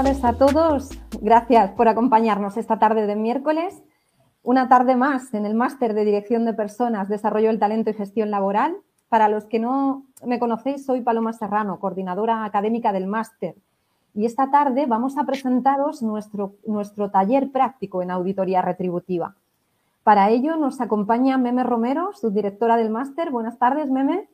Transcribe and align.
Buenas 0.00 0.22
tardes 0.22 0.34
a 0.34 0.38
todos. 0.38 0.88
Gracias 1.20 1.72
por 1.72 1.86
acompañarnos 1.86 2.56
esta 2.56 2.78
tarde 2.78 3.06
de 3.06 3.16
miércoles. 3.16 3.82
Una 4.42 4.66
tarde 4.66 4.96
más 4.96 5.34
en 5.34 5.44
el 5.44 5.54
máster 5.54 5.92
de 5.92 6.06
Dirección 6.06 6.46
de 6.46 6.54
Personas, 6.54 7.10
Desarrollo 7.10 7.48
del 7.48 7.58
Talento 7.58 7.90
y 7.90 7.92
Gestión 7.92 8.30
Laboral. 8.30 8.78
Para 9.10 9.28
los 9.28 9.44
que 9.44 9.58
no 9.58 10.06
me 10.24 10.38
conocéis, 10.38 10.86
soy 10.86 11.02
Paloma 11.02 11.34
Serrano, 11.34 11.78
coordinadora 11.78 12.46
académica 12.46 12.92
del 12.92 13.08
máster. 13.08 13.56
Y 14.14 14.24
esta 14.24 14.50
tarde 14.50 14.86
vamos 14.86 15.18
a 15.18 15.24
presentaros 15.24 16.00
nuestro, 16.00 16.54
nuestro 16.66 17.10
taller 17.10 17.52
práctico 17.52 18.00
en 18.00 18.10
auditoría 18.10 18.62
retributiva. 18.62 19.36
Para 20.02 20.30
ello 20.30 20.56
nos 20.56 20.80
acompaña 20.80 21.36
Meme 21.36 21.62
Romero, 21.62 22.12
subdirectora 22.14 22.78
del 22.78 22.88
máster. 22.88 23.30
Buenas 23.30 23.58
tardes, 23.58 23.90
Meme. 23.90 24.30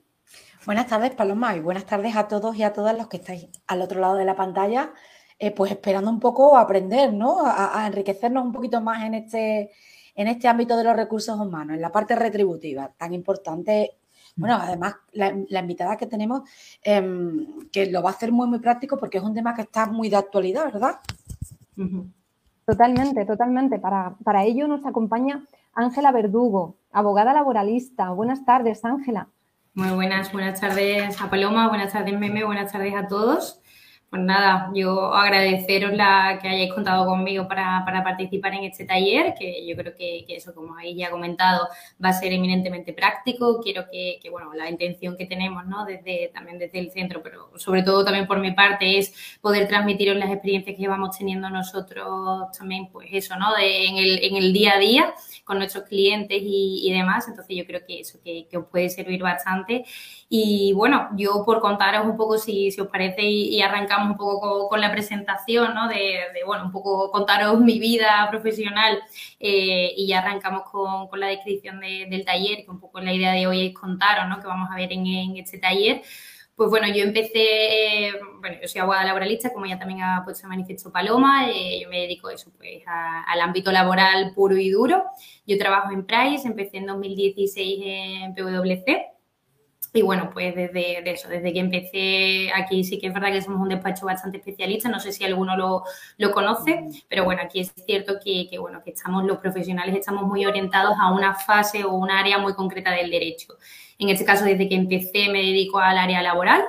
Buenas 0.64 0.86
tardes, 0.86 1.12
Paloma, 1.12 1.56
y 1.56 1.60
buenas 1.60 1.86
tardes 1.86 2.14
a 2.14 2.28
todos 2.28 2.56
y 2.56 2.62
a 2.62 2.72
todas 2.72 2.96
los 2.96 3.08
que 3.08 3.16
estáis 3.18 3.48
al 3.66 3.82
otro 3.82 4.00
lado 4.00 4.14
de 4.14 4.24
la 4.24 4.34
pantalla, 4.34 4.90
eh, 5.38 5.50
pues 5.50 5.72
esperando 5.72 6.10
un 6.10 6.20
poco 6.20 6.56
aprender, 6.56 7.12
¿no? 7.12 7.44
A, 7.44 7.86
enriquecernos 7.86 8.44
un 8.44 8.52
poquito 8.52 8.80
más 8.80 9.04
en 9.04 9.14
este, 9.14 9.70
en 10.14 10.28
este 10.28 10.48
ámbito 10.48 10.76
de 10.76 10.84
los 10.84 10.96
recursos 10.96 11.38
humanos, 11.38 11.76
en 11.76 11.82
la 11.82 11.92
parte 11.92 12.16
retributiva, 12.16 12.90
tan 12.96 13.12
importante. 13.12 13.92
Bueno, 14.34 14.58
además, 14.60 14.96
la, 15.12 15.60
invitada 15.60 15.96
que 15.96 16.06
tenemos, 16.06 16.42
em, 16.82 17.68
que 17.70 17.86
lo 17.86 18.02
va 18.02 18.10
a 18.10 18.12
hacer 18.12 18.32
muy, 18.32 18.46
muy 18.46 18.58
práctico 18.58 18.98
porque 18.98 19.18
es 19.18 19.24
un 19.24 19.34
tema 19.34 19.54
que 19.54 19.62
está 19.62 19.86
muy 19.86 20.08
de 20.10 20.16
actualidad, 20.16 20.66
¿verdad? 20.66 20.96
Totalmente, 22.66 23.24
totalmente. 23.24 23.78
Para, 23.78 24.14
para 24.24 24.44
ello 24.44 24.66
nos 24.68 24.84
acompaña 24.84 25.42
Ángela 25.74 26.12
Verdugo, 26.12 26.76
abogada 26.92 27.32
laboralista. 27.32 28.10
Buenas 28.10 28.44
tardes, 28.44 28.84
Ángela. 28.84 29.28
Muy 29.74 29.90
buenas, 29.90 30.32
buenas 30.32 30.58
tardes 30.58 31.20
a 31.20 31.28
Paloma, 31.28 31.68
buenas 31.68 31.92
tardes 31.92 32.18
Meme, 32.18 32.44
buenas 32.44 32.72
tardes 32.72 32.94
a 32.94 33.06
todos. 33.08 33.60
Pues 34.08 34.22
nada, 34.22 34.70
yo 34.72 35.12
agradeceros 35.12 35.92
la 35.92 36.38
que 36.40 36.48
hayáis 36.48 36.72
contado 36.72 37.04
conmigo 37.06 37.48
para, 37.48 37.84
participar 38.04 38.54
en 38.54 38.64
este 38.64 38.84
taller, 38.84 39.34
que 39.38 39.66
yo 39.66 39.76
creo 39.76 39.94
que, 39.96 40.24
eso, 40.28 40.54
como 40.54 40.74
habéis 40.74 40.96
ya 40.96 41.10
comentado, 41.10 41.68
va 42.02 42.10
a 42.10 42.12
ser 42.12 42.32
eminentemente 42.32 42.92
práctico. 42.92 43.60
Quiero 43.60 43.86
que, 43.90 44.20
bueno, 44.30 44.54
la 44.54 44.70
intención 44.70 45.16
que 45.16 45.26
tenemos, 45.26 45.66
¿no? 45.66 45.84
Desde, 45.84 46.30
también 46.32 46.58
desde 46.58 46.78
el 46.78 46.92
centro, 46.92 47.20
pero 47.22 47.50
sobre 47.56 47.82
todo 47.82 48.04
también 48.04 48.28
por 48.28 48.38
mi 48.38 48.52
parte, 48.52 48.98
es 48.98 49.12
poder 49.40 49.66
transmitiros 49.66 50.16
las 50.16 50.30
experiencias 50.30 50.76
que 50.76 50.88
vamos 50.88 51.18
teniendo 51.18 51.50
nosotros 51.50 52.56
también, 52.56 52.88
pues 52.90 53.08
eso, 53.12 53.36
¿no? 53.36 53.48
en, 53.58 53.96
el, 53.96 54.22
en 54.22 54.36
el 54.36 54.52
día 54.52 54.74
a 54.74 54.78
día 54.78 55.14
con 55.46 55.58
nuestros 55.58 55.84
clientes 55.84 56.42
y, 56.42 56.92
demás. 56.92 57.28
Entonces 57.28 57.56
yo 57.56 57.64
creo 57.64 57.80
que 57.86 58.00
eso, 58.00 58.18
que, 58.22 58.48
os 58.56 58.66
puede 58.66 58.90
servir 58.90 59.22
bastante. 59.22 59.84
Y 60.28 60.72
bueno, 60.72 61.08
yo 61.16 61.44
por 61.44 61.60
contaros 61.60 62.04
un 62.04 62.16
poco, 62.16 62.36
si, 62.36 62.68
os 62.80 62.88
parece, 62.88 63.22
y, 63.22 63.60
arrancamos 63.62 64.10
un 64.10 64.16
poco 64.16 64.68
con, 64.68 64.80
la 64.80 64.90
presentación, 64.90 65.72
¿no? 65.74 65.88
De, 65.88 66.18
bueno, 66.44 66.64
un 66.64 66.72
poco 66.72 67.12
contaros 67.12 67.60
mi 67.60 67.78
vida 67.78 68.26
profesional 68.30 68.98
eh, 69.38 69.92
y 69.96 70.08
ya 70.08 70.18
arrancamos 70.18 70.62
con, 70.70 71.08
la 71.20 71.28
descripción 71.28 71.80
del 71.80 72.24
taller, 72.24 72.64
que 72.64 72.70
un 72.70 72.80
poco 72.80 73.00
la 73.00 73.12
idea 73.12 73.32
de 73.32 73.46
hoy 73.46 73.66
es 73.66 73.74
contaros, 73.74 74.28
¿no? 74.28 74.40
Que 74.40 74.48
vamos 74.48 74.68
a 74.72 74.76
ver 74.76 74.92
en, 74.92 75.06
en 75.06 75.36
este 75.36 75.58
taller. 75.58 76.02
Pues 76.56 76.70
bueno, 76.70 76.88
yo 76.88 77.04
empecé, 77.04 78.12
bueno, 78.40 78.56
yo 78.62 78.66
soy 78.66 78.80
abogada 78.80 79.04
laboralista, 79.04 79.52
como 79.52 79.66
ya 79.66 79.78
también 79.78 80.02
ha 80.02 80.22
puesto 80.24 80.46
en 80.46 80.48
manifiesto 80.48 80.90
Paloma, 80.90 81.50
eh, 81.50 81.80
yo 81.82 81.90
me 81.90 82.00
dedico 82.00 82.28
a 82.28 82.34
eso, 82.34 82.50
pues 82.56 82.82
al 82.86 83.40
ámbito 83.42 83.70
laboral 83.70 84.32
puro 84.34 84.56
y 84.56 84.70
duro. 84.70 85.04
Yo 85.46 85.58
trabajo 85.58 85.92
en 85.92 86.06
Price, 86.06 86.48
empecé 86.48 86.78
en 86.78 86.86
2016 86.86 87.82
en 87.84 88.34
PwC 88.34 89.15
y 89.96 90.02
bueno, 90.02 90.30
pues 90.30 90.54
desde 90.54 91.10
eso, 91.10 91.28
desde 91.28 91.52
que 91.54 91.58
empecé 91.58 92.50
aquí 92.54 92.84
sí 92.84 92.98
que 92.98 93.06
es 93.06 93.14
verdad 93.14 93.32
que 93.32 93.40
somos 93.40 93.60
un 93.60 93.70
despacho 93.70 94.04
bastante 94.04 94.36
especialista, 94.36 94.90
no 94.90 95.00
sé 95.00 95.10
si 95.10 95.24
alguno 95.24 95.56
lo, 95.56 95.84
lo 96.18 96.32
conoce, 96.32 96.84
pero 97.08 97.24
bueno, 97.24 97.40
aquí 97.42 97.60
es 97.60 97.72
cierto 97.86 98.16
que, 98.22 98.46
que, 98.50 98.58
bueno, 98.58 98.82
que 98.84 98.90
estamos 98.90 99.24
los 99.24 99.38
profesionales, 99.38 99.96
estamos 99.96 100.24
muy 100.24 100.44
orientados 100.44 100.96
a 101.00 101.12
una 101.12 101.34
fase 101.34 101.84
o 101.84 101.94
un 101.94 102.10
área 102.10 102.36
muy 102.36 102.52
concreta 102.52 102.90
del 102.90 103.10
derecho. 103.10 103.54
En 103.98 104.10
este 104.10 104.26
caso, 104.26 104.44
desde 104.44 104.68
que 104.68 104.74
empecé 104.74 105.30
me 105.30 105.38
dedico 105.38 105.78
al 105.78 105.96
área 105.96 106.20
laboral 106.20 106.62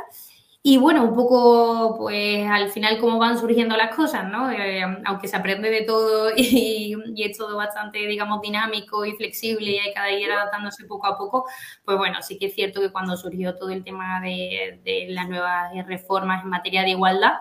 y 0.69 0.75
bueno, 0.75 1.05
un 1.05 1.15
poco, 1.15 1.95
pues 1.97 2.45
al 2.45 2.69
final 2.71 2.97
cómo 2.99 3.17
van 3.17 3.39
surgiendo 3.39 3.77
las 3.77 3.95
cosas, 3.95 4.29
¿no? 4.29 4.51
Eh, 4.51 4.83
aunque 5.05 5.29
se 5.29 5.37
aprende 5.37 5.69
de 5.69 5.83
todo 5.83 6.31
y, 6.35 6.93
es 7.15 7.37
todo 7.37 7.55
bastante, 7.55 7.99
digamos, 7.99 8.41
dinámico 8.41 9.05
y 9.05 9.13
flexible 9.13 9.71
y 9.71 9.77
hay 9.77 9.93
cada 9.93 10.07
día 10.07 10.27
adaptándose 10.33 10.83
poco 10.83 11.07
a 11.07 11.17
poco, 11.17 11.45
pues 11.85 11.97
bueno, 11.97 12.21
sí 12.21 12.37
que 12.37 12.47
es 12.47 12.53
cierto 12.53 12.81
que 12.81 12.91
cuando 12.91 13.15
surgió 13.15 13.55
todo 13.55 13.69
el 13.69 13.85
tema 13.85 14.19
de, 14.19 14.81
de 14.83 15.05
las 15.07 15.29
nuevas 15.29 15.71
reformas 15.87 16.43
en 16.43 16.49
materia 16.49 16.81
de 16.81 16.89
igualdad, 16.89 17.35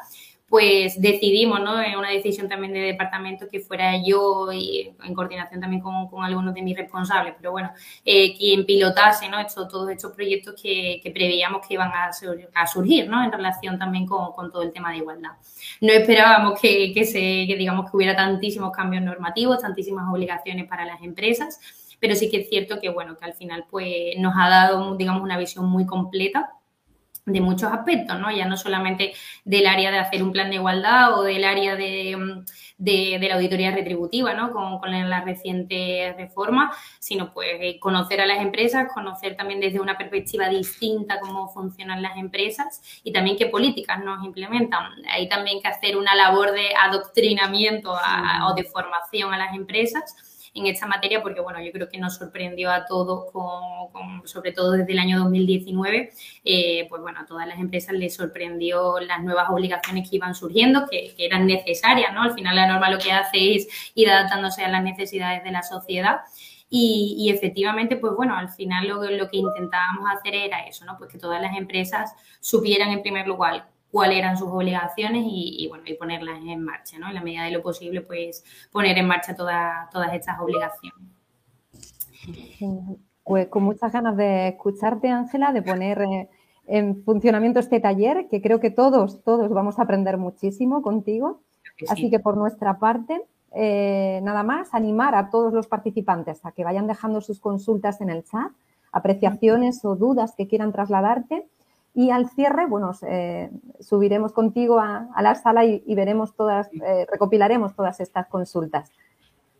pues 0.48 1.00
decidimos, 1.00 1.60
¿no? 1.60 1.82
En 1.82 1.98
una 1.98 2.10
decisión 2.10 2.48
también 2.48 2.72
de 2.72 2.78
departamento 2.80 3.48
que 3.50 3.58
fuera 3.58 3.94
yo 4.04 4.52
y 4.52 4.92
en 5.02 5.14
coordinación 5.14 5.60
también 5.60 5.82
con, 5.82 6.08
algunos 6.22 6.54
de 6.54 6.62
mis 6.62 6.76
responsables, 6.76 7.34
pero 7.36 7.50
bueno, 7.50 7.72
eh, 8.04 8.36
quien 8.36 8.64
pilotase, 8.64 9.28
¿no? 9.28 9.38
todos 9.68 9.90
estos 9.90 10.12
proyectos 10.12 10.54
que, 10.60 11.00
preveíamos 11.12 11.66
que 11.66 11.74
iban 11.74 11.90
a, 11.92 12.66
surgir, 12.66 13.08
¿no? 13.08 13.24
En 13.24 13.32
relación 13.32 13.78
también 13.78 14.06
con, 14.06 14.34
todo 14.52 14.62
el 14.62 14.72
tema 14.72 14.90
de 14.92 14.98
igualdad. 14.98 15.30
No 15.80 15.92
esperábamos 15.92 16.60
que, 16.60 17.04
se, 17.04 17.18
digamos, 17.20 17.90
que 17.90 17.96
hubiera 17.96 18.14
tantísimos 18.14 18.70
cambios 18.70 19.02
normativos, 19.02 19.60
tantísimas 19.60 20.08
obligaciones 20.12 20.68
para 20.68 20.84
las 20.84 21.02
empresas, 21.02 21.60
pero 21.98 22.14
sí 22.14 22.30
que 22.30 22.42
es 22.42 22.48
cierto 22.48 22.78
que, 22.80 22.88
bueno, 22.88 23.16
que 23.16 23.24
al 23.24 23.34
final, 23.34 23.64
pues, 23.68 24.16
nos 24.18 24.34
ha 24.36 24.48
dado, 24.48 24.96
digamos, 24.96 25.22
una 25.22 25.38
visión 25.38 25.66
muy 25.66 25.86
completa 25.86 26.55
de 27.26 27.40
muchos 27.40 27.72
aspectos, 27.72 28.18
¿no? 28.20 28.30
Ya 28.30 28.46
no 28.46 28.56
solamente 28.56 29.12
del 29.44 29.66
área 29.66 29.90
de 29.90 29.98
hacer 29.98 30.22
un 30.22 30.30
plan 30.30 30.48
de 30.48 30.56
igualdad 30.56 31.18
o 31.18 31.24
del 31.24 31.44
área 31.44 31.74
de, 31.74 32.16
mm, 32.16 32.44
la 33.26 33.34
auditoría 33.34 33.72
retributiva, 33.72 34.32
¿no? 34.32 34.52
Con, 34.52 34.86
la 34.86 35.20
reciente 35.22 36.14
reforma, 36.16 36.72
sino 37.00 37.32
pues 37.32 37.48
eh, 37.60 37.78
conocer 37.80 38.20
a 38.20 38.26
las 38.26 38.40
empresas, 38.40 38.92
conocer 38.92 39.36
también 39.36 39.60
desde 39.60 39.80
una 39.80 39.98
perspectiva 39.98 40.48
distinta 40.48 41.18
cómo 41.18 41.48
funcionan 41.48 42.00
las 42.02 42.16
empresas 42.16 42.80
y 43.02 43.12
también 43.12 43.36
qué 43.36 43.46
políticas 43.46 44.02
nos 44.04 44.24
implementan. 44.24 44.92
Hay 45.10 45.28
también 45.28 45.60
que 45.60 45.68
hacer 45.68 45.96
una 45.96 46.14
labor 46.14 46.52
de 46.52 46.74
adoctrinamiento 46.76 47.92
o 47.92 48.54
de 48.54 48.64
formación 48.64 49.34
a 49.34 49.38
las 49.38 49.54
empresas 49.54 50.14
en 50.56 50.66
esta 50.66 50.86
materia 50.86 51.22
porque, 51.22 51.40
bueno, 51.40 51.62
yo 51.62 51.70
creo 51.70 51.88
que 51.88 51.98
nos 51.98 52.16
sorprendió 52.16 52.70
a 52.70 52.86
todos, 52.86 53.30
con, 53.30 54.26
sobre 54.26 54.52
todo 54.52 54.72
desde 54.72 54.92
el 54.92 54.98
año 54.98 55.18
2019, 55.18 56.12
eh, 56.44 56.86
pues 56.88 57.02
bueno, 57.02 57.20
a 57.20 57.26
todas 57.26 57.46
las 57.46 57.58
empresas 57.58 57.94
les 57.94 58.14
sorprendió 58.14 58.98
las 59.00 59.22
nuevas 59.22 59.48
obligaciones 59.50 60.08
que 60.08 60.16
iban 60.16 60.34
surgiendo, 60.34 60.86
que, 60.90 61.14
eran 61.18 61.46
necesarias, 61.46 62.12
¿no? 62.14 62.22
Al 62.22 62.34
final 62.34 62.56
la 62.56 62.66
norma 62.66 62.90
lo 62.90 62.98
que 62.98 63.12
hace 63.12 63.56
es 63.56 63.68
ir 63.94 64.10
adaptándose 64.10 64.64
a 64.64 64.68
las 64.68 64.82
necesidades 64.82 65.44
de 65.44 65.50
la 65.50 65.62
sociedad. 65.62 66.20
Y, 66.68 67.30
efectivamente, 67.32 67.96
pues 67.96 68.14
bueno, 68.16 68.36
al 68.36 68.48
final 68.48 68.88
lo, 68.88 69.02
lo, 69.02 69.30
que 69.30 69.36
intentábamos 69.36 70.04
hacer 70.10 70.34
era 70.34 70.66
eso, 70.66 70.84
¿no? 70.84 70.96
Pues 70.98 71.10
que 71.10 71.18
todas 71.18 71.40
las 71.40 71.56
empresas 71.56 72.12
supieran 72.40 72.90
en 72.90 73.02
primer 73.02 73.28
lugar 73.28 73.68
cuáles 73.90 74.18
eran 74.18 74.36
sus 74.36 74.48
obligaciones 74.48 75.24
y, 75.26 75.66
bueno, 75.68 75.84
y 75.86 75.94
ponerlas 75.94 76.38
en 76.44 76.62
marcha, 76.62 76.98
¿no? 76.98 77.08
En 77.08 77.14
la 77.14 77.22
medida 77.22 77.44
de 77.44 77.52
lo 77.52 77.62
posible, 77.62 78.02
pues 78.02 78.44
poner 78.70 78.98
en 78.98 79.06
marcha 79.06 79.34
todas 79.34 80.12
estas 80.12 80.38
obligaciones. 80.40 81.00
Pues 83.24 83.48
con 83.48 83.62
muchas 83.64 83.92
ganas 83.92 84.16
de 84.16 84.48
escucharte, 84.48 85.08
Ángela, 85.08 85.52
de 85.52 85.62
poner 85.62 86.02
eh, 86.02 86.28
en 86.66 87.02
funcionamiento 87.04 87.58
este 87.58 87.80
taller, 87.80 88.28
que 88.28 88.40
creo 88.40 88.60
que 88.60 88.70
todos, 88.70 89.22
todos 89.24 89.50
vamos 89.50 89.78
a 89.78 89.82
aprender 89.82 90.16
muchísimo 90.16 90.82
contigo. 90.82 91.40
Así 91.88 92.10
que 92.10 92.20
por 92.20 92.36
nuestra 92.36 92.78
parte, 92.78 93.20
eh, 93.54 94.20
nada 94.22 94.42
más, 94.42 94.72
animar 94.72 95.14
a 95.14 95.30
todos 95.30 95.52
los 95.52 95.66
participantes 95.66 96.44
a 96.44 96.52
que 96.52 96.64
vayan 96.64 96.86
dejando 96.86 97.20
sus 97.20 97.40
consultas 97.40 98.00
en 98.00 98.10
el 98.10 98.24
chat, 98.24 98.52
apreciaciones 98.92 99.84
o 99.84 99.96
dudas 99.96 100.34
que 100.36 100.46
quieran 100.46 100.72
trasladarte 100.72 101.48
y 101.96 102.10
al 102.10 102.28
cierre, 102.28 102.66
bueno, 102.66 102.92
eh, 103.08 103.50
subiremos 103.80 104.34
contigo 104.34 104.78
a, 104.78 105.08
la 105.22 105.34
sala 105.34 105.64
y, 105.64 105.82
veremos 105.94 106.36
todas, 106.36 106.68
eh, 106.74 107.06
recopilaremos 107.10 107.74
todas 107.74 108.00
estas 108.00 108.26
consultas. 108.26 108.92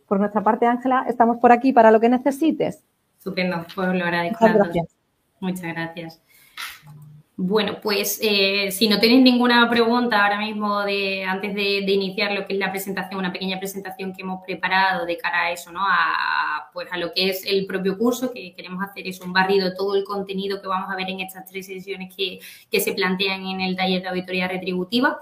Por 0.06 0.20
nuestra 0.20 0.42
parte, 0.42 0.66
Ángela, 0.66 1.06
estamos 1.08 1.38
por 1.38 1.50
aquí 1.50 1.72
para 1.72 1.90
lo 1.90 1.98
que 1.98 2.10
necesites. 2.10 2.84
Estupendo, 3.16 3.64
pues 3.74 3.88
lo 3.88 4.04
agradezco. 4.04 4.46
Muchas 4.46 4.54
gracias. 4.54 4.96
Muchas 5.40 5.62
gracias. 5.62 6.22
Bueno, 7.38 7.80
pues 7.82 8.18
eh, 8.22 8.70
si 8.72 8.88
no 8.88 8.98
tenéis 8.98 9.22
ninguna 9.22 9.68
pregunta 9.68 10.24
ahora 10.24 10.38
mismo 10.40 10.82
de 10.84 11.22
antes 11.24 11.54
de, 11.54 11.80
iniciar 11.80 12.32
lo 12.32 12.46
que 12.46 12.54
es 12.54 12.58
la 12.58 12.70
presentación, 12.70 13.20
una 13.20 13.30
pequeña 13.30 13.58
presentación 13.58 14.14
que 14.14 14.22
hemos 14.22 14.42
preparado 14.42 15.04
de 15.04 15.18
cara 15.18 15.42
a 15.42 15.50
eso, 15.52 15.70
¿no? 15.70 15.80
A, 15.82 16.70
pues 16.72 16.88
a 16.90 16.96
lo 16.96 17.12
que 17.12 17.28
es 17.28 17.44
el 17.44 17.66
propio 17.66 17.98
curso, 17.98 18.32
que 18.32 18.54
queremos 18.54 18.82
hacer 18.82 19.06
es 19.06 19.20
un 19.20 19.34
barrido 19.34 19.68
de 19.68 19.76
todo 19.76 19.96
el 19.96 20.04
contenido 20.04 20.62
que 20.62 20.68
vamos 20.68 20.90
a 20.90 20.96
ver 20.96 21.10
en 21.10 21.20
estas 21.20 21.44
tres 21.44 21.66
sesiones 21.66 22.14
que, 22.16 22.38
que 22.70 22.80
se 22.80 22.94
plantean 22.94 23.44
en 23.46 23.60
el 23.60 23.76
taller 23.76 24.00
de 24.00 24.08
auditoría 24.08 24.48
retributiva 24.48 25.18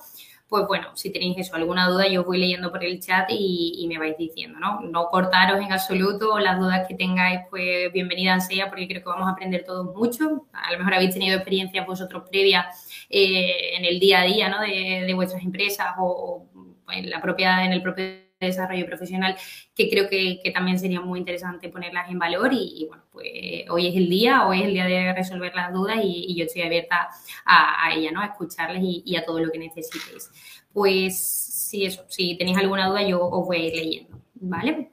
pues 0.54 0.68
bueno, 0.68 0.94
si 0.94 1.10
tenéis 1.10 1.36
eso, 1.36 1.56
alguna 1.56 1.88
duda, 1.88 2.06
yo 2.06 2.20
os 2.20 2.26
voy 2.26 2.38
leyendo 2.38 2.70
por 2.70 2.84
el 2.84 3.00
chat 3.00 3.26
y, 3.28 3.84
me 3.88 3.98
vais 3.98 4.16
diciendo, 4.16 4.60
¿no? 4.60 4.82
No 4.82 5.08
cortaros 5.08 5.60
en 5.60 5.72
absoluto, 5.72 6.38
las 6.38 6.60
dudas 6.60 6.86
que 6.86 6.94
tengáis, 6.94 7.40
pues 7.50 7.92
bienvenidas 7.92 8.46
sea, 8.46 8.68
porque 8.68 8.86
creo 8.86 9.02
que 9.02 9.08
vamos 9.08 9.26
a 9.26 9.32
aprender 9.32 9.64
todos 9.64 9.92
mucho. 9.96 10.46
A 10.52 10.70
lo 10.70 10.78
mejor 10.78 10.94
habéis 10.94 11.12
tenido 11.12 11.34
experiencias 11.34 11.84
vosotros 11.84 12.22
previas 12.30 12.88
eh, 13.10 13.76
en 13.76 13.84
el 13.84 13.98
día 13.98 14.20
a 14.20 14.24
día, 14.24 14.48
¿no? 14.48 14.60
De, 14.60 15.12
vuestras 15.12 15.42
empresas 15.42 15.88
o, 15.98 16.46
en 16.88 17.10
la 17.10 17.20
propia, 17.20 17.64
en 17.64 17.72
el 17.72 17.82
propio 17.82 18.04
desarrollo 18.40 18.86
profesional 18.86 19.36
que 19.74 19.88
creo 19.88 20.08
que, 20.08 20.40
también 20.52 20.78
sería 20.78 21.00
muy 21.00 21.18
interesante 21.18 21.68
ponerlas 21.68 22.10
en 22.10 22.18
valor 22.18 22.50
y, 22.52 22.86
bueno, 22.88 23.04
pues 23.10 23.28
hoy 23.70 23.88
es 23.88 23.96
el 23.96 24.08
día, 24.08 24.46
hoy 24.46 24.60
es 24.60 24.66
el 24.66 24.74
día 24.74 24.84
de 24.86 25.12
resolver 25.12 25.54
las 25.54 25.72
dudas 25.72 25.98
y, 26.02 26.34
yo 26.36 26.44
estoy 26.44 26.62
abierta 26.62 27.08
a, 27.44 27.92
ella, 27.94 28.10
¿no? 28.10 28.20
A 28.20 28.26
escucharles 28.26 28.82
y, 28.82 29.16
a 29.16 29.24
todo 29.24 29.40
lo 29.40 29.50
que 29.50 29.58
necesitéis. 29.58 30.30
Pues 30.72 31.18
si 31.18 31.86
eso, 31.86 32.04
si 32.08 32.36
tenéis 32.36 32.58
alguna 32.58 32.88
duda 32.88 33.02
yo 33.06 33.24
os 33.24 33.46
voy 33.46 33.56
a 33.56 33.66
ir 33.66 33.74
leyendo, 33.74 34.20
¿vale? 34.34 34.90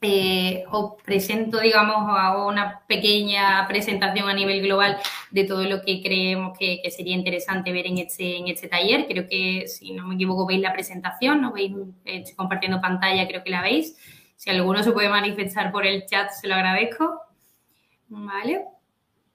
Eh, 0.00 0.64
os 0.70 1.02
presento, 1.02 1.60
digamos, 1.60 1.96
hago 2.08 2.48
una 2.48 2.80
pequeña 2.86 3.66
presentación 3.68 4.28
a 4.28 4.34
nivel 4.34 4.62
global 4.62 4.96
de 5.30 5.44
todo 5.44 5.64
lo 5.64 5.82
que 5.82 6.02
creemos 6.02 6.56
que, 6.58 6.80
sería 6.90 7.14
interesante 7.14 7.72
ver 7.72 7.86
en 7.86 7.98
este, 7.98 8.38
en 8.38 8.48
este 8.48 8.68
taller. 8.68 9.06
Creo 9.06 9.28
que, 9.28 9.66
si 9.68 9.92
no 9.92 10.06
me 10.06 10.14
equivoco, 10.14 10.46
veis 10.46 10.60
la 10.60 10.72
presentación, 10.72 11.42
¿no? 11.42 11.52
Veis, 11.52 11.72
estoy 12.04 12.34
compartiendo 12.34 12.80
pantalla, 12.80 13.28
creo 13.28 13.44
que 13.44 13.50
la 13.50 13.62
veis. 13.62 13.96
Si 14.36 14.50
alguno 14.50 14.82
se 14.82 14.92
puede 14.92 15.08
manifestar 15.10 15.70
por 15.72 15.86
el 15.86 16.06
chat, 16.06 16.30
se 16.30 16.48
lo 16.48 16.54
agradezco. 16.54 17.20
¿Vale? 18.08 18.64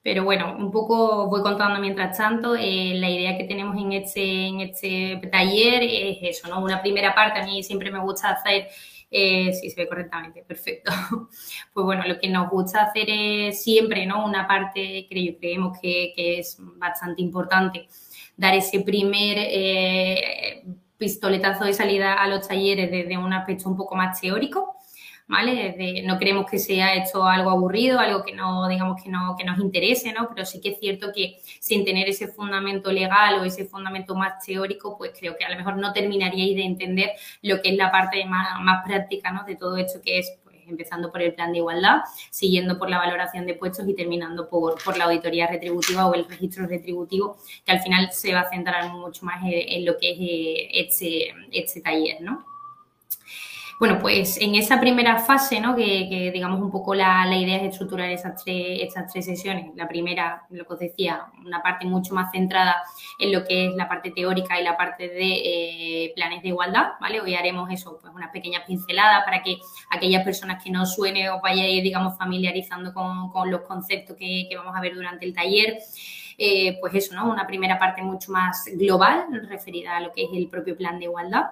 Pero 0.04 0.24
bueno, 0.24 0.56
un 0.58 0.72
poco 0.72 1.28
voy 1.28 1.42
contando 1.44 1.80
mientras 1.80 2.18
tanto. 2.18 2.56
Eh, 2.56 2.94
la 2.96 3.10
idea 3.10 3.38
que 3.38 3.44
tenemos 3.44 3.78
en 3.78 3.92
este, 3.94 4.48
en 4.48 4.62
este 4.62 5.22
taller 5.32 5.84
es 5.84 6.18
eso, 6.22 6.48
¿no? 6.50 6.64
Una 6.64 6.82
primera 6.82 7.14
parte, 7.14 7.40
a 7.40 7.46
mí 7.46 7.62
siempre 7.62 7.92
me 7.92 8.00
gusta 8.00 8.32
hacer 8.32 8.70
eh, 9.12 9.54
sí, 9.54 9.70
se 9.70 9.82
ve 9.82 9.90
correctamente, 9.90 10.44
perfecto. 10.44 10.92
Pues 11.74 11.86
bueno, 11.86 12.04
lo 12.08 12.20
que 12.20 12.30
nos 12.30 12.50
gusta 12.50 12.84
hacer 12.84 13.08
es 13.10 13.64
siempre, 13.64 14.06
¿no? 14.06 14.26
Una 14.26 14.48
parte 14.48 15.06
que 15.08 15.38
creemos 15.40 15.78
que, 15.80 16.14
es 16.16 16.58
bastante 16.60 17.22
importante, 17.22 17.88
dar 18.38 18.56
ese 18.56 18.80
primer 18.82 19.38
eh, 19.40 20.64
pistoletazo 20.98 21.66
de 21.66 21.74
salida 21.74 22.14
a 22.14 22.28
los 22.28 22.48
talleres 22.48 22.90
desde 22.90 23.18
un 23.18 23.34
aspecto 23.34 23.70
un 23.70 23.78
poco 23.78 23.96
más 23.96 24.20
teórico 24.20 24.78
¿vale? 25.32 26.04
no 26.06 26.20
queremos 26.20 26.46
que 26.46 26.60
sea 26.60 26.94
esto 26.94 27.24
algo 27.24 27.52
aburrido, 27.52 28.00
algo 28.00 28.22
que 28.22 28.34
no, 28.34 28.68
digamos, 28.68 29.02
que 29.02 29.10
no, 29.10 29.36
que 29.38 29.46
nos 29.46 29.58
interese, 29.60 30.12
¿no? 30.12 30.28
Pero 30.28 30.46
sí 30.46 30.60
que 30.60 30.72
es 30.72 30.80
cierto 30.80 31.14
que 31.16 31.40
sin 31.60 31.86
tener 31.86 32.10
ese 32.10 32.28
fundamento 32.28 32.92
legal 32.92 33.40
o 33.40 33.46
ese 33.46 33.64
fundamento 33.64 34.14
más 34.14 34.46
teórico, 34.46 34.98
pues 34.98 35.14
creo 35.18 35.38
que 35.38 35.46
a 35.46 35.50
lo 35.50 35.56
mejor 35.56 35.78
no 35.78 35.94
terminaríais 35.94 36.58
de 36.58 36.64
entender 36.64 37.12
lo 37.44 37.62
que 37.62 37.70
es 37.70 37.78
la 37.78 37.90
parte 37.90 38.26
más, 38.26 38.84
práctica, 38.86 39.32
¿no? 39.32 39.46
De 39.46 39.56
todo 39.56 39.78
esto 39.78 40.02
que 40.04 40.20
es 40.20 40.34
pues, 40.44 40.58
empezando 40.68 41.10
por 41.14 41.22
el 41.22 41.34
plan 41.34 41.54
de 41.54 41.60
igualdad, 41.60 42.02
siguiendo 42.30 42.78
por 42.78 42.90
la 42.90 42.98
valoración 42.98 43.46
de 43.46 43.54
puestos 43.54 43.88
y 43.88 43.94
terminando 43.94 44.50
por, 44.50 44.84
por 44.84 44.98
la 44.98 45.06
auditoría 45.06 45.48
retributiva 45.48 46.08
o 46.08 46.14
el 46.14 46.28
registro 46.28 46.68
retributivo, 46.68 47.38
que 47.66 47.72
al 47.72 47.80
final 47.80 48.12
se 48.12 48.34
va 48.34 48.42
a 48.42 48.50
centrar 48.50 48.92
mucho 48.92 49.26
más 49.26 49.42
en, 49.46 49.86
lo 49.86 49.98
que 49.98 50.12
es 50.12 50.18
eh, 50.20 50.70
este, 50.74 51.34
este 51.54 51.80
taller, 51.80 52.20
¿no? 52.20 52.51
Bueno, 53.82 53.98
pues 53.98 54.38
en 54.40 54.54
esa 54.54 54.80
primera 54.80 55.18
fase, 55.18 55.60
¿no? 55.60 55.76
que, 55.76 56.30
digamos 56.32 56.62
un 56.62 56.70
poco 56.70 56.94
la, 56.94 57.26
idea 57.36 57.58
es 57.58 57.72
estructurar 57.72 58.12
esas 58.12 58.44
tres, 58.44 58.78
estas 58.80 59.12
tres 59.12 59.26
sesiones. 59.26 59.72
La 59.76 59.88
primera, 59.88 60.44
lo 60.52 60.68
que 60.68 60.74
os 60.74 60.80
decía, 60.80 61.26
una 61.44 61.64
parte 61.64 61.88
mucho 61.88 62.14
más 62.14 62.32
centrada 62.32 62.76
en 63.18 63.32
lo 63.32 63.44
que 63.44 63.66
es 63.66 63.76
la 63.76 63.90
parte 63.90 64.12
teórica 64.12 64.62
y 64.62 64.64
la 64.64 64.78
parte 64.78 65.10
de 65.10 65.32
eh, 65.34 66.14
planes 66.16 66.44
de 66.44 66.50
igualdad, 66.50 66.90
¿vale? 67.02 67.22
Hoy 67.22 67.34
haremos 67.34 67.72
eso, 67.72 67.98
pues 68.00 68.14
una 68.14 68.32
pequeña 68.32 68.64
pincelada 68.68 69.26
para 69.26 69.42
que 69.42 69.58
aquellas 69.90 70.24
personas 70.24 70.64
que 70.64 70.70
no 70.70 70.86
suene 70.86 71.32
os 71.32 71.42
vayáis, 71.42 71.82
digamos, 71.82 72.16
familiarizando 72.20 72.94
con, 72.94 73.50
los 73.50 73.62
conceptos 73.62 74.16
que, 74.16 74.48
vamos 74.56 74.78
a 74.78 74.82
ver 74.82 74.94
durante 74.94 75.26
el 75.26 75.34
taller. 75.34 75.80
Eh, 76.44 76.80
pues 76.80 76.96
eso, 76.96 77.14
¿no? 77.14 77.30
Una 77.30 77.46
primera 77.46 77.78
parte 77.78 78.02
mucho 78.02 78.32
más 78.32 78.66
global 78.74 79.28
referida 79.48 79.98
a 79.98 80.00
lo 80.00 80.12
que 80.12 80.24
es 80.24 80.30
el 80.34 80.48
propio 80.48 80.76
plan 80.76 80.98
de 80.98 81.06
igualdad. 81.06 81.44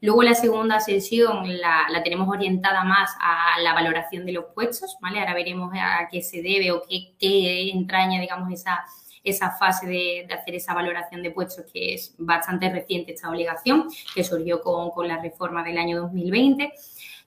Luego 0.00 0.22
la 0.22 0.32
segunda 0.32 0.80
sesión 0.80 1.60
la, 1.60 1.84
tenemos 2.02 2.26
orientada 2.26 2.82
más 2.82 3.10
a 3.20 3.60
la 3.60 3.74
valoración 3.74 4.24
de 4.24 4.32
los 4.32 4.46
puestos, 4.54 4.96
¿vale? 5.02 5.20
Ahora 5.20 5.34
veremos 5.34 5.70
a 5.74 6.08
qué 6.10 6.22
se 6.22 6.40
debe 6.40 6.72
o 6.72 6.80
qué, 6.88 7.70
entraña, 7.70 8.18
digamos, 8.18 8.50
esa, 8.50 8.82
esa 9.22 9.50
fase 9.50 9.86
de, 9.86 10.26
hacer 10.32 10.54
esa 10.54 10.72
valoración 10.72 11.22
de 11.22 11.32
puestos, 11.32 11.66
que 11.70 11.92
es 11.92 12.14
bastante 12.16 12.70
reciente 12.70 13.12
esta 13.12 13.28
obligación, 13.28 13.88
que 14.14 14.24
surgió 14.24 14.62
con, 14.62 14.88
con 14.88 15.06
la 15.06 15.20
reforma 15.20 15.62
del 15.62 15.76
año 15.76 16.00
2020. 16.00 16.72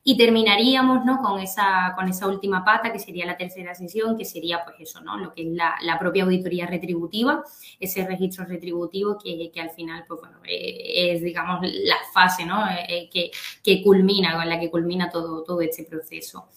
Y 0.05 0.17
terminaríamos 0.17 1.05
¿no? 1.05 1.21
con, 1.21 1.39
esa, 1.39 1.93
con 1.95 2.09
esa 2.09 2.27
última 2.27 2.65
pata, 2.65 2.91
que 2.91 2.99
sería 2.99 3.25
la 3.25 3.37
tercera 3.37 3.73
sesión, 3.73 4.17
que 4.17 4.25
sería 4.25 4.61
pues 4.65 4.75
eso, 4.79 4.99
¿no? 4.99 5.17
Lo 5.17 5.33
que 5.33 5.43
es 5.43 5.47
la, 5.53 5.97
propia 5.97 6.25
auditoría 6.25 6.67
retributiva, 6.67 7.41
ese 7.79 8.05
registro 8.05 8.43
retributivo 8.43 9.17
que, 9.17 9.49
al 9.61 9.69
final, 9.69 10.03
pues 10.05 10.19
bueno, 10.19 10.39
eh, 10.43 11.13
es 11.13 11.21
digamos 11.23 11.61
la 11.61 11.95
fase 12.13 12.45
¿no? 12.45 12.67
Eh, 12.69 13.09
eh, 13.13 13.31
que, 13.63 13.81
culmina, 13.81 14.35
con 14.35 14.49
la 14.49 14.59
que 14.59 14.69
culmina 14.69 15.09
todo, 15.09 15.41
todo 15.43 15.61
este 15.61 15.85
proceso. 15.85 16.49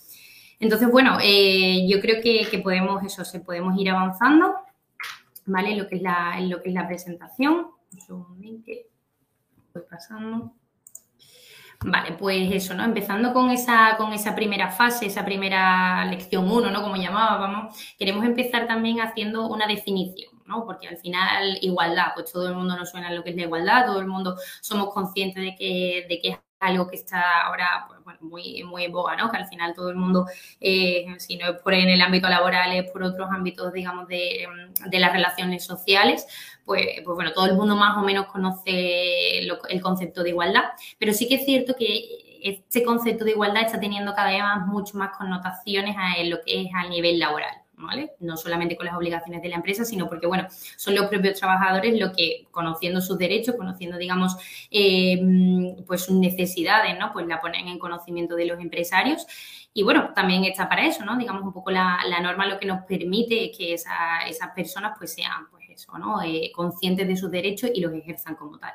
Entonces, 0.58 0.90
bueno, 0.90 1.18
yo 1.20 2.00
creo 2.00 2.20
que, 2.20 2.60
podemos, 2.64 3.04
eso, 3.04 3.24
se 3.24 3.38
podemos 3.40 3.78
ir 3.78 3.90
avanzando, 3.90 4.56
¿vale? 5.44 5.76
Lo 5.76 5.86
que 5.86 5.96
es 5.96 6.02
la, 6.02 6.40
lo 6.40 6.62
que 6.62 6.70
es 6.70 6.74
la 6.74 6.88
presentación. 6.88 7.68
Un 8.08 8.62
que 8.64 8.88
voy 9.72 9.84
pasando. 9.88 10.52
Vale, 11.88 12.14
pues 12.18 12.52
eso, 12.52 12.74
¿no? 12.74 12.82
Empezando 12.82 13.32
con 13.32 13.48
esa, 13.50 13.96
con 13.96 14.12
esa 14.12 14.34
primera 14.34 14.72
fase, 14.72 15.06
esa 15.06 15.24
primera 15.24 16.04
lección 16.06 16.50
1, 16.50 16.68
¿no? 16.72 16.82
Como 16.82 16.96
llamábamos, 16.96 17.76
queremos 17.96 18.24
empezar 18.24 18.66
también 18.66 19.00
haciendo 19.00 19.46
una 19.46 19.68
definición, 19.68 20.32
¿no? 20.46 20.64
Porque 20.66 20.88
al 20.88 20.96
final, 20.96 21.58
igualdad, 21.60 22.06
pues 22.14 22.32
todo 22.32 22.48
el 22.48 22.56
mundo 22.56 22.76
nos 22.76 22.90
suena 22.90 23.12
lo 23.12 23.22
que 23.22 23.30
es 23.30 23.36
la 23.36 23.42
igualdad, 23.42 23.86
todo 23.86 24.00
el 24.00 24.08
mundo 24.08 24.36
somos 24.62 24.92
conscientes 24.92 25.40
de 25.44 25.54
que, 25.54 26.06
de 26.08 26.18
que 26.20 26.30
es 26.30 26.38
algo 26.58 26.88
que 26.88 26.96
está 26.96 27.42
ahora 27.42 27.84
pues, 27.86 28.02
bueno, 28.02 28.18
muy, 28.22 28.64
muy 28.64 28.84
en 28.84 28.90
boga, 28.92 29.14
¿no? 29.14 29.30
Que 29.30 29.36
al 29.36 29.46
final 29.46 29.72
todo 29.72 29.90
el 29.90 29.96
mundo, 29.96 30.26
eh, 30.60 31.06
si 31.18 31.36
no 31.36 31.50
es 31.50 31.60
por 31.62 31.72
en 31.72 31.88
el 31.88 32.00
ámbito 32.00 32.28
laboral, 32.28 32.72
es 32.72 32.90
por 32.90 33.04
otros 33.04 33.28
ámbitos, 33.30 33.72
digamos, 33.72 34.08
de, 34.08 34.48
de 34.86 34.98
las 34.98 35.12
relaciones 35.12 35.64
sociales, 35.64 36.26
pues, 36.66 36.84
pues, 37.04 37.14
bueno, 37.14 37.32
todo 37.32 37.46
el 37.46 37.54
mundo 37.54 37.76
más 37.76 37.96
o 37.96 38.02
menos 38.02 38.26
conoce 38.26 39.38
el 39.38 39.80
concepto 39.80 40.24
de 40.24 40.30
igualdad, 40.30 40.64
pero 40.98 41.12
sí 41.12 41.28
que 41.28 41.36
es 41.36 41.44
cierto 41.44 41.74
que 41.78 42.40
este 42.42 42.82
concepto 42.82 43.24
de 43.24 43.30
igualdad 43.30 43.62
está 43.62 43.78
teniendo 43.80 44.14
cada 44.14 44.30
vez 44.30 44.42
más, 44.42 44.66
mucho 44.66 44.98
más 44.98 45.16
connotaciones 45.16 45.96
a 45.96 46.22
lo 46.24 46.38
que 46.44 46.62
es 46.62 46.68
a 46.74 46.88
nivel 46.88 47.18
laboral. 47.18 47.62
¿Vale? 47.78 48.12
No 48.20 48.38
solamente 48.38 48.74
con 48.74 48.86
las 48.86 48.96
obligaciones 48.96 49.42
de 49.42 49.50
la 49.50 49.56
empresa, 49.56 49.84
sino 49.84 50.08
porque, 50.08 50.26
bueno, 50.26 50.46
son 50.78 50.94
los 50.94 51.08
propios 51.08 51.38
trabajadores 51.38 52.00
los 52.00 52.16
que, 52.16 52.46
conociendo 52.50 53.02
sus 53.02 53.18
derechos, 53.18 53.54
conociendo, 53.54 53.98
digamos, 53.98 54.34
eh, 54.70 55.20
pues 55.86 56.06
sus 56.06 56.16
necesidades, 56.16 56.98
¿no? 56.98 57.12
Pues 57.12 57.26
la 57.26 57.38
ponen 57.38 57.68
en 57.68 57.78
conocimiento 57.78 58.34
de 58.34 58.46
los 58.46 58.60
empresarios. 58.60 59.26
Y 59.74 59.82
bueno, 59.82 60.12
también 60.14 60.42
está 60.46 60.70
para 60.70 60.86
eso, 60.86 61.04
¿no? 61.04 61.18
Digamos, 61.18 61.42
un 61.42 61.52
poco 61.52 61.70
la, 61.70 61.98
norma 62.22 62.46
lo 62.46 62.58
que 62.58 62.64
nos 62.64 62.86
permite 62.86 63.50
que 63.50 63.74
esas 63.74 64.50
personas, 64.54 64.94
pues, 64.96 65.12
sean, 65.12 65.46
pues, 65.84 65.98
¿no? 65.98 66.22
Eh, 66.22 66.50
conscientes 66.54 67.06
de 67.06 67.16
sus 67.16 67.30
derechos 67.30 67.70
y 67.74 67.80
los 67.80 67.92
ejerzan 67.92 68.34
como 68.34 68.58
tal. 68.58 68.72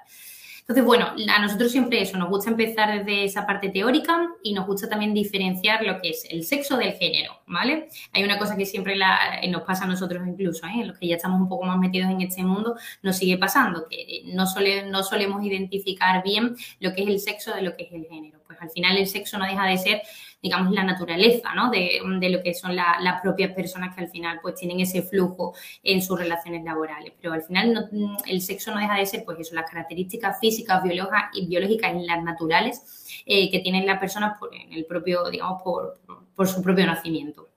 Entonces, 0.62 0.86
bueno, 0.86 1.08
a 1.36 1.42
nosotros 1.42 1.72
siempre 1.72 2.02
eso, 2.02 2.18
nos 2.18 2.30
gusta 2.30 2.50
empezar 2.50 3.00
desde 3.00 3.26
esa 3.26 3.46
parte 3.46 3.70
teórica 3.70 4.30
y 4.44 4.54
nos 4.54 4.68
gusta 4.68 4.88
también 4.88 5.14
diferenciar 5.14 5.84
lo 5.84 6.00
que 6.00 6.12
es 6.12 6.26
el 6.30 6.46
sexo 6.46 6.78
del 6.78 6.94
género, 6.94 7.42
¿vale? 7.48 7.90
Hay 8.14 8.24
una 8.24 8.38
cosa 8.38 8.56
que 8.56 8.66
siempre 8.66 8.94
eh, 8.94 9.48
nos 9.50 9.64
pasa 9.64 9.86
a 9.86 9.88
nosotros 9.88 10.26
incluso, 10.26 10.66
¿eh? 10.68 10.86
los 10.86 10.98
que 10.98 11.08
ya 11.08 11.16
estamos 11.16 11.42
un 11.42 11.50
poco 11.50 11.66
más 11.66 11.78
metidos 11.78 12.10
en 12.10 12.22
este 12.22 12.44
mundo, 12.44 12.78
nos 13.02 13.18
sigue 13.18 13.38
pasando, 13.38 13.88
que 13.90 14.22
no, 14.26 14.46
no 14.90 15.04
solemos 15.04 15.44
identificar 15.44 16.24
bien 16.24 16.56
lo 16.80 16.94
que 16.94 17.04
es 17.04 17.08
el 17.10 17.20
sexo 17.20 17.54
de 17.54 17.64
lo 17.64 17.76
que 17.76 17.84
es 17.84 17.92
el 17.92 18.06
género. 18.06 18.40
Pues 18.46 18.62
al 18.62 18.70
final 18.70 18.98
el 18.98 19.08
sexo 19.08 19.38
no 19.40 19.46
deja 19.46 19.66
de 19.66 19.78
ser 19.78 20.02
digamos, 20.42 20.74
la 20.74 20.84
naturaleza, 20.84 21.54
¿no? 21.54 21.70
De, 21.70 22.00
lo 22.30 22.42
que 22.42 22.54
son 22.54 22.76
las 22.76 23.22
propias 23.22 23.54
personas 23.54 23.96
que 23.96 24.02
al 24.02 24.10
final 24.10 24.40
pues 24.42 24.56
tienen 24.56 24.80
ese 24.80 25.02
flujo 25.04 25.54
en 25.84 26.02
sus 26.02 26.18
relaciones 26.18 26.64
laborales. 26.64 27.14
Pero 27.22 27.34
al 27.34 27.44
final 27.44 27.90
el 28.26 28.42
sexo 28.42 28.72
no 28.72 28.80
deja 28.80 28.96
de 28.98 29.06
ser 29.06 29.24
pues 29.24 29.40
eso, 29.40 29.56
las 29.56 29.70
características 29.70 30.40
físicas, 30.40 30.84
biológicas 30.84 31.26
y 31.34 31.48
biológicas 31.48 31.94
y 31.96 32.06
las 32.06 32.24
naturales 32.24 33.24
eh, 33.26 33.52
que 33.52 33.60
tienen 33.60 33.86
las 33.86 34.00
personas 34.00 34.38
por 34.40 34.50
el 34.54 34.86
propio, 34.86 35.30
digamos, 35.30 35.62
por, 35.62 36.00
por 36.36 36.48
su 36.48 36.62
propio 36.62 36.86
nacimiento. 36.86 37.50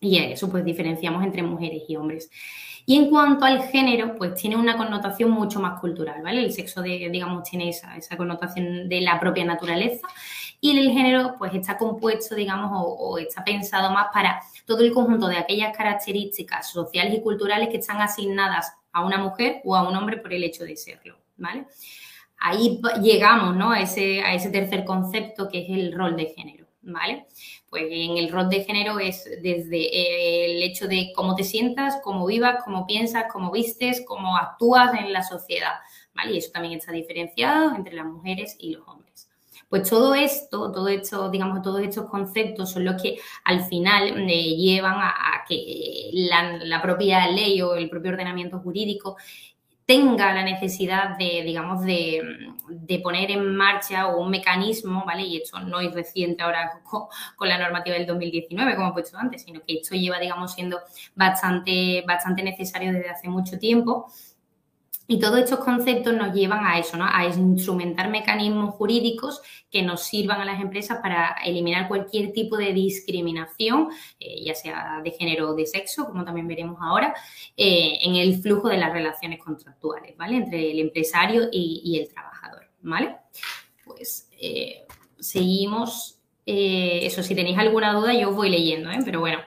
Y 0.00 0.18
eso 0.18 0.50
pues 0.50 0.64
diferenciamos 0.64 1.22
entre 1.24 1.42
mujeres 1.42 1.82
y 1.88 1.96
hombres. 1.96 2.30
Y 2.86 2.96
en 2.96 3.08
cuanto 3.08 3.46
al 3.46 3.62
género, 3.62 4.14
pues 4.14 4.34
tiene 4.34 4.56
una 4.56 4.76
connotación 4.76 5.30
mucho 5.30 5.58
más 5.58 5.80
cultural, 5.80 6.22
¿vale? 6.22 6.44
El 6.44 6.52
sexo, 6.52 6.82
de, 6.82 7.08
digamos, 7.10 7.48
tiene 7.48 7.70
esa, 7.70 7.96
esa 7.96 8.16
connotación 8.16 8.90
de 8.90 9.00
la 9.00 9.18
propia 9.18 9.44
naturaleza 9.46 10.06
y 10.72 10.78
el 10.78 10.92
género 10.92 11.34
pues 11.38 11.54
está 11.54 11.76
compuesto, 11.76 12.34
digamos, 12.34 12.70
o, 12.72 13.18
está 13.18 13.44
pensado 13.44 13.90
más 13.90 14.06
para 14.12 14.40
todo 14.64 14.80
el 14.80 14.92
conjunto 14.92 15.28
de 15.28 15.36
aquellas 15.36 15.76
características 15.76 16.70
sociales 16.70 17.14
y 17.14 17.20
culturales 17.20 17.68
que 17.68 17.76
están 17.76 18.00
asignadas 18.00 18.72
a 18.92 19.04
una 19.04 19.18
mujer 19.18 19.60
o 19.64 19.76
a 19.76 19.86
un 19.88 19.94
hombre 19.94 20.16
por 20.16 20.32
el 20.32 20.42
hecho 20.42 20.64
de 20.64 20.76
serlo, 20.76 21.18
¿vale? 21.36 21.66
ahí 22.44 22.80
llegamos 23.02 23.56
¿no? 23.56 23.72
a, 23.72 23.80
ese, 23.80 24.22
a 24.22 24.34
ese 24.34 24.50
tercer 24.50 24.84
concepto 24.84 25.48
que 25.48 25.62
es 25.62 25.70
el 25.70 25.92
rol 25.92 26.16
de 26.16 26.26
género, 26.26 26.66
¿vale? 26.82 27.26
Pues 27.68 27.84
en 27.90 28.18
el 28.18 28.30
rol 28.30 28.48
de 28.48 28.64
género 28.64 28.98
es 29.00 29.24
desde 29.42 30.46
el 30.46 30.62
hecho 30.62 30.86
de 30.86 31.12
cómo 31.14 31.34
te 31.34 31.42
sientas, 31.42 31.98
cómo 32.02 32.26
vivas, 32.26 32.62
cómo 32.64 32.86
piensas, 32.86 33.24
cómo 33.32 33.50
vistes, 33.50 34.04
cómo 34.06 34.36
actúas 34.36 34.94
en 34.94 35.12
la 35.12 35.22
sociedad, 35.22 35.74
¿vale? 36.14 36.34
Y 36.34 36.38
eso 36.38 36.52
también 36.52 36.78
está 36.78 36.92
diferenciado 36.92 37.74
entre 37.74 37.94
las 37.94 38.06
mujeres 38.06 38.56
y 38.58 38.74
los 38.74 38.86
hombres. 38.86 39.03
Pues 39.68 39.88
todo 39.88 40.14
esto, 40.14 40.70
todo 40.72 40.88
esto, 40.88 41.30
digamos, 41.30 41.62
todos 41.62 41.80
estos 41.80 42.08
conceptos 42.08 42.70
son 42.70 42.84
los 42.84 43.00
que 43.00 43.18
al 43.44 43.64
final 43.64 44.28
eh, 44.28 44.56
llevan 44.56 44.94
a, 44.98 45.44
que 45.48 46.10
la, 46.12 46.80
propia 46.82 47.28
ley 47.28 47.60
o 47.62 47.74
el 47.74 47.88
propio 47.88 48.12
ordenamiento 48.12 48.58
jurídico 48.60 49.16
tenga 49.86 50.32
la 50.32 50.42
necesidad 50.42 51.18
de, 51.18 51.42
digamos, 51.44 51.82
de, 51.82 53.00
poner 53.02 53.30
en 53.30 53.54
marcha 53.54 54.06
un 54.08 54.30
mecanismo, 54.30 55.04
¿vale? 55.04 55.24
Y 55.24 55.36
esto 55.36 55.60
no 55.60 55.80
es 55.80 55.92
reciente 55.92 56.42
ahora 56.42 56.80
con, 56.84 57.48
la 57.48 57.58
normativa 57.58 57.96
del 57.96 58.06
2019, 58.06 58.76
como 58.76 58.88
he 58.90 58.92
puesto 58.92 59.18
antes, 59.18 59.42
sino 59.42 59.60
que 59.60 59.74
esto 59.74 59.94
lleva, 59.94 60.18
digamos, 60.18 60.54
siendo 60.54 60.80
bastante, 61.14 62.02
bastante 62.06 62.42
necesario 62.42 62.92
desde 62.92 63.10
hace 63.10 63.28
mucho 63.28 63.58
tiempo 63.58 64.10
y 65.06 65.20
todos 65.20 65.38
estos 65.38 65.58
conceptos 65.58 66.14
nos 66.14 66.34
llevan 66.34 66.64
a 66.64 66.78
eso, 66.78 66.96
¿no? 66.96 67.04
A 67.06 67.26
instrumentar 67.26 68.08
mecanismos 68.08 68.74
jurídicos 68.74 69.42
que 69.70 69.82
nos 69.82 70.02
sirvan 70.02 70.40
a 70.40 70.44
las 70.46 70.60
empresas 70.60 70.98
para 71.02 71.36
eliminar 71.44 71.88
cualquier 71.88 72.32
tipo 72.32 72.56
de 72.56 72.72
discriminación, 72.72 73.90
eh, 74.18 74.42
ya 74.42 74.54
sea 74.54 75.00
de 75.04 75.10
género 75.10 75.50
o 75.50 75.54
de 75.54 75.66
sexo, 75.66 76.06
como 76.06 76.24
también 76.24 76.48
veremos 76.48 76.78
ahora, 76.80 77.14
eh, 77.56 77.98
en 78.02 78.16
el 78.16 78.40
flujo 78.40 78.68
de 78.68 78.78
las 78.78 78.92
relaciones 78.92 79.42
contractuales, 79.42 80.16
¿vale? 80.16 80.36
Entre 80.36 80.70
el 80.70 80.78
empresario 80.78 81.48
y, 81.52 81.98
el 81.98 82.12
trabajador, 82.12 82.70
¿vale? 82.80 83.16
Pues 83.84 84.30
eh, 84.40 84.86
seguimos. 85.18 86.18
eso, 86.46 87.22
si 87.22 87.34
tenéis 87.34 87.58
alguna 87.58 87.92
duda, 87.92 88.14
yo 88.14 88.30
os 88.30 88.36
voy 88.36 88.48
leyendo, 88.50 88.90
¿eh? 88.90 88.98
Pero 89.04 89.20
bueno. 89.20 89.40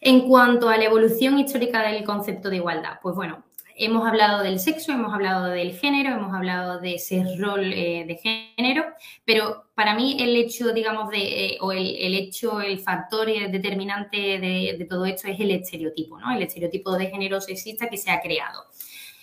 En 0.00 0.28
cuanto 0.28 0.68
a 0.68 0.76
la 0.76 0.84
evolución 0.84 1.40
histórica 1.40 1.82
del 1.82 2.04
concepto 2.04 2.50
de 2.50 2.56
igualdad, 2.56 3.00
pues 3.02 3.16
bueno, 3.16 3.44
hemos 3.78 4.06
hablado 4.06 4.42
del 4.42 4.58
sexo, 4.58 4.92
hemos 4.92 5.14
hablado 5.14 5.46
del 5.46 5.72
género, 5.72 6.10
hemos 6.10 6.34
hablado 6.34 6.80
de 6.80 6.96
ese 6.96 7.24
rol 7.38 7.72
eh, 7.72 8.04
de 8.06 8.16
género, 8.56 8.84
pero 9.24 9.66
para 9.74 9.94
mí 9.94 10.16
el 10.20 10.36
hecho, 10.36 10.72
digamos, 10.72 11.10
de, 11.10 11.46
eh, 11.46 11.58
o 11.60 11.72
el, 11.72 12.14
hecho, 12.14 12.60
el 12.60 12.80
factor 12.80 13.26
determinante 13.26 14.16
de, 14.16 14.76
de, 14.78 14.84
todo 14.84 15.06
esto 15.06 15.28
es 15.28 15.38
el 15.38 15.52
estereotipo, 15.52 16.18
¿no? 16.18 16.34
El 16.34 16.42
estereotipo 16.42 16.96
de 16.96 17.06
género 17.06 17.40
sexista 17.40 17.88
que 17.88 17.96
se 17.96 18.10
ha 18.10 18.20
creado. 18.20 18.64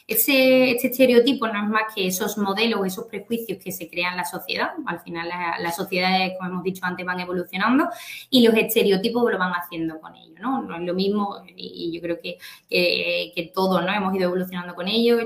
Ese, 0.08 0.70
este 0.70 0.88
estereotipo 0.88 1.48
no 1.48 1.64
es 1.64 1.68
más 1.68 1.94
que 1.96 2.06
esos 2.06 2.38
modelos, 2.38 2.86
esos 2.86 3.06
prejuicios 3.06 3.58
que 3.64 3.72
se 3.72 3.90
crean 3.90 4.12
en 4.12 4.18
la 4.18 4.26
sociedad. 4.26 4.70
Al 4.86 5.00
final 5.00 5.28
las 5.60 5.76
sociedades, 5.76 6.34
como 6.38 6.52
hemos 6.52 6.64
dicho 6.64 6.86
antes, 6.86 7.04
van 7.04 7.20
evolucionando 7.20 7.90
y 8.30 8.46
los 8.46 8.56
estereotipos 8.56 9.32
lo 9.32 9.40
van 9.40 9.54
haciendo 9.54 10.00
con 10.00 10.16
ellos, 10.16 10.40
¿no? 10.40 10.62
No 10.62 10.76
es 10.76 10.84
lo 10.84 10.94
mismo 10.94 11.44
y 11.56 11.92
yo 11.92 12.02
creo 12.02 12.20
que, 12.22 12.38
que, 12.70 13.52
todos 13.54 13.84
¿no? 13.84 13.92
hemos 13.92 14.14
ido 14.14 14.26
evolucionando 14.26 14.76
con 14.76 14.88
ellos, 14.88 15.24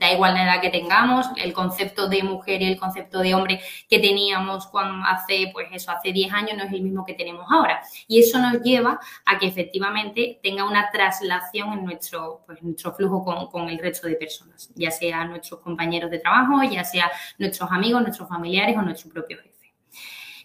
da 0.00 0.12
igual 0.12 0.34
la 0.34 0.44
edad 0.44 0.60
que 0.60 0.70
tengamos, 0.70 1.26
el 1.36 1.52
concepto 1.52 2.08
de 2.08 2.22
mujer 2.22 2.60
y 2.60 2.66
el 2.66 2.78
concepto 2.78 3.20
de 3.20 3.34
hombre 3.34 3.60
que 3.88 3.98
teníamos 3.98 4.66
cuando 4.66 5.06
hace, 5.06 5.50
pues 5.52 5.68
eso, 5.72 5.92
hace 5.92 6.12
10 6.12 6.32
años 6.32 6.56
no 6.56 6.64
es 6.64 6.72
el 6.72 6.82
mismo 6.82 7.04
que 7.04 7.14
tenemos 7.14 7.46
ahora. 7.50 7.82
Y 8.06 8.20
eso 8.20 8.38
nos 8.38 8.62
lleva 8.62 8.98
a 9.24 9.38
que 9.38 9.46
efectivamente 9.46 10.40
tenga 10.42 10.64
una 10.64 10.90
traslación 10.90 11.72
en 11.72 11.84
nuestro, 11.84 12.42
pues, 12.46 12.62
nuestro 12.62 12.92
flujo 12.94 13.24
con, 13.24 13.46
con 13.48 13.68
el 13.68 13.78
resto 13.78 14.06
de 14.06 14.09
de 14.10 14.16
personas, 14.16 14.70
ya 14.74 14.90
sea 14.90 15.24
nuestros 15.24 15.60
compañeros 15.60 16.10
de 16.10 16.18
trabajo, 16.18 16.62
ya 16.64 16.84
sea 16.84 17.10
nuestros 17.38 17.70
amigos, 17.70 18.02
nuestros 18.02 18.28
familiares 18.28 18.76
o 18.76 18.82
nuestro 18.82 19.10
propio 19.10 19.38
jefe. 19.38 19.50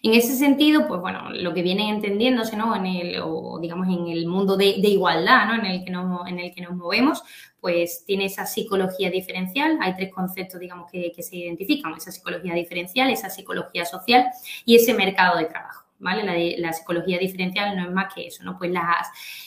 En 0.02 0.14
ese 0.14 0.36
sentido, 0.36 0.86
pues 0.86 1.00
bueno, 1.00 1.30
lo 1.30 1.52
que 1.52 1.62
viene 1.62 1.88
entendiéndose, 1.88 2.56
¿no? 2.56 2.76
En 2.76 2.86
el, 2.86 3.20
o 3.24 3.58
digamos, 3.60 3.88
en 3.88 4.06
el 4.06 4.26
mundo 4.26 4.56
de, 4.56 4.66
igualdad, 4.66 5.46
¿no? 5.46 5.54
En 5.54 5.66
el, 5.66 5.84
que 5.84 5.90
nos, 5.90 6.28
en 6.28 6.38
el 6.38 6.54
que 6.54 6.60
nos 6.60 6.76
movemos, 6.76 7.22
pues 7.60 8.04
tiene 8.06 8.26
esa 8.26 8.46
psicología 8.46 9.10
diferencial. 9.10 9.78
Hay 9.80 9.96
tres 9.96 10.12
conceptos, 10.12 10.60
digamos, 10.60 10.90
que, 10.92 11.10
que 11.10 11.22
se 11.24 11.36
identifican. 11.36 11.94
Esa 11.94 12.12
psicología 12.12 12.54
diferencial, 12.54 13.10
esa 13.10 13.30
psicología 13.30 13.84
social 13.84 14.26
y 14.64 14.76
ese 14.76 14.94
mercado 14.94 15.38
de 15.38 15.46
trabajo. 15.46 15.85
¿Vale? 15.98 16.56
La, 16.58 16.72
psicología 16.72 17.18
diferencial 17.18 17.76
no 17.76 17.84
es 17.84 17.90
más 17.90 18.12
que 18.12 18.26
eso, 18.26 18.44
¿no? 18.44 18.58
Pues 18.58 18.70
la 18.70 19.06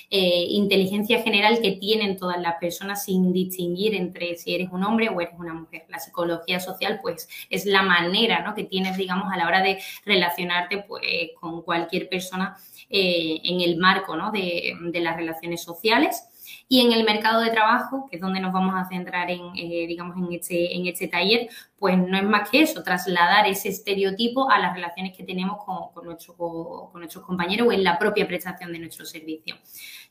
eh, 0.10 0.46
inteligencia 0.50 1.22
general 1.22 1.60
que 1.62 1.74
tienen 1.74 2.18
todas 2.18 2.40
las 2.42 2.56
personas 2.56 3.04
sin 3.04 3.32
distinguir 3.34 3.96
entre 3.96 4.36
si 4.38 4.56
eres 4.56 4.70
un 4.72 4.84
hombre 4.84 5.10
o 5.10 5.22
eres 5.22 5.34
una 5.38 5.54
mujer. 5.54 5.86
La 5.90 6.00
psicología 6.00 6.60
social, 6.60 7.00
pues, 7.02 7.28
es 7.50 7.66
la 7.66 7.84
manera, 7.84 8.42
¿no? 8.42 8.56
Que 8.56 8.64
tienes, 8.64 8.98
digamos, 8.98 9.32
a 9.32 9.38
la 9.38 9.48
hora 9.48 9.62
de 9.62 9.80
relacionarte, 10.06 10.86
pues, 10.88 11.02
con 11.40 11.62
cualquier 11.62 12.10
persona 12.10 12.58
eh, 12.90 13.40
en 13.44 13.62
el 13.62 13.78
marco, 13.78 14.16
¿no? 14.16 14.32
De, 14.32 14.74
de 14.80 15.00
las 15.00 15.16
relaciones 15.16 15.64
sociales. 15.64 16.29
Y 16.72 16.86
en 16.86 16.92
el 16.92 17.04
mercado 17.04 17.42
de 17.42 17.50
trabajo, 17.50 18.08
que 18.08 18.18
es 18.18 18.22
donde 18.22 18.40
nos 18.40 18.54
vamos 18.54 18.76
a 18.78 18.88
centrar 18.88 19.32
en, 19.32 19.42
eh, 19.56 19.88
digamos, 19.88 20.16
en 20.16 20.32
este, 20.32 20.76
en 20.76 20.86
este 20.86 21.08
taller, 21.08 21.50
pues 21.80 21.98
no 21.98 22.16
es 22.16 22.24
más 22.24 22.48
que 22.48 22.62
eso, 22.62 22.84
trasladar 22.84 23.48
ese 23.48 23.70
estereotipo 23.70 24.52
a 24.52 24.60
las 24.60 24.76
relaciones 24.76 25.18
que 25.18 25.24
tenemos 25.24 25.58
con, 25.66 25.92
con, 25.92 26.06
con 26.16 27.00
nuestros 27.00 27.26
compañeros 27.26 27.68
o 27.68 27.72
en 27.72 27.84
la 27.84 27.98
propia 27.98 28.28
prestación 28.28 28.72
de 28.72 28.78
nuestro 28.78 29.04
servicio. 29.04 29.56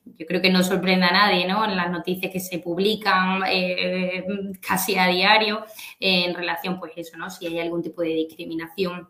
Yo 0.04 0.26
creo 0.26 0.42
que 0.42 0.50
no 0.50 0.64
sorprende 0.64 1.06
a 1.06 1.12
nadie, 1.12 1.46
¿no? 1.46 1.64
En 1.64 1.76
las 1.76 1.92
noticias 1.92 2.32
que 2.32 2.40
se 2.40 2.58
publican 2.58 3.42
eh, 3.48 4.24
casi 4.60 4.98
a 4.98 5.06
diario 5.06 5.64
en 6.00 6.34
relación, 6.34 6.80
pues 6.80 6.92
eso, 6.96 7.16
¿no? 7.16 7.30
Si 7.30 7.46
hay 7.46 7.60
algún 7.60 7.82
tipo 7.82 8.02
de 8.02 8.14
discriminación 8.14 9.08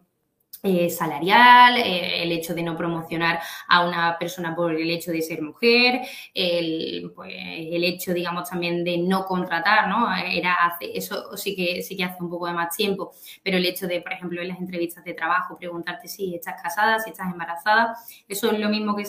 eh, 0.63 0.91
salarial, 0.91 1.77
eh, 1.77 2.23
el 2.23 2.33
hecho 2.33 2.55
de 2.55 2.63
no 2.63 2.77
promocionar 2.77 3.41
a 3.69 3.87
una 3.87 4.19
persona 4.19 4.57
por 4.57 4.75
el 4.75 4.91
hecho 4.91 5.13
de 5.13 5.23
ser 5.23 5.41
mujer, 5.41 6.01
el, 6.35 7.13
pues, 7.15 7.33
el 7.33 7.85
hecho, 7.85 8.13
digamos, 8.13 8.51
también 8.51 8.83
de 8.83 8.99
no 8.99 9.25
contratar, 9.25 9.89
¿no? 9.89 10.09
Era 10.17 10.55
hace, 10.55 10.97
eso 10.97 11.37
sí 11.37 11.55
que, 11.55 11.83
sí 11.83 11.97
que 11.97 12.05
hace 12.05 12.23
un 12.23 12.29
poco 12.29 12.49
de 12.49 12.55
más 12.55 12.77
tiempo, 12.77 13.13
pero 13.43 13.57
el 13.57 13.67
hecho 13.67 13.87
de, 13.87 14.01
por 14.01 14.13
ejemplo, 14.13 14.43
en 14.43 14.49
las 14.49 14.59
entrevistas 14.59 15.05
de 15.05 15.15
trabajo, 15.15 15.57
preguntarte 15.57 16.09
si 16.09 16.35
estás 16.35 16.61
casada, 16.61 16.99
si 16.99 17.11
estás 17.11 17.31
embarazada, 17.31 17.97
eso 18.27 18.51
es 18.51 18.59
lo 18.59 18.69
mismo 18.69 18.97
que 18.97 19.05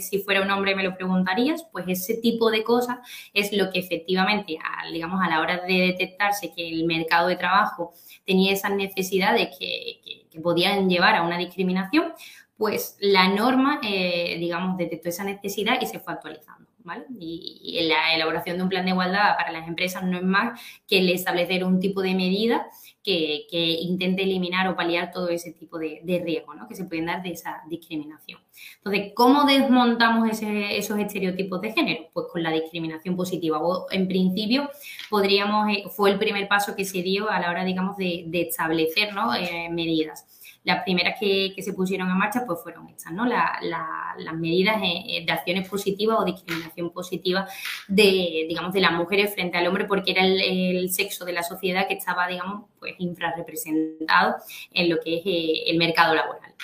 si 0.00 0.18
fuera 0.20 0.42
un 0.42 0.50
hombre 0.50 0.74
me 0.74 0.82
lo 0.82 0.96
preguntarías, 0.96 1.64
pues 1.70 1.84
ese 1.88 2.14
tipo 2.14 2.50
de 2.50 2.64
cosas 2.64 2.98
es 3.32 3.52
lo 3.52 3.70
que 3.70 3.80
efectivamente, 3.80 4.58
digamos, 4.92 5.20
a 5.22 5.28
la 5.28 5.40
hora 5.40 5.58
de 5.66 5.74
detectarse 5.74 6.52
que 6.54 6.68
el 6.68 6.84
mercado 6.86 7.28
de 7.28 7.36
trabajo 7.36 7.92
tenía 8.24 8.52
esas 8.52 8.72
necesidades 8.72 9.56
que, 9.58 10.23
podían 10.40 10.88
llevar 10.88 11.14
a 11.14 11.22
una 11.22 11.38
discriminación, 11.38 12.12
pues 12.56 12.96
la 13.00 13.28
norma, 13.28 13.80
eh, 13.82 14.36
digamos, 14.38 14.76
detectó 14.76 15.08
esa 15.08 15.24
necesidad 15.24 15.80
y 15.80 15.86
se 15.86 15.98
fue 16.00 16.12
actualizando. 16.12 16.70
¿Vale? 16.84 17.06
Y, 17.18 17.80
la 17.88 18.14
elaboración 18.14 18.58
de 18.58 18.62
un 18.62 18.68
plan 18.68 18.84
de 18.84 18.90
igualdad 18.90 19.36
para 19.38 19.52
las 19.52 19.66
empresas 19.66 20.02
no 20.02 20.18
es 20.18 20.22
más 20.22 20.60
que 20.86 20.98
el 20.98 21.08
establecer 21.08 21.64
un 21.64 21.80
tipo 21.80 22.02
de 22.02 22.14
medida 22.14 22.66
que, 23.04 23.46
intente 23.82 24.22
eliminar 24.22 24.66
o 24.68 24.74
paliar 24.74 25.12
todo 25.12 25.28
ese 25.28 25.52
tipo 25.52 25.78
de, 25.78 26.00
de 26.02 26.18
riesgos 26.20 26.56
¿no? 26.56 26.66
que 26.66 26.74
se 26.74 26.84
pueden 26.84 27.06
dar 27.06 27.22
de 27.22 27.30
esa 27.30 27.62
discriminación. 27.68 28.40
Entonces, 28.78 29.12
¿cómo 29.14 29.44
desmontamos 29.44 30.28
esos 30.42 30.98
estereotipos 30.98 31.60
de 31.60 31.72
género? 31.72 32.06
Pues 32.12 32.26
con 32.32 32.42
la 32.42 32.50
discriminación 32.50 33.16
positiva. 33.16 33.60
en 33.90 34.08
principio, 34.08 34.70
podríamos, 35.10 35.68
eh, 35.70 35.84
fue 35.90 36.10
el 36.10 36.18
primer 36.18 36.48
paso 36.48 36.74
que 36.74 36.84
se 36.84 37.02
dio 37.02 37.30
a 37.30 37.38
la 37.40 37.50
hora, 37.50 37.64
digamos, 37.64 37.96
de, 37.96 38.28
establecer 38.32 39.10
eh, 39.38 39.68
medidas 39.70 40.26
las 40.64 40.82
primeras 40.82 41.18
que, 41.20 41.54
se 41.58 41.72
pusieron 41.72 42.10
en 42.10 42.16
marcha 42.16 42.44
pues 42.46 42.58
fueron 42.62 42.88
estas, 42.88 43.12
¿no? 43.12 43.26
las 43.26 44.34
medidas 44.34 44.76
eh, 44.82 45.22
de 45.24 45.32
acciones 45.32 45.68
positivas 45.68 46.18
o 46.18 46.24
discriminación 46.24 46.90
positiva 46.90 47.46
de, 47.86 48.46
digamos, 48.48 48.72
de 48.72 48.80
las 48.80 48.92
mujeres 48.92 49.34
frente 49.34 49.58
al 49.58 49.66
hombre 49.66 49.84
porque 49.84 50.12
era 50.12 50.24
el, 50.24 50.90
sexo 50.90 51.24
de 51.24 51.32
la 51.32 51.42
sociedad 51.42 51.86
que 51.86 51.94
estaba, 51.94 52.26
digamos, 52.26 52.64
pues 52.78 52.94
infrarrepresentado 52.98 54.36
en 54.72 54.88
lo 54.88 55.00
que 55.00 55.18
es 55.18 55.22
eh, 55.26 55.70
el 55.70 55.78
mercado 55.78 56.14
laboral. 56.14 56.54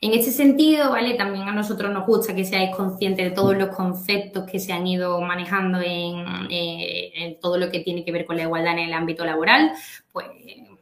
En 0.00 0.12
ese 0.12 0.30
sentido, 0.30 0.90
¿vale? 0.90 1.14
También 1.14 1.48
a 1.48 1.52
nosotros 1.52 1.92
nos 1.92 2.06
gusta 2.06 2.32
que 2.32 2.44
seáis 2.44 2.74
conscientes 2.76 3.30
de 3.30 3.34
todos 3.34 3.56
los 3.56 3.74
conceptos 3.74 4.48
que 4.48 4.60
se 4.60 4.72
han 4.72 4.86
ido 4.86 5.20
manejando 5.20 5.80
en, 5.80 6.24
eh, 6.50 7.10
en 7.14 7.40
todo 7.40 7.58
lo 7.58 7.68
que 7.68 7.80
tiene 7.80 8.04
que 8.04 8.12
ver 8.12 8.24
con 8.24 8.36
la 8.36 8.44
igualdad 8.44 8.74
en 8.74 8.78
el 8.78 8.92
ámbito 8.92 9.24
laboral, 9.24 9.72
pues 10.12 10.28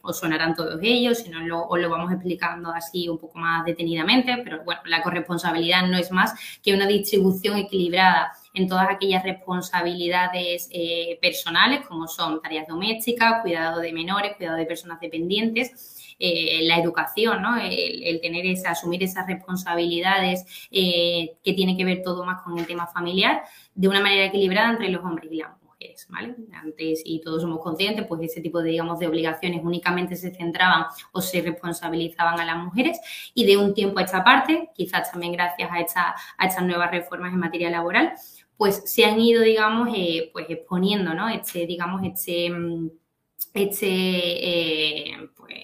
os 0.06 0.18
sonarán 0.18 0.54
todos 0.54 0.78
ellos, 0.82 1.18
si 1.18 1.28
no 1.28 1.40
lo, 1.40 1.66
os 1.66 1.78
lo 1.78 1.90
vamos 1.90 2.12
explicando 2.12 2.70
así 2.70 3.08
un 3.08 3.18
poco 3.18 3.38
más 3.38 3.64
detenidamente, 3.64 4.38
pero 4.44 4.64
bueno, 4.64 4.80
la 4.86 5.02
corresponsabilidad 5.02 5.86
no 5.86 5.98
es 5.98 6.10
más 6.10 6.34
que 6.62 6.74
una 6.74 6.86
distribución 6.86 7.58
equilibrada 7.58 8.32
en 8.54 8.68
todas 8.68 8.88
aquellas 8.90 9.22
responsabilidades 9.22 10.68
eh, 10.72 11.18
personales, 11.20 11.86
como 11.86 12.08
son 12.08 12.40
tareas 12.40 12.66
domésticas, 12.66 13.42
cuidado 13.42 13.80
de 13.80 13.92
menores, 13.92 14.36
cuidado 14.36 14.56
de 14.56 14.64
personas 14.64 14.98
dependientes, 14.98 16.14
eh, 16.18 16.60
la 16.62 16.78
educación, 16.78 17.42
¿no? 17.42 17.58
El, 17.58 18.20
tener 18.22 18.46
esa, 18.46 18.70
asumir 18.70 19.02
esas 19.02 19.26
responsabilidades 19.26 20.46
eh, 20.70 21.36
que 21.44 21.52
tiene 21.52 21.76
que 21.76 21.84
ver 21.84 22.02
todo 22.02 22.24
más 22.24 22.42
con 22.42 22.58
el 22.58 22.66
tema 22.66 22.86
familiar 22.86 23.42
de 23.74 23.88
una 23.88 24.00
manera 24.00 24.24
equilibrada 24.24 24.70
entre 24.70 24.88
los 24.88 25.04
hombres 25.04 25.30
y 25.30 25.36
las 25.36 25.50
mujeres. 25.50 25.65
¿Vale? 26.08 26.34
Antes, 26.52 27.02
y 27.04 27.20
todos 27.20 27.42
somos 27.42 27.60
conscientes, 27.60 28.06
pues 28.06 28.20
ese 28.22 28.40
tipo 28.40 28.62
de, 28.62 28.70
digamos, 28.70 28.98
de 28.98 29.06
obligaciones 29.06 29.62
únicamente 29.62 30.16
se 30.16 30.34
centraban 30.34 30.86
o 31.12 31.20
se 31.20 31.42
responsabilizaban 31.42 32.40
a 32.40 32.44
las 32.44 32.56
mujeres 32.56 32.98
y 33.34 33.46
de 33.46 33.56
un 33.56 33.74
tiempo 33.74 33.98
a 33.98 34.02
esta 34.02 34.24
parte, 34.24 34.70
quizás 34.74 35.10
también 35.10 35.32
gracias 35.32 35.70
a 35.70 36.44
estas 36.46 36.64
nuevas 36.64 36.90
reformas 36.90 37.32
en 37.32 37.40
materia 37.40 37.70
laboral, 37.70 38.12
pues 38.56 38.82
se 38.86 39.04
han 39.04 39.20
ido, 39.20 39.42
digamos, 39.42 39.90
eh, 39.94 40.30
pues 40.32 40.46
exponiendo, 40.48 41.14
¿no? 41.14 41.28
Este, 41.28 41.66
digamos, 41.66 42.02
este, 42.04 42.50
mm, 42.50 42.90
este, 43.54 43.86
eh, 43.88 45.30
pues, 45.36 45.54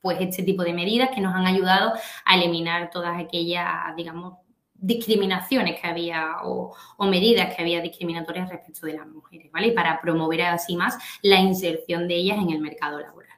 pues 0.00 0.18
este 0.20 0.42
tipo 0.42 0.64
de 0.64 0.72
medidas 0.72 1.10
que 1.14 1.20
nos 1.20 1.34
han 1.34 1.46
ayudado 1.46 1.92
a 2.24 2.36
eliminar 2.36 2.90
todas 2.90 3.18
aquellas, 3.18 3.94
digamos, 3.96 4.38
discriminaciones 4.82 5.80
que 5.80 5.86
había 5.86 6.36
o, 6.42 6.74
medidas 7.06 7.54
que 7.54 7.62
había 7.62 7.80
discriminatorias 7.80 8.50
respecto 8.50 8.86
de 8.86 8.94
las 8.94 9.06
mujeres, 9.06 9.50
¿vale? 9.50 9.68
Y 9.68 9.72
para 9.72 10.00
promover 10.00 10.42
así 10.42 10.76
más 10.76 10.98
la 11.22 11.40
inserción 11.40 12.08
de 12.08 12.16
ellas 12.16 12.38
en 12.38 12.50
el 12.50 12.60
mercado 12.60 13.00
laboral. 13.00 13.30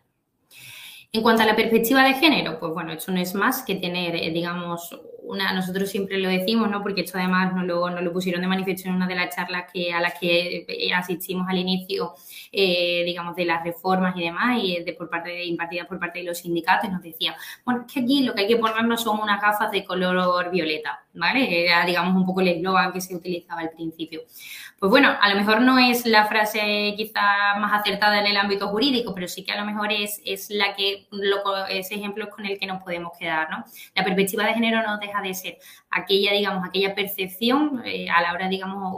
En 1.13 1.23
cuanto 1.23 1.43
a 1.43 1.47
la 1.47 1.55
perspectiva 1.55 2.03
de 2.03 2.15
género, 2.15 2.59
pues 2.59 2.73
bueno, 2.73 2.93
esto 2.93 3.13
no 3.13 3.21
es 3.21 3.37
más 3.37 3.63
que 3.63 3.77
tener, 3.77 4.17
eh, 4.17 4.31
digamos, 4.31 4.99
una, 5.23 5.53
nosotros 5.53 5.89
siempre 5.89 6.19
lo 6.19 6.29
decimos, 6.29 6.69
¿no? 6.69 6.83
Porque 6.83 7.03
esto 7.03 7.19
además 7.19 7.55
nos 7.55 7.65
lo, 7.65 7.89
nos 7.89 8.03
lo 8.03 8.13
pusieron 8.13 8.43
de 8.43 8.49
manifiesto 8.49 8.89
en 8.89 8.97
una 8.97 9.07
de 9.07 9.15
las 9.15 9.35
charlas 9.35 9.71
que, 9.73 9.93
a 9.93 10.01
las 10.01 10.19
que 10.19 10.67
eh, 10.67 10.93
asistimos 10.93 11.47
al 11.49 11.59
inicio 11.59 12.15
eh, 12.57 13.03
digamos, 13.05 13.35
de 13.35 13.45
las 13.45 13.65
reformas 13.65 14.17
y 14.17 14.23
demás, 14.23 14.61
y 14.63 14.83
de 14.85 14.93
por 14.93 15.11
parte 15.11 15.45
impartidas 15.45 15.89
por 15.89 15.99
parte 15.99 16.21
de 16.21 16.25
los 16.25 16.39
sindicatos, 16.39 16.89
nos 16.89 17.03
decían, 17.03 17.35
bueno, 17.65 17.85
es 17.85 17.93
que 17.93 18.01
aquí 18.01 18.23
lo 18.23 18.33
que 18.33 18.43
hay 18.43 18.47
que 18.47 18.57
ponernos 18.59 19.03
son 19.03 19.19
unas 19.21 19.43
gafas 19.43 19.73
de 19.73 19.85
color 19.85 20.51
violeta, 20.53 21.04
¿vale? 21.15 21.65
Era, 21.65 21.87
digamos, 21.87 22.15
un 22.15 22.27
poco 22.27 22.41
el 22.41 22.49
eslogan 22.49 22.93
que 22.93 23.01
se 23.01 23.15
utilizaba 23.15 23.61
al 23.61 23.71
principio. 23.71 24.23
Pues 24.79 24.91
bueno, 24.91 25.17
a 25.21 25.29
lo 25.29 25.37
mejor 25.37 25.63
no 25.63 25.79
es 25.79 26.05
la 26.05 26.27
frase 26.27 26.95
quizá 26.97 27.57
más 27.59 27.81
acertada 27.81 28.19
en 28.19 28.27
el 28.27 28.37
ámbito 28.37 28.69
jurídico, 28.69 29.15
pero 29.15 29.29
sí 29.29 29.45
que 29.45 29.53
a 29.53 29.61
lo 29.61 29.65
mejor 29.65 29.93
es, 29.93 30.21
es 30.25 30.51
la 30.51 30.75
que, 30.75 31.07
ese 31.71 31.95
ejemplo 31.95 32.29
con 32.29 32.45
el 32.45 32.59
que 32.59 32.67
nos 32.67 32.83
podemos 32.83 33.17
quedar, 33.19 33.49
¿no? 33.51 33.65
La 33.95 34.05
perspectiva 34.05 34.45
de 34.45 34.55
género 34.55 34.83
no 34.83 34.99
deja 34.99 35.23
de 35.23 35.35
ser 35.35 35.59
aquella, 35.91 36.33
digamos, 36.33 36.67
aquella 36.67 36.95
percepción 36.95 37.83
eh, 37.85 38.11
a 38.11 38.21
la 38.21 38.33
hora, 38.33 38.49
digamos, 38.49 38.97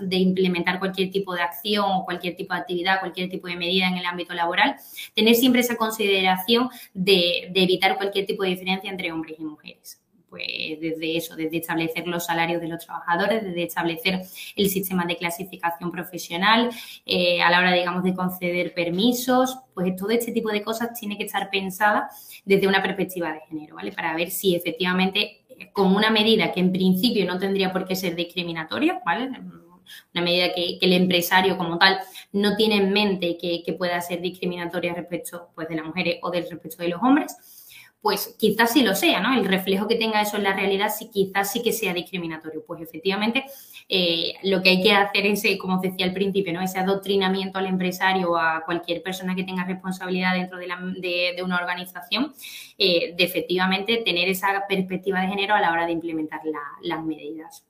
de 0.00 0.16
implementar 0.16 0.78
cualquier 0.78 1.10
tipo 1.10 1.34
de 1.34 1.42
acción 1.42 1.84
o 1.88 2.04
cualquier 2.04 2.36
tipo 2.36 2.54
de 2.54 2.60
actividad, 2.60 3.00
cualquier 3.00 3.30
tipo 3.30 3.48
de 3.48 3.56
medida 3.56 3.88
en 3.88 3.96
el 3.96 4.06
ámbito 4.06 4.34
laboral, 4.34 4.76
tener 5.14 5.34
siempre 5.34 5.62
esa 5.62 5.76
consideración 5.76 6.68
de, 6.94 7.48
de 7.52 7.62
evitar 7.62 7.96
cualquier 7.96 8.26
tipo 8.26 8.42
de 8.42 8.50
diferencia 8.50 8.90
entre 8.90 9.10
hombres 9.10 9.36
y 9.38 9.42
mujeres 9.42 10.00
pues 10.28 10.46
desde 10.80 11.16
eso, 11.16 11.36
desde 11.36 11.58
establecer 11.58 12.06
los 12.06 12.26
salarios 12.26 12.60
de 12.60 12.68
los 12.68 12.84
trabajadores, 12.84 13.42
desde 13.42 13.62
establecer 13.62 14.22
el 14.56 14.68
sistema 14.68 15.04
de 15.06 15.16
clasificación 15.16 15.90
profesional, 15.90 16.70
eh, 17.06 17.40
a 17.40 17.50
la 17.50 17.60
hora, 17.60 17.72
digamos, 17.72 18.04
de 18.04 18.14
conceder 18.14 18.74
permisos, 18.74 19.58
pues 19.74 19.96
todo 19.96 20.10
este 20.10 20.32
tipo 20.32 20.50
de 20.50 20.62
cosas 20.62 20.98
tiene 20.98 21.16
que 21.16 21.24
estar 21.24 21.50
pensada 21.50 22.10
desde 22.44 22.68
una 22.68 22.82
perspectiva 22.82 23.32
de 23.32 23.40
género, 23.48 23.76
¿vale? 23.76 23.92
Para 23.92 24.14
ver 24.14 24.30
si 24.30 24.54
efectivamente 24.54 25.44
con 25.72 25.94
una 25.94 26.10
medida 26.10 26.52
que 26.52 26.60
en 26.60 26.72
principio 26.72 27.26
no 27.26 27.38
tendría 27.38 27.72
por 27.72 27.86
qué 27.86 27.96
ser 27.96 28.14
discriminatoria, 28.14 29.00
¿vale? 29.04 29.28
Una 30.14 30.22
medida 30.22 30.52
que, 30.54 30.78
el 30.80 30.92
empresario 30.92 31.56
como 31.56 31.78
tal 31.78 31.98
no 32.32 32.56
tiene 32.56 32.76
en 32.76 32.92
mente 32.92 33.38
que, 33.38 33.72
pueda 33.78 34.00
ser 34.00 34.20
discriminatoria 34.20 34.94
respecto 34.94 35.48
pues, 35.54 35.68
de 35.68 35.76
las 35.76 35.86
mujeres 35.86 36.18
o 36.22 36.30
del 36.30 36.48
respecto 36.48 36.82
de 36.82 36.88
los 36.88 37.02
hombres, 37.02 37.36
pues 38.00 38.36
quizás 38.38 38.72
sí 38.72 38.82
lo 38.82 38.94
sea, 38.94 39.20
¿no? 39.20 39.36
El 39.36 39.44
reflejo 39.44 39.88
que 39.88 39.96
tenga 39.96 40.22
eso 40.22 40.36
en 40.36 40.44
la 40.44 40.54
realidad 40.54 40.92
sí, 40.96 41.10
quizás 41.12 41.50
sí 41.52 41.62
que 41.62 41.72
sea 41.72 41.92
discriminatorio. 41.92 42.64
Pues 42.64 42.80
efectivamente 42.80 43.44
eh, 43.88 44.34
lo 44.44 44.62
que 44.62 44.70
hay 44.70 44.82
que 44.82 44.92
hacer 44.92 45.26
es, 45.26 45.44
eh, 45.44 45.58
como 45.58 45.80
decía 45.80 46.06
al 46.06 46.12
principio, 46.12 46.52
¿no? 46.52 46.60
Ese 46.60 46.78
adoctrinamiento 46.78 47.58
al 47.58 47.66
empresario 47.66 48.32
o 48.32 48.36
a 48.36 48.62
cualquier 48.64 49.02
persona 49.02 49.34
que 49.34 49.44
tenga 49.44 49.64
responsabilidad 49.64 50.34
dentro 50.34 50.58
de, 50.58 51.42
una 51.42 51.56
organización, 51.56 52.34
eh, 52.78 53.14
de 53.16 53.24
efectivamente 53.24 53.96
tener 54.04 54.28
esa 54.28 54.64
perspectiva 54.68 55.20
de 55.20 55.28
género 55.28 55.54
a 55.54 55.60
la 55.60 55.72
hora 55.72 55.86
de 55.86 55.92
implementar 55.92 56.40
las 56.82 57.04
medidas. 57.04 57.64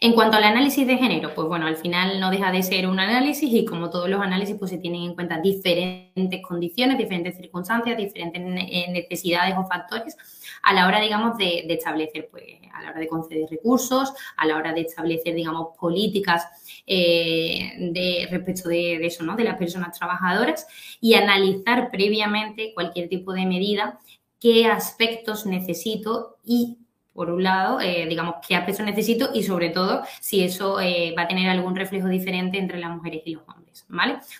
En 0.00 0.12
cuanto 0.12 0.36
al 0.36 0.44
análisis 0.44 0.86
de 0.86 0.96
género, 0.96 1.34
pues 1.34 1.48
bueno, 1.48 1.66
al 1.66 1.76
final 1.76 2.20
no 2.20 2.30
deja 2.30 2.52
de 2.52 2.62
ser 2.62 2.86
un 2.86 3.00
análisis 3.00 3.52
y 3.52 3.64
como 3.64 3.90
todos 3.90 4.08
los 4.08 4.20
análisis, 4.20 4.54
pues 4.56 4.70
se 4.70 4.78
tienen 4.78 5.02
en 5.02 5.14
cuenta 5.14 5.40
diferentes 5.40 6.40
condiciones, 6.46 6.98
diferentes 6.98 7.36
circunstancias, 7.36 7.96
diferentes 7.96 8.40
necesidades 8.40 9.56
o 9.58 9.66
factores 9.66 10.16
a 10.62 10.72
la 10.72 10.86
hora, 10.86 11.00
digamos, 11.00 11.36
de, 11.36 11.66
establecer, 11.68 12.28
pues, 12.30 12.44
a 12.72 12.82
la 12.82 12.90
hora 12.90 13.00
de 13.00 13.08
conceder 13.08 13.50
recursos, 13.50 14.12
a 14.36 14.46
la 14.46 14.56
hora 14.56 14.72
de 14.72 14.82
establecer, 14.82 15.34
digamos, 15.34 15.76
políticas 15.76 16.46
eh, 16.86 17.72
de, 17.92 18.28
respecto 18.30 18.68
de, 18.68 18.98
de, 19.00 19.06
eso, 19.06 19.24
¿no? 19.24 19.34
De 19.34 19.42
las 19.42 19.56
personas 19.56 19.98
trabajadoras 19.98 20.68
y 21.00 21.14
analizar 21.14 21.90
previamente 21.90 22.72
cualquier 22.72 23.08
tipo 23.08 23.32
de 23.32 23.46
medida, 23.46 23.98
qué 24.38 24.66
aspectos 24.66 25.44
necesito 25.44 26.36
y 26.44 26.78
por 27.18 27.30
un 27.30 27.42
lado, 27.42 27.80
eh, 27.80 28.06
digamos, 28.08 28.36
qué 28.46 28.54
aspectos 28.54 28.86
necesito 28.86 29.30
y 29.34 29.42
sobre 29.42 29.70
todo 29.70 30.04
si 30.20 30.44
eso 30.44 30.78
eh, 30.78 31.12
va 31.18 31.22
a 31.22 31.26
tener 31.26 31.50
algún 31.50 31.74
reflejo 31.74 32.06
diferente 32.06 32.58
entre 32.58 32.78
las 32.78 32.90
mujeres 32.92 33.22
y 33.24 33.32
los 33.32 33.42
hombres, 33.48 33.67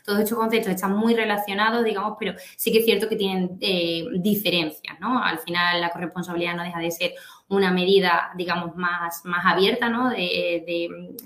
Todos 0.04 0.20
estos 0.20 0.38
conceptos 0.38 0.72
están 0.72 0.96
muy 0.96 1.14
relacionados, 1.14 1.84
digamos, 1.84 2.16
pero 2.18 2.34
sí 2.56 2.72
que 2.72 2.78
es 2.78 2.84
cierto 2.84 3.08
que 3.08 3.16
tienen 3.16 3.58
eh, 3.60 4.04
diferencias, 4.16 4.98
¿no? 5.00 5.22
Al 5.22 5.38
final 5.38 5.80
la 5.80 5.90
corresponsabilidad 5.90 6.56
no 6.56 6.62
deja 6.62 6.78
de 6.80 6.90
ser 6.90 7.12
una 7.48 7.70
medida, 7.70 8.30
digamos, 8.36 8.76
más, 8.76 9.24
más 9.24 9.44
abierta, 9.46 9.88
¿no? 9.88 10.10
De, 10.10 10.64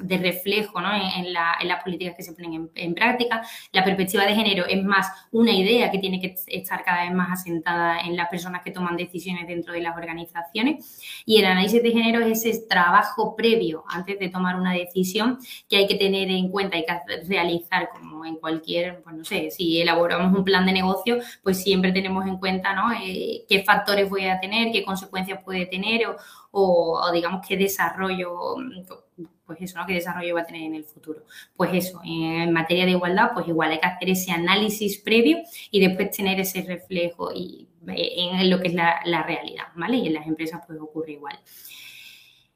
de, 0.01 0.19
reflejo, 0.19 0.79
en, 0.79 1.33
las 1.33 1.83
políticas 1.83 2.15
que 2.17 2.23
se 2.23 2.33
ponen 2.33 2.71
en, 2.75 2.95
práctica. 2.95 3.43
La 3.73 3.83
perspectiva 3.83 4.25
de 4.25 4.35
género 4.35 4.65
es 4.67 4.83
más 4.85 5.09
una 5.33 5.51
idea 5.51 5.91
que 5.91 5.99
tiene 5.99 6.21
que 6.21 6.37
estar 6.47 6.85
cada 6.85 7.05
vez 7.05 7.13
más 7.13 7.41
asentada 7.41 8.01
en 8.01 8.17
las 8.17 8.29
personas 8.29 8.63
que 8.63 8.71
toman 8.71 8.97
decisiones 8.97 9.49
dentro 9.49 9.73
de 9.73 9.81
las 9.81 9.97
organizaciones. 9.97 11.03
Y 11.27 11.39
el 11.39 11.47
análisis 11.47 11.83
de 11.83 11.91
género 11.91 12.25
es 12.25 12.45
ese 12.45 12.67
trabajo 12.69 13.35
previo 13.35 13.85
antes 13.89 14.19
de 14.19 14.29
tomar 14.29 14.57
una 14.57 14.73
decisión 14.73 15.39
que 15.69 15.79
hay 15.79 15.87
que 15.89 15.97
tener 15.97 16.31
en 16.31 16.51
cuenta 16.51 16.77
y 16.77 16.85
que 16.85 16.93
realizar 17.27 17.89
como 17.91 18.02
en 18.27 18.37
cualquier, 18.37 19.03
pues 19.03 19.17
no 19.17 19.25
sé, 19.25 19.51
si 19.51 19.81
elaboramos 19.81 20.37
un 20.37 20.45
plan 20.45 20.67
de 20.67 20.73
negocio, 20.73 21.19
pues 21.43 21.63
siempre 21.63 21.93
tenemos 21.93 22.27
en 22.27 22.39
cuenta, 22.39 22.75
¿no? 22.75 22.93
Eh, 22.93 23.45
qué 23.49 23.63
factores 23.65 24.09
voy 24.09 24.27
a 24.27 24.41
tener, 24.41 24.73
qué 24.73 24.85
consecuencias 24.85 25.43
puede 25.43 25.67
tener 25.67 26.03
o, 26.51 27.11
digamos 27.13 27.47
qué 27.47 27.57
desarrollo, 27.57 28.57
pues 29.47 29.61
eso, 29.61 29.79
¿no? 29.79 29.87
¿Qué 29.87 29.95
desarrollo 29.95 30.35
va 30.35 30.43
a 30.43 30.47
tener 30.47 30.63
en 30.63 30.75
el 30.75 30.85
futuro? 30.85 31.25
Pues 31.57 31.71
eso, 31.73 32.01
en 32.05 32.53
materia 32.53 32.85
de 32.85 32.93
igualdad, 32.93 33.31
pues 33.35 33.49
igual 33.49 33.73
hay 33.73 33.81
que 33.81 33.87
hacer 33.87 34.11
ese 34.11 34.33
análisis 34.33 34.99
previo 34.99 35.39
y 35.71 35.81
después 35.81 36.11
tener 36.11 36.39
ese 36.41 36.63
reflejo 36.63 37.33
y, 37.35 37.69
eh, 37.89 38.13
en 38.17 38.51
lo 38.51 38.61
que 38.61 38.69
es 38.69 38.75
la, 38.75 39.01
la 39.05 39.23
realidad, 39.23 39.67
¿vale? 39.75 39.97
Y 39.97 40.07
en 40.07 40.15
las 40.15 40.27
empresas 40.27 40.61
pues 40.67 40.79
ocurre 40.81 41.13
igual. 41.13 41.39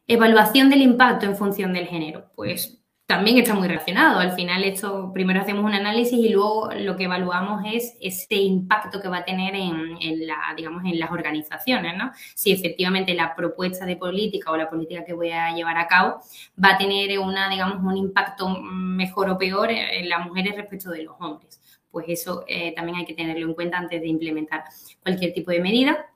Evaluación 0.09 0.71
del 0.71 0.83
impacto 0.83 1.27
en 1.27 1.37
función 1.37 1.73
del 1.73 1.87
género. 1.87 2.31
Pues 2.37 2.79
también 3.07 3.39
está 3.39 3.55
muy 3.55 3.69
relacionado. 3.69 4.19
Al 4.19 4.33
final, 4.33 4.65
esto 4.65 5.13
primero 5.13 5.41
hacemos 5.41 5.65
un 5.65 5.75
análisis 5.75 6.19
y 6.19 6.29
luego 6.31 6.71
lo 6.75 6.97
que 6.97 7.05
evaluamos 7.05 7.63
es 7.65 7.97
ese 8.01 8.35
impacto 8.35 9.01
que 9.01 9.09
va 9.09 9.19
a 9.19 9.25
tener 9.25 9.55
en, 9.55 10.27
la, 10.27 10.37
digamos, 10.57 10.85
en 10.85 10.99
las 10.99 11.13
organizaciones, 11.13 11.97
¿no? 11.97 12.11
Si 12.35 12.51
efectivamente 12.51 13.15
la 13.15 13.37
propuesta 13.37 13.87
de 13.87 13.97
política 13.97 14.51
o 14.51 14.57
la 14.57 14.69
política 14.69 15.05
que 15.05 15.13
voy 15.13 15.31
a 15.31 15.55
llevar 15.55 15.79
a 15.79 15.87
cabo 15.87 16.21
va 16.63 16.71
a 16.71 16.79
tener 16.79 17.17
una, 17.21 17.49
digamos, 17.49 17.79
un 17.81 17.97
impacto 17.97 18.49
mejor 18.49 19.31
o 19.31 19.39
peor 19.39 19.71
en 19.71 20.09
las 20.09 20.27
mujeres 20.27 20.57
respecto 20.57 20.91
de 20.91 21.05
los 21.05 21.15
hombres. 21.21 21.61
Pues 21.93 22.07
eso 22.09 22.45
eh, 22.49 22.75
también 22.75 22.99
hay 22.99 23.05
que 23.07 23.15
tenerlo 23.15 23.47
en 23.47 23.55
cuenta 23.55 23.79
antes 23.79 24.01
de 24.01 24.09
implementar 24.09 24.65
cualquier 25.01 25.33
tipo 25.33 25.53
de 25.53 25.61
medida. 25.61 26.07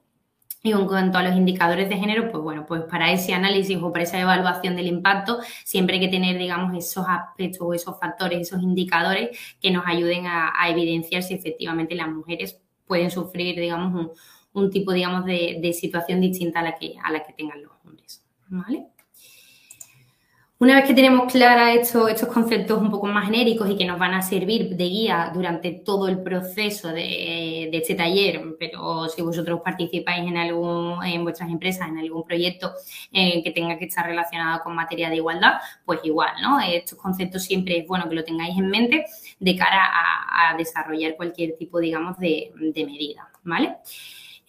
Y 0.63 0.73
en 0.73 0.87
cuanto 0.87 1.17
a 1.17 1.23
los 1.23 1.37
indicadores 1.37 1.89
de 1.89 1.97
género, 1.97 2.31
pues 2.31 2.43
bueno, 2.43 2.67
pues 2.67 2.83
para 2.83 3.11
ese 3.13 3.33
análisis 3.33 3.79
o 3.81 3.93
para 3.93 4.05
esa 4.05 4.21
evaluación 4.21 4.77
del 4.77 4.89
impacto, 4.89 5.39
siempre 5.65 5.95
hay 5.97 6.01
que 6.01 6.09
tener, 6.09 6.37
digamos, 6.37 6.77
esos 6.77 7.07
aspectos 7.09 7.61
o 7.63 7.73
esos 7.73 7.99
factores, 7.99 8.41
esos 8.41 8.63
indicadores 8.63 9.31
que 9.61 9.71
nos 9.71 9.87
ayuden 9.87 10.27
a, 10.27 10.53
evidenciar 10.69 11.23
si 11.23 11.35
efectivamente 11.35 11.95
las 11.95 12.09
mujeres 12.09 12.61
pueden 12.87 13.11
sufrir, 13.11 13.59
digamos, 13.59 14.11
un, 14.53 14.71
tipo, 14.71 14.93
digamos, 14.93 15.25
de, 15.25 15.59
de, 15.63 15.73
situación 15.73 16.21
distinta 16.21 16.61
a 16.61 16.63
la 16.63 16.77
que, 16.77 16.95
a 17.03 17.11
la 17.11 17.23
que 17.23 17.33
tengan 17.33 17.63
los 17.63 17.73
hombres. 17.85 18.23
¿Vale? 18.49 18.89
Una 20.61 20.75
vez 20.75 20.85
que 20.85 20.93
tenemos 20.93 21.33
claros 21.33 21.75
estos, 21.75 22.11
estos 22.11 22.29
conceptos 22.29 22.83
un 22.83 22.91
poco 22.91 23.07
más 23.07 23.25
genéricos 23.25 23.71
y 23.71 23.79
que 23.79 23.87
nos 23.87 23.99
van 23.99 24.13
a 24.13 24.21
servir 24.21 24.77
de 24.77 24.85
guía 24.85 25.31
durante 25.33 25.71
todo 25.71 26.07
el 26.07 26.23
proceso 26.23 26.89
de, 26.89 27.71
este 27.73 27.95
taller, 27.95 28.43
pero 28.59 29.09
si 29.09 29.23
vosotros 29.23 29.63
participáis 29.65 30.29
en 30.29 30.37
algún, 30.37 31.03
en 31.03 31.23
vuestras 31.23 31.49
empresas, 31.49 31.89
en 31.89 31.97
algún 31.97 32.25
proyecto 32.25 32.75
eh, 33.11 33.43
que 33.43 33.53
tenga 33.53 33.79
que 33.79 33.87
estar 33.87 34.05
relacionado 34.05 34.63
con 34.63 34.75
materia 34.75 35.09
de 35.09 35.17
igualdad, 35.17 35.55
pues 35.87 36.01
igual, 36.05 36.35
¿no? 36.43 36.61
Estos 36.61 36.99
conceptos 36.99 37.43
siempre 37.43 37.79
es 37.79 37.87
bueno 37.87 38.07
que 38.07 38.17
lo 38.17 38.25
tengáis 38.25 38.59
en 38.59 38.69
mente 38.69 39.07
de 39.39 39.57
cara 39.57 39.81
a, 39.83 40.55
desarrollar 40.59 41.17
cualquier 41.17 41.57
tipo, 41.57 41.81
digamos, 41.81 42.19
de, 42.19 42.53
de 42.55 42.85
medida, 42.85 43.31
¿vale? 43.45 43.79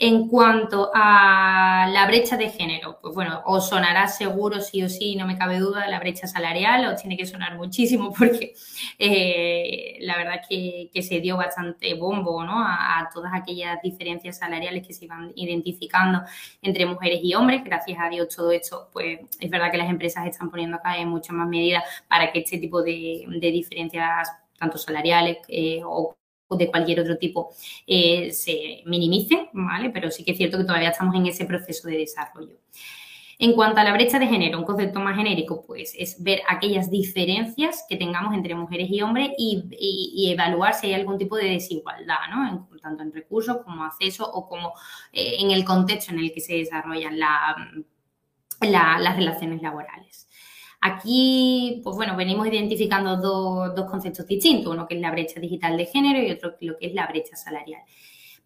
En 0.04 0.28
cuanto 0.28 0.90
a 0.96 1.88
la 1.92 2.08
brecha 2.08 2.36
de 2.36 2.50
género, 2.50 2.98
pues 3.00 3.14
bueno, 3.14 3.44
os 3.46 3.70
sonará 3.70 4.08
seguro 4.08 4.60
sí 4.60 4.82
o 4.82 4.90
sí, 4.90 5.16
no 5.16 5.28
me 5.28 5.38
cabe 5.38 5.60
duda, 5.60 5.88
la 5.88 6.00
brecha 6.00 6.26
salarial, 6.26 6.92
os 6.92 7.00
tiene 7.00 7.16
que 7.16 7.28
sonar 7.28 7.56
muchísimo 7.56 8.12
porque 8.18 8.56
eh, 8.98 10.00
la 10.02 10.18
verdad 10.18 10.42
que, 10.50 10.90
que, 10.92 11.04
se 11.04 11.20
dio 11.20 11.38
bastante 11.38 11.94
bombo 11.94 12.44
¿no? 12.44 12.64
a, 12.64 13.12
todas 13.14 13.32
aquellas 13.36 13.80
diferencias 13.84 14.40
salariales 14.40 14.88
que 14.88 14.96
se 14.96 15.06
iban 15.06 15.34
identificando 15.36 16.24
entre 16.64 16.88
mujeres 16.88 17.20
y 17.22 17.36
hombres. 17.36 17.64
Gracias 17.64 18.00
a 18.02 18.10
Dios 18.10 18.36
todo 18.36 18.52
esto, 18.52 18.90
pues 18.92 19.20
es 19.40 19.50
verdad 19.52 19.70
que 19.70 19.78
las 19.78 19.90
empresas 19.92 20.26
están 20.26 20.50
poniendo 20.50 20.78
acá 20.78 20.98
en 20.98 21.10
muchas 21.10 21.36
más 21.36 21.48
medidas 21.48 21.84
para 22.08 22.32
que 22.32 22.40
este 22.40 22.58
tipo 22.58 22.82
de, 22.82 23.28
diferencias 23.40 24.32
tanto 24.58 24.80
salariales 24.80 25.38
eh, 25.48 25.82
o 25.86 26.16
de 26.58 26.70
cualquier 26.70 27.00
otro 27.00 27.18
tipo 27.18 27.54
eh, 27.88 28.32
se 28.32 28.84
minimice, 28.86 29.50
¿vale? 29.54 29.90
Pero 29.90 30.12
sí 30.12 30.24
que 30.24 30.32
es 30.32 30.38
cierto 30.38 30.58
que 30.58 30.64
todavía 30.64 30.90
estamos 30.90 31.16
en 31.16 31.28
ese 31.28 31.46
proceso 31.46 31.88
de 31.88 31.98
desarrollo. 31.98 32.58
En 33.42 33.54
cuanto 33.54 33.80
a 33.80 33.84
la 33.84 33.94
brecha 33.94 34.20
de 34.20 34.28
género, 34.28 34.60
un 34.60 34.66
concepto 34.66 35.00
más 35.00 35.18
genérico, 35.18 35.64
pues 35.66 35.96
es 35.98 36.22
ver 36.22 36.44
aquellas 36.48 36.92
diferencias 36.92 37.84
que 37.90 37.98
tengamos 37.98 38.36
entre 38.36 38.54
mujeres 38.54 38.88
y 38.92 39.02
hombres 39.02 39.32
y, 39.36 40.30
evaluar 40.32 40.76
si 40.76 40.86
hay 40.86 40.94
algún 40.94 41.18
tipo 41.18 41.36
de 41.38 41.50
desigualdad, 41.50 42.20
¿no? 42.30 42.70
tanto 42.84 43.02
en 43.02 43.12
recursos 43.12 43.58
como 43.66 43.84
acceso 43.84 44.32
o 44.32 44.48
como 44.48 44.74
eh, 45.12 45.38
en 45.40 45.50
el 45.50 45.66
contexto 45.66 46.12
en 46.14 46.20
el 46.20 46.32
que 46.32 46.40
se 46.40 46.54
desarrollan 46.54 47.18
las 47.18 49.16
relaciones 49.16 49.64
laborales. 49.64 50.30
Aquí, 50.82 51.80
pues 51.84 51.96
bueno, 51.96 52.16
venimos 52.18 52.48
identificando 52.48 53.18
dos, 53.18 53.90
conceptos 53.90 54.26
distintos, 54.26 54.74
uno 54.74 54.88
que 54.88 54.96
es 54.96 55.02
la 55.02 55.12
brecha 55.12 55.40
digital 55.40 55.78
de 55.78 55.86
género 55.86 56.20
y 56.20 56.32
otro 56.32 56.56
lo 56.62 56.76
que 56.78 56.88
es 56.88 56.94
la 56.96 57.06
brecha 57.06 57.36
salarial. 57.36 57.82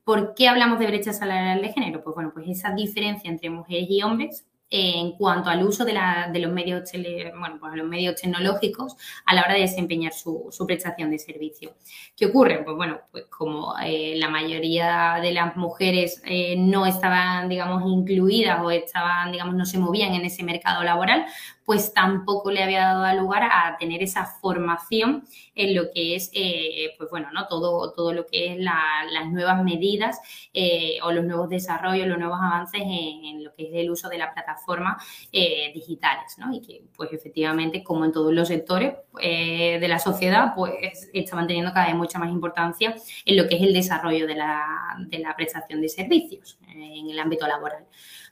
¿Por 0.03 0.35
qué 0.35 0.49
hablamos 0.49 0.77
de 0.79 0.87
brecha 0.87 1.13
salarial 1.13 1.61
de 1.61 1.71
género? 1.71 2.03
Pues 2.03 2.13
bueno, 2.13 2.31
pues 2.33 2.47
esa 2.49 2.71
diferencia 2.73 3.31
entre 3.31 3.49
mujeres 3.49 3.87
y 3.89 4.03
hombres 4.03 4.45
en 4.69 5.11
cuanto 5.13 5.49
al 5.49 5.63
uso 5.63 5.85
de, 5.85 5.93
los 5.93 6.51
medios 6.51 6.91
bueno, 7.39 7.57
pues 7.59 7.73
los 7.75 7.87
medios 7.87 8.15
tecnológicos 8.15 8.97
a 9.25 9.35
la 9.35 9.41
hora 9.41 9.53
de 9.53 9.61
desempeñar 9.61 10.11
su, 10.11 10.49
prestación 10.65 11.11
de 11.11 11.19
servicio. 11.19 11.75
¿Qué 12.17 12.25
ocurre? 12.25 12.63
Pues 12.63 12.75
bueno, 12.75 12.99
pues 13.11 13.25
como 13.25 13.75
eh, 13.83 14.15
la 14.17 14.29
mayoría 14.29 15.19
de 15.21 15.31
las 15.31 15.55
mujeres 15.55 16.21
eh, 16.25 16.55
no 16.57 16.85
estaban, 16.85 17.47
digamos, 17.47 17.83
incluidas 17.85 18.59
o 18.63 18.71
estaban, 18.71 19.31
digamos, 19.31 19.55
no 19.55 19.65
se 19.65 19.77
movían 19.77 20.13
en 20.13 20.25
ese 20.25 20.43
mercado 20.43 20.83
laboral, 20.83 21.25
pues 21.65 21.93
tampoco 21.93 22.51
le 22.51 22.63
había 22.63 22.93
dado 22.93 23.19
lugar 23.19 23.43
a 23.43 23.75
tener 23.79 24.03
esa 24.03 24.25
formación 24.25 25.25
en 25.55 25.75
lo 25.75 25.91
que 25.91 26.15
es, 26.15 26.29
eh, 26.33 26.93
pues 26.97 27.09
bueno, 27.09 27.29
¿no? 27.33 27.47
Todo, 27.47 27.91
todo 27.93 28.13
lo 28.13 28.27
que 28.27 28.53
es 28.53 28.57
las 28.59 29.27
nuevas 29.29 29.63
medidas 29.63 30.19
eh, 30.53 30.99
o 31.03 31.11
los 31.11 31.25
nuevos 31.25 31.49
desarrollos, 31.49 32.07
los 32.07 32.19
nuevos 32.19 32.37
avances 32.39 32.81
en, 32.83 33.43
lo 33.43 33.53
que 33.55 33.63
es 33.63 33.69
el 33.73 33.89
uso 33.89 34.09
de 34.09 34.17
las 34.17 34.33
plataformas 34.33 35.03
eh, 35.31 35.71
digitales, 35.73 36.37
¿no? 36.37 36.53
Y 36.53 36.61
que, 36.61 36.83
pues 36.95 37.11
efectivamente, 37.11 37.83
como 37.83 38.05
en 38.05 38.11
todos 38.11 38.33
los 38.33 38.47
sectores 38.47 38.93
de 39.15 39.87
la 39.87 39.97
sociedad, 39.97 40.53
pues 40.55 41.09
estaban 41.13 41.47
teniendo 41.47 41.73
cada 41.73 41.87
vez 41.87 41.95
mucha 41.95 42.19
más 42.19 42.29
importancia 42.31 42.95
en 43.25 43.37
lo 43.37 43.47
que 43.47 43.55
es 43.55 43.61
el 43.61 43.73
desarrollo 43.73 44.27
de 44.27 44.35
la, 44.35 44.97
de 44.99 45.19
la 45.19 45.35
prestación 45.35 45.81
de 45.81 45.89
servicios 45.89 46.57
en 46.67 47.09
el 47.09 47.19
ámbito 47.19 47.47
laboral. 47.47 47.85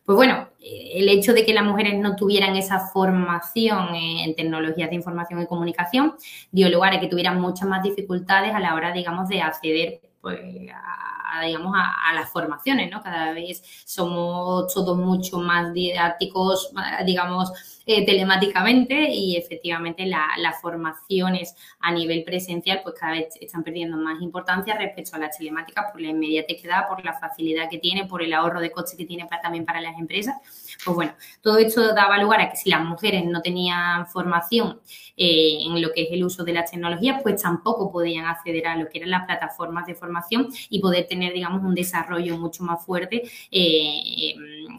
Pues 0.06 0.16
bueno, 0.18 0.50
eh, 0.60 0.92
el 0.96 1.10
hecho 1.10 1.34
de 1.34 1.46
que 1.46 1.54
las 1.54 1.64
mujeres 1.64 1.98
no 1.98 2.16
tuvieran 2.16 2.56
esa 2.56 2.80
formación 2.88 3.96
en 3.96 4.36
tecnologías 4.36 4.90
de 4.90 4.96
información 4.96 5.42
y 5.42 5.48
comunicación 5.48 6.16
dio 6.52 6.70
lugar 6.70 6.94
a 6.94 7.00
que 7.00 7.08
tuvieran 7.08 7.40
muchas 7.40 7.68
más 7.70 7.84
dificultades 7.84 8.54
a 8.54 8.60
la 8.60 8.76
hora, 8.76 8.92
digamos, 8.92 9.30
de 9.30 9.42
acceder 9.42 10.02
pues, 10.20 10.40
a, 10.74 11.46
digamos, 11.46 11.74
a, 11.76 12.14
las 12.14 12.30
formaciones, 12.30 12.92
¿no? 12.92 13.02
Cada 13.02 13.34
vez 13.34 13.64
somos 13.86 14.74
todos 14.74 14.98
mucho 14.98 15.40
más 15.40 15.74
didácticos, 15.74 16.72
digamos, 17.06 17.52
eh, 17.86 18.06
telemáticamente 18.06 19.10
y 19.12 19.36
efectivamente 19.36 20.06
las 20.06 20.62
formaciones 20.62 21.56
a 21.80 21.92
nivel 21.92 22.24
presencial 22.24 22.82
pues 22.84 22.96
cada 23.00 23.14
vez 23.14 23.36
están 23.42 23.64
perdiendo 23.64 23.98
más 23.98 24.22
importancia 24.22 24.78
respecto 24.78 25.16
a 25.16 25.20
las 25.20 25.38
telemáticas 25.38 25.92
por 25.92 26.02
la 26.02 26.10
inmediatez 26.10 26.62
que 26.62 26.68
da, 26.68 26.88
por 26.88 27.04
la 27.04 27.14
facilidad 27.14 27.70
que 27.70 27.80
tiene, 27.80 28.06
por 28.06 28.24
el 28.24 28.34
ahorro 28.34 28.60
de 28.62 28.72
coste 28.72 28.98
que 28.98 29.06
tiene 29.06 29.26
para, 29.26 29.42
también 29.42 29.66
para 29.66 29.82
las 29.82 29.98
empresas. 29.98 30.36
Pues 30.84 30.96
bueno, 30.96 31.14
todo 31.42 31.58
esto 31.58 31.94
daba 31.94 32.18
lugar 32.18 32.42
a 32.42 32.50
que 32.50 32.58
si 32.58 32.70
las 32.70 32.84
mujeres 32.84 33.26
no 33.26 33.42
tenían 33.42 34.08
formación 34.08 34.80
eh, 35.16 35.60
en 35.66 35.82
lo 35.82 35.92
que 35.92 36.04
es 36.04 36.08
el 36.12 36.24
uso 36.24 36.44
de 36.44 36.54
las 36.54 36.72
tecnologías, 36.72 37.22
pues 37.22 37.42
tampoco 37.42 37.92
podían 37.92 38.26
acceder 38.26 38.68
a 38.68 38.76
lo 38.76 38.90
que 38.90 38.98
eran 39.00 39.12
las 39.12 39.26
plataformas 39.26 39.86
de 39.86 39.96
formación 39.96 40.48
y 40.70 40.80
poder 40.80 41.08
tener, 41.08 41.34
digamos, 41.34 41.64
un 41.64 41.76
desarrollo 41.76 42.38
mucho 42.38 42.64
más 42.64 42.84
fuerte 42.84 43.24
eh, 43.52 44.36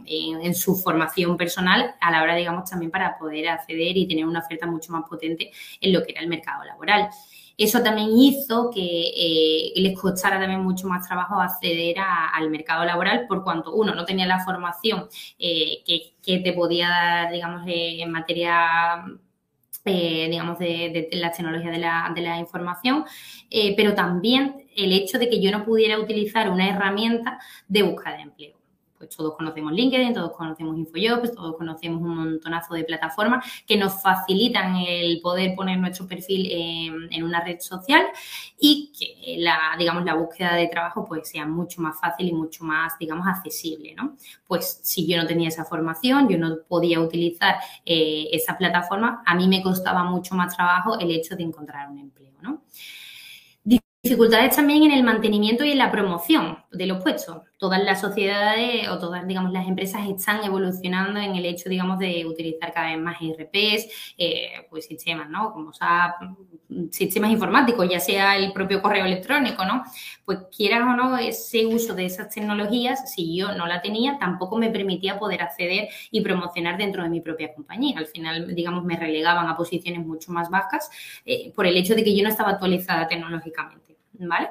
en, 0.07 0.55
su 0.55 0.77
formación 0.77 1.37
personal 1.37 1.95
a 2.01 2.11
la 2.11 2.23
hora, 2.23 2.35
digamos, 2.35 2.69
también 2.69 2.91
para 2.91 3.19
poder 3.19 3.49
acceder 3.49 3.97
y 3.97 4.07
tener 4.07 4.27
una 4.27 4.41
oferta 4.41 4.67
mucho 4.67 4.93
más 4.93 5.09
potente 5.09 5.51
en 5.81 5.93
lo 5.93 6.03
que 6.03 6.13
era 6.13 6.21
el 6.21 6.29
mercado 6.29 6.65
laboral. 6.65 7.09
Eso 7.57 7.83
también 7.83 8.11
hizo 8.17 8.71
que 8.71 8.81
eh, 8.81 9.73
les 9.77 9.99
costara 9.99 10.41
también 10.41 10.61
mucho 10.61 10.89
más 10.89 11.07
trabajo 11.07 11.41
acceder 11.41 11.97
al 11.99 12.51
mercado 12.51 12.85
laboral 12.85 13.27
por 13.29 13.45
cuanto 13.45 13.73
uno 13.73 13.95
no 13.95 14.05
tenía 14.05 14.27
la 14.27 14.45
formación 14.45 15.07
eh, 15.39 15.85
que, 15.87 16.39
te 16.41 16.53
podía 16.53 16.89
dar, 16.89 17.33
digamos, 17.33 17.67
eh, 17.69 18.03
en 18.03 18.11
materia 18.11 19.05
digamos, 19.85 20.59
de, 20.59 21.11
la 21.13 21.31
tecnología 21.31 21.71
de 21.71 21.79
la, 21.79 22.11
de 22.15 22.23
la 22.23 22.39
información, 22.39 23.05
pero 23.77 23.95
también 23.95 24.67
el 24.75 24.93
hecho 24.93 25.19
de 25.19 25.29
que 25.29 25.43
yo 25.43 25.51
no 25.51 25.63
pudiera 25.63 25.99
utilizar 25.99 26.49
una 26.49 26.67
herramienta 26.71 27.39
de 27.69 27.83
búsqueda 27.83 28.17
de 28.17 28.23
empleo. 28.23 28.64
Pues 29.05 29.17
todos 29.17 29.37
conocemos 29.37 29.73
LinkedIn, 29.73 30.15
todos 30.15 30.33
conocemos 30.33 30.79
InfoJobs, 30.79 31.35
todos 31.35 31.57
conocemos 31.57 32.01
un 32.01 32.17
montonazo 32.17 32.75
de 32.75 32.85
plataformas 32.85 33.45
que 33.67 33.77
nos 33.77 34.01
facilitan 34.01 34.77
el 34.77 35.21
poder 35.21 35.55
poner 35.55 35.79
nuestro 35.79 36.07
perfil 36.07 36.49
en, 36.51 37.23
una 37.23 37.45
red 37.45 37.61
social 37.61 38.03
y 38.59 38.93
que 38.99 39.37
la, 39.39 39.59
digamos, 39.79 40.05
la 40.05 40.15
búsqueda 40.15 40.55
de 40.55 40.69
trabajo 40.69 41.05
pues 41.05 41.29
sea 41.29 41.47
mucho 41.47 41.81
más 41.81 42.01
fácil 42.01 42.29
y 42.29 42.33
mucho 42.33 42.65
más, 42.65 42.99
digamos, 42.99 43.27
accesible, 43.27 43.95
¿no? 43.95 44.17
Pues 44.47 44.81
si 44.83 45.07
yo 45.07 45.17
no 45.17 45.27
tenía 45.27 45.49
esa 45.49 45.65
formación, 45.65 46.29
yo 46.29 46.39
no 46.39 46.57
podía 46.67 47.01
utilizar 47.01 47.57
eh, 47.85 48.29
esa 48.33 48.57
plataforma, 48.57 49.23
a 49.27 49.35
mí 49.35 49.49
me 49.49 49.63
costaba 49.63 50.05
mucho 50.05 50.35
más 50.35 50.57
trabajo 50.57 50.99
el 50.99 51.11
hecho 51.11 51.37
de 51.37 51.43
encontrar 51.43 51.91
un 51.91 51.99
empleo, 51.99 52.33
¿no? 52.41 52.63
Dificultades 54.05 54.55
también 54.55 54.83
en 54.83 54.93
el 54.93 55.03
mantenimiento 55.03 55.65
y 55.65 55.71
en 55.71 55.79
la 55.79 55.91
promoción 55.91 56.59
de 56.71 56.87
los 56.87 57.03
puestos. 57.03 57.39
Todas 57.65 57.83
las 57.83 58.03
sociedades 58.03 58.87
o 58.89 58.99
todas, 58.99 59.27
digamos, 59.27 59.51
las 59.51 59.67
empresas 59.67 60.07
están 60.07 60.45
evolucionando 60.45 61.19
en 61.19 61.35
el 61.35 61.47
hecho, 61.47 61.71
digamos, 61.71 61.99
de 61.99 62.27
utilizar 62.27 62.75
cada 62.75 62.89
vez 62.89 62.99
más 62.99 63.17
ERPs, 63.23 64.15
eh, 64.19 64.67
pues 64.69 64.85
sistemas, 64.85 65.31
¿no? 65.31 65.51
Como 65.51 65.73
SAP, 65.73 66.13
sistemas 66.91 67.31
informáticos, 67.31 67.89
ya 67.89 68.01
sea 68.01 68.37
el 68.37 68.53
propio 68.53 68.83
correo 68.83 69.07
electrónico, 69.07 69.65
¿no? 69.65 69.83
Pues 70.27 70.41
quieras 70.55 70.83
o 70.83 70.95
no, 70.95 71.17
ese 71.17 71.65
uso 71.65 71.95
de 71.95 72.05
esas 72.05 72.29
tecnologías, 72.29 73.11
si 73.15 73.35
yo 73.35 73.55
no 73.55 73.67
la 73.67 73.81
tenía, 73.81 74.19
tampoco 74.19 74.59
me 74.59 74.69
permitía 74.69 75.19
poder 75.19 75.41
acceder 75.41 75.89
y 76.11 76.21
promocionar 76.21 76.77
dentro 76.77 77.03
de 77.03 77.09
mi 77.09 77.23
propia 77.23 77.55
compañía. 77.55 77.99
Al 77.99 78.09
final, 78.09 78.55
digamos, 78.55 78.85
me 78.85 78.97
relegaban 78.99 79.49
a 79.49 79.57
posiciones 79.57 80.05
mucho 80.05 80.33
más 80.33 80.51
bajas 80.51 80.91
eh, 81.25 81.51
por 81.55 81.67
el 81.67 81.79
hecho 81.79 81.95
de 81.95 82.05
que 82.05 82.15
yo 82.15 82.23
no 82.23 82.29
estaba 82.29 82.51
actualizada 82.51 83.09
tecnológicamente. 83.09 83.95
¿vale? 84.19 84.51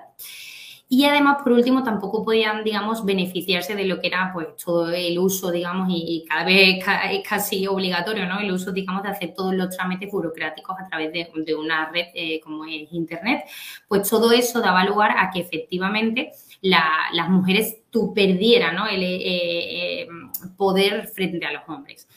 Y 0.96 1.06
además, 1.06 1.38
por 1.42 1.54
último, 1.54 1.82
tampoco 1.82 2.24
podían, 2.24 2.64
digamos, 2.64 3.04
beneficiarse 3.04 3.74
de 3.74 3.86
lo 3.86 4.00
que 4.00 4.06
era, 4.06 4.30
pues, 4.32 4.50
todo 4.64 4.92
el 4.92 5.18
uso, 5.18 5.50
digamos, 5.50 5.88
y, 5.90 6.24
cada 6.30 6.46
vez 6.46 6.86
es 7.10 7.28
casi 7.28 7.66
obligatorio, 7.66 8.28
¿no? 8.28 8.40
El 8.40 8.52
uso, 8.52 8.72
digamos, 8.72 9.02
de 9.02 9.10
hacer 9.10 9.34
todos 9.34 9.56
los 9.56 9.76
trámites 9.76 10.12
burocráticos 10.12 10.76
a 10.80 10.88
través 10.88 11.12
de, 11.12 11.56
una 11.56 11.90
red 11.90 12.10
eh, 12.14 12.40
como 12.44 12.66
es 12.66 12.94
Internet. 12.94 13.44
Pues 13.88 14.08
todo 14.08 14.32
eso 14.34 14.62
daba 14.62 14.86
lugar 14.86 15.16
a 15.18 15.32
que 15.32 15.40
efectivamente 15.40 16.32
las 16.62 17.28
mujeres 17.28 17.82
tú 17.90 18.14
perdieran, 18.14 18.76
¿no? 18.76 18.88
El 18.88 19.02
eh, 19.02 20.02
eh, 20.02 20.08
poder 20.56 21.08
frente 21.08 21.44
a 21.48 21.54
los 21.54 21.64
hombres. 21.68 22.08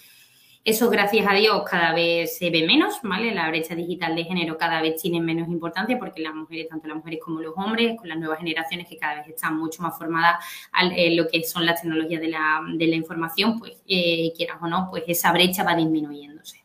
Eso, 0.67 0.91
gracias 0.91 1.25
a 1.29 1.33
Dios, 1.33 1.63
cada 1.71 1.95
vez 1.95 2.39
se 2.39 2.51
ve 2.51 2.67
menos, 2.67 2.97
¿vale? 3.05 3.33
La 3.33 3.47
brecha 3.47 3.77
digital 3.77 4.17
de 4.17 4.25
género 4.25 4.59
cada 4.59 4.83
vez 4.83 5.01
tiene 5.01 5.21
menos 5.21 5.47
importancia 5.47 5.97
porque 5.97 6.21
las 6.21 6.35
mujeres, 6.35 6.69
tanto 6.69 6.89
las 6.89 6.97
mujeres 6.97 7.21
como 7.23 7.41
los 7.41 7.55
hombres, 7.57 7.97
con 7.97 8.09
las 8.09 8.19
nuevas 8.19 8.41
generaciones 8.41 8.89
que 8.89 8.97
cada 8.97 9.15
vez 9.15 9.29
están 9.29 9.57
mucho 9.57 9.81
más 9.81 9.97
formadas 9.97 10.45
en 10.77 11.17
lo 11.17 11.29
que 11.29 11.45
son 11.45 11.65
las 11.65 11.81
tecnologías 11.81 12.21
de 12.21 12.31
la, 12.31 12.97
información, 12.97 13.61
pues 13.61 13.75
eh, 13.87 14.33
quieras 14.37 14.57
o 14.61 14.67
no, 14.67 14.89
pues 14.91 15.05
esa 15.07 15.31
brecha 15.31 15.63
va 15.63 15.77
disminuyéndose. 15.77 16.65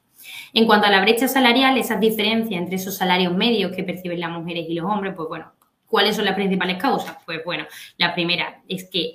En 0.55 0.65
cuanto 0.65 0.87
a 0.87 0.89
la 0.89 1.01
brecha 1.01 1.27
salarial, 1.27 1.77
esas 1.77 1.99
diferencias 1.99 2.59
entre 2.59 2.77
esos 2.77 2.97
salarios 2.97 3.35
medios 3.35 3.71
que 3.71 3.83
perciben 3.83 4.19
las 4.19 4.31
mujeres 4.31 4.65
y 4.67 4.73
los 4.73 4.85
hombres, 4.89 5.13
pues 5.15 5.29
bueno, 5.29 5.51
¿cuáles 5.85 6.15
son 6.15 6.25
las 6.25 6.33
principales 6.33 6.77
causas? 6.77 7.17
Pues 7.23 7.45
bueno, 7.45 7.67
la 7.99 8.15
primera 8.15 8.63
es 8.67 8.89
que 8.89 9.13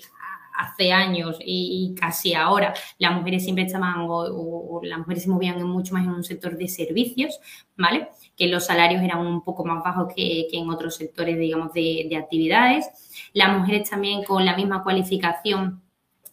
hace 0.56 0.92
años 0.92 1.36
y, 1.40 1.94
casi 1.98 2.34
ahora 2.34 2.74
las 2.98 3.14
mujeres 3.14 3.44
siempre 3.44 3.64
estaban 3.64 4.06
o, 4.08 4.80
las 4.82 4.98
mujeres 4.98 5.22
se 5.24 5.30
movían 5.30 5.62
mucho 5.62 5.94
más 5.94 6.04
en 6.04 6.10
un 6.10 6.24
sector 6.24 6.56
de 6.56 6.68
servicios, 6.68 7.38
¿vale? 7.76 8.08
Que 8.36 8.48
los 8.48 8.66
salarios 8.66 9.02
eran 9.02 9.18
un 9.18 9.42
poco 9.42 9.64
más 9.64 9.82
bajos 9.82 10.12
que, 10.14 10.48
en 10.52 10.68
otros 10.70 10.96
sectores, 10.96 11.38
digamos, 11.38 11.72
de, 11.72 12.10
actividades. 12.16 12.88
Las 13.32 13.56
mujeres 13.56 13.90
también 13.90 14.24
con 14.24 14.44
la 14.44 14.56
misma 14.56 14.82
cualificación 14.82 15.82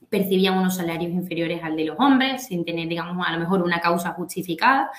percibían 0.09 0.57
unos 0.57 0.75
salarios 0.75 1.12
inferiores 1.12 1.63
al 1.63 1.75
de 1.75 1.86
los 1.86 1.99
hombres, 1.99 2.47
sin 2.47 2.63
tener, 2.63 2.88
digamos, 2.88 3.25
a 3.27 3.31
lo 3.33 3.39
mejor 3.39 3.62
una 3.62 3.79
causa 3.79 4.12
justificada. 4.12 4.91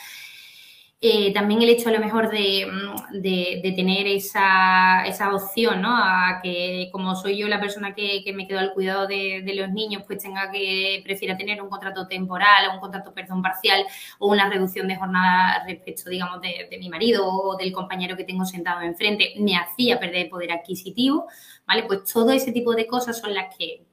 Eh, 1.06 1.34
también 1.34 1.60
el 1.60 1.68
hecho 1.68 1.90
a 1.90 1.92
lo 1.92 2.00
mejor 2.00 2.30
de, 2.30 2.66
mm, 2.66 3.74
tener 3.76 4.06
esa, 4.06 5.04
opción, 5.34 5.82
¿no? 5.82 5.90
A 5.94 6.40
que 6.42 6.88
como 6.92 7.14
soy 7.14 7.36
yo 7.36 7.46
la 7.46 7.60
persona 7.60 7.94
que, 7.94 8.24
me 8.34 8.46
quedo 8.48 8.58
al 8.58 8.72
cuidado 8.72 9.06
de, 9.06 9.42
los 9.54 9.70
niños, 9.70 10.02
pues 10.06 10.20
tenga 10.22 10.50
que, 10.50 11.02
prefiera 11.04 11.36
tener 11.36 11.60
un 11.60 11.68
contrato 11.68 12.08
temporal 12.08 12.70
un 12.72 12.80
contrato, 12.80 13.12
perdón, 13.12 13.42
parcial 13.42 13.84
o 14.18 14.28
una 14.28 14.48
reducción 14.48 14.88
de 14.88 14.96
jornada 14.96 15.62
respecto, 15.66 16.08
digamos, 16.08 16.40
de, 16.40 16.74
mi 16.78 16.88
marido 16.88 17.26
o 17.26 17.54
del 17.58 17.70
compañero 17.70 18.16
que 18.16 18.24
tengo 18.24 18.46
sentado 18.46 18.80
enfrente, 18.80 19.34
me 19.38 19.56
hacía 19.56 20.00
perder 20.00 20.30
poder 20.30 20.52
adquisitivo, 20.52 21.26
¿vale? 21.66 21.82
Pues 21.82 22.04
todo 22.10 22.30
ese 22.32 22.50
tipo 22.50 22.74
de 22.74 22.86
cosas 22.86 23.18
son 23.18 23.34
las 23.34 23.54
que, 23.54 23.84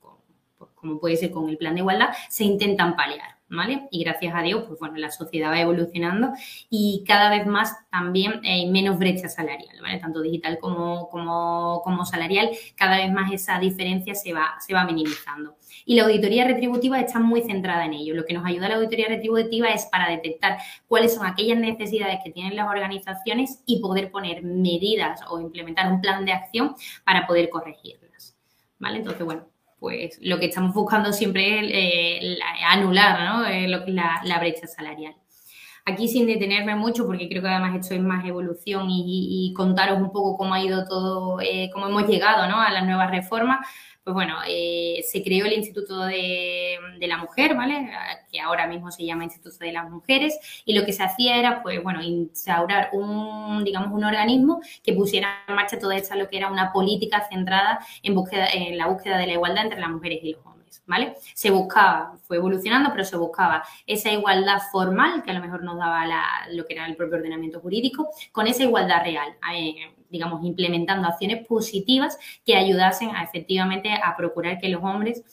pues, 0.57 0.71
como 0.75 0.97
puede 0.97 1.17
ser 1.17 1.31
con 1.31 1.49
el 1.49 1.57
plan 1.57 1.75
de 1.75 1.81
igualdad, 1.81 2.11
se 2.29 2.45
intentan 2.45 2.95
paliar. 2.95 3.40
¿Vale? 3.51 3.87
Y 3.91 4.03
gracias 4.03 4.33
a 4.33 4.41
Dios, 4.41 4.63
pues 4.65 4.79
bueno, 4.79 4.97
la 4.97 5.11
sociedad 5.11 5.51
va 5.51 5.59
evolucionando 5.59 6.31
y 6.69 7.03
cada 7.05 7.29
vez 7.29 7.45
más 7.45 7.75
también 7.89 8.39
hay 8.45 8.69
menos 8.69 8.97
brecha 8.97 9.27
salarial, 9.27 9.75
¿vale? 9.81 9.99
Tanto 9.99 10.21
digital 10.21 10.57
como, 10.59 11.09
como, 11.09 12.05
salarial, 12.05 12.49
cada 12.75 12.97
vez 12.97 13.11
más 13.11 13.31
esa 13.31 13.59
diferencia 13.59 14.15
se 14.15 14.33
va, 14.33 14.55
se 14.65 14.73
va 14.73 14.85
minimizando. 14.85 15.57
Y 15.85 15.95
la 15.95 16.03
auditoría 16.03 16.47
retributiva 16.47 16.99
está 16.99 17.19
muy 17.19 17.41
centrada 17.41 17.85
en 17.85 17.93
ello. 17.93 18.15
Lo 18.15 18.25
que 18.25 18.33
nos 18.33 18.45
ayuda 18.45 18.69
la 18.69 18.75
auditoría 18.75 19.07
retributiva 19.07 19.69
es 19.69 19.85
para 19.85 20.09
detectar 20.09 20.57
cuáles 20.87 21.13
son 21.13 21.25
aquellas 21.25 21.59
necesidades 21.59 22.19
que 22.23 22.31
tienen 22.31 22.55
las 22.55 22.67
organizaciones 22.67 23.61
y 23.65 23.81
poder 23.81 24.11
poner 24.11 24.43
medidas 24.43 25.21
o 25.29 25.39
implementar 25.39 25.91
un 25.91 26.01
plan 26.01 26.25
de 26.25 26.31
acción 26.31 26.75
para 27.03 27.27
poder 27.27 27.49
corregirlas. 27.49 28.37
¿Vale? 28.79 28.97
Entonces, 28.99 29.23
bueno, 29.25 29.45
pues 29.81 30.19
lo 30.21 30.39
que 30.39 30.45
estamos 30.45 30.75
buscando 30.75 31.11
siempre 31.11 31.57
es 31.57 32.23
eh, 32.23 32.37
anular 32.69 33.19
¿no? 33.27 33.47
Eh, 33.47 33.67
lo 33.67 33.83
que 33.83 33.91
la, 33.91 34.37
brecha 34.39 34.67
salarial. 34.67 35.15
Aquí 35.85 36.07
sin 36.07 36.27
detenerme 36.27 36.75
mucho, 36.75 37.07
porque 37.07 37.27
creo 37.27 37.41
que 37.41 37.47
además 37.47 37.81
esto 37.81 37.95
es 37.95 38.01
más 38.01 38.23
evolución 38.23 38.85
y, 38.91 39.51
contaros 39.57 39.97
un 39.99 40.11
poco 40.11 40.37
cómo 40.37 40.53
ha 40.53 40.61
ido 40.61 40.85
todo, 40.85 41.41
eh, 41.41 41.71
cómo 41.73 41.87
hemos 41.87 42.07
llegado 42.07 42.47
¿no? 42.47 42.61
a 42.61 42.69
las 42.69 42.85
nuevas 42.85 43.09
reformas, 43.09 43.67
pues 44.03 44.15
bueno, 44.15 44.37
eh, 44.47 45.03
se 45.07 45.23
creó 45.23 45.45
el 45.45 45.53
Instituto 45.53 46.05
de, 46.05 46.77
la 47.01 47.17
Mujer, 47.17 47.55
¿vale? 47.55 47.91
Que 48.31 48.39
ahora 48.39 48.65
mismo 48.67 48.91
se 48.91 49.05
llama 49.05 49.25
Instituto 49.25 49.57
de 49.59 49.71
las 49.71 49.89
Mujeres, 49.89 50.39
y 50.65 50.73
lo 50.73 50.85
que 50.85 50.93
se 50.93 51.03
hacía 51.03 51.37
era, 51.37 51.61
pues 51.61 51.81
bueno, 51.83 52.01
instaurar 52.01 52.89
un, 52.93 53.63
digamos, 53.63 53.91
un 53.91 54.03
organismo 54.03 54.61
que 54.83 54.93
pusiera 54.93 55.43
en 55.47 55.55
marcha 55.55 55.77
toda 55.77 55.95
esta, 55.95 56.15
lo 56.15 56.27
que 56.29 56.37
era 56.37 56.51
una 56.51 56.71
política 56.73 57.27
centrada 57.29 57.79
en, 58.01 58.15
búsqueda, 58.15 58.47
en 58.51 58.77
la 58.77 58.87
búsqueda 58.87 59.17
de 59.17 59.27
la 59.27 59.33
igualdad 59.33 59.65
entre 59.65 59.79
las 59.79 59.89
mujeres 59.89 60.19
y 60.23 60.31
los 60.33 60.45
hombres, 60.45 60.81
¿vale? 60.87 61.15
Se 61.35 61.51
buscaba, 61.51 62.17
fue 62.23 62.37
evolucionando, 62.37 62.89
pero 62.91 63.03
se 63.03 63.17
buscaba 63.17 63.63
esa 63.85 64.11
igualdad 64.11 64.61
formal, 64.71 65.21
que 65.23 65.31
a 65.31 65.35
lo 65.35 65.41
mejor 65.41 65.63
nos 65.63 65.77
daba 65.77 66.05
lo 66.49 66.65
que 66.65 66.73
era 66.73 66.87
el 66.87 66.95
propio 66.95 67.17
ordenamiento 67.17 67.59
jurídico, 67.59 68.09
con 68.31 68.47
esa 68.47 68.63
igualdad 68.63 69.03
real. 69.03 69.35
Eh, 69.53 69.93
digamos, 70.11 70.43
implementando 70.43 71.07
acciones 71.07 71.47
positivas 71.47 72.17
que 72.45 72.55
ayudasen 72.55 73.15
a 73.15 73.23
efectivamente 73.23 73.89
a 73.91 74.15
procurar 74.15 74.59
que 74.59 74.69
los 74.69 74.83
hombres 74.83 75.23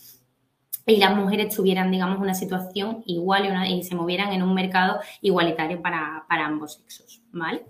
y 0.87 0.97
las 0.97 1.15
mujeres 1.15 1.55
tuvieran, 1.55 1.91
digamos, 1.91 2.19
una 2.19 2.35
situación 2.35 3.03
igual 3.07 3.67
y, 3.69 3.83
se 3.83 3.95
movieran 3.95 4.33
en 4.33 4.43
un 4.43 4.55
mercado 4.55 5.01
igualitario 5.21 5.83
para, 5.83 6.25
para 6.29 6.47
ambos 6.47 6.75
sexos, 6.75 7.21
¿vale? 7.31 7.63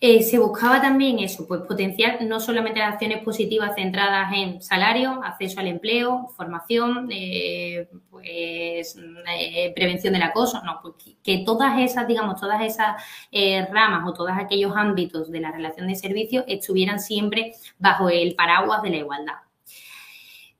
Eh, 0.00 0.22
se 0.22 0.38
buscaba 0.38 0.80
también 0.80 1.18
eso, 1.18 1.44
pues 1.48 1.62
potenciar 1.62 2.22
no 2.22 2.38
solamente 2.38 2.78
las 2.78 2.92
acciones 2.92 3.24
positivas 3.24 3.74
centradas 3.74 4.32
en 4.32 4.62
salario, 4.62 5.20
acceso 5.24 5.58
al 5.58 5.66
empleo, 5.66 6.28
formación, 6.36 7.08
eh, 7.10 7.88
pues 8.08 8.24
eh, 8.28 9.72
prevención 9.74 10.12
del 10.12 10.22
acoso, 10.22 10.62
no, 10.64 10.78
pues 10.80 11.16
que 11.22 11.38
todas 11.38 11.80
esas, 11.80 12.06
digamos, 12.06 12.40
todas 12.40 12.62
esas 12.62 13.02
ramas 13.70 14.06
o 14.06 14.12
todos 14.12 14.30
aquellos 14.34 14.72
ámbitos 14.76 15.32
de 15.32 15.40
la 15.40 15.50
relación 15.50 15.88
de 15.88 15.96
servicio 15.96 16.44
estuvieran 16.46 17.00
siempre 17.00 17.54
bajo 17.78 18.08
el 18.08 18.36
paraguas 18.36 18.82
de 18.82 18.90
la 18.90 18.96
igualdad. 18.98 19.47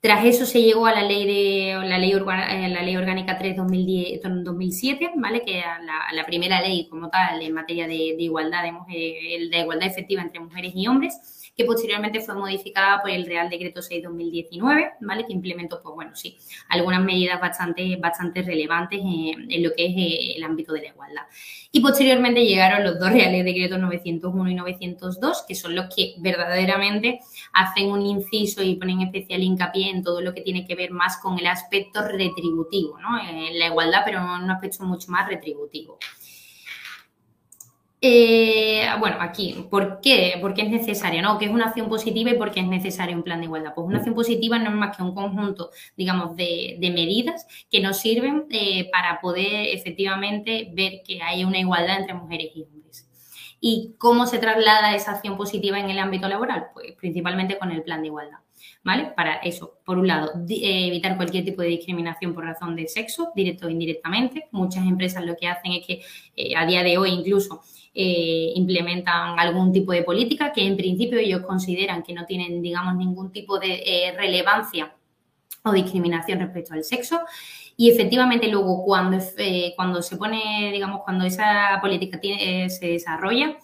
Tras 0.01 0.25
eso 0.25 0.47
se 0.47 0.63
llegó 0.63 0.87
a 0.87 0.95
la 0.95 1.03
ley 1.03 1.27
de 1.27 1.75
la 1.85 1.99
ley, 1.99 2.13
eh, 2.13 2.69
la 2.69 2.83
ley 2.83 2.97
orgánica 2.97 3.37
3 3.37 3.57
2007, 3.57 5.11
¿vale? 5.17 5.43
Que 5.43 5.59
era 5.59 5.81
la, 6.13 6.25
primera 6.25 6.61
ley 6.61 6.89
como 6.89 7.09
tal 7.11 7.43
en 7.43 7.53
materia 7.53 7.89
de, 7.89 7.95
igualdad 7.95 8.63
de, 8.63 9.49
de 9.51 9.59
igualdad 9.59 9.89
efectiva 9.89 10.23
entre 10.23 10.39
mujeres 10.41 10.73
y 10.75 10.87
hombres 10.87 11.39
que 11.59 11.65
posteriormente 11.65 12.21
fue 12.21 12.37
modificada 12.37 13.03
por 13.03 13.11
el 13.11 13.27
Real 13.27 13.51
Decreto 13.51 13.81
6-2019, 13.81 14.93
¿vale? 15.01 15.27
Que 15.27 15.33
implementó, 15.33 15.83
pues 15.83 15.93
bueno, 15.93 16.15
sí, 16.15 16.39
algunas 16.69 17.03
medidas 17.03 17.41
bastante, 17.41 17.97
bastante 17.97 18.43
relevantes 18.43 19.01
en, 19.01 19.63
lo 19.65 19.73
que 19.73 19.87
es 19.87 19.93
eh, 19.97 20.37
el 20.37 20.45
ámbito 20.45 20.73
de 20.73 20.83
la 20.83 20.89
igualdad. 20.91 21.23
Y 21.73 21.81
posteriormente 21.81 22.47
llegaron 22.47 22.85
los 22.85 23.01
dos 23.01 23.11
Reales 23.11 23.45
Decretos 23.45 23.81
901 23.81 24.51
y 24.51 24.55
902, 24.55 25.45
que 25.49 25.57
son 25.57 25.75
los 25.75 25.93
que 25.93 26.15
verdaderamente 26.19 27.19
hacen 27.53 27.91
un 27.91 28.03
inciso 28.03 28.63
y 28.63 28.77
ponen 28.77 29.01
especial 29.01 29.43
hincapié 29.43 29.91
en 29.91 30.03
todo 30.03 30.21
lo 30.21 30.35
que 30.35 30.43
tiene 30.43 30.67
que 30.67 30.75
ver 30.75 30.91
más 30.91 31.19
con 31.19 31.39
el 31.39 31.47
aspecto 31.47 32.03
retributivo, 32.07 32.99
¿no? 33.01 33.17
la 33.53 33.67
igualdad, 33.67 34.03
pero 34.05 34.19
en 34.19 34.45
un 34.45 34.51
aspecto 34.51 34.85
mucho 34.85 35.11
más 35.11 35.29
retributivo. 35.29 35.99
Eh, 38.01 38.87
bueno, 39.01 39.17
aquí, 39.19 39.67
¿por 39.71 40.01
qué? 40.01 40.39
Porque 40.41 40.63
es 40.63 40.71
necesaria, 40.71 41.21
¿no? 41.21 41.37
¿Qué 41.37 41.47
es 41.47 41.51
una 41.51 41.67
acción 41.67 41.89
positiva 41.89 42.31
y 42.31 42.35
por 42.35 42.53
qué 42.53 42.61
es 42.61 42.67
necesario 42.69 43.17
un 43.17 43.25
plan 43.25 43.41
de 43.41 43.47
igualdad? 43.47 43.75
Pues 43.75 43.89
una 43.89 43.99
acción 43.99 44.15
positiva 44.15 44.57
no 44.59 44.71
es 44.71 44.77
más 44.77 44.97
que 44.97 45.03
un 45.03 45.15
conjunto, 45.15 45.71
digamos, 45.97 46.37
de, 46.37 46.79
medidas 46.81 47.47
que 47.71 47.81
nos 47.81 47.99
sirven 47.99 48.47
eh, 48.51 48.89
para 48.93 49.21
poder 49.21 49.75
efectivamente 49.75 50.71
ver 50.73 51.03
que 51.05 51.21
hay 51.23 51.45
una 51.45 51.59
igualdad 51.59 51.99
entre 51.99 52.15
mujeres 52.15 52.51
y 52.55 52.63
hombres. 52.63 52.78
¿Y 53.61 53.95
cómo 53.99 54.27
se 54.27 54.39
traslada 54.39 54.95
esa 54.95 55.13
acción 55.13 55.37
positiva 55.37 55.79
en 55.81 55.91
el 55.91 55.99
ámbito 55.99 56.29
laboral? 56.29 56.69
Pues 56.75 56.93
principalmente 56.93 57.59
con 57.59 57.73
el 57.73 57.83
plan 57.83 58.01
de 58.03 58.09
igualdad. 58.09 58.39
¿Vale? 58.83 59.13
Para 59.17 59.37
eso, 59.37 59.79
por 59.85 59.99
un 59.99 60.07
lado, 60.07 60.33
eh, 60.49 60.87
evitar 60.89 61.17
cualquier 61.17 61.45
tipo 61.45 61.63
de 61.63 61.69
discriminación 61.69 62.35
por 62.35 62.45
razón 62.45 62.77
de 62.77 62.89
sexo, 62.89 63.33
directo 63.35 63.67
o 63.67 63.71
indirectamente. 63.71 64.49
Muchas 64.53 64.87
empresas 64.87 65.25
lo 65.25 65.37
que 65.37 65.49
hacen 65.49 65.73
es 65.73 65.87
que 65.87 66.03
a 66.57 66.67
día 66.67 66.83
de 66.83 66.99
hoy 66.99 67.11
incluso 67.11 67.63
eh, 68.01 68.53
implementan 68.55 69.41
algún 69.41 69.73
tipo 69.73 69.91
de 69.91 70.05
política 70.05 70.53
que 70.53 70.65
en 70.65 70.77
principio 70.77 71.19
ellos 71.19 71.43
consideran 71.43 72.05
que 72.05 72.13
no 72.13 72.27
tienen, 72.27 72.63
digamos, 72.63 72.95
ningún 72.95 73.33
tipo 73.33 73.59
de 73.59 73.83
eh, 73.85 74.13
relevancia 74.17 74.95
o 75.65 75.73
discriminación 75.73 76.39
respecto 76.39 76.75
al 76.75 76.85
sexo. 76.85 77.19
Y 77.81 77.91
efectivamente 77.91 78.49
luego 78.49 78.85
cuando, 78.85 79.19
eh, 79.37 79.73
cuando 79.77 80.03
se 80.03 80.17
pone, 80.17 80.73
digamos, 80.73 81.03
cuando 81.05 81.25
esa 81.25 81.79
política 81.81 82.19
se 82.21 82.87
desarrolla, 82.87 83.57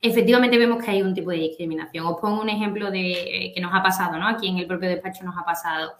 efectivamente 0.00 0.56
vemos 0.56 0.80
que 0.80 0.92
hay 0.92 1.02
un 1.02 1.12
tipo 1.12 1.30
de 1.30 1.38
discriminación. 1.38 2.06
Os 2.06 2.20
pongo 2.20 2.40
un 2.40 2.48
ejemplo 2.48 2.92
de 2.92 3.50
que 3.52 3.60
nos 3.60 3.74
ha 3.74 3.82
pasado, 3.82 4.16
¿no? 4.16 4.28
Aquí 4.28 4.46
en 4.46 4.58
el 4.58 4.68
propio 4.68 4.88
despacho 4.88 5.24
nos 5.24 5.36
ha 5.36 5.44
pasado. 5.44 5.92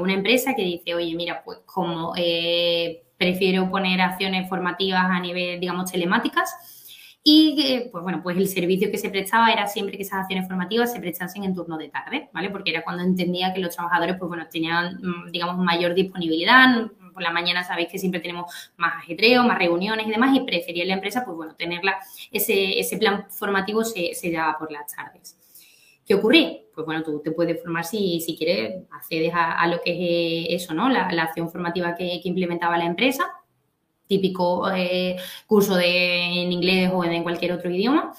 una 0.00 0.14
empresa 0.14 0.54
que 0.54 0.62
dice, 0.62 0.94
oye, 0.94 1.14
mira, 1.14 1.42
pues 1.44 1.58
como 1.66 2.14
prefiero 3.18 3.70
poner 3.70 4.00
acciones 4.00 4.48
formativas 4.48 5.04
a 5.04 5.20
nivel, 5.20 5.60
digamos, 5.60 5.92
telemáticas, 5.92 6.71
y 7.24 7.88
pues 7.92 8.02
bueno, 8.02 8.20
pues 8.20 8.36
el 8.36 8.48
servicio 8.48 8.90
que 8.90 8.98
se 8.98 9.08
prestaba 9.08 9.52
era 9.52 9.68
siempre 9.68 9.96
que 9.96 10.02
esas 10.02 10.22
acciones 10.22 10.48
formativas 10.48 10.92
se 10.92 10.98
prestasen 10.98 11.44
en 11.44 11.54
turno 11.54 11.78
de 11.78 11.88
tarde, 11.88 12.28
¿vale? 12.32 12.50
Porque 12.50 12.70
era 12.70 12.82
cuando 12.82 13.04
entendía 13.04 13.54
que 13.54 13.60
los 13.60 13.74
trabajadores, 13.76 14.16
pues 14.18 14.28
bueno, 14.28 14.48
tenían, 14.50 14.96
mm, 14.96 15.30
digamos, 15.30 15.56
mayor 15.58 15.94
disponibilidad. 15.94 16.90
Por 17.12 17.22
la 17.22 17.30
mañana 17.30 17.62
sabéis 17.62 17.88
que 17.90 17.98
siempre 17.98 18.20
tenemos 18.20 18.52
más 18.76 18.94
ajetreo, 18.96 19.44
más 19.44 19.58
reuniones 19.58 20.06
y 20.06 20.10
demás, 20.10 20.34
y 20.34 20.40
prefería 20.40 20.84
la 20.84 20.94
empresa, 20.94 21.24
pues 21.24 21.36
bueno, 21.36 21.54
tenerla, 21.54 21.98
ese, 22.32 22.80
ese 22.80 22.96
plan 22.98 23.26
formativo 23.30 23.84
se, 23.84 24.14
se 24.14 24.32
daba 24.32 24.58
por 24.58 24.72
las 24.72 24.92
tardes. 24.92 25.38
¿Qué 26.04 26.16
ocurría? 26.16 26.56
Pues 26.74 26.84
bueno, 26.84 27.04
tú 27.04 27.20
te 27.22 27.30
puedes 27.30 27.62
formar 27.62 27.84
si, 27.84 28.20
si 28.20 28.36
quieres, 28.36 28.82
accedes 28.90 29.32
a, 29.32 29.64
lo 29.68 29.80
que 29.80 30.54
es 30.54 30.62
eso, 30.64 30.74
¿no? 30.74 30.88
La, 30.88 31.06
acción 31.22 31.48
formativa 31.48 31.94
que, 31.94 32.18
que 32.20 32.28
implementaba 32.28 32.76
la 32.76 32.86
empresa 32.86 33.30
típico 34.06 34.70
eh, 34.70 35.16
curso 35.46 35.74
de, 35.76 36.42
en 36.42 36.52
inglés 36.52 36.90
o 36.92 37.04
en 37.04 37.22
cualquier 37.22 37.52
otro 37.52 37.70
idioma. 37.70 38.12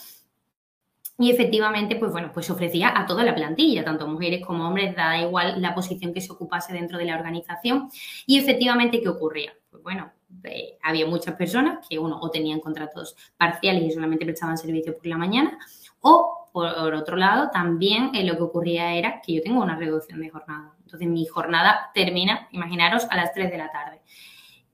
Y 1.19 1.29
efectivamente, 1.29 1.95
pues 1.95 2.11
bueno, 2.11 2.31
pues 2.33 2.49
ofrecía 2.49 2.91
a 2.95 3.05
toda 3.05 3.23
la 3.23 3.35
plantilla, 3.35 3.83
tanto 3.83 4.07
mujeres 4.07 4.43
como 4.45 4.67
hombres, 4.67 4.95
da 4.95 5.17
igual 5.19 5.61
la 5.61 5.75
posición 5.75 6.13
que 6.13 6.21
se 6.21 6.31
ocupase 6.31 6.73
dentro 6.73 6.97
de 6.97 7.05
la 7.05 7.15
organización. 7.15 7.89
Y 8.25 8.39
efectivamente, 8.39 8.99
¿qué 8.99 9.09
ocurría? 9.09 9.53
Pues 9.69 9.83
bueno, 9.83 10.11
eh, 10.43 10.77
había 10.81 11.05
muchas 11.05 11.35
personas 11.35 11.87
que 11.87 11.99
uno 11.99 12.19
o 12.19 12.31
tenían 12.31 12.59
contratos 12.59 13.15
parciales 13.37 13.83
y 13.83 13.91
solamente 13.91 14.25
prestaban 14.25 14.57
servicio 14.57 14.97
por 14.97 15.05
la 15.05 15.17
mañana, 15.17 15.59
o 16.01 16.49
por 16.51 16.93
otro 16.93 17.15
lado, 17.15 17.49
también 17.51 18.11
eh, 18.13 18.23
lo 18.23 18.35
que 18.35 18.43
ocurría 18.43 18.93
era 18.93 19.21
que 19.21 19.33
yo 19.33 19.41
tengo 19.41 19.61
una 19.61 19.75
reducción 19.75 20.19
de 20.19 20.29
jornada. 20.29 20.73
Entonces, 20.83 21.07
mi 21.07 21.25
jornada 21.25 21.91
termina, 21.95 22.47
imaginaros, 22.51 23.05
a 23.09 23.15
las 23.15 23.33
3 23.33 23.49
de 23.51 23.57
la 23.57 23.71
tarde 23.71 24.01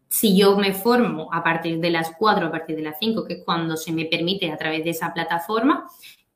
si 0.09 0.35
yo 0.35 0.57
me 0.57 0.73
formo 0.73 1.31
a 1.31 1.43
partir 1.43 1.79
de 1.79 1.91
las 1.91 2.11
4, 2.17 2.47
a 2.47 2.51
partir 2.51 2.75
de 2.75 2.81
las 2.81 2.97
5, 2.99 3.25
que 3.25 3.33
es 3.33 3.43
cuando 3.45 3.77
se 3.77 3.91
me 3.91 4.05
permite 4.05 4.51
a 4.51 4.57
través 4.57 4.83
de 4.83 4.89
esa 4.89 5.13
plataforma, 5.13 5.87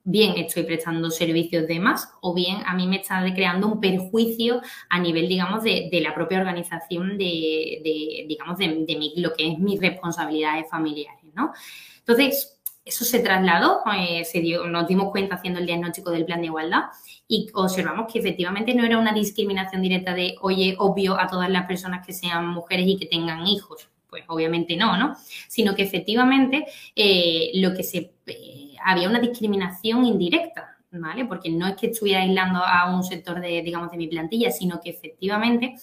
bien 0.03 0.37
estoy 0.37 0.63
prestando 0.63 1.09
servicios 1.09 1.65
de 1.67 1.79
más 1.79 2.09
o 2.21 2.33
bien 2.33 2.57
a 2.65 2.75
mí 2.75 2.87
me 2.87 2.97
está 2.97 3.23
creando 3.33 3.67
un 3.67 3.79
perjuicio 3.79 4.61
a 4.89 4.99
nivel, 4.99 5.27
digamos, 5.27 5.63
de, 5.63 5.89
la 6.03 6.13
propia 6.13 6.39
organización 6.39 7.17
de, 7.17 8.25
digamos, 8.27 8.57
de, 8.57 8.67
mi, 8.67 9.13
lo 9.17 9.33
que 9.33 9.53
es 9.53 9.59
mis 9.59 9.79
responsabilidades 9.79 10.69
familiares, 10.69 11.33
¿no? 11.33 11.51
Entonces, 11.99 12.61
eso 12.85 13.05
se 13.05 13.19
trasladó, 13.19 13.81
eh, 13.97 14.23
nos 14.67 14.87
dimos 14.87 15.11
cuenta 15.11 15.35
haciendo 15.35 15.59
el 15.59 15.65
diagnóstico 15.65 16.11
del 16.11 16.25
plan 16.25 16.41
de 16.41 16.47
igualdad 16.47 16.83
y 17.27 17.49
observamos 17.53 18.11
que 18.11 18.19
efectivamente 18.19 18.73
no 18.73 18.83
era 18.83 18.97
una 18.97 19.13
discriminación 19.13 19.81
directa 19.81 20.13
de, 20.13 20.35
oye, 20.41 20.75
obvio 20.79 21.19
a 21.19 21.27
todas 21.27 21.49
las 21.49 21.65
personas 21.65 22.05
que 22.05 22.13
sean 22.13 22.47
mujeres 22.47 22.85
y 22.87 22.97
que 22.97 23.05
tengan 23.05 23.47
hijos. 23.47 23.89
Pues 24.09 24.25
obviamente 24.27 24.75
no, 24.75 24.95
¿no? 24.97 25.15
Sino 25.47 25.73
que 25.73 25.83
efectivamente 25.83 26.65
eh, 26.95 27.51
lo 27.55 27.73
que 27.73 27.83
se... 27.83 28.13
Eh, 28.27 28.75
había 28.85 29.09
una 29.09 29.19
discriminación 29.19 30.05
indirecta, 30.05 30.77
¿vale? 30.91 31.25
Porque 31.25 31.49
no 31.49 31.65
es 31.67 31.75
que 31.77 31.87
estuviera 31.87 32.21
aislando 32.21 32.59
a 32.63 32.93
un 32.93 33.03
sector 33.03 33.39
de, 33.39 33.61
digamos, 33.61 33.89
de 33.89 33.97
mi 33.97 34.07
plantilla, 34.07 34.51
sino 34.51 34.81
que 34.81 34.89
efectivamente 34.89 35.75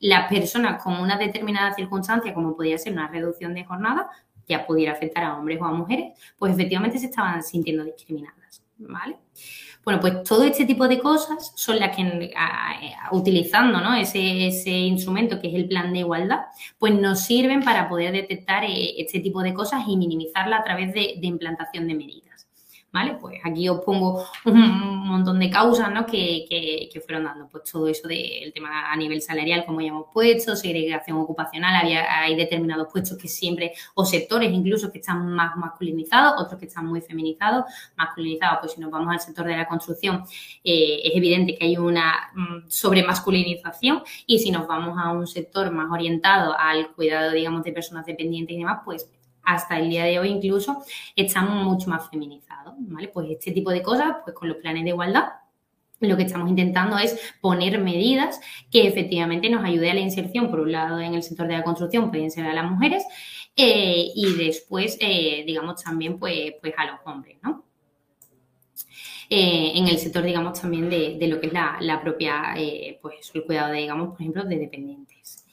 las 0.00 0.28
personas 0.28 0.82
con 0.82 0.94
una 0.94 1.16
determinada 1.16 1.72
circunstancia, 1.72 2.34
como 2.34 2.56
podía 2.56 2.76
ser 2.76 2.92
una 2.92 3.06
reducción 3.06 3.54
de 3.54 3.64
jornada, 3.64 4.10
ya 4.46 4.66
pudiera 4.66 4.92
afectar 4.92 5.24
a 5.24 5.36
hombres 5.36 5.60
o 5.60 5.64
a 5.64 5.72
mujeres, 5.72 6.18
pues 6.38 6.52
efectivamente 6.52 6.98
se 6.98 7.06
estaban 7.06 7.42
sintiendo 7.42 7.84
discriminadas, 7.84 8.62
¿vale? 8.78 9.16
Bueno, 9.84 10.00
pues 10.00 10.22
todo 10.22 10.44
este 10.44 10.64
tipo 10.64 10.86
de 10.86 11.00
cosas 11.00 11.52
son 11.56 11.80
las 11.80 11.96
que, 11.96 12.32
utilizando 13.10 13.80
¿no? 13.80 13.94
ese, 13.94 14.70
instrumento 14.70 15.40
que 15.40 15.48
es 15.48 15.54
el 15.54 15.66
plan 15.66 15.92
de 15.92 16.00
igualdad, 16.00 16.42
pues 16.78 16.94
nos 16.94 17.20
sirven 17.20 17.64
para 17.64 17.88
poder 17.88 18.12
detectar 18.12 18.62
eh, 18.62 19.00
este 19.00 19.18
tipo 19.18 19.42
de 19.42 19.52
cosas 19.52 19.82
y 19.88 19.96
minimizarla 19.96 20.58
a 20.58 20.64
través 20.64 20.94
de 20.94 21.18
implantación 21.22 21.88
de 21.88 21.94
medidas. 21.94 22.31
¿Vale? 22.92 23.16
Pues 23.20 23.40
aquí 23.42 23.68
os 23.68 23.80
pongo 23.80 24.24
un 24.44 25.08
montón 25.08 25.38
de 25.38 25.48
causas, 25.48 25.90
¿no? 25.90 26.04
Que, 26.04 26.44
que, 26.48 27.00
fueron 27.00 27.24
dando, 27.24 27.48
pues 27.48 27.64
todo 27.64 27.88
eso 27.88 28.06
del 28.06 28.52
tema 28.52 28.92
a 28.92 28.96
nivel 28.96 29.22
salarial, 29.22 29.64
como 29.64 29.80
ya 29.80 29.88
hemos 29.88 30.06
puesto, 30.12 30.54
segregación 30.54 31.16
ocupacional, 31.18 31.74
había, 31.74 32.20
hay 32.20 32.36
determinados 32.36 32.88
puestos 32.92 33.18
que 33.18 33.28
siempre, 33.28 33.72
o 33.94 34.04
sectores 34.04 34.52
incluso 34.52 34.92
que 34.92 34.98
están 34.98 35.26
más 35.32 35.56
masculinizados, 35.56 36.40
otros 36.40 36.60
que 36.60 36.66
están 36.66 36.86
muy 36.86 37.00
feminizados, 37.00 37.64
masculinizados, 37.96 38.58
pues 38.60 38.72
si 38.72 38.80
nos 38.80 38.90
vamos 38.90 39.12
al 39.12 39.20
sector 39.20 39.46
de 39.46 39.56
la 39.56 39.66
construcción, 39.66 40.24
eh, 40.62 41.00
es 41.02 41.16
evidente 41.16 41.56
que 41.56 41.64
hay 41.64 41.76
una 41.76 42.30
mm, 42.34 42.68
sobremasculinización 42.68 44.02
y 44.26 44.38
si 44.38 44.50
nos 44.50 44.66
vamos 44.68 44.98
a 45.02 45.10
un 45.10 45.26
sector 45.26 45.70
más 45.72 45.90
orientado 45.90 46.54
al 46.58 46.92
cuidado, 46.92 47.32
digamos, 47.32 47.64
de 47.64 47.72
personas 47.72 48.06
dependientes 48.06 48.54
y 48.54 48.58
demás, 48.58 48.80
pues 48.84 49.10
hasta 49.44 49.78
el 49.78 49.90
día 49.90 50.04
de 50.04 50.18
hoy 50.18 50.28
incluso 50.28 50.84
estamos 51.16 51.64
mucho 51.64 51.90
más 51.90 52.08
feminizados, 52.10 52.74
¿vale? 52.78 53.08
Pues 53.08 53.30
este 53.30 53.52
tipo 53.52 53.70
de 53.70 53.82
cosas, 53.82 54.16
pues 54.24 54.34
con 54.34 54.48
los 54.48 54.58
planes 54.58 54.84
de 54.84 54.90
igualdad, 54.90 55.24
lo 56.08 56.16
que 56.16 56.24
estamos 56.24 56.48
intentando 56.48 56.98
es 56.98 57.18
poner 57.40 57.78
medidas 57.78 58.40
que 58.70 58.86
efectivamente 58.86 59.48
nos 59.48 59.64
ayude 59.64 59.90
a 59.90 59.94
la 59.94 60.00
inserción, 60.00 60.50
por 60.50 60.60
un 60.60 60.72
lado 60.72 60.98
en 61.00 61.14
el 61.14 61.22
sector 61.22 61.46
de 61.46 61.54
la 61.54 61.62
construcción, 61.62 62.10
pueden 62.10 62.30
ser 62.30 62.46
a 62.46 62.52
las 62.52 62.70
mujeres, 62.70 63.04
eh, 63.56 64.10
y 64.14 64.34
después, 64.36 64.96
eh, 65.00 65.44
digamos, 65.46 65.82
también 65.82 66.18
pues, 66.18 66.54
pues 66.60 66.74
a 66.76 66.86
los 66.86 67.00
hombres, 67.04 67.38
¿no? 67.42 67.64
Eh, 69.28 69.72
en 69.76 69.88
el 69.88 69.98
sector, 69.98 70.22
digamos, 70.22 70.60
también 70.60 70.90
de, 70.90 71.26
lo 71.26 71.40
que 71.40 71.46
es 71.46 71.52
la, 71.52 72.00
propia, 72.02 72.54
pues 73.00 73.30
el 73.32 73.44
cuidado 73.44 73.72
de, 73.72 73.78
digamos, 73.78 74.08
por 74.10 74.20
ejemplo, 74.20 74.44
de 74.44 74.58
dependientes. 74.58 75.46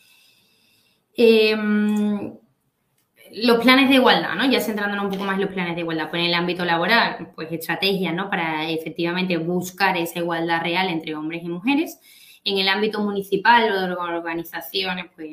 Los 3.33 3.59
planes 3.63 3.89
de 3.89 3.95
igualdad, 3.95 4.35
¿no? 4.35 4.49
Ya 4.49 4.59
centrándonos 4.59 5.05
un 5.05 5.11
poco 5.11 5.23
más 5.23 5.35
en 5.35 5.41
los 5.41 5.51
planes 5.51 5.75
de 5.75 5.81
igualdad, 5.81 6.09
pues 6.09 6.21
en 6.21 6.27
el 6.27 6.33
ámbito 6.33 6.65
laboral, 6.65 7.31
pues 7.35 7.51
estrategias, 7.51 8.13
¿no? 8.13 8.29
Para 8.29 8.69
efectivamente 8.69 9.37
buscar 9.37 9.97
esa 9.97 10.19
igualdad 10.19 10.61
real 10.61 10.89
entre 10.89 11.15
hombres 11.15 11.43
y 11.43 11.49
mujeres. 11.49 11.99
En 12.43 12.58
el 12.58 12.69
ámbito 12.69 12.99
municipal 13.02 13.71
o 13.71 13.82
de 13.82 13.93
organizaciones, 13.93 15.06
pues 15.15 15.30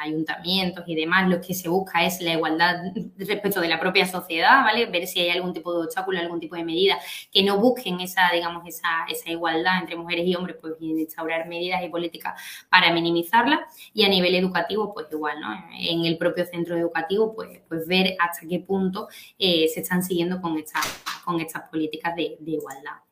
ayuntamientos 0.00 0.84
y 0.86 0.94
demás, 0.94 1.28
lo 1.28 1.40
que 1.40 1.54
se 1.54 1.68
busca 1.68 2.04
es 2.04 2.20
la 2.20 2.34
igualdad 2.34 2.76
respecto 3.18 3.60
de 3.60 3.68
la 3.68 3.80
propia 3.80 4.06
sociedad, 4.06 4.62
¿vale? 4.62 4.86
Ver 4.86 5.06
si 5.06 5.20
hay 5.20 5.30
algún 5.30 5.52
tipo 5.52 5.72
de 5.72 5.86
obstáculo, 5.86 6.18
algún 6.18 6.40
tipo 6.40 6.56
de 6.56 6.64
medida 6.64 6.98
que 7.32 7.42
no 7.42 7.58
busquen 7.58 8.00
esa, 8.00 8.30
digamos, 8.32 8.66
esa, 8.66 9.04
esa 9.08 9.30
igualdad 9.30 9.80
entre 9.80 9.96
mujeres 9.96 10.26
y 10.26 10.34
hombres, 10.34 10.56
pues 10.60 10.74
instaurar 10.80 11.48
medidas 11.48 11.82
y 11.82 11.88
políticas 11.88 12.40
para 12.68 12.92
minimizarla. 12.92 13.66
Y 13.92 14.04
a 14.04 14.08
nivel 14.08 14.34
educativo, 14.34 14.92
pues 14.94 15.06
igual, 15.10 15.40
¿no? 15.40 15.48
En 15.78 16.04
el 16.04 16.16
propio 16.18 16.44
centro 16.46 16.76
educativo, 16.76 17.34
pues, 17.34 17.60
pues 17.68 17.86
ver 17.86 18.16
hasta 18.18 18.46
qué 18.48 18.60
punto 18.60 19.08
eh, 19.38 19.68
se 19.72 19.80
están 19.80 20.02
siguiendo 20.02 20.40
con 20.40 20.56
estas, 20.58 20.84
con 21.24 21.40
estas 21.40 21.68
políticas 21.68 22.14
de 22.16 22.38
igualdad. 22.46 23.04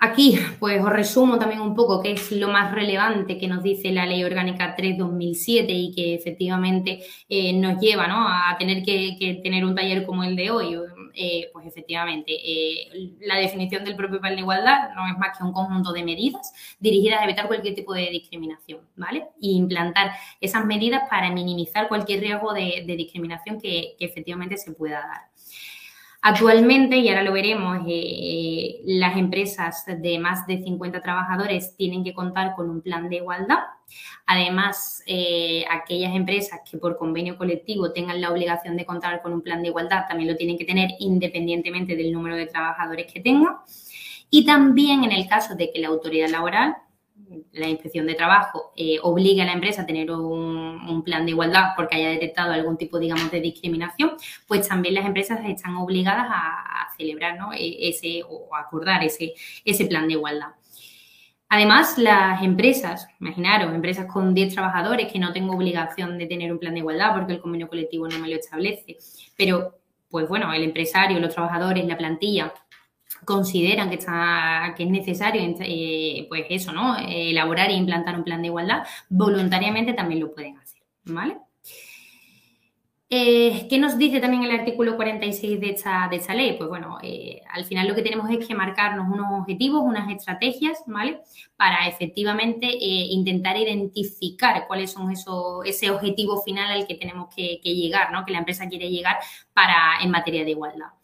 Aquí, 0.00 0.38
pues 0.60 0.80
os 0.80 0.90
resumo 0.90 1.38
también 1.38 1.60
un 1.60 1.74
poco 1.74 2.00
qué 2.02 2.12
es 2.12 2.30
lo 2.30 2.48
más 2.48 2.72
relevante 2.72 3.36
que 3.36 3.48
nos 3.48 3.62
dice 3.62 3.90
la 3.90 4.06
Ley 4.06 4.22
Orgánica 4.22 4.76
3-2007 4.76 5.66
y 5.68 5.92
que 5.94 6.14
efectivamente 6.14 7.00
eh, 7.28 7.52
nos 7.52 7.80
lleva 7.80 8.06
a 8.08 8.56
tener 8.58 8.84
que, 8.84 9.40
tener 9.42 9.64
un 9.64 9.74
taller 9.74 10.06
como 10.06 10.22
el 10.24 10.36
de 10.36 10.50
hoy. 10.50 10.76
Eh, 11.14 11.50
pues 11.52 11.66
efectivamente, 11.66 12.32
eh, 12.32 13.16
la 13.20 13.36
definición 13.36 13.84
del 13.84 13.96
propio 13.96 14.20
plan 14.20 14.36
de 14.36 14.42
igualdad 14.42 14.90
no 14.94 15.04
es 15.08 15.18
más 15.18 15.36
que 15.36 15.42
un 15.42 15.52
conjunto 15.52 15.92
de 15.92 16.04
medidas 16.04 16.52
dirigidas 16.78 17.20
a 17.20 17.24
evitar 17.24 17.48
cualquier 17.48 17.74
tipo 17.74 17.92
de 17.92 18.08
discriminación, 18.10 18.82
¿vale? 18.94 19.26
Y 19.40 19.56
implantar 19.56 20.12
esas 20.40 20.64
medidas 20.64 21.08
para 21.10 21.32
minimizar 21.32 21.88
cualquier 21.88 22.20
riesgo 22.20 22.52
de, 22.52 22.84
discriminación 22.86 23.60
que 23.60 23.96
efectivamente 23.98 24.56
se 24.58 24.72
pueda 24.72 25.00
dar. 25.00 25.37
Actualmente, 26.20 26.96
y 26.96 27.08
ahora 27.08 27.22
lo 27.22 27.32
veremos, 27.32 27.78
eh, 27.86 28.80
las 28.84 29.16
empresas 29.16 29.84
de 29.86 30.18
más 30.18 30.46
de 30.48 30.60
50 30.62 31.00
trabajadores 31.00 31.76
tienen 31.76 32.02
que 32.02 32.12
contar 32.12 32.56
con 32.56 32.68
un 32.68 32.82
plan 32.82 33.08
de 33.08 33.16
igualdad. 33.16 33.58
Además, 34.26 35.02
eh, 35.06 35.64
aquellas 35.70 36.14
empresas 36.16 36.60
que 36.68 36.76
por 36.76 36.98
convenio 36.98 37.38
colectivo 37.38 37.92
tengan 37.92 38.20
la 38.20 38.32
obligación 38.32 38.76
de 38.76 38.84
contar 38.84 39.22
con 39.22 39.32
un 39.32 39.42
plan 39.42 39.62
de 39.62 39.68
igualdad 39.68 40.06
también 40.08 40.30
lo 40.30 40.36
tienen 40.36 40.58
que 40.58 40.64
tener 40.64 40.90
independientemente 40.98 41.94
del 41.94 42.12
número 42.12 42.36
de 42.36 42.46
trabajadores 42.46 43.10
que 43.12 43.20
tengan. 43.20 43.56
Y 44.28 44.44
también 44.44 45.04
en 45.04 45.12
el 45.12 45.28
caso 45.28 45.54
de 45.54 45.70
que 45.72 45.78
la 45.78 45.88
autoridad 45.88 46.28
laboral 46.28 46.76
la 47.52 47.68
inspección 47.68 48.06
de 48.06 48.14
trabajo 48.14 48.72
eh, 48.76 48.98
obliga 49.02 49.42
a 49.42 49.46
la 49.46 49.52
empresa 49.52 49.82
a 49.82 49.86
tener 49.86 50.10
un, 50.10 51.02
plan 51.04 51.24
de 51.24 51.32
igualdad 51.32 51.74
porque 51.76 51.96
haya 51.96 52.10
detectado 52.10 52.52
algún 52.52 52.76
tipo, 52.76 52.98
digamos, 52.98 53.30
de 53.30 53.40
discriminación, 53.40 54.12
pues 54.46 54.66
también 54.66 54.94
las 54.94 55.06
empresas 55.06 55.40
están 55.46 55.76
obligadas 55.76 56.26
a, 56.28 56.88
celebrar 56.96 57.38
e, 57.56 57.88
ese 57.88 58.22
o 58.28 58.56
acordar 58.56 59.04
ese, 59.04 59.34
ese 59.64 59.86
plan 59.86 60.08
de 60.08 60.14
igualdad. 60.14 60.48
Además, 61.48 61.96
las 61.96 62.42
empresas, 62.42 63.06
imaginaros, 63.20 63.72
empresas 63.72 64.06
con 64.12 64.34
10 64.34 64.54
trabajadores 64.54 65.10
que 65.10 65.18
no 65.18 65.32
tengo 65.32 65.54
obligación 65.54 66.18
de 66.18 66.26
tener 66.26 66.52
un 66.52 66.58
plan 66.58 66.74
de 66.74 66.80
igualdad 66.80 67.14
porque 67.14 67.34
el 67.34 67.40
convenio 67.40 67.68
colectivo 67.68 68.08
no 68.08 68.18
me 68.18 68.28
lo 68.28 68.36
establece, 68.36 68.96
pero 69.36 69.78
pues 70.10 70.28
bueno, 70.28 70.52
el 70.52 70.62
empresario, 70.62 71.20
los 71.20 71.34
trabajadores, 71.34 71.86
la 71.86 71.96
plantilla 71.96 72.52
consideran 73.28 73.90
que, 73.90 73.96
está, 73.96 74.72
que 74.74 74.84
es 74.84 74.88
necesario, 74.88 75.42
eh, 75.60 76.24
pues 76.30 76.46
eso, 76.48 76.72
¿no? 76.72 76.96
Elaborar 76.96 77.68
e 77.68 77.74
implantar 77.74 78.16
un 78.16 78.24
plan 78.24 78.40
de 78.40 78.48
igualdad, 78.48 78.84
voluntariamente 79.10 79.92
también 79.92 80.20
lo 80.20 80.32
pueden 80.34 80.56
hacer, 80.56 80.80
¿vale? 81.04 81.36
Eh, 83.10 83.66
¿Qué 83.68 83.76
nos 83.76 83.98
dice 83.98 84.20
también 84.20 84.44
el 84.44 84.58
artículo 84.58 84.96
46 84.96 85.60
de 85.60 85.70
esta, 85.70 86.08
de 86.10 86.16
esta 86.16 86.32
ley? 86.32 86.54
Pues 86.56 86.70
bueno, 86.70 86.96
eh, 87.02 87.42
al 87.52 87.66
final 87.66 87.86
lo 87.86 87.94
que 87.94 88.00
tenemos 88.00 88.30
es 88.30 88.46
que 88.46 88.54
marcarnos 88.54 89.06
unos 89.12 89.40
objetivos, 89.40 89.82
unas 89.82 90.10
estrategias, 90.10 90.82
¿vale? 90.86 91.20
Para 91.56 91.86
efectivamente 91.86 92.66
intentar 92.70 93.58
identificar 93.58 94.66
cuáles 94.66 94.92
son 94.92 95.10
esos, 95.10 95.66
ese 95.66 95.90
objetivo 95.90 96.40
final 96.42 96.70
al 96.70 96.86
que 96.86 96.94
tenemos 96.94 97.28
que, 97.34 97.60
que 97.62 97.74
llegar, 97.74 98.10
¿no? 98.10 98.24
Que 98.24 98.32
la 98.32 98.38
empresa 98.38 98.68
quiere 98.68 98.88
llegar 98.90 99.18
para, 99.52 100.02
en 100.02 100.10
materia 100.10 100.44
de 100.44 100.52
igualdad. 100.52 100.97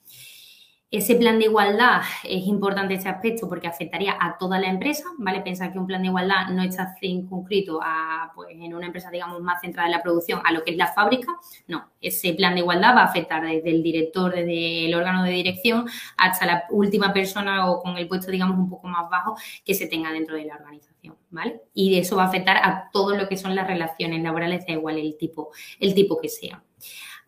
Ese 0.94 1.16
plan 1.16 1.40
de 1.40 1.46
igualdad 1.46 2.02
es 2.22 2.46
importante 2.46 2.94
ese 2.94 3.09
aspecto 3.09 3.48
porque 3.48 3.66
afectaría 3.66 4.16
a 4.20 4.38
toda 4.38 4.61
la 4.61 4.68
empresa, 4.68 5.02
¿vale? 5.18 5.40
Pensar 5.40 5.72
que 5.72 5.78
un 5.80 5.88
plan 5.88 6.00
de 6.02 6.07
igualdad 6.07 6.46
no 6.50 6.62
está 6.62 6.94
circunscrito 7.00 7.80
a, 7.83 8.30
pues, 8.33 8.50
en 8.52 8.72
una 8.72 8.87
empresa, 8.87 9.11
digamos, 9.11 9.42
más 9.42 9.61
centrada 9.61 9.88
en 9.88 9.92
la 9.92 10.04
producción, 10.04 10.40
a 10.44 10.52
lo 10.52 10.62
que 10.62 10.70
es 10.70 10.76
la 10.76 10.87
fábrica. 10.87 11.35
No, 11.66 11.90
ese 12.00 12.33
plan 12.35 12.54
de 12.54 12.61
igualdad 12.61 12.94
va 12.94 13.00
a 13.00 13.07
afectar 13.07 13.42
desde 13.42 13.71
el 13.71 13.83
director, 13.83 14.33
desde 14.33 14.87
el 14.87 14.94
órgano 14.94 15.25
de 15.25 15.33
dirección, 15.33 15.85
hasta 16.16 16.46
la 16.46 16.64
última 16.71 17.12
persona 17.12 17.69
o 17.69 17.83
con 17.83 17.98
el 17.98 18.06
puesto, 18.06 18.31
digamos, 18.31 18.56
un 18.56 18.71
poco 18.71 18.87
más 18.87 19.10
bajo 19.10 19.37
que 19.64 19.75
se 19.75 19.88
tenga 19.88 20.12
dentro 20.12 20.37
de 20.37 20.44
la 20.44 20.54
organización, 20.54 21.16
¿vale? 21.31 21.62
Y 21.75 21.98
eso 21.98 22.14
va 22.14 22.23
a 22.23 22.29
afectar 22.29 22.58
a 22.58 22.88
todo 22.92 23.16
lo 23.16 23.29
que 23.29 23.37
son 23.37 23.56
las 23.56 23.66
relaciones 23.66 24.23
laborales, 24.23 24.64
da 24.64 24.75
igual 24.75 24.98
el 24.98 25.16
tipo, 25.16 25.50
el 25.81 25.92
tipo 25.92 26.21
que 26.21 26.29
sea. 26.29 26.62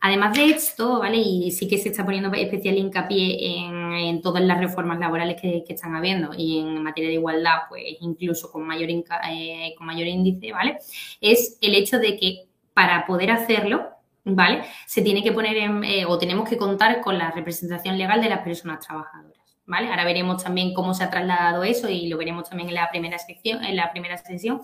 Además 0.01 0.36
de 0.36 0.51
esto, 0.51 1.01
¿vale? 1.01 1.16
Y 1.16 1.51
sí 1.53 1.66
que 1.68 1.78
se 1.78 1.88
está 1.88 2.05
poniendo 2.05 2.32
especial 2.32 2.76
hincapié 2.76 3.59
en, 3.59 4.20
todas 4.20 4.42
las 4.42 4.59
reformas 4.59 4.99
laborales 4.99 5.40
que, 5.40 5.64
están 5.68 5.97
habiendo 5.97 6.30
y 6.36 6.59
en 6.61 6.82
materia 6.82 7.09
de 7.09 7.16
igualdad, 7.16 7.61
pues 7.68 7.82
incluso 8.01 8.51
con 8.51 8.66
mayor, 8.66 8.88
eh, 8.90 9.74
con 9.76 9.86
mayor 9.86 10.07
índice, 10.07 10.53
¿vale? 10.53 10.78
Es 11.20 11.59
el 11.61 11.74
hecho 11.74 11.99
de 11.99 12.16
que 12.16 12.47
para 12.74 13.07
poder 13.07 13.30
hacerlo, 13.30 13.88
¿vale? 14.24 14.64
Se 14.86 15.03
tiene 15.03 15.22
que 15.22 15.32
poner 15.32 15.57
en, 15.57 15.82
eh, 15.84 16.05
o 16.07 16.18
tenemos 16.18 16.49
que 16.49 16.57
contar 16.57 17.01
con 17.01 17.16
la 17.16 17.30
representación 17.30 17.97
legal 17.97 18.20
de 18.20 18.28
las 18.28 18.40
personas 18.40 18.86
trabajadoras, 18.86 19.42
¿vale? 19.64 19.88
Ahora 19.88 20.05
veremos 20.05 20.44
también 20.44 20.74
cómo 20.74 20.92
se 20.92 21.05
ha 21.05 21.11
trasladado 21.11 21.64
eso 21.64 21.88
y 21.88 22.09
lo 22.09 22.18
veremos 22.18 22.49
también 22.49 22.68
en 22.68 22.74
la 22.74 22.90
primera 22.90 23.18
sección, 23.18 23.64
en 23.64 23.76
la 23.76 23.90
primera 23.92 24.18
sesión, 24.18 24.61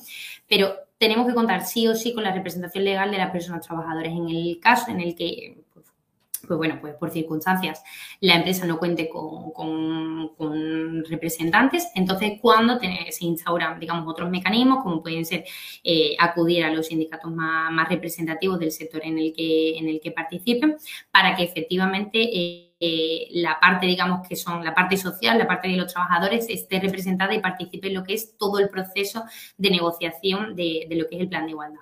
pero 0.47 0.75
tenemos 1.03 1.27
que 1.27 1.35
contar 1.35 1.67
sí 1.67 1.89
o 1.89 1.97
sí 1.97 2.15
con 2.15 2.23
la 2.23 2.33
representación 2.33 2.85
legal 2.85 3.11
de 3.11 3.19
las 3.19 3.33
personas 3.33 3.67
trabajadoras. 3.67 4.13
En 4.13 4.29
el 4.29 4.61
caso 4.61 4.93
en 4.93 5.01
el 5.01 5.17
que 5.17 5.57
pues 6.47 6.59
bueno, 6.59 6.79
pues 6.81 6.95
por 6.95 7.11
circunstancias 7.11 7.83
la 8.21 8.37
empresa 8.37 8.67
no 8.67 8.79
cuente 8.79 9.09
con, 9.09 10.31
representantes, 11.09 11.89
entonces 11.95 12.35
cuando 12.41 12.79
se 12.79 13.25
instauran, 13.25 13.81
digamos, 13.81 14.07
otros 14.09 14.31
mecanismos, 14.31 14.83
como 14.83 15.03
pueden 15.03 15.25
ser 15.25 15.45
eh, 15.83 16.15
acudir 16.19 16.65
a 16.65 16.73
los 16.73 16.87
sindicatos 16.87 17.33
más, 17.33 17.89
representativos 17.89 18.61
del 18.61 18.71
sector 18.71 19.01
en 19.05 19.19
el 19.19 19.33
que, 19.33 19.79
en 19.79 19.89
el 19.89 20.01
que 20.01 20.13
participen, 20.13 20.77
para 21.11 21.35
que 21.35 21.43
efectivamente 21.43 22.21
eh, 22.23 22.72
la 23.31 23.59
parte, 23.61 23.87
digamos, 23.87 24.27
que 24.27 24.37
son 24.37 24.65
la 24.65 24.75
parte 24.75 24.97
social, 24.97 25.39
la 25.39 25.47
parte 25.47 25.69
de 25.69 25.77
los 25.77 25.93
trabajadores, 25.93 26.47
esté 26.49 26.81
representada 26.81 27.35
y 27.35 27.41
participe 27.41 27.89
en 27.89 27.95
lo 27.95 28.05
que 28.05 28.15
es 28.15 28.37
todo 28.37 28.59
el 28.59 28.69
proceso 28.69 29.25
de 29.57 29.71
negociación 29.71 30.57
de 30.57 30.87
lo 30.91 31.09
que 31.09 31.17
es 31.17 31.23
el 31.23 31.29
plan 31.29 31.45
de 31.45 31.53
igualdad. 31.53 31.81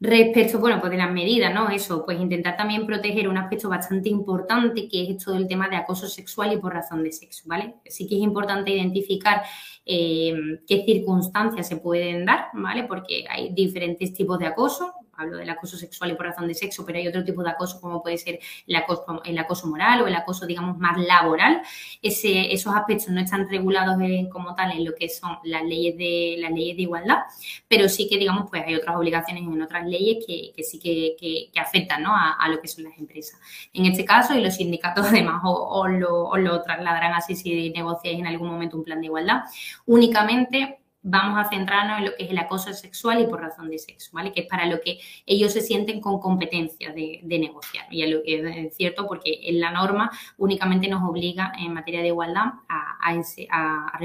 Respecto, 0.00 0.60
bueno, 0.60 0.78
pues 0.78 0.92
de 0.92 0.98
las 0.98 1.10
medidas, 1.10 1.52
¿no? 1.52 1.68
Eso, 1.70 2.04
pues 2.04 2.20
intentar 2.20 2.56
también 2.56 2.86
proteger 2.86 3.26
un 3.28 3.36
aspecto 3.36 3.68
bastante 3.68 4.08
importante 4.08 4.88
que 4.88 5.10
es 5.10 5.24
todo 5.24 5.34
el 5.34 5.48
tema 5.48 5.68
de 5.68 5.74
acoso 5.74 6.06
sexual 6.06 6.52
y 6.52 6.56
por 6.58 6.72
razón 6.72 7.02
de 7.02 7.10
sexo, 7.10 7.42
¿vale? 7.46 7.74
Sí 7.84 8.06
que 8.06 8.14
es 8.14 8.22
importante 8.22 8.70
identificar 8.70 9.42
eh, 9.84 10.32
qué 10.68 10.84
circunstancias 10.84 11.66
se 11.66 11.78
pueden 11.78 12.24
dar, 12.24 12.46
¿vale? 12.52 12.84
Porque 12.84 13.24
hay 13.28 13.52
diferentes 13.52 14.12
tipos 14.12 14.38
de 14.38 14.46
acoso, 14.46 14.92
hablo 15.18 15.36
del 15.36 15.50
acoso 15.50 15.76
sexual 15.76 16.12
y 16.12 16.14
por 16.14 16.26
razón 16.26 16.46
de 16.48 16.54
sexo, 16.54 16.86
pero 16.86 16.98
hay 16.98 17.08
otro 17.08 17.24
tipo 17.24 17.42
de 17.42 17.50
acoso 17.50 17.80
como 17.80 18.02
puede 18.02 18.16
ser 18.16 18.38
el 18.66 18.76
acoso, 18.76 19.66
moral 19.66 20.02
o 20.02 20.06
el 20.06 20.14
acoso, 20.14 20.46
digamos, 20.46 20.78
más 20.78 20.96
laboral. 20.98 21.60
Esos 22.00 22.74
aspectos 22.74 23.08
no 23.08 23.20
están 23.20 23.48
regulados 23.48 23.96
como 24.30 24.54
tal 24.54 24.72
en 24.72 24.84
lo 24.84 24.94
que 24.94 25.08
son 25.08 25.38
las 25.44 25.64
leyes 25.64 25.96
de, 25.98 26.36
las 26.38 26.52
leyes 26.52 26.76
de 26.76 26.82
igualdad, 26.82 27.18
pero 27.66 27.88
sí 27.88 28.08
que, 28.08 28.16
digamos, 28.16 28.48
pues 28.48 28.62
hay 28.64 28.76
otras 28.76 28.96
obligaciones 28.96 29.42
en 29.42 29.60
otras 29.60 29.86
leyes 29.86 30.24
que, 30.24 30.62
sí 30.62 30.78
que, 30.78 31.50
afectan 31.60 32.06
a, 32.06 32.48
lo 32.48 32.60
que 32.60 32.68
son 32.68 32.84
las 32.84 32.96
empresas. 32.96 33.38
En 33.72 33.86
este 33.86 34.04
caso, 34.04 34.34
y 34.34 34.40
los 34.40 34.54
sindicatos 34.54 35.06
además 35.08 35.42
os, 35.44 35.90
lo, 35.90 36.36
lo 36.36 36.62
trasladarán 36.62 37.14
así 37.14 37.34
si 37.34 37.70
negociáis 37.70 38.18
en 38.18 38.26
algún 38.26 38.48
momento 38.48 38.76
un 38.76 38.84
plan 38.84 39.00
de 39.00 39.06
igualdad, 39.06 39.42
únicamente 39.86 40.77
vamos 41.02 41.38
a 41.38 41.48
centrarnos 41.48 41.98
en 41.98 42.04
lo 42.06 42.16
que 42.16 42.24
es 42.24 42.30
el 42.30 42.38
acoso 42.38 42.72
sexual 42.72 43.20
y 43.20 43.26
por 43.26 43.40
razón 43.40 43.70
de 43.70 43.78
sexo, 43.78 44.10
¿vale? 44.12 44.32
Que 44.32 44.40
es 44.40 44.46
para 44.46 44.66
lo 44.66 44.80
que 44.80 44.98
ellos 45.26 45.52
se 45.52 45.60
sienten 45.60 46.00
con 46.00 46.20
competencia 46.20 46.92
de, 46.92 47.20
negociar. 47.24 47.86
Y 47.90 48.02
es, 48.02 48.10
lo 48.10 48.22
que 48.22 48.66
es 48.66 48.76
cierto 48.76 49.06
porque 49.06 49.40
en 49.44 49.60
la 49.60 49.70
norma 49.70 50.10
únicamente 50.36 50.88
nos 50.88 51.08
obliga 51.08 51.52
en 51.58 51.72
materia 51.72 52.00
de 52.00 52.08
igualdad 52.08 52.46
a, 52.68 53.96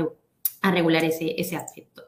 regular 0.71 1.03
ese, 1.03 1.35
ese 1.37 1.55
aspecto. 1.55 2.03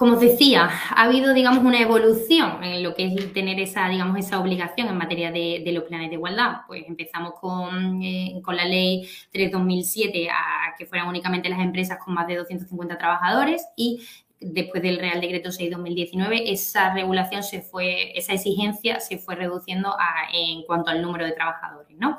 Como 0.00 0.14
os 0.14 0.20
decía, 0.20 0.70
ha 0.96 1.02
habido, 1.02 1.34
digamos, 1.34 1.62
una 1.62 1.78
evolución 1.78 2.64
en 2.64 2.82
lo 2.82 2.94
que 2.94 3.04
es 3.04 3.34
tener 3.34 3.60
esa, 3.60 3.86
digamos, 3.86 4.16
esa 4.16 4.40
obligación 4.40 4.88
en 4.88 4.96
materia 4.96 5.30
de, 5.30 5.62
los 5.74 5.84
planes 5.84 6.08
de 6.08 6.14
igualdad. 6.14 6.62
Pues 6.66 6.84
empezamos 6.88 7.34
con, 7.38 8.02
eh, 8.02 8.40
con 8.42 8.56
la 8.56 8.64
ley 8.64 9.06
3-2007 9.30 10.30
a 10.30 10.74
que 10.78 10.86
fueran 10.86 11.06
únicamente 11.06 11.50
las 11.50 11.60
empresas 11.60 11.98
con 12.02 12.14
más 12.14 12.26
de 12.26 12.36
250 12.36 12.96
trabajadores 12.96 13.66
y 13.76 14.00
después 14.40 14.82
del 14.82 14.98
Real 14.98 15.20
Decreto 15.20 15.50
6-2019, 15.50 16.44
esa 16.46 16.94
regulación 16.94 17.42
se 17.42 17.60
fue, 17.60 18.18
esa 18.18 18.32
exigencia 18.32 19.00
se 19.00 19.18
fue 19.18 19.34
reduciendo 19.34 19.94
en 20.32 20.62
cuanto 20.62 20.90
al 20.92 21.02
número 21.02 21.26
de 21.26 21.32
trabajadores, 21.32 21.94
¿no? 21.98 22.16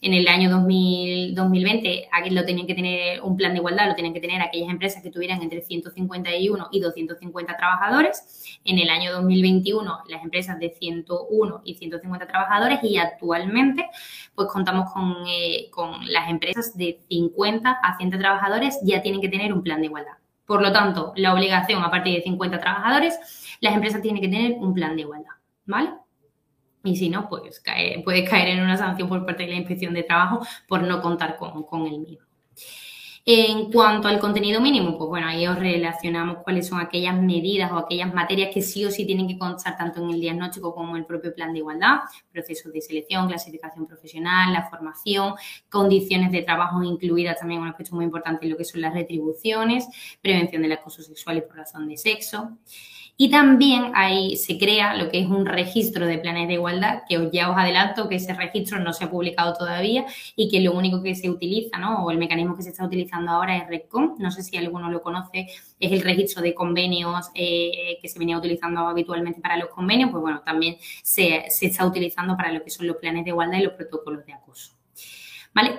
En 0.00 0.14
el 0.14 0.28
año 0.28 0.48
2020 0.50 2.08
aquí 2.12 2.30
lo 2.30 2.44
tenían 2.44 2.66
que 2.66 2.74
tener 2.74 3.20
un 3.22 3.36
plan 3.36 3.52
de 3.52 3.58
igualdad, 3.58 3.88
lo 3.88 3.94
tenían 3.94 4.14
que 4.14 4.20
tener 4.20 4.40
aquellas 4.40 4.70
empresas 4.70 5.02
que 5.02 5.10
tuvieran 5.10 5.42
entre 5.42 5.62
151 5.62 6.68
y 6.70 6.80
250 6.80 7.56
trabajadores. 7.56 8.60
En 8.64 8.78
el 8.78 8.90
año 8.90 9.12
2021 9.12 9.98
las 10.08 10.22
empresas 10.22 10.58
de 10.58 10.70
101 10.70 11.62
y 11.64 11.74
150 11.74 12.26
trabajadores 12.26 12.78
y 12.82 12.98
actualmente 12.98 13.86
pues 14.34 14.48
contamos 14.48 14.92
con, 14.92 15.26
eh, 15.26 15.68
con 15.70 16.06
las 16.12 16.28
empresas 16.30 16.76
de 16.76 17.00
50 17.08 17.70
a 17.82 17.96
100 17.96 18.10
trabajadores 18.10 18.78
ya 18.82 19.02
tienen 19.02 19.20
que 19.20 19.28
tener 19.28 19.52
un 19.52 19.62
plan 19.62 19.80
de 19.80 19.86
igualdad. 19.86 20.14
Por 20.46 20.62
lo 20.62 20.72
tanto, 20.72 21.12
la 21.16 21.34
obligación 21.34 21.82
a 21.82 21.90
partir 21.90 22.14
de 22.14 22.22
50 22.22 22.58
trabajadores, 22.58 23.18
las 23.60 23.74
empresas 23.74 24.00
tienen 24.00 24.22
que 24.22 24.28
tener 24.28 24.52
un 24.52 24.72
plan 24.72 24.96
de 24.96 25.02
igualdad, 25.02 25.32
¿vale? 25.66 25.90
Y 26.84 26.96
si 26.96 27.08
no, 27.08 27.28
pues 27.28 27.62
puede 28.04 28.24
caer 28.24 28.48
en 28.48 28.60
una 28.62 28.76
sanción 28.76 29.08
por 29.08 29.26
parte 29.26 29.42
de 29.44 29.50
la 29.50 29.56
inspección 29.56 29.94
de 29.94 30.04
trabajo 30.04 30.46
por 30.66 30.82
no 30.82 31.02
contar 31.02 31.36
con, 31.36 31.64
con 31.64 31.86
el 31.86 31.98
mismo. 31.98 32.28
En 33.30 33.70
cuanto 33.70 34.08
al 34.08 34.20
contenido 34.20 34.58
mínimo, 34.58 34.96
pues 34.96 35.06
bueno, 35.06 35.26
ahí 35.26 35.46
os 35.46 35.58
relacionamos 35.58 36.38
cuáles 36.42 36.66
son 36.66 36.80
aquellas 36.80 37.14
medidas 37.20 37.70
o 37.70 37.76
aquellas 37.76 38.14
materias 38.14 38.48
que 38.54 38.62
sí 38.62 38.86
o 38.86 38.90
sí 38.90 39.04
tienen 39.04 39.28
que 39.28 39.36
constar 39.36 39.76
tanto 39.76 40.02
en 40.02 40.08
el 40.08 40.18
diagnóstico 40.18 40.74
como 40.74 40.92
en 40.96 41.02
el 41.02 41.04
propio 41.04 41.34
plan 41.34 41.52
de 41.52 41.58
igualdad, 41.58 41.98
procesos 42.32 42.72
de 42.72 42.80
selección, 42.80 43.28
clasificación 43.28 43.86
profesional, 43.86 44.54
la 44.54 44.70
formación, 44.70 45.34
condiciones 45.68 46.32
de 46.32 46.40
trabajo 46.40 46.82
incluidas 46.82 47.38
también 47.38 47.60
un 47.60 47.68
aspecto 47.68 47.94
muy 47.94 48.06
importante 48.06 48.46
en 48.46 48.52
lo 48.52 48.56
que 48.56 48.64
son 48.64 48.80
las 48.80 48.94
retribuciones, 48.94 49.86
prevención 50.22 50.62
del 50.62 50.72
acoso 50.72 51.02
sexual 51.02 51.36
y 51.36 51.40
por 51.42 51.56
razón 51.56 51.86
de 51.86 51.98
sexo. 51.98 52.56
Y 53.20 53.30
también 53.30 53.90
ahí 53.96 54.36
se 54.36 54.58
crea 54.58 54.94
lo 54.94 55.10
que 55.10 55.18
es 55.18 55.26
un 55.26 55.44
registro 55.44 56.06
de 56.06 56.18
planes 56.18 56.46
de 56.46 56.54
igualdad, 56.54 57.02
que 57.08 57.28
ya 57.32 57.50
os 57.50 57.56
adelanto 57.58 58.08
que 58.08 58.14
ese 58.14 58.32
registro 58.32 58.78
no 58.78 58.92
se 58.92 59.04
ha 59.04 59.10
publicado 59.10 59.54
todavía 59.54 60.06
y 60.36 60.48
que 60.48 60.60
lo 60.60 60.72
único 60.72 61.02
que 61.02 61.16
se 61.16 61.28
utiliza, 61.28 61.78
¿no? 61.78 62.04
O 62.04 62.12
el 62.12 62.18
mecanismo 62.18 62.56
que 62.56 62.62
se 62.62 62.68
está 62.70 62.84
utilizando 62.84 63.32
ahora 63.32 63.56
es 63.56 63.66
RECOM. 63.66 64.14
No 64.20 64.30
sé 64.30 64.44
si 64.44 64.56
alguno 64.56 64.88
lo 64.88 65.02
conoce, 65.02 65.48
es 65.80 65.90
el 65.90 66.02
registro 66.02 66.42
de 66.42 66.54
convenios 66.54 67.28
eh, 67.34 67.98
que 68.00 68.08
se 68.08 68.20
venía 68.20 68.38
utilizando 68.38 68.82
habitualmente 68.86 69.40
para 69.40 69.56
los 69.56 69.70
convenios, 69.70 70.12
pues 70.12 70.22
bueno, 70.22 70.42
también 70.44 70.76
se, 71.02 71.46
se 71.48 71.66
está 71.66 71.86
utilizando 71.86 72.36
para 72.36 72.52
lo 72.52 72.62
que 72.62 72.70
son 72.70 72.86
los 72.86 72.98
planes 72.98 73.24
de 73.24 73.30
igualdad 73.30 73.58
y 73.58 73.62
los 73.62 73.72
protocolos 73.72 74.24
de 74.26 74.34
acoso. 74.34 74.77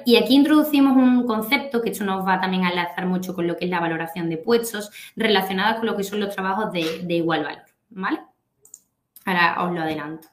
Y 0.06 0.18
aquí 0.18 0.36
introducimos 0.36 0.98
un 0.98 1.26
concepto 1.26 1.82
que 1.82 1.92
esto 1.92 2.04
nos 2.04 2.28
va 2.28 2.42
también 2.42 2.66
a 2.66 2.70
enlazar 2.70 3.06
mucho 3.06 3.34
con 3.34 3.48
lo 3.48 3.56
que 3.56 3.66
es 3.66 3.72
la 3.72 3.80
valoración 3.80 4.30
de 4.30 4.38
puestos 4.38 4.92
relacionada 5.16 5.78
con 5.78 5.86
lo 5.86 5.96
que 5.96 6.04
son 6.04 6.20
los 6.20 6.36
trabajos 6.36 6.72
de, 6.74 7.04
de 7.04 7.14
igual 7.14 7.44
valor, 7.44 7.64
¿vale? 7.90 8.20
Ahora 9.26 9.64
os 9.64 9.74
lo 9.74 9.82
adelanto. 9.82 10.28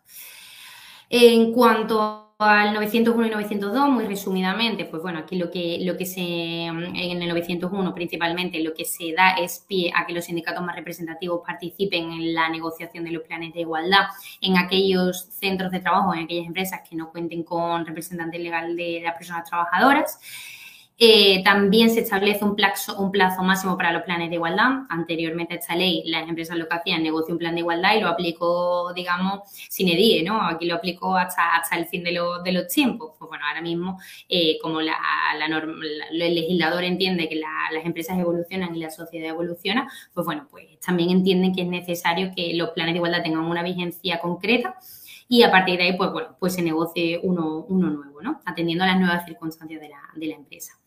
En 1.08 1.52
cuanto 1.52 2.25
al 2.38 2.74
901 2.74 3.26
y 3.26 3.30
902, 3.30 3.88
muy 3.88 4.04
resumidamente, 4.04 4.84
pues 4.84 5.02
bueno, 5.02 5.20
aquí 5.20 5.36
lo 5.36 5.50
que, 5.50 5.78
lo 5.80 5.96
que 5.96 6.04
se, 6.04 6.20
en 6.20 7.22
el 7.22 7.28
901 7.28 7.94
principalmente, 7.94 8.62
lo 8.62 8.74
que 8.74 8.84
se 8.84 9.14
da 9.14 9.30
es 9.38 9.64
pie 9.66 9.90
a 9.94 10.06
que 10.06 10.12
los 10.12 10.26
sindicatos 10.26 10.62
más 10.62 10.76
representativos 10.76 11.40
participen 11.46 12.12
en 12.12 12.34
la 12.34 12.50
negociación 12.50 13.04
de 13.04 13.12
los 13.12 13.22
planes 13.22 13.54
de 13.54 13.60
igualdad 13.60 14.08
en 14.42 14.58
aquellos 14.58 15.28
centros 15.30 15.72
de 15.72 15.80
trabajo, 15.80 16.12
en 16.12 16.24
aquellas 16.24 16.46
empresas 16.46 16.82
que 16.86 16.94
no 16.94 17.10
cuenten 17.10 17.42
con 17.42 17.86
representante 17.86 18.38
legal 18.38 18.76
de 18.76 19.00
las 19.02 19.16
personas 19.16 19.48
trabajadoras. 19.48 20.20
Eh, 20.98 21.44
también 21.44 21.90
se 21.90 22.00
establece 22.00 22.42
un 22.42 22.56
plazo, 22.56 22.98
un 22.98 23.10
plazo 23.10 23.42
máximo 23.42 23.76
para 23.76 23.92
los 23.92 24.02
planes 24.02 24.30
de 24.30 24.36
igualdad. 24.36 24.84
Anteriormente 24.88 25.52
a 25.52 25.58
esta 25.58 25.76
ley, 25.76 26.02
las 26.06 26.26
empresas 26.26 26.56
lo 26.56 26.66
que 26.68 26.74
hacían, 26.74 27.02
negoció 27.02 27.34
un 27.34 27.38
plan 27.38 27.54
de 27.54 27.60
igualdad 27.60 27.96
y 27.96 28.00
lo 28.00 28.08
aplicó, 28.08 28.94
digamos, 28.94 29.40
sin 29.68 29.88
edie, 29.88 30.22
¿no? 30.22 30.40
Aquí 30.40 30.64
lo 30.64 30.76
aplicó 30.76 31.14
hasta, 31.14 31.54
hasta 31.54 31.76
el 31.76 31.84
fin 31.86 32.02
de, 32.02 32.18
de 32.44 32.52
los 32.52 32.66
tiempos. 32.68 33.12
Pues 33.18 33.28
bueno, 33.28 33.44
ahora 33.46 33.60
mismo, 33.60 33.98
eh, 34.28 34.56
como 34.62 34.80
la, 34.80 34.96
la 35.38 35.48
norma, 35.48 35.74
el 36.10 36.34
legislador 36.34 36.82
entiende 36.82 37.28
que 37.28 37.36
las 37.36 37.84
empresas 37.84 38.18
evolucionan 38.18 38.74
y 38.74 38.78
la 38.80 38.90
sociedad 38.90 39.28
evoluciona, 39.28 39.90
pues 40.14 40.24
bueno, 40.24 40.48
pues 40.50 40.80
también 40.80 41.10
entienden 41.10 41.54
que 41.54 41.62
es 41.62 41.68
necesario 41.68 42.32
que 42.34 42.54
los 42.54 42.70
planes 42.70 42.94
de 42.94 42.98
igualdad 42.98 43.22
tengan 43.22 43.44
una 43.44 43.62
vigencia 43.62 44.18
concreta 44.18 44.76
y 45.28 45.42
a 45.42 45.50
partir 45.50 45.76
de 45.76 45.84
ahí, 45.84 45.96
pues 45.96 46.10
bueno, 46.10 46.36
pues 46.40 46.54
se 46.54 46.62
negocie 46.62 47.20
uno, 47.22 47.66
uno 47.68 47.90
nuevo, 47.90 48.22
¿no? 48.22 48.40
Atendiendo 48.46 48.84
a 48.84 48.86
las 48.86 48.98
nuevas 48.98 49.26
circunstancias 49.26 49.80
de 49.80 49.88
la, 49.90 50.00
de 50.14 50.26
la 50.28 50.36
empresa. 50.36 50.78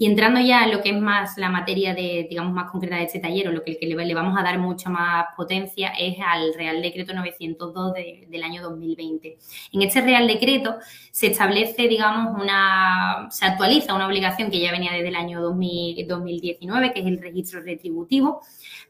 Y 0.00 0.06
entrando 0.06 0.40
ya 0.40 0.64
en 0.64 0.70
lo 0.70 0.80
que 0.80 0.92
es 0.92 0.98
más 0.98 1.36
la 1.36 1.50
materia 1.50 1.92
de, 1.92 2.26
digamos, 2.30 2.54
más 2.54 2.70
concreta 2.70 2.96
de 2.96 3.02
este 3.02 3.18
taller 3.18 3.48
o 3.48 3.52
lo 3.52 3.62
que, 3.62 3.76
le, 3.82 4.14
vamos 4.14 4.34
a 4.38 4.42
dar 4.42 4.58
mucha 4.58 4.88
más 4.88 5.26
potencia 5.36 5.88
es 5.88 6.16
al 6.26 6.54
Real 6.54 6.80
Decreto 6.80 7.12
902 7.12 7.92
del 8.26 8.42
año 8.42 8.62
2020. 8.62 9.36
En 9.74 9.82
este 9.82 10.00
Real 10.00 10.26
Decreto 10.26 10.76
se 11.10 11.26
establece, 11.26 11.86
digamos, 11.86 12.34
una, 12.40 13.28
se 13.30 13.44
actualiza 13.44 13.92
una 13.92 14.06
obligación 14.06 14.50
que 14.50 14.58
ya 14.58 14.72
venía 14.72 14.92
desde 14.92 15.08
el 15.08 15.16
año 15.16 15.42
2019, 15.42 16.94
que 16.94 17.00
es 17.00 17.06
el 17.06 17.20
registro 17.20 17.60
retributivo, 17.60 18.40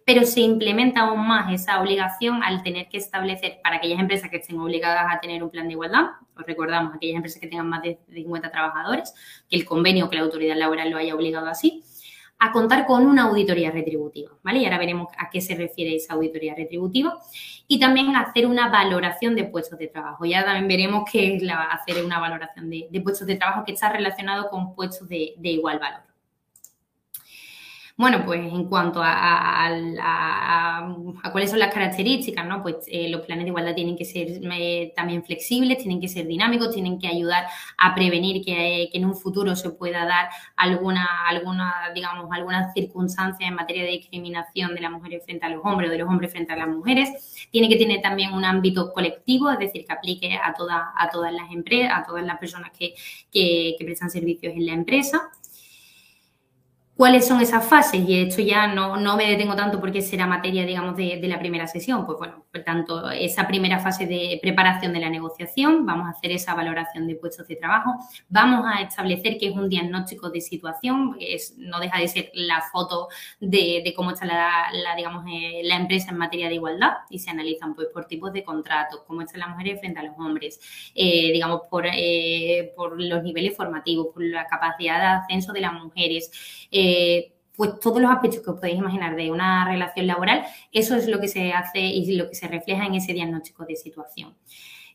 pero 0.05 0.25
se 0.25 0.43
implementa 0.43 1.01
aún 1.01 1.27
más 1.27 1.53
esa 1.53 1.81
obligación 1.81 2.45
al 2.45 2.63
tener 2.63 2.89
que 2.89 2.99
establecer 2.99 3.59
para 3.65 3.79
aquellas 3.79 3.99
empresas 3.99 4.31
que 4.31 4.37
estén 4.37 4.61
obligadas 4.61 5.07
a 5.11 5.19
tener 5.19 5.43
un 5.43 5.51
plan 5.51 5.67
de 5.67 5.73
igualdad, 5.73 6.05
os 6.41 6.47
recordamos, 6.47 6.95
aquellas 6.95 7.17
empresas 7.17 7.41
que 7.41 7.47
tengan 7.47 7.69
más 7.69 7.83
de 7.83 7.99
50 8.13 8.51
trabajadores, 8.51 9.15
que 9.49 9.57
el 9.57 9.65
convenio 9.65 10.09
que 10.09 10.17
la 10.17 10.23
autoridad 10.23 10.57
laboral 10.57 10.91
lo 10.91 10.99
haya 11.01 11.15
obligado 11.15 11.47
así, 11.47 11.83
a 12.39 12.53
contar 12.53 12.87
con 12.87 13.07
una 13.07 13.25
auditoría 13.25 13.71
retributiva, 13.71 14.31
¿vale? 14.43 14.61
Y 14.61 14.65
ahora 14.65 14.79
veremos 14.79 15.09
a 15.19 15.29
qué 15.29 15.41
se 15.43 15.55
refiere 15.55 15.95
esa 15.95 16.15
auditoría 16.15 16.55
retributiva. 16.55 17.19
Y 17.69 17.79
también 17.79 18.17
hacer 18.17 18.47
una 18.47 18.71
valoración 18.71 19.35
de 19.35 19.45
puestos 19.45 19.79
de 19.79 19.89
trabajo. 19.89 20.25
Ya 20.25 20.45
también 20.45 20.67
veremos 20.67 21.05
qué 21.11 21.37
es 21.37 21.43
la, 21.43 21.65
hacer 21.65 22.03
una 22.03 22.19
valoración 22.19 22.71
de, 22.71 23.01
puestos 23.03 23.27
de 23.27 23.37
trabajo 23.37 23.65
que 23.65 23.73
está 23.73 23.93
relacionado 23.93 24.49
con 24.49 24.75
puestos 24.75 25.09
de 25.09 25.37
igual 25.43 25.79
valor. 25.79 26.10
Bueno, 28.01 28.25
pues 28.25 28.41
en 28.41 28.65
cuanto 28.65 29.03
a, 29.05 29.69
cuáles 31.33 31.51
son 31.51 31.59
las 31.59 31.71
características, 31.71 32.47
¿no? 32.47 32.63
Pues 32.63 32.77
eh, 32.87 33.11
los 33.11 33.27
planes 33.27 33.45
de 33.45 33.51
igualdad 33.51 33.75
tienen 33.75 33.95
que 33.95 34.07
ser 34.07 34.41
eh, 34.43 34.95
también 34.97 35.23
flexibles, 35.23 35.77
tienen 35.77 36.01
que 36.01 36.09
ser 36.09 36.27
dinámicos, 36.27 36.71
tienen 36.71 36.99
que 36.99 37.09
ayudar 37.09 37.45
a 37.77 37.95
prevenir 37.95 38.43
que, 38.43 38.89
en 38.91 39.05
un 39.05 39.15
futuro 39.15 39.55
se 39.55 39.69
pueda 39.69 40.07
dar 40.07 40.31
alguna, 40.57 41.07
alguna, 41.29 41.91
digamos, 41.95 42.27
alguna 42.33 42.73
circunstancia 42.73 43.47
en 43.47 43.55
materia 43.55 43.83
de 43.83 43.91
discriminación 43.91 44.75
de 44.75 44.81
las 44.81 44.93
mujeres 44.93 45.23
frente 45.23 45.45
a 45.45 45.51
los 45.51 45.61
hombres 45.63 45.91
o 45.91 45.93
de 45.93 45.99
los 45.99 46.09
hombres 46.09 46.31
frente 46.33 46.55
a 46.55 46.57
las 46.57 46.69
mujeres. 46.69 47.49
Tiene 47.51 47.69
que 47.69 47.77
tener 47.77 48.01
también 48.01 48.33
un 48.33 48.47
ámbito 48.47 48.95
colectivo, 48.95 49.51
es 49.51 49.59
decir, 49.59 49.85
que 49.85 49.93
aplique 49.93 50.39
a, 50.43 50.55
todas 50.55 50.85
a 50.97 51.11
todas 51.11 51.35
las 51.35 51.53
empresas, 51.53 51.93
a 51.95 52.03
todas 52.03 52.25
las 52.25 52.39
personas 52.39 52.71
que, 52.71 52.95
que 53.31 53.77
prestan 53.85 54.09
servicios 54.09 54.55
en 54.55 54.65
la 54.65 54.73
empresa. 54.73 55.31
¿Cuáles 57.01 57.27
son 57.27 57.41
esas 57.41 57.67
fases? 57.67 58.07
Y 58.07 58.21
esto 58.21 58.43
ya 58.43 58.67
no, 58.67 58.99
no 58.99 59.17
me 59.17 59.27
detengo 59.27 59.57
tanto 59.57 59.81
porque 59.81 60.03
será 60.03 60.27
materia, 60.27 60.67
digamos, 60.67 60.99
de, 60.99 61.19
la 61.23 61.39
primera 61.39 61.67
sesión. 61.67 62.05
Pues 62.05 62.19
bueno, 62.19 62.45
por 62.53 62.63
tanto, 62.63 63.11
esa 63.11 63.47
primera 63.47 63.79
fase 63.79 64.05
de 64.05 64.39
preparación 64.43 64.93
de 64.93 65.01
la 65.01 65.09
negociación, 65.09 65.87
vamos 65.87 66.09
a 66.09 66.11
hacer 66.11 66.31
esa 66.31 66.55
valoración 66.55 67.07
de 67.07 67.15
puestos 67.15 67.49
de 67.49 67.57
trabajo, 67.57 67.95
vamos 68.29 68.67
a 68.71 68.83
establecer 68.83 69.39
que 69.39 69.49
es 69.49 69.57
un 69.57 69.71
diagnóstico 69.71 70.29
de 70.29 70.43
situación, 70.43 71.17
es, 71.19 71.55
no 71.57 71.81
deja 71.81 71.99
de 71.99 72.07
ser 72.07 72.31
la 72.35 72.61
foto 72.71 73.09
de, 73.41 73.95
cómo 73.97 74.11
está 74.11 74.27
la, 74.27 74.95
digamos, 74.95 75.25
eh, 75.27 75.63
la 75.65 75.77
empresa 75.77 76.11
en 76.11 76.19
materia 76.19 76.51
de 76.51 76.57
igualdad 76.57 76.93
y 77.09 77.19
se 77.19 77.31
analizan 77.31 77.75
pues 77.75 77.89
por 77.95 78.05
tipos 78.05 78.31
de 78.35 78.45
contratos, 78.45 79.05
cómo 79.07 79.23
están 79.23 79.41
las 79.41 79.49
mujeres 79.49 79.81
frente 79.81 80.01
a 80.01 80.03
los 80.03 80.19
hombres, 80.19 80.61
eh, 80.95 81.33
digamos, 81.33 81.63
por, 81.71 81.87
eh, 81.87 82.75
por 82.77 83.01
los 83.01 83.23
niveles 83.23 83.57
formativos, 83.57 84.09
por 84.13 84.23
la 84.23 84.45
capacidad 84.45 84.99
de 84.99 85.07
ascenso 85.07 85.55
de 85.55 85.63
las 85.63 85.73
mujeres, 85.73 86.31
eh, 86.71 86.90
pues 87.57 87.79
todos 87.79 88.01
los 88.01 88.11
aspectos 88.11 88.41
que 88.43 88.51
os 88.51 88.59
podéis 88.59 88.79
imaginar 88.79 89.15
de 89.17 89.31
una 89.31 89.67
relación 89.67 90.07
laboral, 90.07 90.45
eso 90.73 90.97
es 90.97 91.07
lo 91.09 91.21
que 91.21 91.29
se 91.29 91.53
hace 91.53 91.81
y 91.81 92.17
lo 92.17 92.29
que 92.29 92.35
se 92.35 92.49
refleja 92.49 92.87
en 92.87 92.95
ese 92.95 93.13
diagnóstico 93.13 93.67
de 93.67 93.77
situación. 93.77 94.35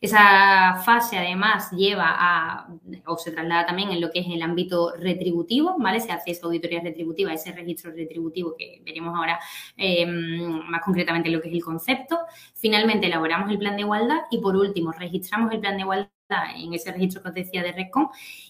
Esa 0.01 0.81
fase 0.83 1.17
además 1.17 1.71
lleva 1.71 2.05
a, 2.07 2.67
o 3.05 3.17
se 3.17 3.31
traslada 3.31 3.65
también 3.65 3.91
en 3.91 4.01
lo 4.01 4.11
que 4.11 4.19
es 4.19 4.27
el 4.27 4.41
ámbito 4.41 4.93
retributivo, 4.97 5.75
¿vale? 5.79 5.99
Se 5.99 6.11
hace 6.11 6.31
esa 6.31 6.47
auditoría 6.47 6.81
retributiva, 6.81 7.33
ese 7.33 7.51
registro 7.51 7.91
retributivo 7.91 8.55
que 8.57 8.81
veremos 8.83 9.15
ahora 9.15 9.39
em, 9.77 10.59
más 10.67 10.81
concretamente 10.83 11.29
lo 11.29 11.41
que 11.41 11.49
es 11.49 11.53
el 11.53 11.63
concepto. 11.63 12.19
Finalmente 12.55 13.07
elaboramos 13.07 13.49
el 13.51 13.57
plan 13.57 13.75
de 13.75 13.81
igualdad 13.83 14.23
y 14.31 14.39
por 14.39 14.55
último 14.55 14.91
registramos 14.91 15.51
el 15.51 15.59
plan 15.59 15.75
de 15.75 15.81
igualdad 15.81 16.09
en 16.55 16.73
ese 16.73 16.91
registro 16.91 17.21
que 17.21 17.29
os 17.29 17.35
decía 17.35 17.61
de 17.63 17.71
RESCON 17.71 18.09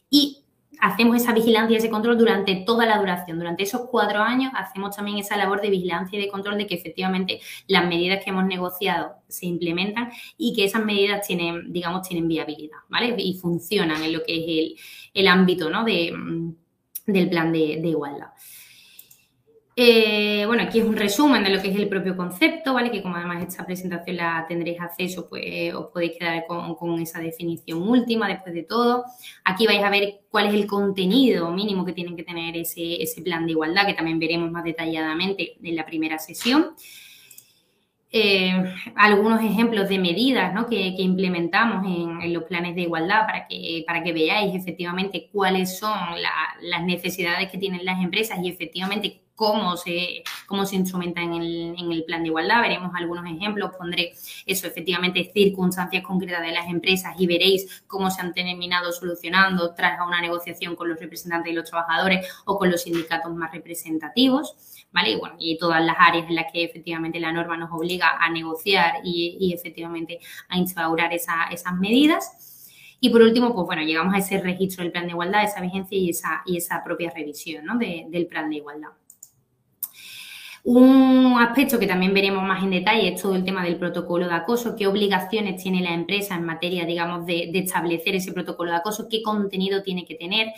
y 0.10 0.45
hacemos 0.80 1.16
esa 1.16 1.34
vigilancia 1.34 1.76
y 1.76 1.78
ese 1.78 1.90
control 1.90 2.18
durante 2.18 2.56
toda 2.56 2.86
la 2.86 2.98
duración. 2.98 3.38
Durante 3.38 3.64
esos 3.64 3.88
cuatro 3.90 4.22
años 4.22 4.52
hacemos 4.56 4.96
también 4.96 5.18
esa 5.18 5.38
labor 5.38 5.62
de 5.62 5.70
vigilancia 5.70 6.18
y 6.18 6.22
de 6.22 6.30
control 6.30 6.58
de 6.58 6.68
que 6.68 6.76
efectivamente 6.76 7.40
las 7.68 7.88
medidas 7.88 8.24
que 8.24 8.30
hemos 8.30 8.46
negociado 8.46 9.16
se 9.28 9.46
implementan 9.46 10.12
y 10.38 10.54
que 10.54 10.66
esas 10.66 10.84
medidas 10.84 11.26
tienen, 11.26 11.72
digamos, 11.72 12.08
tienen 12.08 12.28
viabilidad, 12.28 12.80
¿vale? 12.90 13.16
Y 13.18 13.36
funcionan 13.36 14.04
en 14.04 14.14
lo 14.14 14.24
que 14.24 14.74
es 14.74 14.82
el, 15.14 15.28
ámbito, 15.28 15.70
¿no? 15.70 15.84
De, 15.84 16.14
del 17.06 17.30
plan 17.30 17.52
de 17.52 17.80
igualdad. 17.84 18.30
Eh, 19.78 20.46
bueno, 20.48 20.64
aquí 20.64 20.80
es 20.80 20.86
un 20.86 20.96
resumen 20.96 21.44
de 21.44 21.50
lo 21.50 21.62
que 21.62 21.68
es 21.70 21.76
el 21.76 21.90
propio 21.90 22.16
concepto, 22.16 22.74
¿vale? 22.74 22.90
Que 22.92 23.02
como 23.02 23.18
además 23.18 23.44
esta 23.46 23.66
presentación 23.66 24.16
la 24.16 24.46
tendréis 24.48 24.80
acceso, 24.80 25.28
pues 25.28 25.74
os 25.74 25.88
podéis 25.88 26.14
quedar 26.18 26.46
con, 26.48 27.02
esa 27.02 27.20
definición 27.20 27.82
última 27.82 28.30
después 28.30 28.56
de 28.56 28.64
todo. 28.64 29.04
Aquí 29.44 29.68
vais 29.68 29.84
a 29.84 29.90
ver 29.90 30.22
cuál 30.30 30.48
es 30.48 30.54
el 30.54 30.66
contenido 30.66 31.52
mínimo 31.52 31.84
que 31.84 31.92
tienen 31.92 32.16
que 32.16 32.24
tener 32.24 32.56
ese, 32.56 33.22
plan 33.22 33.46
de 33.46 33.52
igualdad, 33.52 33.86
que 33.86 33.94
también 33.94 34.18
veremos 34.18 34.50
más 34.50 34.64
detalladamente 34.64 35.58
en 35.62 35.76
la 35.76 35.86
primera 35.86 36.20
sesión. 36.20 36.68
Eh, 38.12 38.54
algunos 38.96 39.42
ejemplos 39.44 39.90
de 39.90 40.00
medidas 40.00 40.54
que, 40.70 40.96
implementamos 41.00 41.86
en, 41.86 42.34
los 42.34 42.44
planes 42.46 42.76
de 42.76 42.84
igualdad 42.84 43.26
para 43.26 43.46
que, 43.46 43.84
para 43.86 44.02
que 44.04 44.14
veáis 44.14 44.56
efectivamente 44.56 45.30
cuáles 45.34 45.78
son 45.78 46.00
las 46.62 46.84
necesidades 46.86 47.52
que 47.52 47.58
tienen 47.58 47.84
las 47.84 48.02
empresas 48.02 48.40
y 48.42 48.48
efectivamente 48.48 49.25
cómo 49.36 49.76
se, 49.78 50.24
cómo 50.48 50.66
se 50.66 50.78
instrumenta 50.78 51.22
en 51.22 51.34
el, 51.34 51.76
en 51.78 51.92
el 51.92 52.04
plan 52.06 52.24
de 52.24 52.30
igualdad. 52.30 52.62
Veremos 52.62 52.92
algunos 52.96 53.26
ejemplos, 53.26 53.72
pondré 53.78 54.14
eso, 54.46 54.68
efectivamente, 54.68 55.30
circunstancias 55.34 56.04
concretas 56.04 56.42
de 56.42 56.52
las 56.52 56.68
empresas 56.68 57.16
y 57.20 57.28
veréis 57.28 57.84
cómo 57.88 58.10
se 58.10 58.22
han 58.22 58.34
terminado 58.34 58.92
solucionando 58.92 59.76
tras 59.76 60.00
una 60.06 60.22
negociación 60.22 60.76
con 60.76 60.90
los 60.90 61.00
representantes 61.00 61.52
de 61.52 61.60
los 61.60 61.70
trabajadores 61.70 62.28
o 62.46 62.58
con 62.58 62.72
los 62.72 62.82
sindicatos 62.84 63.34
más 63.34 63.52
representativos. 63.52 64.56
¿Vale? 64.92 65.12
Y, 65.12 65.16
bueno, 65.18 65.36
y 65.38 65.58
todas 65.58 65.84
las 65.84 65.98
áreas 66.00 66.30
en 66.30 66.36
las 66.36 66.50
que 66.54 66.64
efectivamente 66.64 67.20
la 67.20 67.34
norma 67.34 67.58
nos 67.58 67.70
obliga 67.70 68.18
a 68.18 68.30
negociar 68.30 69.02
y, 69.04 69.36
y 69.42 69.54
efectivamente 69.54 70.20
a 70.48 70.58
instaurar 70.58 71.12
esa, 71.14 71.48
esas 71.52 71.74
medidas. 71.74 72.72
Y 73.02 73.10
por 73.10 73.22
último, 73.22 73.54
pues 73.54 73.66
bueno, 73.66 73.82
llegamos 73.82 74.16
a 74.16 74.20
ese 74.20 74.40
registro 74.40 74.84
del 74.84 74.94
plan 74.94 75.06
de 75.06 75.12
igualdad, 75.12 75.44
esa 75.44 75.60
vigencia 75.60 75.98
y 75.98 76.10
esa, 76.12 76.42
y 76.46 76.56
esa 76.56 76.82
propia 76.82 77.12
revisión 77.12 77.66
¿no? 77.66 77.78
del 77.78 78.28
plan 78.28 78.50
de 78.50 78.56
igualdad. 78.56 78.90
Un 80.68 81.38
aspecto 81.39 81.78
que 81.78 81.86
también 81.86 82.11
veremos 82.16 82.41
más 82.41 82.63
en 82.63 82.72
detalle 82.72 83.09
es 83.09 83.22
todo 83.22 83.36
el 83.36 83.45
tema 83.45 83.63
del 83.63 83.78
protocolo 83.78 84.28
de 84.28 84.34
acoso, 84.34 84.76
qué 84.76 84.88
obligaciones 84.88 85.61
tiene 85.61 85.80
la 85.84 85.93
empresa 85.93 86.34
en 86.34 86.43
materia, 86.43 86.88
digamos, 86.88 87.24
de, 87.28 87.51
establecer 87.53 88.16
ese 88.16 88.34
protocolo 88.34 88.72
de 88.72 88.78
acoso, 88.78 89.07
qué 89.07 89.22
contenido 89.22 89.84
tiene 89.84 90.05
que 90.05 90.16
tener, 90.16 90.53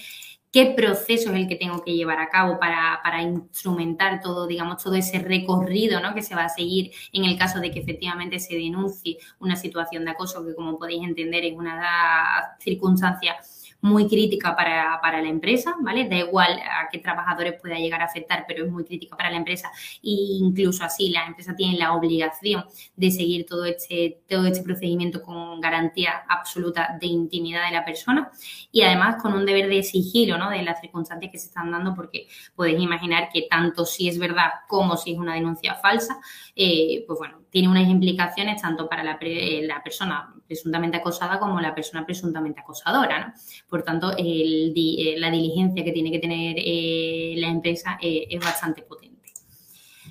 qué 0.49 0.67
proceso 0.67 1.31
es 1.31 1.35
el 1.35 1.49
que 1.49 1.57
tengo 1.57 1.83
que 1.83 1.93
llevar 1.93 2.19
a 2.19 2.29
cabo 2.29 2.57
para, 2.57 3.21
instrumentar 3.21 4.21
todo, 4.21 4.47
digamos, 4.47 4.81
todo 4.81 4.95
ese 4.95 5.19
recorrido 5.19 5.99
¿no? 5.99 6.15
que 6.15 6.21
se 6.21 6.35
va 6.35 6.45
a 6.45 6.49
seguir 6.49 6.91
en 7.11 7.25
el 7.25 7.37
caso 7.37 7.59
de 7.59 7.69
que 7.69 7.79
efectivamente 7.79 8.39
se 8.39 8.55
denuncie 8.55 9.17
una 9.39 9.57
situación 9.57 10.05
de 10.05 10.11
acoso, 10.11 10.45
que 10.45 10.55
como 10.55 10.79
podéis 10.79 11.03
entender 11.03 11.43
es 11.43 11.53
una 11.53 12.55
circunstancia 12.61 13.35
muy 13.81 14.07
crítica 14.07 14.55
para, 14.55 14.99
para, 15.01 15.21
la 15.21 15.29
empresa, 15.29 15.75
¿vale? 15.81 16.07
Da 16.07 16.17
igual 16.17 16.59
a 16.59 16.89
qué 16.91 16.97
trabajadores 16.97 17.59
pueda 17.61 17.75
llegar 17.75 18.01
a 18.01 18.05
afectar, 18.05 18.45
pero 18.47 18.65
es 18.65 18.71
muy 18.71 18.83
crítica 18.83 19.15
para 19.15 19.29
la 19.29 19.37
empresa 19.37 19.69
e 20.03 20.39
incluso 20.41 20.83
así 20.83 21.09
la 21.09 21.25
empresa 21.25 21.55
tiene 21.55 21.77
la 21.77 21.93
obligación 21.93 22.65
de 22.95 23.11
seguir 23.11 23.45
todo 23.45 23.65
este, 23.65 24.21
todo 24.27 24.47
este 24.47 24.63
procedimiento 24.63 25.21
con 25.21 25.61
garantía 25.61 26.23
absoluta 26.27 26.97
de 26.99 27.07
intimidad 27.07 27.65
de 27.65 27.73
la 27.73 27.85
persona 27.85 28.31
y 28.71 28.81
además 28.81 29.21
con 29.21 29.33
un 29.33 29.45
deber 29.45 29.69
de 29.69 29.83
sigilo, 29.83 30.37
¿no? 30.37 30.49
De 30.49 30.61
las 30.63 30.81
circunstancias 30.81 31.31
que 31.31 31.37
se 31.37 31.47
están 31.47 31.71
dando 31.71 31.93
porque 31.93 32.27
podéis 32.55 32.79
imaginar 32.79 33.29
que 33.31 33.47
tanto 33.49 33.85
si 33.85 34.09
es 34.09 34.17
verdad 34.17 34.51
como 34.67 34.97
si 34.97 35.13
es 35.13 35.17
una 35.17 35.35
denuncia 35.35 35.75
falsa, 35.75 36.19
eh, 36.55 37.03
pues 37.05 37.19
bueno, 37.19 37.39
tiene 37.49 37.69
unas 37.69 37.87
implicaciones 37.87 38.61
tanto 38.61 38.87
para 38.87 39.03
la, 39.03 39.17
eh, 39.21 39.67
persona 39.83 40.33
presuntamente 40.47 40.97
acosada 40.97 41.39
como 41.39 41.59
la 41.59 41.73
persona 41.73 42.05
presuntamente 42.05 42.59
acosadora. 42.59 43.27
¿no? 43.27 43.33
Por 43.69 43.83
tanto, 43.83 44.13
eh, 44.17 45.15
la 45.17 45.31
diligencia 45.31 45.83
que 45.83 45.91
tiene 45.91 46.11
que 46.11 46.19
tener 46.19 46.55
eh, 46.59 47.35
la 47.37 47.47
empresa 47.47 47.97
es 48.01 48.39
bastante 48.39 48.81
potente. 48.81 49.31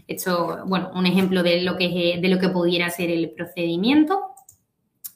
Esto, 0.06 0.62
bueno, 0.66 0.90
un 0.94 1.06
ejemplo 1.06 1.42
de 1.42 1.62
lo 1.62 1.76
que, 1.76 2.18
de 2.20 2.28
lo 2.28 2.38
que 2.38 2.48
pudiera 2.48 2.90
ser 2.90 3.10
el 3.10 3.30
procedimiento. 3.30 4.20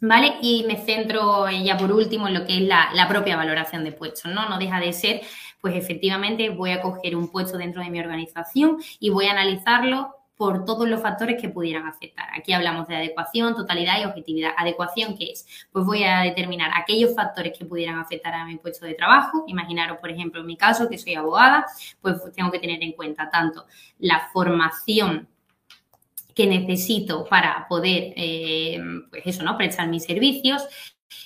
¿Vale? 0.02 0.36
Y 0.40 0.64
me 0.66 0.78
centro 0.78 1.50
ya 1.50 1.76
por 1.76 1.92
último 1.92 2.26
en 2.26 2.32
lo 2.32 2.46
que 2.46 2.56
es 2.56 2.62
la, 2.62 2.88
la 2.94 3.06
propia 3.06 3.36
valoración 3.36 3.84
de 3.84 3.92
puestos, 3.92 4.32
¿no? 4.32 4.48
No 4.48 4.58
deja 4.58 4.80
de 4.80 4.94
ser, 4.94 5.20
pues 5.60 5.76
efectivamente 5.76 6.48
voy 6.48 6.70
a 6.70 6.80
coger 6.80 7.14
un 7.16 7.30
puesto 7.30 7.58
dentro 7.58 7.82
de 7.82 7.90
mi 7.90 8.00
organización 8.00 8.78
y 8.98 9.10
voy 9.10 9.26
a 9.26 9.32
analizarlo 9.32 10.19
por 10.41 10.64
todos 10.64 10.88
los 10.88 11.03
factores 11.03 11.38
que 11.38 11.51
pudieran 11.51 11.86
afectar. 11.86 12.26
Aquí 12.34 12.55
hablamos 12.55 12.88
de 12.88 12.97
adecuación, 12.97 13.55
totalidad 13.55 14.01
y 14.01 14.07
objetividad. 14.07 14.53
¿Adecuación 14.57 15.14
qué 15.14 15.32
es? 15.32 15.47
Pues 15.70 15.84
voy 15.84 16.05
a 16.05 16.20
determinar 16.20 16.70
aquellos 16.74 17.14
factores 17.14 17.53
que 17.59 17.66
pudieran 17.66 17.99
afectar 17.99 18.32
a 18.32 18.47
mi 18.47 18.57
puesto 18.57 18.86
de 18.86 18.95
trabajo. 18.95 19.45
Imaginaros, 19.49 19.99
por 19.99 20.09
ejemplo, 20.09 20.41
en 20.41 20.47
mi 20.47 20.57
caso, 20.57 20.88
que 20.88 20.97
soy 20.97 21.14
abogada, 21.14 21.66
pues 22.01 22.16
tengo 22.34 22.51
que 22.51 22.59
tener 22.59 22.82
en 22.82 22.93
cuenta 22.93 23.28
tanto 23.28 23.66
la 23.99 24.30
formación 24.32 25.28
que 26.34 26.47
necesito 26.47 27.26
para 27.26 27.66
poder, 27.68 28.14
eh, 28.16 28.80
pues 29.11 29.22
eso, 29.26 29.43
¿no? 29.43 29.59
Prestar 29.59 29.88
mis 29.88 30.05
servicios, 30.05 30.66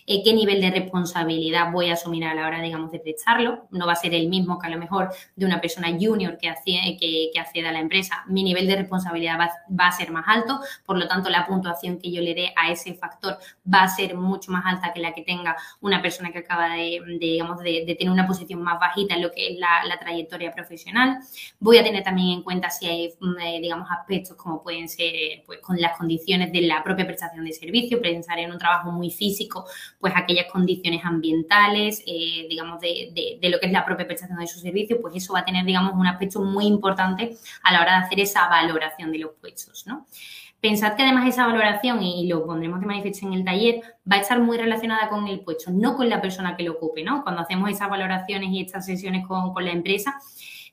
eh, 0.06 0.22
qué 0.22 0.34
nivel 0.34 0.60
de 0.60 0.70
responsabilidad 0.70 1.72
voy 1.72 1.90
a 1.90 1.94
asumir 1.94 2.24
a 2.24 2.34
la 2.34 2.46
hora, 2.46 2.60
digamos, 2.60 2.90
de 2.90 3.00
prestarlo. 3.00 3.66
No 3.70 3.86
va 3.86 3.92
a 3.92 3.96
ser 3.96 4.14
el 4.14 4.28
mismo 4.28 4.58
que 4.58 4.66
a 4.66 4.70
lo 4.70 4.78
mejor 4.78 5.10
de 5.36 5.46
una 5.46 5.60
persona 5.60 5.88
junior 5.98 6.36
que, 6.38 6.52
que, 6.64 7.30
que 7.32 7.40
acceda 7.40 7.70
a 7.70 7.72
la 7.72 7.80
empresa. 7.80 8.24
Mi 8.28 8.42
nivel 8.42 8.66
de 8.66 8.76
responsabilidad 8.76 9.38
va, 9.38 9.86
a 9.86 9.92
ser 9.92 10.10
más 10.10 10.24
alto, 10.26 10.60
por 10.84 10.98
lo 10.98 11.08
tanto, 11.08 11.30
la 11.30 11.46
puntuación 11.46 11.98
que 11.98 12.10
yo 12.10 12.20
le 12.20 12.34
dé 12.34 12.52
a 12.56 12.70
ese 12.70 12.94
factor 12.94 13.38
va 13.72 13.82
a 13.82 13.88
ser 13.88 14.16
mucho 14.16 14.50
más 14.52 14.64
alta 14.66 14.92
que 14.92 15.00
la 15.00 15.12
que 15.12 15.22
tenga 15.22 15.56
una 15.80 16.02
persona 16.02 16.32
que 16.32 16.38
acaba 16.38 16.74
de, 16.74 17.00
digamos, 17.18 17.60
de, 17.60 17.94
tener 17.98 18.12
una 18.12 18.26
posición 18.26 18.62
más 18.62 18.78
bajita 18.78 19.14
en 19.14 19.22
lo 19.22 19.30
que 19.30 19.52
es 19.52 19.58
la, 19.58 19.82
trayectoria 19.98 20.52
profesional. 20.52 21.18
Voy 21.60 21.78
a 21.78 21.84
tener 21.84 22.02
también 22.02 22.30
en 22.30 22.42
cuenta 22.42 22.68
si 22.68 22.86
hay, 22.86 23.14
mm, 23.20 23.38
eh, 23.38 23.60
digamos, 23.60 23.88
aspectos 23.90 24.36
como 24.36 24.62
pueden 24.62 24.88
ser, 24.88 25.44
pues, 25.46 25.60
con 25.60 25.80
las 25.80 25.96
condiciones 25.96 26.52
de 26.52 26.62
la 26.62 26.82
propia 26.82 27.06
prestación 27.06 27.44
de 27.44 27.52
servicio, 27.52 28.02
pensar 28.02 28.38
en 28.40 28.50
un 28.50 28.58
trabajo 28.58 28.90
muy 28.90 29.10
físico 29.10 29.66
pues 29.98 30.12
aquellas 30.16 30.46
condiciones 30.50 31.04
ambientales, 31.04 32.02
eh, 32.06 32.46
digamos, 32.48 32.80
de, 32.80 33.38
lo 33.42 33.58
que 33.58 33.66
es 33.66 33.72
la 33.72 33.84
propia 33.84 34.06
prestación 34.06 34.38
de 34.38 34.46
su 34.46 34.58
servicio, 34.58 35.00
pues 35.00 35.14
eso 35.16 35.32
va 35.32 35.40
a 35.40 35.44
tener, 35.44 35.64
digamos, 35.64 35.94
un 35.94 36.06
aspecto 36.06 36.40
muy 36.40 36.66
importante 36.66 37.36
a 37.62 37.72
la 37.72 37.80
hora 37.80 37.98
de 37.98 38.06
hacer 38.06 38.20
esa 38.20 38.48
valoración 38.48 39.12
de 39.12 39.18
los 39.18 39.32
puestos, 39.40 39.86
¿no? 39.86 40.06
Pensad 40.60 40.96
que 40.96 41.02
además 41.02 41.28
esa 41.28 41.46
valoración, 41.46 42.02
y 42.02 42.26
lo 42.26 42.46
pondremos 42.46 42.80
de 42.80 42.86
manifiesto 42.86 43.26
en 43.26 43.34
el 43.34 43.44
taller, 43.44 43.82
va 44.10 44.16
a 44.16 44.20
estar 44.20 44.40
muy 44.40 44.56
relacionada 44.56 45.10
con 45.10 45.28
el 45.28 45.40
puesto, 45.40 45.70
no 45.70 45.94
con 45.94 46.08
la 46.08 46.22
persona 46.22 46.56
que 46.56 46.62
lo 46.62 46.72
ocupe, 46.72 47.02
¿no? 47.02 47.22
Cuando 47.22 47.42
hacemos 47.42 47.70
esas 47.70 47.90
valoraciones 47.90 48.48
y 48.50 48.62
estas 48.62 48.86
sesiones 48.86 49.26
con, 49.26 49.52
con 49.52 49.64
la 49.64 49.72
empresa, 49.72 50.14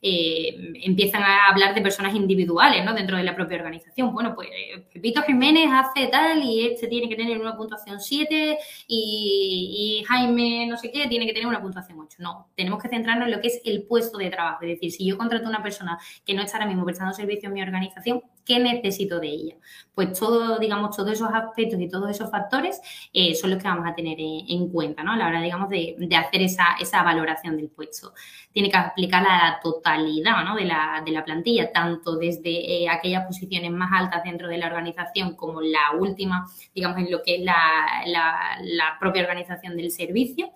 eh, 0.04 0.74
empiezan 0.84 1.22
a 1.22 1.47
hablar 1.47 1.76
de 1.76 1.82
personas 1.82 2.16
individuales, 2.16 2.84
¿no? 2.84 2.93
Dentro 2.93 3.18
de 3.18 3.24
la 3.24 3.36
propia 3.36 3.58
organización. 3.58 4.14
Bueno, 4.14 4.34
pues 4.34 4.49
eh, 4.49 4.84
Pepito 4.91 5.22
Jiménez 5.22 5.70
hace 5.72 6.08
tal 6.08 6.43
y 6.43 6.66
este 6.66 6.88
tiene 6.88 7.08
que 7.08 7.16
tener 7.16 7.39
una 7.39 7.56
puntuación 7.56 7.99
7 7.99 8.58
y, 8.88 10.04
Jaime 10.08 10.66
no 10.68 10.78
sé 10.78 10.91
qué 10.91 11.08
tiene 11.08 11.28
que 11.28 11.34
tener 11.34 11.47
una 11.47 11.62
puntuación 11.62 11.99
8. 11.99 12.18
No, 12.20 12.49
tenemos 12.56 12.82
que 12.82 12.89
centrarnos 12.89 13.28
en 13.28 13.32
lo 13.34 13.41
que 13.41 13.47
es 13.49 13.62
el 13.64 13.84
puesto 13.84 14.18
de 14.18 14.30
trabajo. 14.30 14.64
Es 14.64 14.70
decir, 14.70 14.91
si 14.91 15.06
yo 15.06 15.18
contrato 15.18 15.45
a 15.45 15.49
una 15.49 15.64
persona 15.64 15.99
que 16.26 16.34
no 16.34 16.41
está 16.41 16.58
ahora 16.58 16.68
mismo 16.68 16.84
prestando 16.84 17.14
servicio 17.14 17.49
en 17.49 17.54
mi 17.54 17.62
organización, 17.62 18.24
¿qué 18.52 18.60
necesito 18.60 19.20
de 19.20 19.28
ella? 19.28 19.56
Pues 19.95 20.18
todo, 20.20 20.60
digamos, 20.60 20.95
todos 20.95 21.12
esos 21.12 21.30
aspectos 21.34 21.80
y 21.80 21.88
todos 21.88 22.10
esos 22.10 22.30
factores 22.30 22.82
eh, 23.14 23.34
son 23.36 23.52
los 23.52 23.62
que 23.62 23.68
vamos 23.68 23.88
a 23.88 23.95
tener 23.95 24.18
en, 24.20 24.70
cuenta, 24.70 25.04
¿no? 25.04 25.14
A 25.14 25.18
la 25.18 25.28
hora, 25.28 25.41
digamos, 25.41 25.70
de, 25.70 25.95
hacer 26.18 26.41
esa, 26.41 26.76
esa 26.80 27.04
valoración 27.04 27.56
del 27.56 27.70
puesto. 27.70 28.14
Tiene 28.52 28.70
que 28.70 28.78
aplicarla 28.78 29.38
a 29.38 29.52
la 29.52 29.60
total 29.62 30.06
de, 30.06 30.66
la, 30.66 31.02
de 31.06 31.12
la 31.12 31.24
plantilla, 31.24 31.72
tanto 31.72 32.18
desde 32.18 32.84
eh, 32.84 32.89
aquellas 32.89 33.26
posiciones 33.26 33.72
más 33.72 33.89
altas 33.93 34.24
dentro 34.24 34.47
de 34.47 34.58
la 34.58 34.68
organización 34.68 35.36
como 35.36 35.62
la 35.62 35.91
última, 35.97 36.45
digamos, 36.76 36.97
en 36.97 37.12
lo 37.12 37.22
que 37.24 37.36
es 37.36 37.41
la, 37.43 38.04
la, 38.06 38.97
propia 38.99 39.22
organización 39.22 39.78
del 39.78 39.91
servicio. 39.91 40.52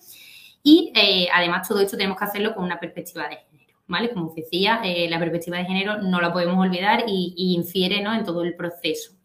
Y 0.64 0.92
eh, 0.96 1.28
además 1.34 1.68
todo 1.68 1.80
esto 1.80 1.96
tenemos 1.96 2.18
que 2.18 2.26
hacerlo 2.26 2.54
con 2.54 2.64
una 2.66 2.80
perspectiva 2.80 3.30
de. 3.30 3.38
¿Vale? 3.88 4.12
Como 4.12 4.34
decía, 4.34 4.82
eh, 4.84 5.08
la 5.10 5.20
perspectiva 5.20 5.58
de 5.58 5.66
género 5.66 6.02
no 6.02 6.20
la 6.20 6.34
podemos 6.34 6.58
olvidar 6.58 7.04
y, 7.08 7.34
infiere 7.56 8.02
¿no? 8.02 8.14
en 8.14 8.24
todo 8.24 8.44
el 8.44 8.56
proceso 8.56 9.16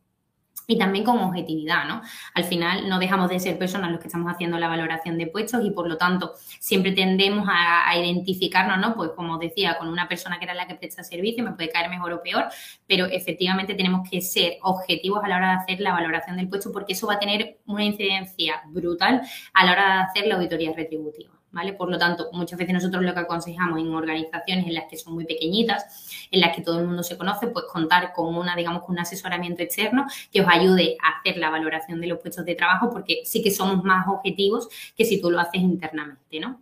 y 0.70 0.78
también 0.78 1.04
con 1.04 1.18
objetividad, 1.18 1.84
¿no? 1.86 2.00
Al 2.32 2.44
final 2.44 2.88
no 2.88 3.00
dejamos 3.00 3.28
de 3.28 3.40
ser 3.40 3.58
personas 3.58 3.90
los 3.90 4.00
que 4.00 4.06
estamos 4.06 4.32
haciendo 4.32 4.56
la 4.56 4.68
valoración 4.68 5.18
de 5.18 5.26
puestos 5.26 5.64
y 5.64 5.70
por 5.70 5.88
lo 5.88 5.96
tanto 5.96 6.34
siempre 6.60 6.92
tendemos 6.92 7.48
a, 7.50 7.96
identificarnos, 7.96 8.78
¿no? 8.78 8.94
Pues 8.94 9.10
como 9.16 9.38
decía, 9.38 9.76
con 9.78 9.88
una 9.88 10.08
persona 10.08 10.38
que 10.38 10.44
era 10.44 10.54
la 10.54 10.68
que 10.68 10.76
presta 10.76 11.02
servicio, 11.02 11.42
me 11.42 11.52
puede 11.52 11.70
caer 11.70 11.90
mejor 11.90 12.12
o 12.12 12.22
peor, 12.22 12.44
pero 12.86 13.06
efectivamente 13.06 13.74
tenemos 13.74 14.08
que 14.08 14.20
ser 14.20 14.58
objetivos 14.62 15.24
a 15.24 15.28
la 15.28 15.36
hora 15.36 15.48
de 15.48 15.56
hacer 15.56 15.80
la 15.80 15.92
valoración 15.92 16.36
del 16.36 16.48
puesto 16.48 16.70
porque 16.70 16.92
eso 16.92 17.08
va 17.08 17.14
a 17.14 17.18
tener 17.18 17.58
una 17.66 17.84
incidencia 17.84 18.62
brutal 18.68 19.22
a 19.52 19.66
la 19.66 19.72
hora 19.72 19.94
de 19.96 20.02
hacer 20.02 20.26
la 20.28 20.36
auditoría 20.36 20.72
retributiva. 20.72 21.39
¿Vale? 21.52 21.72
Por 21.72 21.90
lo 21.90 21.98
tanto, 21.98 22.28
muchas 22.32 22.58
veces 22.58 22.74
nosotros 22.74 23.02
lo 23.02 23.12
que 23.12 23.20
aconsejamos 23.20 23.80
en 23.80 23.92
organizaciones 23.92 24.66
en 24.66 24.74
las 24.74 24.84
que 24.88 24.96
son 24.96 25.14
muy 25.14 25.24
pequeñitas, 25.24 26.28
en 26.30 26.40
las 26.40 26.54
que 26.54 26.62
todo 26.62 26.78
el 26.78 26.86
mundo 26.86 27.02
se 27.02 27.16
conoce, 27.16 27.48
pues 27.48 27.66
contar 27.66 28.12
con 28.12 28.34
una, 28.36 28.54
digamos, 28.56 28.82
con 28.82 28.92
un 28.92 29.00
asesoramiento 29.00 29.62
externo 29.62 30.06
que 30.32 30.40
os 30.40 30.48
ayude 30.48 30.96
a 31.02 31.18
hacer 31.18 31.38
la 31.38 31.50
valoración 31.50 32.00
de 32.00 32.06
los 32.06 32.18
puestos 32.18 32.44
de 32.44 32.54
trabajo, 32.54 32.90
porque 32.90 33.22
sí 33.24 33.42
que 33.42 33.50
somos 33.50 33.82
más 33.84 34.06
objetivos 34.08 34.68
que 34.96 35.04
si 35.04 35.20
tú 35.20 35.30
lo 35.30 35.40
haces 35.40 35.60
internamente, 35.60 36.40
¿no? 36.40 36.60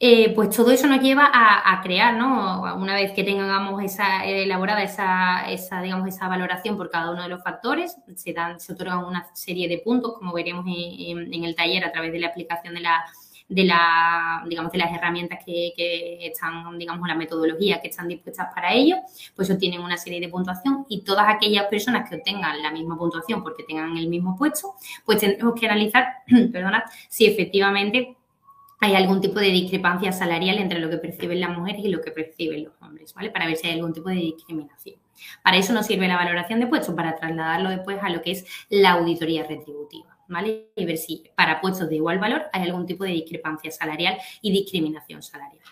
Eh, 0.00 0.32
pues 0.32 0.50
todo 0.50 0.70
eso 0.70 0.86
nos 0.86 1.00
lleva 1.00 1.28
a, 1.32 1.80
crear, 1.82 2.14
¿no? 2.14 2.62
Una 2.76 2.94
vez 2.94 3.10
que 3.12 3.24
tengamos 3.24 3.82
esa 3.82 4.24
elaborada 4.24 4.80
esa, 4.84 5.50
esa, 5.50 5.82
digamos, 5.82 6.06
esa 6.06 6.28
valoración 6.28 6.76
por 6.76 6.88
cada 6.88 7.10
uno 7.10 7.24
de 7.24 7.28
los 7.28 7.42
factores, 7.42 7.96
se 8.14 8.32
dan, 8.32 8.60
se 8.60 8.74
otorgan 8.74 9.04
una 9.04 9.26
serie 9.34 9.66
de 9.66 9.78
puntos, 9.78 10.14
como 10.16 10.32
veremos 10.32 10.64
en 10.68 11.44
el 11.44 11.56
taller 11.56 11.84
a 11.84 11.90
través 11.90 12.12
de 12.12 12.20
la 12.20 12.28
aplicación 12.28 12.74
de 12.74 12.80
la 12.80 13.04
de, 13.48 13.64
la, 13.64 14.44
digamos, 14.48 14.70
de 14.72 14.78
las 14.78 14.92
herramientas 14.92 15.40
que, 15.44 15.72
están, 16.20 16.78
digamos, 16.78 17.06
la 17.08 17.14
metodología 17.14 17.80
que 17.80 17.88
están 17.88 18.08
dispuestas 18.08 18.48
para 18.54 18.72
ello, 18.72 18.96
pues 19.34 19.50
obtienen 19.50 19.80
una 19.80 19.96
serie 19.96 20.20
de 20.20 20.28
puntuación 20.28 20.84
y 20.88 21.02
todas 21.02 21.26
aquellas 21.28 21.64
personas 21.66 22.08
que 22.08 22.16
obtengan 22.16 22.62
la 22.62 22.70
misma 22.70 22.96
puntuación 22.96 23.42
porque 23.42 23.64
tengan 23.64 23.96
el 23.96 24.08
mismo 24.08 24.36
puesto, 24.36 24.74
pues 25.04 25.18
tenemos 25.18 25.58
que 25.58 25.66
analizar, 25.66 26.06
perdona, 26.52 26.84
si 27.08 27.26
efectivamente 27.26 28.16
hay 28.80 28.94
algún 28.94 29.20
tipo 29.20 29.40
de 29.40 29.48
discrepancia 29.48 30.12
salarial 30.12 30.58
entre 30.58 30.78
lo 30.78 30.88
que 30.88 30.98
perciben 30.98 31.40
las 31.40 31.56
mujeres 31.56 31.84
y 31.84 31.88
lo 31.88 32.00
que 32.00 32.12
perciben 32.12 32.64
los 32.64 32.74
hombres, 32.80 33.12
¿vale? 33.14 33.30
Para 33.30 33.46
ver 33.46 33.56
si 33.56 33.66
hay 33.66 33.74
algún 33.74 33.92
tipo 33.92 34.08
de 34.08 34.16
discriminación. 34.16 34.96
Para 35.42 35.56
eso 35.56 35.72
nos 35.72 35.86
sirve 35.86 36.06
la 36.06 36.16
valoración 36.16 36.60
de 36.60 36.68
puestos, 36.68 36.94
para 36.94 37.16
trasladarlo 37.16 37.70
después 37.70 37.98
a 38.00 38.08
lo 38.08 38.22
que 38.22 38.32
es 38.32 38.46
la 38.68 38.92
auditoría 38.92 39.44
retributiva. 39.44 40.17
¿Vale? 40.28 40.68
Y 40.76 40.84
ver 40.84 40.96
si 40.96 41.24
para 41.34 41.60
puestos 41.60 41.88
de 41.88 41.96
igual 41.96 42.18
valor 42.18 42.44
hay 42.52 42.62
algún 42.62 42.86
tipo 42.86 43.04
de 43.04 43.10
discrepancia 43.10 43.70
salarial 43.70 44.18
y 44.40 44.52
discriminación 44.52 45.22
salarial. 45.22 45.64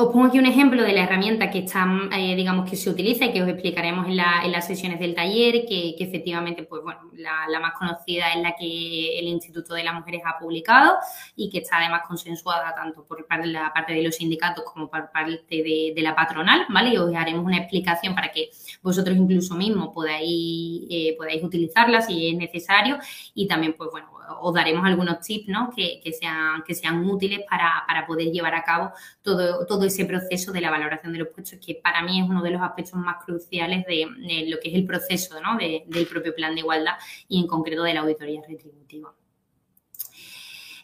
Os 0.00 0.06
pongo 0.06 0.28
aquí 0.28 0.38
un 0.38 0.46
ejemplo 0.46 0.82
de 0.82 0.94
la 0.94 1.02
herramienta 1.02 1.50
que 1.50 1.58
está, 1.58 1.86
eh, 2.16 2.34
digamos, 2.34 2.68
que 2.68 2.74
se 2.74 2.88
utiliza 2.88 3.26
y 3.26 3.34
que 3.34 3.42
os 3.42 3.48
explicaremos 3.50 4.06
en, 4.06 4.16
las 4.16 4.66
sesiones 4.66 4.98
del 4.98 5.14
taller, 5.14 5.66
que, 5.68 5.94
efectivamente, 5.98 6.62
pues 6.62 6.82
bueno, 6.82 7.00
la, 7.12 7.60
más 7.60 7.74
conocida 7.74 8.32
es 8.32 8.40
la 8.40 8.54
que 8.58 9.18
el 9.18 9.28
Instituto 9.28 9.74
de 9.74 9.84
las 9.84 9.92
Mujeres 9.92 10.22
ha 10.24 10.38
publicado 10.38 10.96
y 11.36 11.50
que 11.50 11.58
está 11.58 11.76
además 11.76 12.00
consensuada 12.08 12.74
tanto 12.74 13.04
por 13.04 13.26
la 13.44 13.74
parte 13.74 13.92
de 13.92 14.02
los 14.02 14.16
sindicatos 14.16 14.64
como 14.64 14.88
por 14.88 15.10
parte 15.12 15.62
de, 15.62 15.92
la 15.96 16.16
patronal, 16.16 16.64
¿vale? 16.70 16.94
Y 16.94 16.96
os 16.96 17.14
haremos 17.14 17.44
una 17.44 17.58
explicación 17.58 18.14
para 18.14 18.32
que 18.32 18.48
vosotros 18.82 19.16
incluso 19.16 19.54
mismos 19.54 19.90
podáis, 19.94 20.82
eh, 20.90 21.14
podáis 21.16 21.42
utilizarla 21.42 22.00
si 22.00 22.28
es 22.28 22.36
necesario 22.36 22.98
y 23.34 23.46
también, 23.46 23.74
pues 23.76 23.90
bueno, 23.90 24.08
os 24.40 24.54
daremos 24.54 24.84
algunos 24.86 25.20
tips, 25.20 25.48
¿no? 25.48 25.70
Que, 25.74 26.00
sean, 26.12 26.62
que 26.62 26.74
sean 26.74 27.04
útiles 27.04 27.40
para, 27.48 28.06
poder 28.06 28.32
llevar 28.32 28.54
a 28.54 28.64
cabo 28.64 28.92
todo, 29.22 29.66
todo 29.66 29.84
ese 29.84 30.04
proceso 30.04 30.52
de 30.52 30.60
la 30.60 30.70
valoración 30.70 31.12
de 31.12 31.18
los 31.18 31.28
puestos, 31.28 31.58
que 31.64 31.74
para 31.74 32.02
mí 32.02 32.20
es 32.20 32.28
uno 32.28 32.42
de 32.42 32.50
los 32.50 32.62
aspectos 32.62 32.94
más 32.94 33.24
cruciales 33.24 33.84
de, 33.86 34.06
lo 34.48 34.58
que 34.58 34.70
es 34.70 34.74
el 34.74 34.86
proceso 34.86 35.36
del 35.58 36.06
propio 36.06 36.34
plan 36.34 36.54
de 36.54 36.60
igualdad 36.60 36.94
y 37.28 37.40
en 37.40 37.46
concreto 37.46 37.82
de 37.82 37.94
la 37.94 38.00
auditoría 38.00 38.42
retributiva. 38.46 39.14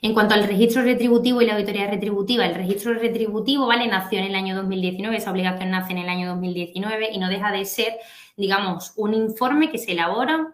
En 0.07 0.15
cuanto 0.15 0.35
al 0.35 0.45
registro 0.45 0.83
retributivo 0.83 1.43
y 1.43 1.47
la 1.47 1.55
auditoría 1.55 1.89
retributiva, 1.89 2.47
el 2.47 2.55
registro 2.55 2.95
retributivo, 2.95 3.67
¿vale? 3.67 3.89
Nació 3.89 4.21
en 4.21 4.27
el 4.27 4.37
año 4.37 4.55
2019, 4.55 5.17
esa 5.17 5.33
obligación 5.33 5.73
nace 5.73 5.91
en 5.91 5.99
el 5.99 6.09
año 6.09 6.29
2019 6.29 7.11
y 7.13 7.19
no 7.19 7.29
deja 7.29 7.51
de 7.51 7.65
ser, 7.65 7.97
digamos, 8.37 8.93
un 8.95 9.15
informe 9.15 9.69
que 9.69 9.79
se 9.79 9.91
elabora 9.91 10.53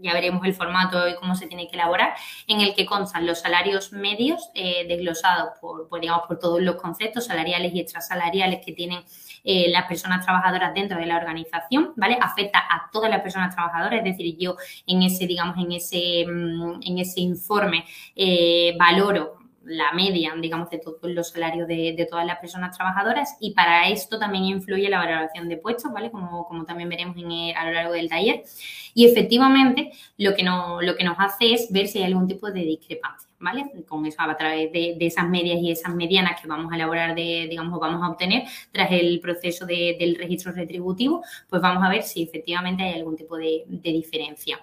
ya 0.00 0.12
veremos 0.12 0.44
el 0.44 0.54
formato 0.54 1.08
y 1.08 1.14
cómo 1.16 1.34
se 1.34 1.46
tiene 1.46 1.68
que 1.68 1.76
elaborar, 1.76 2.14
en 2.46 2.60
el 2.60 2.74
que 2.74 2.86
constan 2.86 3.26
los 3.26 3.40
salarios 3.40 3.92
medios 3.92 4.50
eh, 4.54 4.86
desglosados 4.86 5.58
por, 5.60 5.88
digamos, 6.00 6.26
por 6.26 6.38
todos 6.38 6.60
los 6.60 6.76
conceptos 6.76 7.26
salariales 7.26 7.74
y 7.74 7.80
extrasalariales 7.80 8.64
que 8.64 8.72
tienen 8.72 9.02
eh, 9.48 9.70
las 9.70 9.86
personas 9.86 10.24
trabajadoras 10.24 10.74
dentro 10.74 10.98
de 10.98 11.06
la 11.06 11.16
organización, 11.16 11.92
¿vale? 11.94 12.18
Afecta 12.20 12.58
a 12.58 12.90
todas 12.92 13.08
las 13.08 13.20
personas 13.20 13.54
trabajadoras, 13.54 14.00
es 14.00 14.04
decir, 14.04 14.36
yo 14.36 14.56
en 14.88 15.04
ese, 15.04 15.24
digamos, 15.24 15.56
en 15.56 15.70
ese, 15.70 16.26
mm, 16.26 16.80
en 16.82 16.98
ese 16.98 17.20
informe 17.20 17.84
eh, 18.16 18.74
valoro 18.76 19.35
la 19.66 19.92
media, 19.92 20.32
digamos, 20.40 20.70
de 20.70 20.78
todos 20.78 20.98
los 21.02 21.30
salarios 21.30 21.66
de, 21.68 22.06
todas 22.08 22.24
las 22.24 22.38
personas 22.38 22.76
trabajadoras 22.76 23.36
y 23.40 23.52
para 23.52 23.88
esto 23.88 24.18
también 24.18 24.44
influye 24.44 24.88
la 24.88 24.98
valoración 24.98 25.48
de 25.48 25.56
puestos, 25.56 25.92
¿vale? 25.92 26.10
Como, 26.10 26.46
como 26.46 26.64
también 26.64 26.88
veremos 26.88 27.16
a 27.16 27.64
lo 27.64 27.72
largo 27.72 27.92
del 27.92 28.08
taller. 28.08 28.42
Y 28.94 29.06
efectivamente 29.06 29.92
lo 30.16 30.34
que, 30.34 30.42
no, 30.42 30.80
lo 30.80 30.96
que 30.96 31.04
nos 31.04 31.16
hace 31.18 31.52
es 31.52 31.70
ver 31.70 31.88
si 31.88 31.98
hay 31.98 32.04
algún 32.04 32.26
tipo 32.26 32.50
de 32.50 32.60
discrepancia, 32.60 33.28
¿vale? 33.38 33.70
Con 33.86 34.06
eso, 34.06 34.22
a 34.22 34.36
través 34.36 34.72
de, 34.72 34.96
esas 35.00 35.28
medias 35.28 35.58
y 35.60 35.70
esas 35.70 35.94
medianas 35.94 36.40
que 36.40 36.48
vamos 36.48 36.72
a 36.72 36.76
elaborar, 36.76 37.14
de, 37.14 37.46
digamos, 37.48 37.78
vamos 37.78 38.02
a 38.02 38.10
obtener 38.10 38.44
tras 38.72 38.90
el 38.92 39.20
proceso 39.20 39.66
del 39.66 40.14
registro 40.16 40.52
retributivo, 40.52 41.22
pues 41.48 41.60
vamos 41.60 41.84
a 41.84 41.88
ver 41.88 42.02
si 42.02 42.22
efectivamente 42.22 42.84
hay 42.84 42.94
algún 42.94 43.16
tipo 43.16 43.36
de, 43.36 43.64
de 43.66 43.90
diferencia. 43.90 44.58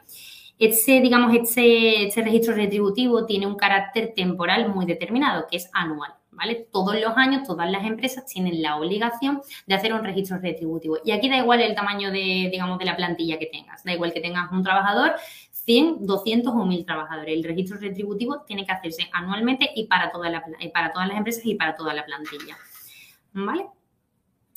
Ese, 0.60 1.02
digamos, 1.02 1.34
ese, 1.36 2.22
registro 2.22 2.56
retributivo 2.56 3.26
tiene 3.26 3.48
un 3.48 3.56
carácter 3.56 4.14
temporal 4.16 4.74
muy 4.74 4.86
determinado, 4.86 5.48
que 5.50 5.58
es 5.58 5.70
anual. 5.74 6.14
¿Vale? 6.36 6.68
Todos 6.72 7.00
los 7.00 7.16
años, 7.16 7.48
todas 7.48 7.70
las 7.70 7.86
empresas 7.86 8.26
tienen 8.26 8.64
la 8.64 8.78
obligación 8.78 9.44
de 9.68 9.76
hacer 9.76 9.94
un 9.94 10.04
registro 10.04 10.40
retributivo. 10.40 10.98
Y 11.06 11.12
aquí 11.12 11.30
da 11.30 11.38
igual 11.38 11.62
el 11.62 11.76
tamaño 11.76 12.10
de, 12.10 12.50
digamos, 12.52 12.80
de 12.80 12.86
la 12.86 12.96
plantilla 12.96 13.38
que 13.38 13.46
tengas. 13.46 13.84
Da 13.84 13.94
igual 13.94 14.14
que 14.14 14.20
tengas 14.20 14.52
un 14.52 14.64
trabajador 14.64 15.14
100, 15.52 16.08
200 16.08 16.54
o 16.54 16.66
1000 16.66 16.86
trabajadores. 16.86 17.36
El 17.36 17.44
registro 17.44 17.78
retributivo 17.78 18.42
tiene 18.42 18.66
que 18.66 18.72
hacerse 18.72 19.10
anualmente 19.14 19.70
y 19.76 19.86
para, 19.86 20.12
toda 20.12 20.30
la, 20.32 20.44
para 20.74 20.92
todas 20.92 21.08
las 21.08 21.18
empresas 21.18 21.46
y 21.46 21.54
para 21.54 21.76
toda 21.76 21.94
la 21.94 22.04
plantilla. 22.04 22.58
¿Vale? 23.34 23.68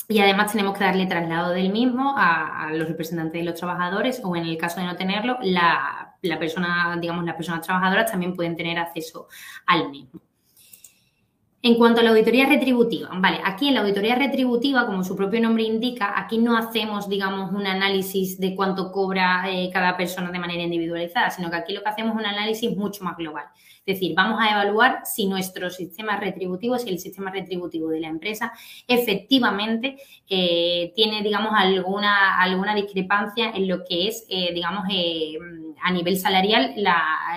Y 0.08 0.20
además 0.20 0.52
tenemos 0.52 0.78
que 0.78 0.84
darle 0.84 1.06
traslado 1.06 1.50
del 1.50 1.72
mismo 1.72 2.14
a, 2.16 2.70
los 2.72 2.88
representantes 2.88 3.40
de 3.40 3.44
los 3.44 3.58
trabajadores 3.58 4.20
o 4.22 4.36
en 4.36 4.44
el 4.44 4.56
caso 4.56 4.80
de 4.80 4.86
no 4.86 4.96
tenerlo, 4.96 5.38
la, 5.42 6.16
la 6.22 6.38
persona, 6.38 6.96
digamos, 7.00 7.24
las 7.24 7.34
personas 7.34 7.66
trabajadoras 7.66 8.10
también 8.10 8.34
pueden 8.34 8.56
tener 8.56 8.78
acceso 8.78 9.26
al 9.66 9.90
mismo. 9.90 10.20
En 11.66 11.74
cuanto 11.74 12.00
a 12.00 12.04
la 12.04 12.10
auditoría 12.10 12.46
retributiva, 12.46 13.08
vale, 13.14 13.40
aquí 13.44 13.66
en 13.66 13.74
la 13.74 13.80
auditoría 13.80 14.14
retributiva, 14.14 14.86
como 14.86 15.02
su 15.02 15.16
propio 15.16 15.40
nombre 15.40 15.64
indica, 15.64 16.16
aquí 16.16 16.38
no 16.38 16.56
hacemos, 16.56 17.08
digamos, 17.08 17.50
un 17.50 17.66
análisis 17.66 18.38
de 18.38 18.54
cuánto 18.54 18.92
cobra 18.92 19.50
eh, 19.50 19.68
cada 19.72 19.96
persona 19.96 20.30
de 20.30 20.38
manera 20.38 20.62
individualizada, 20.62 21.28
sino 21.30 21.50
que 21.50 21.56
aquí 21.56 21.72
lo 21.72 21.82
que 21.82 21.88
hacemos 21.88 22.14
es 22.14 22.20
un 22.20 22.26
análisis 22.26 22.76
mucho 22.76 23.02
más 23.02 23.16
global. 23.16 23.46
Es 23.84 23.96
decir, 23.96 24.14
vamos 24.14 24.40
a 24.40 24.52
evaluar 24.52 25.00
si 25.04 25.26
nuestro 25.26 25.68
sistema 25.68 26.16
retributivo, 26.20 26.78
si 26.78 26.88
el 26.88 27.00
sistema 27.00 27.32
retributivo 27.32 27.88
de 27.88 27.98
la 27.98 28.08
empresa 28.08 28.52
efectivamente 28.86 29.96
eh, 30.28 30.92
tiene, 30.94 31.20
digamos, 31.20 31.50
alguna, 31.52 32.40
alguna 32.40 32.76
discrepancia 32.76 33.50
en 33.50 33.66
lo 33.66 33.82
que 33.82 34.06
es, 34.06 34.24
eh, 34.28 34.52
digamos, 34.54 34.84
a 35.82 35.92
nivel 35.92 36.18
salarial 36.18 36.74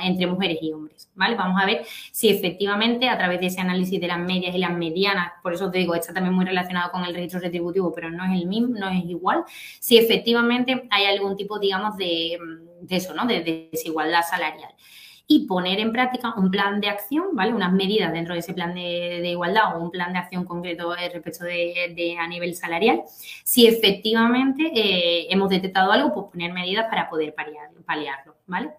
entre 0.03 0.27
mujeres 0.27 0.57
y 0.61 0.71
hombres. 0.71 1.09
¿vale? 1.15 1.35
Vamos 1.35 1.61
a 1.61 1.65
ver 1.65 1.85
si 2.11 2.29
efectivamente 2.29 3.09
a 3.09 3.17
través 3.17 3.39
de 3.39 3.47
ese 3.47 3.59
análisis 3.61 3.99
de 3.99 4.07
las 4.07 4.19
medias 4.19 4.55
y 4.55 4.57
las 4.57 4.71
medianas, 4.71 5.33
por 5.43 5.53
eso 5.53 5.69
te 5.69 5.79
digo, 5.79 5.93
está 5.93 6.13
también 6.13 6.33
muy 6.33 6.45
relacionado 6.45 6.91
con 6.91 7.03
el 7.03 7.13
registro 7.13 7.41
retributivo, 7.41 7.93
pero 7.93 8.09
no 8.09 8.23
es 8.25 8.31
el 8.39 8.47
mismo, 8.47 8.75
no 8.77 8.89
es 8.89 9.03
igual, 9.05 9.43
si 9.79 9.97
efectivamente 9.97 10.87
hay 10.89 11.05
algún 11.05 11.35
tipo, 11.35 11.59
digamos, 11.59 11.97
de, 11.97 12.39
eso, 12.89 13.13
¿no? 13.13 13.25
De, 13.25 13.69
desigualdad 13.71 14.21
salarial 14.29 14.73
y 15.32 15.45
poner 15.45 15.80
en 15.80 15.91
práctica 15.91 16.34
un 16.36 16.49
plan 16.49 16.82
de 16.82 16.89
acción, 16.89 17.27
¿vale? 17.34 17.53
Unas 17.53 17.71
medidas 17.71 18.11
dentro 18.11 18.34
de 18.34 18.39
ese 18.39 18.55
plan 18.55 18.73
de, 18.73 19.21
igualdad 19.30 19.77
o 19.77 19.80
un 19.80 19.91
plan 19.91 20.11
de 20.11 20.17
acción 20.17 20.43
concreto 20.43 20.95
respecto 20.95 21.45
de, 21.45 22.17
a 22.19 22.27
nivel 22.27 22.55
salarial. 22.55 23.03
Si 23.43 23.67
efectivamente 23.67 24.71
eh, 24.73 25.27
hemos 25.30 25.49
detectado 25.49 25.91
algo, 25.91 26.15
pues 26.15 26.25
poner 26.32 26.51
medidas 26.51 26.88
para 26.89 27.07
poder 27.11 27.36
paliarlo, 27.86 28.36
¿vale? 28.47 28.71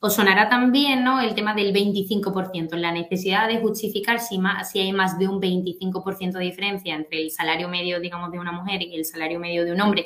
Os 0.00 0.14
sonará 0.14 0.48
también 0.48 1.04
¿no? 1.04 1.20
el 1.20 1.36
tema 1.36 1.54
del 1.54 1.72
25%, 1.72 2.74
la 2.74 2.90
necesidad 2.90 3.46
de 3.46 3.60
justificar 3.60 4.18
si, 4.18 4.40
si 4.64 4.80
hay 4.80 4.92
más 4.92 5.20
de 5.20 5.28
un 5.28 5.40
25% 5.40 6.32
de 6.32 6.44
diferencia 6.44 6.96
entre 6.96 7.22
el 7.22 7.30
salario 7.30 7.68
medio, 7.68 8.00
digamos, 8.00 8.32
de 8.32 8.40
una 8.40 8.50
mujer 8.50 8.82
y 8.82 8.96
el 8.96 9.04
salario 9.04 9.38
medio 9.38 9.64
de 9.64 9.72
un 9.72 9.80
hombre, 9.80 10.04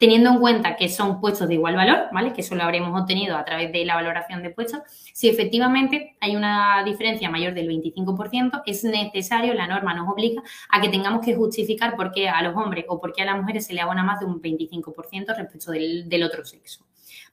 teniendo 0.00 0.30
en 0.30 0.40
cuenta 0.40 0.76
que 0.76 0.88
son 0.88 1.20
puestos 1.20 1.46
de 1.46 1.54
igual 1.54 1.76
valor, 1.76 2.08
¿vale? 2.10 2.32
Que 2.32 2.40
eso 2.40 2.54
lo 2.54 2.62
habremos 2.62 2.98
obtenido 2.98 3.36
a 3.36 3.44
través 3.44 3.70
de 3.70 3.84
la 3.84 3.96
valoración 3.96 4.42
de 4.42 4.48
puestos. 4.48 4.80
Si 5.12 5.28
efectivamente 5.28 6.16
hay 6.20 6.36
una 6.36 6.82
diferencia 6.84 7.28
mayor 7.28 7.52
del 7.52 7.68
25%, 7.68 8.62
es 8.64 8.82
necesario, 8.82 9.52
la 9.52 9.66
norma 9.66 9.92
nos 9.92 10.08
obliga 10.08 10.42
a 10.70 10.80
que 10.80 10.88
tengamos 10.88 11.22
que 11.22 11.34
justificar 11.34 11.96
por 11.96 12.12
qué 12.12 12.30
a 12.30 12.40
los 12.40 12.56
hombres 12.56 12.86
o 12.88 12.98
por 12.98 13.12
qué 13.12 13.20
a 13.22 13.26
las 13.26 13.36
mujeres 13.36 13.66
se 13.66 13.74
le 13.74 13.82
abona 13.82 14.02
más 14.02 14.20
de 14.20 14.24
un 14.24 14.40
25% 14.40 15.36
respecto 15.36 15.70
del, 15.70 16.08
del 16.08 16.22
otro 16.22 16.46
sexo. 16.46 16.86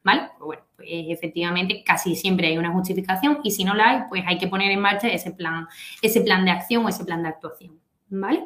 ¿vale? 0.04 0.30
Pues 0.38 0.46
bueno, 0.46 0.64
pues 0.76 0.90
efectivamente 0.92 1.84
casi 1.86 2.18
siempre 2.18 2.48
hay 2.48 2.58
una 2.58 2.74
justificación 2.74 3.40
y 3.44 3.52
si 3.52 3.64
no 3.64 3.76
la 3.76 3.90
hay, 3.90 4.00
pues 4.10 4.24
hay 4.28 4.38
que 4.38 4.48
poner 4.48 4.72
en 4.72 4.82
marcha 4.82 5.08
ese 5.08 5.32
plan, 5.32 5.68
ese 6.02 6.20
plan 6.20 6.44
de 6.44 6.52
acción 6.52 6.86
o 6.86 6.90
ese 6.90 7.06
plan 7.06 7.24
de 7.24 7.30
actuación, 7.30 7.80
¿vale? 8.10 8.44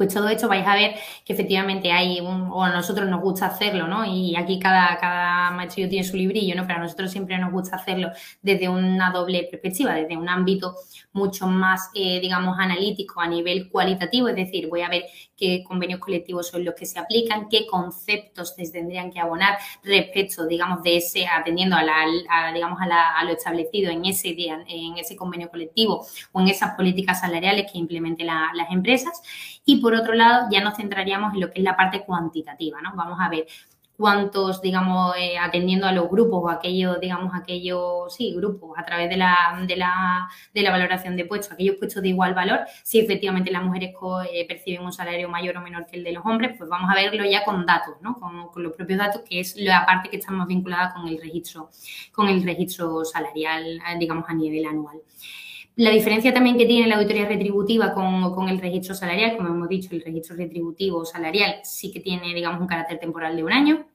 Pues 0.00 0.14
todo 0.14 0.30
esto 0.30 0.48
vais 0.48 0.66
a 0.66 0.74
ver 0.74 0.94
que 1.26 1.34
efectivamente 1.34 1.92
hay 1.92 2.20
un, 2.20 2.48
o 2.50 2.64
a 2.64 2.70
nosotros 2.70 3.06
nos 3.06 3.20
gusta 3.20 3.44
hacerlo, 3.44 3.86
¿no? 3.86 4.02
Y 4.06 4.34
aquí 4.34 4.58
cada, 4.58 4.96
cada 4.96 5.50
maestrillo 5.50 5.90
tiene 5.90 6.08
su 6.08 6.16
librillo, 6.16 6.54
¿no? 6.54 6.66
Pero 6.66 6.78
a 6.78 6.82
nosotros 6.84 7.10
siempre 7.10 7.36
nos 7.36 7.52
gusta 7.52 7.76
hacerlo 7.76 8.08
desde 8.40 8.70
una 8.70 9.10
doble 9.10 9.46
perspectiva, 9.50 9.92
desde 9.92 10.16
un 10.16 10.26
ámbito 10.26 10.74
mucho 11.12 11.46
más, 11.48 11.90
eh, 11.94 12.18
digamos, 12.18 12.58
analítico 12.58 13.20
a 13.20 13.26
nivel 13.26 13.68
cualitativo, 13.68 14.28
es 14.28 14.36
decir, 14.36 14.68
voy 14.70 14.80
a 14.80 14.88
ver 14.88 15.04
qué 15.36 15.62
convenios 15.66 16.00
colectivos 16.00 16.48
son 16.48 16.64
los 16.64 16.74
que 16.74 16.86
se 16.86 16.98
aplican, 16.98 17.50
qué 17.50 17.66
conceptos 17.66 18.54
se 18.54 18.70
tendrían 18.70 19.10
que 19.10 19.20
abonar 19.20 19.58
respecto, 19.82 20.46
digamos, 20.46 20.82
de 20.82 20.96
ese, 20.96 21.26
atendiendo 21.26 21.76
a, 21.76 21.82
la, 21.82 22.52
digamos, 22.54 22.78
a, 22.80 23.24
lo 23.24 23.32
establecido 23.32 23.90
en 23.90 24.06
ese, 24.06 24.34
en 24.38 24.96
ese 24.96 25.14
convenio 25.14 25.50
colectivo 25.50 26.06
o 26.32 26.40
en 26.40 26.48
esas 26.48 26.74
políticas 26.74 27.20
salariales 27.20 27.70
que 27.70 27.78
implementen 27.78 28.28
las 28.28 28.70
empresas. 28.70 29.20
Y 29.66 29.76
por 29.76 29.89
otro 29.94 30.14
lado, 30.14 30.48
ya 30.50 30.62
nos 30.62 30.76
centraríamos 30.76 31.34
en 31.34 31.40
lo 31.40 31.50
que 31.50 31.58
es 31.60 31.64
la 31.64 31.76
parte 31.76 32.04
cuantitativa, 32.04 32.80
¿no? 32.80 32.92
Vamos 32.94 33.18
a 33.20 33.28
ver 33.28 33.46
cuántos, 34.00 34.62
digamos, 34.62 35.14
eh, 35.18 35.36
atendiendo 35.36 35.86
a 35.86 35.92
los 35.92 36.08
grupos 36.08 36.40
o 36.42 36.48
aquellos, 36.48 36.98
digamos, 37.00 37.34
aquellos, 37.34 38.14
sí, 38.14 38.32
grupos 38.34 38.72
a 38.78 38.82
través 38.82 39.10
de 39.10 39.18
la, 39.18 39.36
de 39.68 39.76
la, 39.76 40.26
de 40.54 40.62
la 40.62 40.70
valoración 40.70 41.16
de 41.16 41.26
puestos, 41.26 41.52
aquellos 41.52 41.76
puestos 41.76 42.02
de 42.02 42.08
igual 42.08 42.32
valor, 42.32 42.60
si 42.82 42.98
efectivamente 42.98 43.50
las 43.50 43.62
mujeres 43.62 43.94
eh, 44.32 44.46
perciben 44.48 44.86
un 44.86 44.92
salario 44.94 45.28
mayor 45.28 45.58
o 45.58 45.60
menor 45.60 45.84
que 45.84 45.98
el 45.98 46.04
de 46.04 46.12
los 46.12 46.24
hombres, 46.24 46.56
pues 46.56 46.70
vamos 46.70 46.90
a 46.90 46.94
verlo 46.94 47.26
ya 47.26 47.44
con 47.44 47.66
datos, 47.66 47.96
¿no? 48.00 48.14
Con, 48.14 48.48
con, 48.48 48.62
los 48.62 48.72
propios 48.72 48.98
datos, 48.98 49.20
que 49.28 49.40
es 49.40 49.54
la 49.56 49.84
parte 49.84 50.08
que 50.08 50.16
está 50.16 50.32
más 50.32 50.48
vinculada 50.48 50.94
con 50.94 51.06
el 51.06 51.20
registro, 51.20 51.68
con 52.10 52.26
el 52.28 52.42
registro 52.42 53.04
salarial, 53.04 53.82
digamos, 53.98 54.24
a 54.28 54.32
nivel 54.32 54.64
anual. 54.64 54.96
La 55.76 55.90
diferencia 55.90 56.34
también 56.34 56.58
que 56.58 56.66
tiene 56.66 56.88
la 56.88 56.96
auditoría 56.96 57.26
retributiva 57.26 57.94
con, 57.94 58.48
el 58.48 58.60
registro 58.60 58.94
salarial, 58.94 59.36
como 59.36 59.48
hemos 59.48 59.68
dicho, 59.68 59.88
el 59.92 60.02
registro 60.02 60.36
retributivo 60.36 61.04
salarial 61.04 61.60
sí 61.62 61.92
que 61.92 62.00
tiene, 62.00 62.34
digamos, 62.34 62.60
un 62.60 62.66
carácter 62.66 62.98
temporal 62.98 63.36
de 63.36 63.44
un 63.44 63.52
año. 63.52 63.86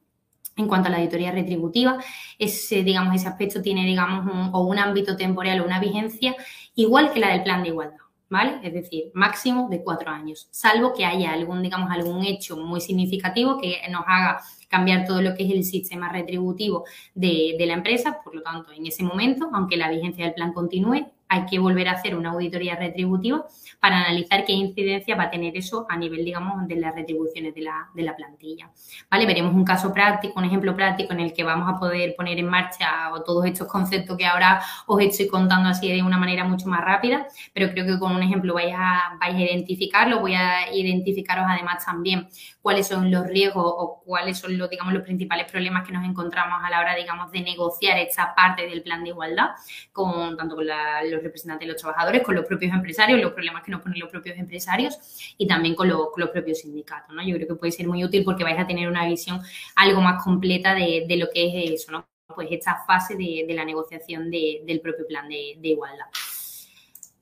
En 0.57 0.67
cuanto 0.67 0.87
a 0.87 0.91
la 0.91 0.97
auditoría 0.97 1.31
retributiva, 1.31 1.97
ese, 2.39 2.81
digamos, 2.83 3.13
ese 3.15 3.27
aspecto 3.27 3.61
tiene, 3.61 3.85
digamos, 3.85 4.25
un, 4.25 4.49
o 4.53 4.61
un 4.61 4.79
ámbito 4.79 5.17
temporal 5.17 5.59
o 5.59 5.65
una 5.65 5.81
vigencia 5.81 6.35
igual 6.75 7.11
que 7.11 7.19
la 7.19 7.29
del 7.29 7.43
plan 7.43 7.61
de 7.61 7.69
igualdad. 7.69 7.97
¿Vale? 8.27 8.59
Es 8.63 8.73
decir, 8.73 9.11
máximo 9.13 9.69
de 9.69 9.83
cuatro 9.83 10.09
años, 10.09 10.47
salvo 10.49 10.93
que 10.93 11.05
haya 11.05 11.31
algún, 11.31 11.61
digamos, 11.61 11.91
algún 11.91 12.25
hecho 12.25 12.57
muy 12.57 12.81
significativo 12.81 13.59
que 13.59 13.81
nos 13.91 14.01
haga 14.07 14.41
cambiar 14.67 15.05
todo 15.05 15.21
lo 15.21 15.35
que 15.35 15.43
es 15.43 15.51
el 15.51 15.63
sistema 15.63 16.11
retributivo 16.11 16.85
de, 17.13 17.55
de, 17.59 17.65
la 17.67 17.73
empresa. 17.73 18.19
Por 18.23 18.33
lo 18.33 18.41
tanto, 18.41 18.71
en 18.71 18.87
ese 18.87 19.03
momento, 19.03 19.49
aunque 19.53 19.77
la 19.77 19.91
vigencia 19.91 20.25
del 20.25 20.33
plan 20.33 20.53
continúe, 20.53 21.05
hay 21.27 21.45
que 21.45 21.59
volver 21.59 21.87
a 21.87 21.93
hacer 21.93 22.15
una 22.15 22.31
auditoría 22.31 22.75
retributiva 22.75 23.45
para 23.79 23.97
analizar 23.97 24.45
qué 24.45 24.53
incidencia 24.53 25.15
va 25.15 25.23
a 25.23 25.29
tener 25.29 25.55
eso 25.57 25.85
a 25.89 25.97
nivel, 25.97 26.23
digamos, 26.23 26.67
de 26.67 26.75
las 26.75 26.95
retribuciones 26.95 27.53
de 27.55 27.61
la, 27.61 27.89
de 27.93 28.03
la 28.03 28.15
plantilla. 28.15 28.71
¿Vale? 29.09 29.25
Veremos 29.25 29.53
un 29.53 29.65
caso 29.65 29.93
práctico, 29.93 30.39
un 30.39 30.45
ejemplo 30.45 30.75
práctico 30.75 31.13
en 31.13 31.19
el 31.19 31.33
que 31.33 31.43
vamos 31.43 31.67
a 31.73 31.79
poder 31.79 32.15
poner 32.15 32.39
en 32.39 32.47
marcha 32.47 33.11
todos 33.25 33.45
estos 33.45 33.67
conceptos 33.67 34.17
que 34.17 34.25
ahora 34.25 34.61
os 34.87 35.01
estoy 35.01 35.27
contando 35.27 35.69
así 35.69 35.91
de 35.91 36.01
una 36.01 36.17
manera 36.17 36.43
mucho 36.43 36.67
más 36.67 36.81
rápida, 36.81 37.27
pero 37.53 37.69
creo 37.71 37.85
que 37.85 37.99
con 37.99 38.15
un 38.15 38.23
ejemplo 38.23 38.53
vais 38.53 38.73
a, 38.75 39.17
vais 39.19 39.35
a 39.35 39.41
identificarlo, 39.41 40.19
voy 40.19 40.35
a 40.35 40.73
identificaros 40.73 41.45
además 41.47 41.85
también 41.85 42.27
cuáles 42.65 42.87
son 42.87 43.11
los 43.11 43.27
riesgos 43.27 43.63
o 43.63 44.01
cuáles 44.03 44.39
son 44.39 44.57
los, 44.57 44.67
digamos, 44.67 44.91
los 44.91 45.03
principales 45.03 45.45
problemas 45.51 45.85
que 45.85 45.93
nos 45.93 46.03
encontramos 46.03 46.63
a 46.63 46.69
la 46.71 46.79
hora, 46.79 46.95
digamos, 46.95 47.31
de 47.31 47.41
negociar 47.41 47.99
esta 47.99 48.33
parte 48.33 48.65
del 48.65 48.81
plan 48.81 49.03
de 49.03 49.09
igualdad, 49.09 49.49
con, 49.91 50.35
tanto 50.35 50.55
con 50.55 50.65
los 50.65 51.21
representantes 51.21 51.67
de 51.67 51.73
los 51.73 51.79
trabajadores, 51.79 52.23
con 52.23 52.33
los 52.33 52.43
propios 52.43 52.73
empresarios, 52.73 53.21
los 53.21 53.33
problemas 53.33 53.61
que 53.61 53.69
nos 53.69 53.83
ponen 53.83 53.99
los 53.99 54.09
propios 54.09 54.35
empresarios 54.39 54.97
y 55.37 55.45
también 55.45 55.75
con, 55.75 55.89
los 55.89 56.09
propios 56.33 56.61
sindicatos, 56.61 57.15
¿no? 57.15 57.21
Yo 57.23 57.35
creo 57.35 57.49
que 57.49 57.53
puede 57.53 57.71
ser 57.71 57.87
muy 57.87 58.03
útil 58.03 58.23
porque 58.23 58.43
vais 58.43 58.57
a 58.57 58.65
tener 58.65 58.89
una 58.89 59.05
visión 59.05 59.41
algo 59.75 60.01
más 60.01 60.23
completa 60.23 60.73
de, 60.73 61.05
lo 61.19 61.27
que 61.31 61.69
es 61.69 61.81
eso, 61.81 61.91
¿no? 61.91 62.07
Pues 62.33 62.47
esta 62.49 62.83
fase 62.87 63.15
de, 63.15 63.45
la 63.49 63.63
negociación 63.63 64.31
del 64.31 64.81
propio 64.81 65.05
plan 65.05 65.29
de 65.29 65.55
igualdad. 65.61 66.07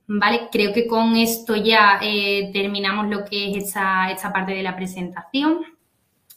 Vale, 0.08 0.50
creo 0.52 0.74
que 0.74 0.86
con 0.86 1.16
esto 1.16 1.56
ya 1.56 2.00
eh, 2.02 2.50
terminamos 2.52 3.08
lo 3.08 3.24
que 3.24 3.52
es 3.52 3.66
esta, 3.66 4.12
esta, 4.12 4.34
parte 4.34 4.54
de 4.54 4.64
la 4.64 4.76
presentación. 4.76 5.62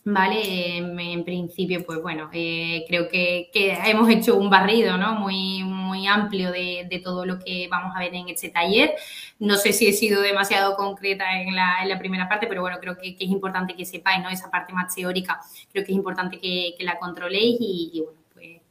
Vale, 0.05 0.77
en, 0.79 1.25
principio, 1.25 1.85
pues 1.85 2.01
bueno, 2.01 2.31
eh, 2.33 2.85
creo 2.87 3.09
que, 3.09 3.51
hemos 3.87 4.09
hecho 4.09 4.37
un 4.37 4.49
barrido 4.49 4.97
¿no? 4.97 5.17
muy, 5.17 5.65
muy 5.65 6.07
amplio 6.07 6.53
de, 6.53 7.01
todo 7.03 7.27
lo 7.27 7.41
que 7.41 7.67
vamos 7.69 7.93
a 7.97 7.99
ver 7.99 8.15
en 8.15 8.29
este 8.29 8.51
taller. 8.51 8.95
No 9.41 9.57
sé 9.57 9.73
si 9.73 9.89
he 9.89 9.93
sido 9.93 10.23
demasiado 10.23 10.77
concreta 10.77 11.25
en 11.43 11.57
la, 11.57 11.83
en 11.83 11.89
la 11.89 11.99
primera 11.99 12.29
parte, 12.29 12.47
pero 12.47 12.63
bueno, 12.63 12.79
creo 12.81 12.97
que, 12.97 13.17
es 13.19 13.31
importante 13.31 13.75
que 13.75 13.85
sepáis, 13.85 14.23
¿no? 14.23 14.31
Esa 14.31 14.49
parte 14.49 14.73
más 14.73 14.95
teórica, 14.95 15.41
creo 15.73 15.85
que 15.85 15.91
es 15.91 15.97
importante 15.97 16.39
que, 16.39 16.77
la 16.81 16.99
controléis 17.01 17.57
y 17.59 18.03
bueno, 18.05 18.26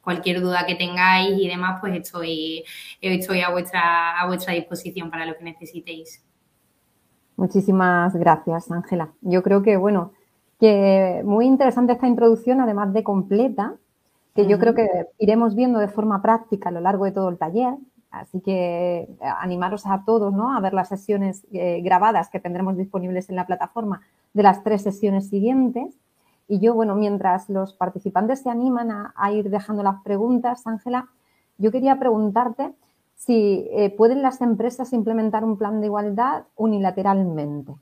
cualquier 0.05 0.39
duda 0.39 0.65
que 0.65 0.75
tengáis 0.75 1.37
y 1.37 1.49
demás, 1.49 1.79
pues 1.81 1.93
estoy, 1.95 2.63
estoy 3.01 3.41
a, 3.41 3.49
vuestra, 3.49 4.17
a 4.17 4.27
vuestra 4.27 4.53
disposición 4.53 5.11
para 5.11 5.25
lo 5.25 5.35
que 5.35 5.43
necesitéis. 5.43 6.23
Muchísimas 7.35 8.15
gracias, 8.15 8.71
Ángela. 8.71 9.09
Yo 9.19 9.43
creo 9.43 9.61
que, 9.61 9.75
bueno, 9.75 10.13
que 10.59 11.21
muy 11.25 11.45
interesante 11.45 11.93
esta 11.93 12.07
introducción, 12.07 12.61
además 12.61 12.93
de 12.93 13.03
completa, 13.03 13.73
que 14.35 14.47
yo 14.47 14.59
creo 14.59 14.75
que 14.75 14.87
iremos 15.17 15.55
viendo 15.55 15.79
de 15.79 15.87
forma 15.87 16.21
práctica 16.21 16.69
a 16.69 16.71
lo 16.71 16.81
largo 16.81 17.05
de 17.05 17.11
todo 17.11 17.29
el 17.29 17.37
taller. 17.37 17.73
Así 18.11 18.39
que 18.39 18.99
eh, 18.99 19.17
animaros 19.41 19.85
a 19.85 20.03
todos 20.05 20.33
¿no? 20.33 20.55
a 20.55 20.61
ver 20.61 20.73
las 20.73 20.87
sesiones 20.87 21.45
eh, 21.51 21.81
grabadas 21.81 22.29
que 22.29 22.39
tendremos 22.39 22.77
disponibles 22.77 23.29
en 23.29 23.35
la 23.35 23.45
plataforma 23.45 24.01
de 24.33 24.43
las 24.43 24.63
tres 24.63 24.83
sesiones 24.83 25.27
siguientes 25.27 25.97
Y 26.47 26.59
yo, 26.59 26.73
bueno, 26.73 26.95
mientras 26.95 27.49
los 27.49 27.73
participantes 27.73 28.41
se 28.41 28.49
animan 28.49 28.91
a, 28.91 29.31
ir 29.31 29.49
dejando 29.49 29.83
las 29.83 30.01
preguntas, 30.03 30.67
Ángela, 30.67 31.09
yo 31.57 31.71
quería 31.71 31.97
preguntarte 31.97 32.73
si 33.15 33.67
eh, 33.71 33.93
pueden 33.97 34.21
las 34.21 34.41
empresas 34.41 34.93
implementar 34.93 35.43
un 35.43 35.57
plan 35.57 35.79
de 35.79 35.87
igualdad 35.87 36.43
unilateralmente. 36.55 37.75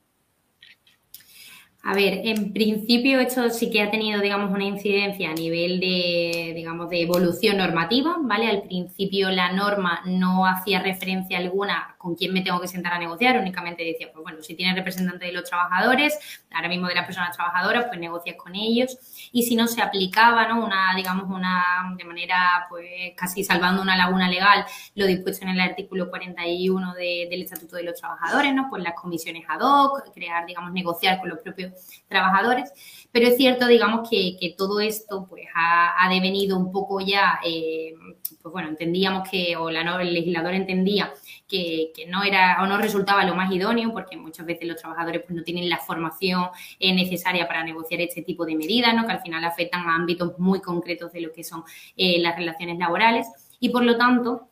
A 1.85 1.93
ver, 1.93 2.21
en 2.23 2.53
principio 2.53 3.19
esto 3.19 3.49
sí 3.49 3.69
que 3.69 3.81
ha 3.81 3.91
tenido, 3.91 4.21
digamos, 4.21 4.51
una 4.51 4.63
incidencia 4.63 5.29
a 5.29 5.33
nivel 5.33 5.81
de, 5.81 6.53
digamos, 6.55 6.89
de 6.89 7.01
evolución 7.01 7.57
normativa, 7.57 8.15
¿vale? 8.21 8.47
Al 8.47 8.61
principio 8.61 9.29
la 9.31 9.51
norma 9.51 10.01
no 10.05 10.45
hacía 10.45 10.81
referencia 10.81 11.37
alguna 11.37 11.95
con 11.97 12.15
quién 12.15 12.31
me 12.31 12.39
tengo 12.41 12.61
que 12.61 12.69
sentar 12.69 12.93
a 12.93 12.99
negociar, 12.99 13.37
únicamente 13.37 13.83
decía, 13.83 14.09
pues 14.13 14.23
bueno, 14.23 14.41
si 14.41 14.55
tienes 14.55 14.77
representante 14.77 15.25
de 15.25 15.33
los 15.33 15.43
trabajadores, 15.43 16.17
ahora 16.53 16.69
mismo 16.69 16.87
de 16.87 16.95
las 16.95 17.05
personas 17.05 17.35
trabajadoras, 17.35 17.87
pues 17.87 17.99
negocias 17.99 18.37
con 18.37 18.55
ellos. 18.55 18.97
Y 19.33 19.43
si 19.43 19.57
no 19.57 19.67
se 19.67 19.81
aplicaba, 19.81 20.47
¿no? 20.47 20.63
Una, 20.63 20.93
digamos, 20.95 21.25
una, 21.29 21.93
de 21.97 22.05
manera, 22.05 22.65
pues 22.69 22.85
casi 23.17 23.43
salvando 23.43 23.81
una 23.81 23.97
laguna 23.97 24.29
legal, 24.29 24.63
lo 24.95 25.05
dispuesto 25.05 25.43
en 25.43 25.51
el 25.51 25.59
artículo 25.59 26.09
41 26.09 26.93
del 26.93 27.41
Estatuto 27.41 27.75
de 27.75 27.83
los 27.83 27.99
Trabajadores, 27.99 28.53
¿no? 28.53 28.67
Pues 28.69 28.81
las 28.83 28.93
comisiones 28.93 29.43
ad 29.49 29.59
hoc, 29.59 30.13
crear, 30.13 30.45
digamos, 30.45 30.71
negociar 30.71 31.19
con 31.19 31.27
los 31.27 31.39
propios 31.39 31.72
trabajadores. 32.07 32.71
Pero 33.11 33.27
es 33.27 33.37
cierto, 33.37 33.67
digamos, 33.67 34.09
que, 34.09 34.55
todo 34.57 34.79
esto 34.79 35.27
pues 35.29 35.45
ha, 35.55 36.09
devenido 36.09 36.57
un 36.57 36.71
poco 36.71 36.99
ya, 36.99 37.39
eh, 37.45 37.93
pues 38.41 38.51
bueno, 38.51 38.69
entendíamos 38.69 39.29
que, 39.29 39.55
o 39.55 39.69
la, 39.69 39.81
el 40.01 40.13
legislador 40.13 40.53
entendía 40.53 41.13
que, 41.47 41.91
no 42.07 42.23
era 42.23 42.57
o 42.61 42.65
no 42.65 42.77
resultaba 42.77 43.23
lo 43.23 43.35
más 43.35 43.51
idóneo, 43.51 43.91
porque 43.93 44.17
muchas 44.17 44.45
veces 44.45 44.67
los 44.67 44.77
trabajadores 44.77 45.21
pues 45.25 45.35
no 45.35 45.43
tienen 45.43 45.69
la 45.69 45.77
formación 45.77 46.47
eh, 46.79 46.93
necesaria 46.93 47.47
para 47.47 47.63
negociar 47.63 48.01
este 48.01 48.21
tipo 48.23 48.45
de 48.45 48.55
medidas, 48.55 48.95
¿no? 48.95 49.05
que 49.05 49.13
al 49.13 49.21
final 49.21 49.43
afectan 49.43 49.87
a 49.87 49.95
ámbitos 49.95 50.37
muy 50.39 50.59
concretos 50.61 51.11
de 51.11 51.21
lo 51.21 51.31
que 51.31 51.43
son 51.43 51.63
eh, 51.95 52.19
las 52.19 52.35
relaciones 52.35 52.77
laborales. 52.79 53.27
Y 53.59 53.69
por 53.69 53.83
lo 53.83 53.97
tanto, 53.97 54.49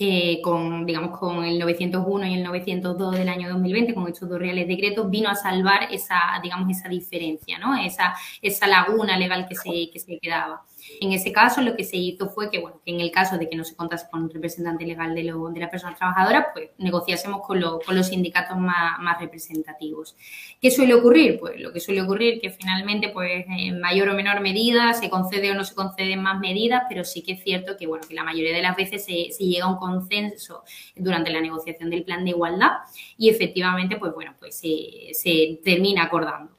eh, 0.00 0.40
con, 0.42 0.86
digamos, 0.86 1.18
con 1.18 1.44
el 1.44 1.58
901 1.58 2.26
y 2.28 2.34
el 2.34 2.44
902 2.44 3.16
del 3.18 3.28
año 3.28 3.48
2020, 3.48 3.94
con 3.94 4.06
estos 4.06 4.28
dos 4.28 4.38
reales 4.38 4.68
decretos, 4.68 5.10
vino 5.10 5.28
a 5.28 5.34
salvar 5.34 5.88
esa, 5.90 6.16
digamos, 6.40 6.70
esa 6.70 6.88
diferencia, 6.88 7.58
¿no? 7.58 7.76
Esa, 7.76 8.14
esa 8.40 8.68
laguna 8.68 9.18
legal 9.18 9.46
que 9.48 9.56
se, 9.56 9.90
que 9.92 9.98
se 9.98 10.20
quedaba. 10.20 10.62
En 11.00 11.12
ese 11.12 11.32
caso, 11.32 11.60
lo 11.60 11.76
que 11.76 11.84
se 11.84 11.96
hizo 11.96 12.28
fue 12.30 12.50
que, 12.50 12.58
bueno, 12.58 12.80
que 12.84 12.92
en 12.92 13.00
el 13.00 13.10
caso 13.10 13.38
de 13.38 13.48
que 13.48 13.56
no 13.56 13.64
se 13.64 13.76
contase 13.76 14.06
con 14.10 14.22
un 14.22 14.30
representante 14.30 14.84
legal 14.84 15.14
de, 15.14 15.24
lo, 15.24 15.48
de 15.48 15.60
la 15.60 15.70
persona 15.70 15.94
trabajadora, 15.94 16.48
pues 16.52 16.70
negociásemos 16.78 17.42
con, 17.46 17.60
con 17.60 17.96
los 17.96 18.06
sindicatos 18.08 18.58
más, 18.58 18.98
más, 19.00 19.20
representativos. 19.20 20.16
¿Qué 20.60 20.70
suele 20.70 20.94
ocurrir? 20.94 21.38
Pues 21.38 21.60
lo 21.60 21.72
que 21.72 21.80
suele 21.80 22.02
ocurrir 22.02 22.40
que 22.40 22.50
finalmente, 22.50 23.10
pues 23.10 23.44
en 23.48 23.80
mayor 23.80 24.08
o 24.08 24.14
menor 24.14 24.40
medida, 24.40 24.92
se 24.94 25.10
concede 25.10 25.50
o 25.50 25.54
no 25.54 25.64
se 25.64 25.74
conceden 25.74 26.22
más 26.22 26.38
medidas, 26.38 26.84
pero 26.88 27.04
sí 27.04 27.22
que 27.22 27.32
es 27.32 27.42
cierto 27.42 27.76
que, 27.76 27.86
bueno, 27.86 28.06
que 28.08 28.14
la 28.14 28.24
mayoría 28.24 28.54
de 28.54 28.62
las 28.62 28.76
veces 28.76 29.04
se, 29.04 29.28
llega 29.44 29.66
a 29.66 29.70
un 29.70 29.78
consenso 29.78 30.64
durante 30.96 31.30
la 31.30 31.40
negociación 31.40 31.90
del 31.90 32.04
plan 32.04 32.24
de 32.24 32.30
igualdad 32.30 32.72
y 33.16 33.28
efectivamente, 33.28 33.96
pues 33.96 34.12
bueno, 34.14 34.34
pues 34.38 34.58
se 34.58 35.60
termina 35.64 36.04
acordando. 36.04 36.57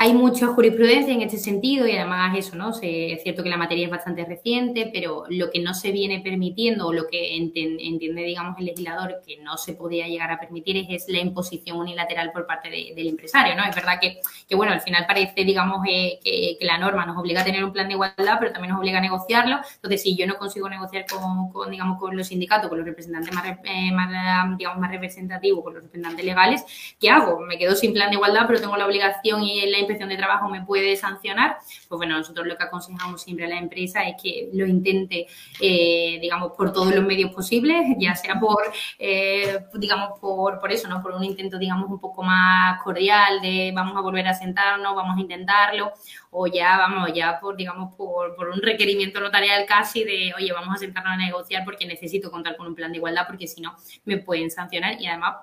Hay 0.00 0.14
mucha 0.14 0.46
jurisprudencia 0.46 1.12
en 1.12 1.22
este 1.22 1.38
sentido 1.38 1.84
y 1.84 1.96
además 1.96 2.32
eso, 2.38 2.54
¿no? 2.54 2.70
es 2.70 3.20
cierto 3.24 3.42
que 3.42 3.48
la 3.48 3.56
materia 3.56 3.86
es 3.86 3.90
bastante 3.90 4.24
reciente, 4.24 4.88
pero 4.92 5.24
lo 5.28 5.50
que 5.50 5.58
no 5.58 5.74
se 5.74 5.90
viene 5.90 6.20
permitiendo 6.20 6.86
o 6.86 6.92
lo 6.92 7.08
que 7.08 7.36
entiende, 7.36 8.22
digamos, 8.22 8.56
el 8.60 8.66
legislador 8.66 9.20
que 9.26 9.38
no 9.38 9.56
se 9.56 9.72
podía 9.72 10.06
llegar 10.06 10.30
a 10.30 10.38
permitir 10.38 10.86
es, 10.88 11.08
la 11.08 11.18
imposición 11.18 11.78
unilateral 11.78 12.30
por 12.30 12.46
parte 12.46 12.70
del 12.70 13.08
empresario, 13.08 13.56
¿no? 13.56 13.64
Es 13.64 13.74
verdad 13.74 13.98
que, 14.00 14.20
que 14.48 14.54
bueno, 14.54 14.72
al 14.72 14.80
final 14.82 15.04
parece, 15.04 15.44
digamos, 15.44 15.84
eh, 15.90 16.20
que, 16.22 16.56
la 16.64 16.78
norma 16.78 17.04
nos 17.04 17.18
obliga 17.18 17.40
a 17.40 17.44
tener 17.44 17.64
un 17.64 17.72
plan 17.72 17.88
de 17.88 17.94
igualdad, 17.94 18.36
pero 18.38 18.52
también 18.52 18.70
nos 18.70 18.78
obliga 18.78 18.98
a 18.98 19.00
negociarlo. 19.00 19.56
Entonces, 19.74 20.00
si 20.00 20.14
yo 20.14 20.28
no 20.28 20.36
consigo 20.36 20.68
negociar 20.68 21.06
con, 21.06 21.72
digamos, 21.72 21.98
con 21.98 22.16
los 22.16 22.28
sindicatos, 22.28 22.68
con 22.68 22.78
los 22.78 22.86
representantes 22.86 23.34
más, 23.34 23.58
eh, 23.64 23.90
más, 23.90 24.56
digamos, 24.56 24.78
más 24.78 24.92
representativos, 24.92 25.64
con 25.64 25.74
los 25.74 25.82
representantes 25.82 26.24
legales, 26.24 26.64
¿qué 27.00 27.10
hago? 27.10 27.40
Me 27.40 27.58
quedo 27.58 27.74
sin 27.74 27.92
plan 27.92 28.10
de 28.10 28.14
igualdad, 28.14 28.44
pero 28.46 28.60
tengo 28.60 28.76
la 28.76 28.86
obligación 28.86 29.42
y 29.42 29.68
la 29.68 29.87
inspección 29.88 30.08
de 30.10 30.16
trabajo 30.16 30.48
me 30.48 30.64
puede 30.64 30.96
sancionar, 30.96 31.58
pues 31.88 31.96
bueno, 31.96 32.16
nosotros 32.18 32.46
lo 32.46 32.56
que 32.56 32.64
aconsejamos 32.64 33.22
siempre 33.22 33.46
a 33.46 33.48
la 33.48 33.58
empresa 33.58 34.02
es 34.02 34.16
que 34.22 34.50
lo 34.52 34.66
intente, 34.66 35.26
eh, 35.60 36.18
digamos, 36.20 36.52
por 36.52 36.72
todos 36.72 36.94
los 36.94 37.04
medios 37.04 37.32
posibles, 37.32 37.96
ya 37.98 38.14
sea 38.14 38.38
por, 38.38 38.62
eh, 38.98 39.60
digamos, 39.74 40.18
por, 40.20 40.60
por 40.60 40.70
eso, 40.70 40.88
¿no? 40.88 41.02
Por 41.02 41.12
un 41.12 41.24
intento, 41.24 41.58
digamos, 41.58 41.90
un 41.90 41.98
poco 41.98 42.22
más 42.22 42.82
cordial 42.82 43.40
de 43.40 43.72
vamos 43.74 43.96
a 43.96 44.00
volver 44.00 44.28
a 44.28 44.34
sentarnos, 44.34 44.94
vamos 44.94 45.16
a 45.16 45.20
intentarlo, 45.20 45.92
o 46.30 46.46
ya, 46.46 46.76
vamos, 46.76 47.10
ya 47.14 47.40
por, 47.40 47.56
digamos, 47.56 47.94
por, 47.94 48.36
por 48.36 48.48
un 48.48 48.60
requerimiento 48.60 49.20
notarial 49.20 49.64
casi 49.66 50.04
de, 50.04 50.32
oye, 50.36 50.52
vamos 50.52 50.74
a 50.74 50.78
sentarnos 50.78 51.14
a 51.14 51.16
negociar 51.16 51.64
porque 51.64 51.86
necesito 51.86 52.30
contar 52.30 52.56
con 52.56 52.66
un 52.66 52.74
plan 52.74 52.92
de 52.92 52.98
igualdad 52.98 53.26
porque 53.26 53.46
si 53.46 53.60
no 53.60 53.76
me 54.04 54.18
pueden 54.18 54.50
sancionar 54.50 55.00
y 55.00 55.06
además 55.06 55.36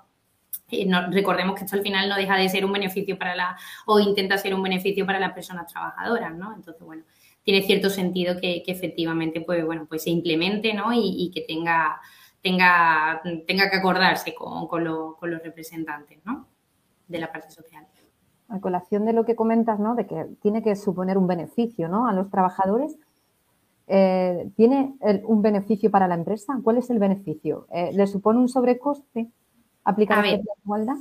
recordemos 1.11 1.55
que 1.55 1.65
esto 1.65 1.75
al 1.75 1.83
final 1.83 2.09
no 2.09 2.15
deja 2.15 2.37
de 2.37 2.49
ser 2.49 2.65
un 2.65 2.71
beneficio 2.71 3.17
para 3.17 3.35
la, 3.35 3.57
o 3.85 3.99
intenta 3.99 4.37
ser 4.37 4.53
un 4.53 4.63
beneficio 4.63 5.05
para 5.05 5.19
las 5.19 5.33
personas 5.33 5.71
trabajadoras, 5.71 6.35
¿no? 6.35 6.53
Entonces, 6.55 6.83
bueno, 6.83 7.03
tiene 7.43 7.61
cierto 7.61 7.89
sentido 7.89 8.35
que, 8.41 8.63
efectivamente, 8.65 9.41
pues, 9.41 9.63
bueno, 9.65 9.85
pues 9.87 10.03
se 10.03 10.09
implemente, 10.09 10.73
¿no? 10.73 10.91
Y, 10.91 11.31
que 11.33 11.41
tenga, 11.41 12.01
tenga, 12.41 13.21
tenga 13.45 13.69
que 13.69 13.77
acordarse 13.77 14.33
con, 14.33 14.67
con, 14.67 14.83
los 14.83 15.43
representantes, 15.43 16.19
¿no? 16.25 16.47
De 17.07 17.19
la 17.19 17.31
parte 17.31 17.51
social. 17.51 17.85
A 18.49 18.59
colación 18.59 19.05
de 19.05 19.13
lo 19.13 19.25
que 19.25 19.35
comentas, 19.35 19.79
¿no? 19.79 19.95
De 19.95 20.07
que 20.07 20.25
tiene 20.41 20.63
que 20.63 20.75
suponer 20.75 21.17
un 21.17 21.27
beneficio, 21.27 21.87
¿no? 21.87 22.07
A 22.07 22.13
los 22.13 22.31
trabajadores. 22.31 22.97
Eh, 23.87 24.49
¿Tiene 24.55 24.95
un 25.25 25.43
beneficio 25.43 25.91
para 25.91 26.07
la 26.07 26.15
empresa? 26.15 26.59
¿Cuál 26.63 26.77
es 26.77 26.89
el 26.89 26.97
beneficio? 26.97 27.67
Eh, 27.71 27.91
¿Le 27.93 28.07
supone 28.07 28.39
un 28.39 28.49
sobrecoste? 28.49 29.29
Aplicar 29.85 30.25
la 30.25 30.41
igualdad? 30.63 30.95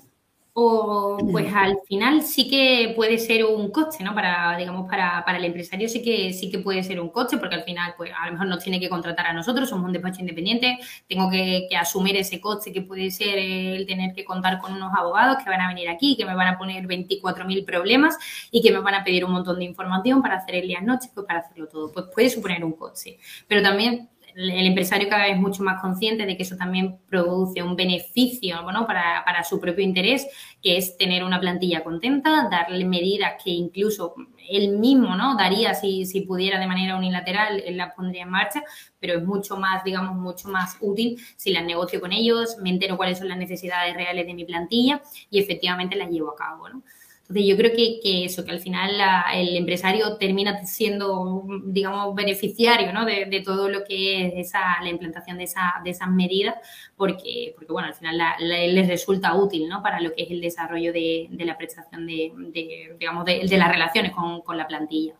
O 0.57 1.19
pues 1.33 1.53
al 1.53 1.79
final 1.89 2.23
sí 2.23 2.49
que 2.49 2.93
puede 2.95 3.19
ser 3.19 3.45
un 3.45 3.73
coste, 3.73 4.05
¿no? 4.05 4.15
Para, 4.15 4.57
digamos, 4.57 4.89
para, 4.89 5.25
para, 5.25 5.39
el 5.39 5.45
empresario 5.47 5.89
sí 5.89 6.01
que 6.01 6.33
sí 6.33 6.49
que 6.49 6.61
puede 6.61 6.85
ser 6.85 7.01
un 7.01 7.09
coste, 7.09 7.39
porque 7.39 7.57
al 7.57 7.65
final, 7.65 7.95
pues 7.97 8.13
a 8.17 8.27
lo 8.27 8.33
mejor 8.35 8.47
nos 8.47 8.63
tiene 8.63 8.79
que 8.79 8.89
contratar 8.89 9.27
a 9.27 9.33
nosotros, 9.33 9.69
somos 9.69 9.87
un 9.87 9.93
despacho 9.93 10.21
independiente, 10.21 10.79
tengo 11.09 11.29
que, 11.29 11.67
asumir 11.77 12.17
ese 12.17 12.41
coste 12.41 12.73
que 12.73 12.83
puede 12.83 13.11
ser 13.11 13.37
el 13.37 13.85
tener 13.85 14.15
que 14.15 14.25
contar 14.25 14.61
con 14.61 14.73
unos 14.75 14.93
abogados 14.97 15.39
que 15.43 15.51
van 15.51 15.61
a 15.61 15.67
venir 15.67 15.89
aquí, 15.89 16.17
que 16.17 16.25
me 16.25 16.37
van 16.37 16.47
a 16.47 16.57
poner 16.57 16.87
24.000 16.87 17.65
problemas 17.65 18.17
y 18.53 18.63
que 18.63 18.71
me 18.71 18.79
van 18.79 18.95
a 18.95 19.03
pedir 19.03 19.25
un 19.25 19.33
montón 19.33 19.59
de 19.59 19.65
información 19.65 20.23
para 20.23 20.37
hacer 20.37 20.55
el 20.55 20.69
diagnóstico 20.69 21.23
y 21.23 21.27
para 21.27 21.41
hacerlo 21.41 21.67
todo. 21.67 21.91
Pues 21.91 22.07
puede 22.15 22.31
suponer 22.31 22.65
un 22.65 22.75
coste. 22.75 23.19
Pero 23.49 23.61
también 23.61 24.09
el 24.35 24.67
empresario 24.67 25.09
cada 25.09 25.25
vez 25.25 25.35
es 25.35 25.41
mucho 25.41 25.63
más 25.63 25.81
consciente 25.81 26.27
de 26.27 26.37
que 26.37 26.43
eso 26.43 26.57
también 26.57 26.99
produce 27.09 27.63
un 27.63 27.77
beneficio 27.77 28.63
bueno, 28.63 28.87
para, 28.87 29.23
para, 29.25 29.45
su 29.45 29.61
propio 29.61 29.85
interés, 29.85 30.27
que 30.63 30.77
es 30.77 30.97
tener 30.97 31.23
una 31.23 31.41
plantilla 31.41 31.85
contenta, 31.85 32.49
darle 32.51 32.85
medidas 32.85 33.35
que 33.43 33.51
incluso 33.51 34.15
él 34.49 34.79
mismo 34.79 35.15
¿no? 35.17 35.37
daría 35.37 35.75
si, 35.75 36.05
si 36.05 36.23
pudiera 36.23 36.59
de 36.59 36.67
manera 36.67 36.97
unilateral, 36.97 37.63
él 37.65 37.77
las 37.77 37.95
pondría 37.95 38.23
en 38.23 38.31
marcha, 38.31 38.63
pero 38.99 39.19
es 39.19 39.25
mucho 39.25 39.57
más, 39.57 39.85
digamos, 39.85 40.17
mucho 40.17 40.49
más 40.49 40.77
útil 40.81 41.19
si 41.37 41.53
las 41.53 41.65
negocio 41.65 42.01
con 42.01 42.13
ellos, 42.13 42.57
me 42.61 42.71
entero 42.71 42.97
cuáles 42.97 43.19
son 43.19 43.29
las 43.29 43.39
necesidades 43.39 43.95
reales 43.95 44.27
de 44.27 44.35
mi 44.35 44.45
plantilla 44.45 45.01
y 45.31 45.39
efectivamente 45.39 45.97
las 45.97 46.11
llevo 46.11 46.33
a 46.33 46.37
cabo. 46.37 46.69
¿no? 46.69 46.83
Entonces, 47.27 47.47
yo 47.47 47.57
creo 47.57 47.73
que, 47.75 48.25
eso, 48.27 48.45
que 48.45 48.51
al 48.51 48.61
final 48.61 48.91
el 49.35 49.57
empresario 49.57 50.19
termina 50.19 50.63
siendo, 50.67 51.43
digamos, 51.65 52.15
beneficiario 52.15 52.93
¿no? 52.93 53.07
de, 53.07 53.43
todo 53.43 53.71
lo 53.71 53.83
que 53.83 54.27
es 54.27 54.49
esa, 54.49 54.61
la 54.83 54.91
implantación 54.91 55.39
de, 55.39 55.45
esa, 55.45 55.73
de 55.83 55.91
esas 55.91 56.11
medidas, 56.11 56.55
porque, 56.97 57.55
porque 57.57 57.73
bueno, 57.73 57.89
al 57.89 57.95
final 57.95 58.19
les 58.39 58.89
resulta 58.89 59.35
útil 59.37 59.71
¿no? 59.71 59.83
para 59.83 60.03
lo 60.03 60.13
que 60.13 60.25
es 60.25 60.31
el 60.31 60.43
desarrollo 60.43 60.93
de, 60.93 61.31
la 61.31 61.57
prestación 61.57 62.07
de, 62.07 62.95
digamos, 62.99 63.25
de, 63.25 63.57
las 63.57 63.73
relaciones 63.73 64.13
con, 64.13 64.43
con 64.43 64.59
la 64.59 64.67
plantilla. 64.67 65.15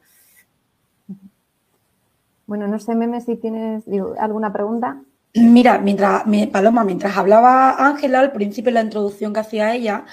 Bueno, 2.47 2.69
no 2.69 2.79
sé, 2.81 2.95
Meme, 2.95 3.23
si 3.23 3.37
tienes 3.37 3.83
alguna 4.19 4.53
pregunta. 4.53 5.01
Mira, 5.33 5.79
mientras, 5.79 6.25
Paloma, 6.53 6.85
mientras 6.85 7.17
hablaba 7.17 7.75
Ángela 7.79 8.21
al 8.21 8.33
principio 8.33 8.71
de 8.71 8.75
la 8.75 8.83
introducción 8.83 9.33
que 9.33 9.41
hacía 9.41 9.75
ella, 9.75 10.05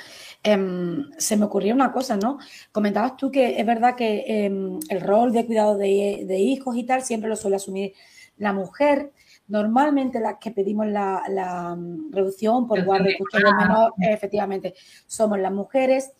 Em, 0.44 1.12
se 1.20 1.38
me 1.38 1.46
ocurrió 1.46 1.76
una 1.76 1.92
cosa, 1.92 2.18
¿no? 2.18 2.40
Comentabas 2.72 3.16
tú 3.16 3.30
que 3.30 3.60
es 3.60 3.66
verdad 3.66 3.96
que 3.96 4.24
em, 4.28 4.80
el 4.90 5.02
rol 5.02 5.32
de 5.32 5.46
cuidado 5.46 5.78
de, 5.78 6.40
hijos 6.40 6.76
y 6.76 6.84
tal 6.84 7.04
siempre 7.04 7.30
lo 7.30 7.36
suele 7.36 7.58
asumir 7.58 7.94
la 8.38 8.52
mujer. 8.52 9.12
Normalmente 9.48 10.20
las 10.20 10.38
que 10.40 10.50
pedimos 10.50 10.88
la, 10.88 11.76
mm, 11.78 12.12
reducción 12.12 12.68
por 12.68 12.84
guardia 12.84 13.12
y 13.12 13.18
custodia 13.18 13.54
menor, 13.54 13.94
efectivamente, 14.00 14.74
somos 15.06 15.38
las 15.40 15.52
mujeres. 15.52 16.12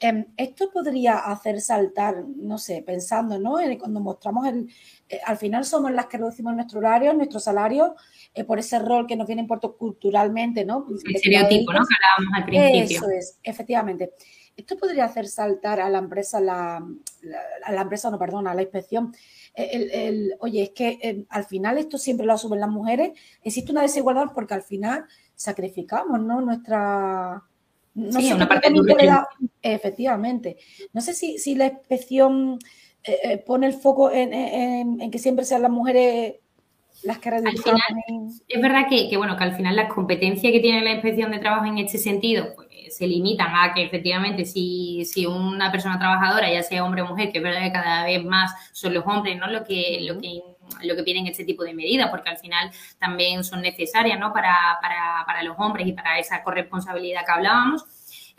Em, 0.00 0.26
esto 0.36 0.70
podría 0.70 1.18
hacer 1.18 1.60
saltar, 1.60 2.24
no 2.36 2.56
sé, 2.56 2.82
pensando, 2.86 3.38
¿no? 3.38 3.56
cuando 3.80 3.98
mostramos 3.98 4.46
el, 4.46 4.68
eh, 5.08 5.18
al 5.26 5.36
final 5.36 5.64
somos 5.64 5.90
las 5.90 6.06
que 6.06 6.18
reducimos 6.18 6.54
nuestro 6.54 6.78
horario, 6.78 7.12
nuestro 7.14 7.40
salario, 7.40 7.96
eh, 8.32 8.44
por 8.44 8.60
ese 8.60 8.78
rol 8.78 9.08
que 9.08 9.16
nos 9.16 9.26
viene 9.26 9.42
impuesto 9.42 9.76
culturalmente, 9.76 10.64
¿no? 10.64 10.86
El 11.04 11.16
estereotipo, 11.16 11.72
¿no? 11.72 11.80
Que 11.80 11.94
hablábamos 11.96 12.36
al 12.36 12.44
principio. 12.44 12.96
Eso 12.98 13.10
es, 13.10 13.38
efectivamente. 13.42 14.12
esto 14.56 14.76
podría 14.76 15.04
hacer 15.04 15.26
saltar 15.26 15.80
a 15.80 15.88
la 15.88 15.98
empresa, 15.98 16.40
la, 16.40 16.76
a 17.64 17.72
la 17.72 17.80
empresa, 17.80 18.08
no, 18.10 18.18
perdona, 18.20 18.52
a 18.52 18.54
la 18.54 18.62
inspección. 18.62 19.12
El, 19.54 20.36
oye, 20.38 20.62
es 20.62 20.70
que 20.70 20.98
eh, 21.02 21.26
al 21.30 21.44
final 21.44 21.78
esto 21.78 21.98
siempre 21.98 22.24
lo 22.24 22.34
asumen 22.34 22.60
las 22.60 22.70
mujeres. 22.70 23.10
Existe 23.42 23.72
una 23.72 23.82
desigualdad 23.82 24.26
porque 24.32 24.54
al 24.54 24.62
final 24.62 25.06
sacrificamos, 25.34 26.20
¿no? 26.20 26.40
Nuestra... 26.40 27.42
No 27.98 28.20
sí, 28.20 28.32
una 28.32 28.48
parte 28.48 28.70
de 28.70 29.12
Efectivamente. 29.60 30.56
No 30.92 31.00
sé 31.00 31.14
si, 31.14 31.38
si 31.38 31.56
la 31.56 31.66
inspección 31.66 32.58
eh, 33.02 33.18
eh, 33.24 33.38
pone 33.38 33.66
el 33.66 33.72
foco 33.72 34.10
en, 34.12 35.10
que 35.10 35.18
siempre 35.18 35.44
sean 35.44 35.62
las 35.62 35.70
mujeres 35.70 36.36
las 37.02 37.18
que 37.18 37.28
al 37.28 37.38
final, 37.40 37.80
Es 38.48 38.60
verdad 38.60 38.86
que, 38.88 39.16
bueno, 39.16 39.36
que 39.36 39.44
al 39.44 39.54
final 39.54 39.76
las 39.76 39.92
competencias 39.92 40.52
que 40.52 40.60
tiene 40.60 40.82
la 40.82 40.92
inspección 40.92 41.30
de 41.30 41.38
trabajo 41.38 41.64
en 41.64 41.78
este 41.78 41.96
sentido 41.96 42.54
pues, 42.56 42.68
se 42.90 43.06
limitan 43.06 43.54
a 43.54 43.72
que 43.74 43.84
efectivamente 43.84 44.44
si, 44.44 45.04
si 45.04 45.26
una 45.26 45.70
persona 45.70 45.98
trabajadora, 45.98 46.52
ya 46.52 46.62
sea 46.62 46.84
hombre 46.84 47.02
o 47.02 47.06
mujer, 47.06 47.30
que 47.30 47.38
es 47.38 47.44
verdad 47.44 47.62
que 47.62 47.72
cada 47.72 48.04
vez 48.04 48.24
más 48.24 48.52
son 48.72 48.94
los 48.94 49.04
hombres, 49.06 49.36
¿no? 49.38 49.46
Lo 49.46 49.64
que, 49.64 49.98
lo 50.02 50.18
que 50.18 50.40
lo 50.82 50.96
que 50.96 51.02
piden 51.02 51.26
este 51.26 51.44
tipo 51.44 51.64
de 51.64 51.74
medidas, 51.74 52.10
porque 52.10 52.30
al 52.30 52.38
final 52.38 52.70
también 52.98 53.44
son 53.44 53.62
necesarias 53.62 54.18
¿no? 54.18 54.32
para, 54.32 54.78
para, 54.80 55.24
para 55.26 55.42
los 55.42 55.56
hombres 55.58 55.86
y 55.86 55.92
para 55.92 56.18
esa 56.18 56.42
corresponsabilidad 56.42 57.24
que 57.24 57.32
hablábamos. 57.32 57.84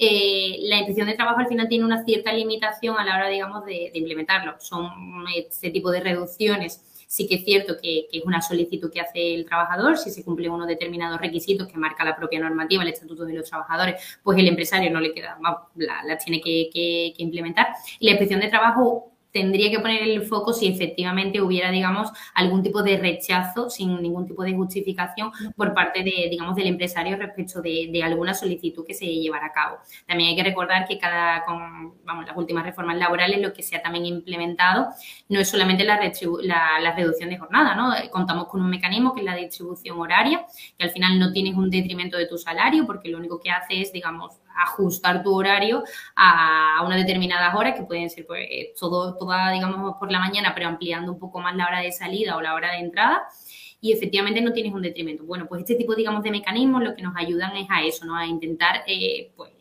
Eh, 0.01 0.59
la 0.61 0.77
inspección 0.77 1.07
de 1.07 1.15
trabajo 1.15 1.41
al 1.41 1.47
final 1.47 1.67
tiene 1.67 1.83
una 1.83 2.05
cierta 2.05 2.31
limitación 2.31 2.97
a 2.97 3.03
la 3.03 3.17
hora, 3.17 3.27
digamos, 3.27 3.65
de, 3.65 3.91
implementarlo. 3.93 4.55
Son 4.59 5.25
este 5.35 5.71
tipo 5.71 5.91
de 5.91 5.99
reducciones. 5.99 6.81
Sí 7.05 7.27
que 7.27 7.35
es 7.35 7.43
cierto 7.43 7.75
que, 7.81 8.07
es 8.09 8.23
una 8.23 8.41
solicitud 8.41 8.89
que 8.93 9.01
hace 9.01 9.35
el 9.35 9.45
trabajador, 9.45 9.97
si 9.97 10.09
se 10.09 10.23
cumplen 10.23 10.51
unos 10.51 10.67
determinados 10.67 11.19
requisitos 11.19 11.67
que 11.67 11.77
marca 11.77 12.05
la 12.05 12.15
propia 12.15 12.39
normativa, 12.39 12.83
el 12.83 12.89
Estatuto 12.89 13.25
de 13.25 13.33
los 13.33 13.49
Trabajadores, 13.49 14.19
pues 14.23 14.37
el 14.37 14.47
empresario 14.47 14.89
no 14.89 15.01
le 15.01 15.11
queda, 15.11 15.37
las 15.75 16.23
tiene 16.23 16.39
que, 16.39 17.13
implementar. 17.17 17.67
La 17.99 18.11
inspección 18.11 18.39
de 18.39 18.47
trabajo 18.47 19.08
tendría 19.31 19.69
que 19.69 19.79
poner 19.79 20.03
el 20.03 20.23
foco 20.23 20.53
si 20.53 20.67
efectivamente 20.67 21.41
hubiera, 21.41 21.71
digamos, 21.71 22.09
algún 22.33 22.63
tipo 22.63 22.81
de 22.83 22.97
rechazo 22.97 23.69
sin 23.69 24.01
ningún 24.01 24.25
tipo 24.25 24.43
de 24.43 24.53
justificación 24.53 25.31
por 25.55 25.73
parte 25.73 26.03
de, 26.03 26.27
digamos, 26.29 26.55
del 26.55 26.67
empresario 26.67 27.17
respecto 27.17 27.61
de, 27.61 27.99
alguna 28.03 28.33
solicitud 28.33 28.85
que 28.85 28.93
se 28.93 29.05
llevara 29.05 29.47
a 29.47 29.51
cabo. 29.51 29.77
También 30.07 30.29
hay 30.29 30.35
que 30.35 30.43
recordar 30.43 30.87
que 30.87 30.97
cada, 30.97 31.43
con, 31.43 31.95
vamos, 32.05 32.25
las 32.25 32.35
últimas 32.35 32.63
reformas 32.63 32.97
laborales, 32.97 33.41
lo 33.41 33.53
que 33.53 33.61
se 33.61 33.75
ha 33.75 33.81
también 33.81 34.05
implementado 34.05 34.87
no 35.27 35.39
es 35.39 35.49
solamente 35.49 35.83
la, 35.83 35.99
la, 36.81 36.95
reducción 36.95 37.29
de 37.29 37.37
jornada, 37.37 37.75
¿no? 37.75 37.93
Contamos 38.09 38.47
con 38.47 38.61
un 38.61 38.69
mecanismo 38.69 39.13
que 39.13 39.19
es 39.21 39.25
la 39.25 39.35
distribución 39.35 39.99
horaria, 39.99 40.45
que 40.77 40.85
al 40.85 40.91
final 40.91 41.19
no 41.19 41.31
tienes 41.31 41.55
un 41.55 41.69
detrimento 41.69 42.17
de 42.17 42.25
tu 42.25 42.37
salario 42.37 42.85
porque 42.85 43.09
lo 43.09 43.17
único 43.17 43.39
que 43.39 43.51
hace 43.51 43.81
es, 43.81 43.91
digamos, 43.91 44.39
ajustar 44.63 45.23
tu 45.23 45.33
horario 45.33 45.83
a 46.15 46.83
unas 46.85 46.97
determinadas 46.97 47.55
horas 47.55 47.75
que 47.75 47.83
pueden 47.83 48.09
ser 48.09 48.25
pues, 48.25 48.47
todo, 48.79 49.15
toda, 49.17 49.51
digamos, 49.51 49.95
por 49.99 50.11
la 50.11 50.19
mañana, 50.19 50.53
pero 50.53 50.67
ampliando 50.67 51.11
un 51.11 51.19
poco 51.19 51.39
más 51.39 51.55
la 51.55 51.67
hora 51.67 51.81
de 51.81 51.91
salida 51.91 52.35
o 52.35 52.41
la 52.41 52.53
hora 52.53 52.71
de 52.71 52.79
entrada 52.79 53.27
y 53.81 53.93
efectivamente 53.93 54.41
no 54.41 54.51
tienes 54.51 54.73
un 54.73 54.81
detrimento. 54.81 55.23
Bueno, 55.23 55.47
pues 55.47 55.61
este 55.61 55.75
tipo, 55.75 55.95
digamos, 55.95 56.23
de 56.23 56.31
mecanismos 56.31 56.83
lo 56.83 56.95
que 56.95 57.01
nos 57.01 57.15
ayudan 57.15 57.55
es 57.55 57.67
a 57.69 57.81
eso, 57.81 58.05
¿no? 58.05 58.15
A 58.15 58.25
intentar, 58.25 58.83
eh, 58.87 59.31
pues, 59.35 59.51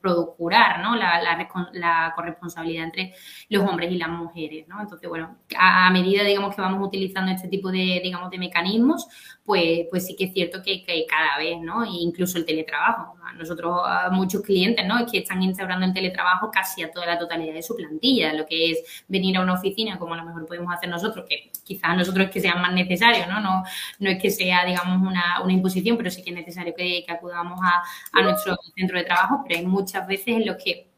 procurar, 0.00 0.80
¿no? 0.80 0.96
La, 0.96 1.20
la, 1.22 2.12
corresponsabilidad 2.14 2.84
entre 2.84 3.14
los 3.48 3.68
hombres 3.68 3.90
y 3.92 3.96
las 3.96 4.08
mujeres, 4.08 4.66
¿no? 4.68 4.80
Entonces, 4.80 5.08
bueno, 5.08 5.38
a, 5.56 5.90
medida, 5.90 6.22
digamos, 6.22 6.54
que 6.54 6.62
vamos 6.62 6.86
utilizando 6.86 7.32
este 7.32 7.48
tipo 7.48 7.70
de, 7.70 8.00
digamos, 8.02 8.30
de 8.30 8.38
mecanismos, 8.38 9.06
pues, 9.44 9.86
pues 9.90 10.06
sí 10.06 10.16
que 10.16 10.24
es 10.24 10.32
cierto 10.32 10.62
que, 10.62 10.84
que 10.84 11.04
cada 11.08 11.38
vez, 11.38 11.60
¿no? 11.60 11.84
E 11.84 11.88
incluso 11.90 12.38
el 12.38 12.44
teletrabajo. 12.44 13.16
nosotros, 13.36 13.80
muchos 14.12 14.42
clientes, 14.42 14.86
¿no? 14.86 14.98
Es 14.98 15.10
que 15.10 15.18
están 15.18 15.42
instaurando 15.42 15.86
el 15.86 15.92
teletrabajo 15.92 16.50
casi 16.50 16.82
a 16.82 16.90
toda 16.90 17.06
la 17.06 17.18
totalidad 17.18 17.54
de 17.54 17.62
su 17.62 17.74
plantilla, 17.76 18.32
lo 18.32 18.46
que 18.46 18.70
es 18.70 19.04
venir 19.08 19.36
a 19.36 19.42
una 19.42 19.54
oficina, 19.54 19.98
como 19.98 20.14
a 20.14 20.16
lo 20.18 20.24
mejor 20.24 20.46
podemos 20.46 20.72
hacer 20.72 20.88
nosotros, 20.88 21.26
que 21.28 21.50
quizás 21.64 21.96
nosotros 21.96 22.26
es 22.26 22.32
que 22.32 22.40
sea 22.40 22.54
más 22.56 22.72
necesario, 22.72 23.26
¿no? 23.26 23.40
No, 23.40 23.64
no 23.98 24.10
es 24.10 24.20
que 24.20 24.30
sea, 24.30 24.64
digamos, 24.64 25.06
una, 25.06 25.42
una 25.42 25.52
imposición, 25.52 25.96
pero 25.96 26.10
sí 26.10 26.22
que 26.22 26.30
es 26.30 26.36
necesario 26.36 26.74
que, 26.76 27.04
que 27.06 27.12
acudamos 27.12 27.58
a, 27.62 27.82
a 28.12 28.22
nuestro 28.22 28.56
centro 28.76 28.98
de 28.98 29.04
trabajo, 29.04 29.23
pero 29.46 29.60
hay 29.60 29.66
muchas 29.66 30.06
veces 30.06 30.28
en 30.28 30.46
los 30.46 30.56
que 30.62 30.94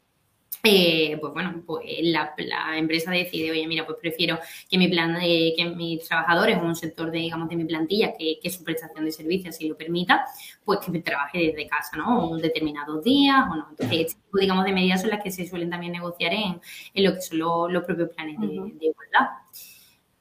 eh, 0.69 1.17
pues 1.21 1.33
bueno, 1.33 1.63
pues 1.65 1.85
la, 2.03 2.35
empresa 2.77 3.13
decide, 3.13 3.53
oye, 3.53 3.67
mira, 3.69 3.87
pues 3.87 3.99
prefiero 4.01 4.39
que 4.69 4.79
mi 4.79 4.89
plan, 4.89 5.15
de, 5.15 5.55
que 5.57 5.65
mis 5.77 6.07
trabajadores 6.09 6.59
o 6.59 6.63
un 6.63 6.75
sector 6.75 7.11
de, 7.13 7.19
digamos, 7.19 7.49
de 7.49 7.57
mi 7.57 7.65
plantilla, 7.65 8.15
que, 8.19 8.41
que 8.43 8.51
su 8.51 8.65
prestación 8.65 9.05
de 9.05 9.13
servicios 9.13 9.55
si 9.55 9.69
lo 9.69 9.77
permita, 9.77 10.25
pues 10.65 10.81
que 10.81 10.99
trabaje 11.01 11.39
desde 11.39 11.69
casa, 11.69 11.97
¿no? 11.97 12.31
Un 12.31 12.41
determinados 12.41 13.05
días 13.05 13.45
o 13.49 13.55
no. 13.55 13.67
Entonces, 13.71 13.99
este 14.07 14.21
tipo, 14.21 14.39
digamos, 14.39 14.65
de 14.65 14.73
medidas 14.73 15.03
son 15.03 15.11
las 15.11 15.23
que 15.23 15.31
se 15.31 15.47
suelen 15.47 15.71
también 15.71 15.93
negociar 15.93 16.33
en, 16.33 16.61
en 16.95 17.05
lo 17.05 17.15
que 17.15 17.21
son 17.21 17.39
los, 17.39 17.85
propios 17.85 18.11
planes 18.11 18.41
de, 18.41 18.47
igualdad. 18.47 19.29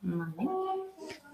Vale. 0.02 0.50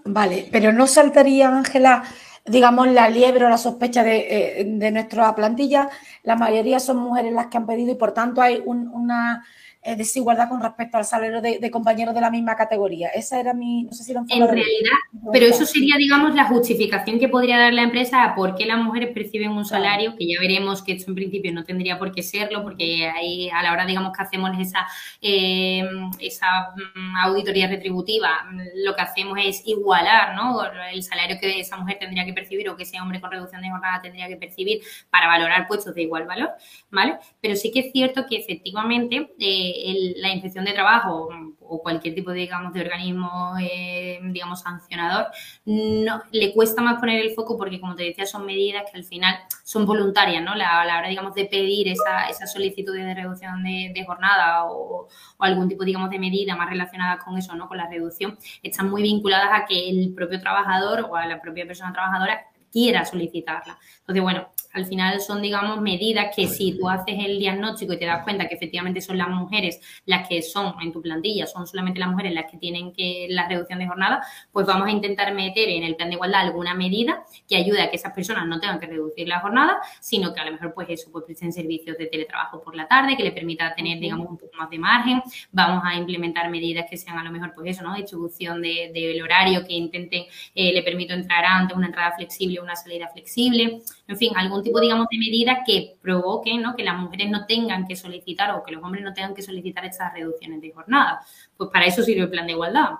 vale, 0.06 0.48
pero 0.50 0.72
no 0.72 0.86
saltaría, 0.86 1.54
Ángela, 1.54 2.04
digamos, 2.44 2.88
la 2.88 3.08
liebre 3.08 3.44
o 3.44 3.48
la 3.48 3.58
sospecha 3.58 4.02
de, 4.02 4.60
eh, 4.60 4.64
de 4.66 4.90
nuestra 4.90 5.34
plantilla, 5.34 5.88
la 6.22 6.36
mayoría 6.36 6.80
son 6.80 6.98
mujeres 6.98 7.32
las 7.32 7.46
que 7.46 7.56
han 7.56 7.66
pedido 7.66 7.92
y 7.92 7.96
por 7.96 8.12
tanto 8.12 8.42
hay 8.42 8.62
una 8.64 9.44
eh, 9.84 9.96
desigualdad 9.96 10.48
con 10.48 10.62
respecto 10.62 10.96
al 10.96 11.04
salario 11.04 11.40
de, 11.40 11.70
compañeros 11.72 12.14
de 12.14 12.20
la 12.20 12.30
misma 12.30 12.54
categoría. 12.54 13.08
Esa 13.08 13.40
era 13.40 13.52
mi, 13.52 13.82
no 13.82 13.92
sé 13.92 14.04
si 14.04 14.12
lo 14.12 14.20
En 14.28 14.46
realidad, 14.46 14.92
pero 15.32 15.46
eso 15.46 15.66
sería, 15.66 15.96
digamos, 15.96 16.36
la 16.36 16.44
justificación 16.44 17.18
que 17.18 17.28
podría 17.28 17.58
dar 17.58 17.72
la 17.72 17.82
empresa 17.82 18.22
a 18.22 18.36
por 18.36 18.54
qué 18.54 18.64
las 18.64 18.78
mujeres 18.78 19.12
perciben 19.12 19.50
un 19.50 19.64
salario, 19.64 20.14
que 20.16 20.28
ya 20.28 20.38
veremos 20.40 20.82
que 20.82 20.92
esto 20.92 21.10
en 21.10 21.16
principio 21.16 21.52
no 21.52 21.64
tendría 21.64 21.98
por 21.98 22.12
qué 22.12 22.22
serlo, 22.22 22.62
porque 22.62 23.08
ahí 23.08 23.50
a 23.50 23.60
la 23.64 23.72
hora, 23.72 23.84
digamos, 23.84 24.12
que 24.16 24.22
hacemos 24.22 24.52
esa, 24.56 24.86
eh, 25.20 25.82
esa 26.20 26.46
mm, 26.94 27.16
auditoría 27.24 27.66
retributiva, 27.66 28.30
lo 28.76 28.94
que 28.94 29.02
hacemos 29.02 29.36
es 29.44 29.66
igualar, 29.66 30.36
¿no? 30.36 30.60
El 30.92 31.02
salario 31.02 31.38
que 31.40 31.58
esa 31.58 31.76
mujer 31.76 31.98
tendría 31.98 32.24
que 32.24 32.32
percibir 32.32 32.68
o 32.68 32.76
que 32.76 32.84
ese 32.84 33.00
hombre 33.00 33.20
con 33.20 33.32
reducción 33.32 33.62
de 33.62 33.70
jornada 33.70 34.00
tendría 34.00 34.28
que 34.28 34.36
percibir 34.36 34.80
para 35.10 35.26
valorar 35.26 35.66
puestos 35.66 35.92
de 35.92 36.02
igual 36.02 36.24
valor, 36.24 36.50
¿vale? 36.90 37.16
Pero 37.40 37.56
sí 37.56 37.72
que 37.72 37.80
es 37.80 37.92
cierto 37.92 38.26
que 38.28 38.36
efectivamente 38.36 39.32
eh, 39.40 39.71
la 40.16 40.32
inspección 40.32 40.64
de 40.64 40.72
trabajo 40.72 41.28
o 41.60 41.82
cualquier 41.82 42.14
tipo 42.14 42.30
de, 42.30 42.40
digamos, 42.40 42.72
de 42.72 42.80
organismo, 42.82 43.54
eh, 43.60 44.20
digamos, 44.24 44.60
sancionador, 44.60 45.26
no, 45.64 46.22
le 46.30 46.52
cuesta 46.52 46.82
más 46.82 47.00
poner 47.00 47.20
el 47.20 47.34
foco 47.34 47.56
porque, 47.56 47.80
como 47.80 47.94
te 47.94 48.04
decía, 48.04 48.26
son 48.26 48.44
medidas 48.44 48.84
que 48.90 48.98
al 48.98 49.04
final 49.04 49.36
son 49.64 49.86
voluntarias, 49.86 50.42
¿no? 50.42 50.54
La, 50.54 50.82
a 50.82 50.84
la 50.84 50.98
hora, 50.98 51.08
digamos, 51.08 51.34
de 51.34 51.46
pedir 51.46 51.88
esa, 51.88 52.28
esa 52.28 52.46
solicitud 52.46 52.94
de 52.94 53.14
reducción 53.14 53.62
de, 53.62 54.04
jornada 54.06 54.64
o, 54.66 55.08
o, 55.38 55.44
algún 55.44 55.68
tipo, 55.68 55.84
digamos, 55.84 56.10
de 56.10 56.18
medida 56.18 56.56
más 56.56 56.68
relacionada 56.68 57.18
con 57.18 57.38
eso, 57.38 57.54
¿no? 57.54 57.68
Con 57.68 57.78
la 57.78 57.88
reducción, 57.88 58.38
están 58.62 58.90
muy 58.90 59.02
vinculadas 59.02 59.50
a 59.52 59.64
que 59.66 59.88
el 59.88 60.12
propio 60.14 60.40
trabajador 60.40 61.06
o 61.08 61.16
a 61.16 61.26
la 61.26 61.40
propia 61.40 61.66
persona 61.66 61.92
trabajadora 61.92 62.52
quiera 62.72 63.04
solicitarla. 63.04 63.78
Entonces, 64.00 64.22
bueno, 64.22 64.48
al 64.72 64.86
final 64.86 65.20
son, 65.20 65.42
digamos, 65.42 65.80
medidas 65.80 66.34
que 66.34 66.48
si 66.48 66.78
tú 66.78 66.88
haces 66.88 67.16
el 67.18 67.38
diagnóstico 67.38 67.92
y 67.92 67.98
te 67.98 68.06
das 68.06 68.24
cuenta 68.24 68.48
que 68.48 68.54
efectivamente 68.54 69.00
son 69.00 69.18
las 69.18 69.28
mujeres 69.28 69.80
las 70.06 70.28
que 70.28 70.42
son 70.42 70.74
en 70.80 70.92
tu 70.92 71.02
plantilla, 71.02 71.46
son 71.46 71.66
solamente 71.66 72.00
las 72.00 72.08
mujeres 72.08 72.32
las 72.32 72.50
que 72.50 72.58
tienen 72.58 72.92
que 72.92 73.26
la 73.30 73.48
reducción 73.48 73.78
de 73.78 73.86
jornada, 73.86 74.22
pues 74.50 74.66
vamos 74.66 74.88
a 74.88 74.90
intentar 74.90 75.32
meter 75.34 75.68
en 75.68 75.82
el 75.82 75.96
plan 75.96 76.08
de 76.08 76.14
igualdad 76.14 76.42
alguna 76.42 76.74
medida 76.74 77.24
que 77.48 77.56
ayude 77.56 77.82
a 77.82 77.90
que 77.90 77.96
esas 77.96 78.12
personas 78.12 78.46
no 78.46 78.60
tengan 78.60 78.80
que 78.80 78.86
reducir 78.86 79.28
la 79.28 79.40
jornada, 79.40 79.80
sino 80.00 80.32
que 80.32 80.40
a 80.40 80.44
lo 80.44 80.52
mejor 80.52 80.74
pues 80.74 80.88
eso, 80.90 81.10
pues 81.10 81.24
presten 81.24 81.52
servicios 81.52 81.96
de 81.98 82.06
teletrabajo 82.06 82.62
por 82.62 82.74
la 82.74 82.88
tarde, 82.88 83.16
que 83.16 83.22
le 83.22 83.32
permita 83.32 83.74
tener, 83.74 83.98
digamos, 83.98 84.28
un 84.28 84.38
poco 84.38 84.56
más 84.56 84.70
de 84.70 84.78
margen. 84.78 85.22
Vamos 85.50 85.82
a 85.84 85.94
implementar 85.94 86.50
medidas 86.50 86.86
que 86.88 86.96
sean 86.96 87.18
a 87.18 87.24
lo 87.24 87.30
mejor 87.30 87.52
pues 87.54 87.76
eso, 87.76 87.82
¿no? 87.82 87.94
Distribución 87.94 88.62
del 88.62 88.92
de, 88.92 89.22
horario, 89.22 89.64
que 89.64 89.74
intenten, 89.74 90.24
eh, 90.54 90.72
le 90.72 90.82
permito 90.82 91.14
entrar 91.14 91.44
antes, 91.44 91.76
una 91.76 91.86
entrada 91.86 92.12
flexible, 92.16 92.60
una 92.60 92.76
salida 92.76 93.08
flexible, 93.08 93.80
en 94.08 94.16
fin, 94.16 94.32
algún 94.36 94.62
tipo, 94.62 94.80
digamos, 94.80 95.06
de 95.10 95.18
medida 95.18 95.62
que 95.64 95.96
provoque 96.00 96.58
¿no? 96.58 96.74
que 96.74 96.82
las 96.82 96.98
mujeres 96.98 97.30
no 97.30 97.46
tengan 97.46 97.86
que 97.86 97.96
solicitar 97.96 98.50
o 98.50 98.62
que 98.62 98.72
los 98.72 98.82
hombres 98.82 99.04
no 99.04 99.14
tengan 99.14 99.34
que 99.34 99.42
solicitar 99.42 99.84
estas 99.84 100.12
reducciones 100.12 100.60
de 100.60 100.72
jornada. 100.72 101.20
Pues 101.56 101.70
para 101.70 101.86
eso 101.86 102.02
sirve 102.02 102.22
el 102.22 102.30
plan 102.30 102.46
de 102.46 102.52
igualdad. 102.52 102.90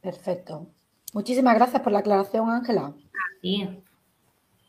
Perfecto. 0.00 0.66
Muchísimas 1.12 1.54
gracias 1.56 1.82
por 1.82 1.92
la 1.92 1.98
aclaración, 1.98 2.48
Ángela. 2.50 2.94
Y 3.42 3.68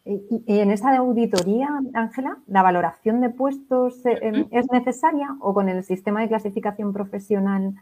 en 0.06 0.72
esa 0.72 0.98
auditoría, 0.98 1.70
Ángela, 1.94 2.38
¿la 2.48 2.62
valoración 2.62 3.22
de 3.22 3.30
puestos 3.30 4.06
eh, 4.06 4.48
es 4.52 4.70
necesaria 4.72 5.30
o 5.40 5.54
con 5.54 5.70
el 5.70 5.84
sistema 5.84 6.22
de 6.22 6.28
clasificación 6.28 6.92
profesional 6.92 7.76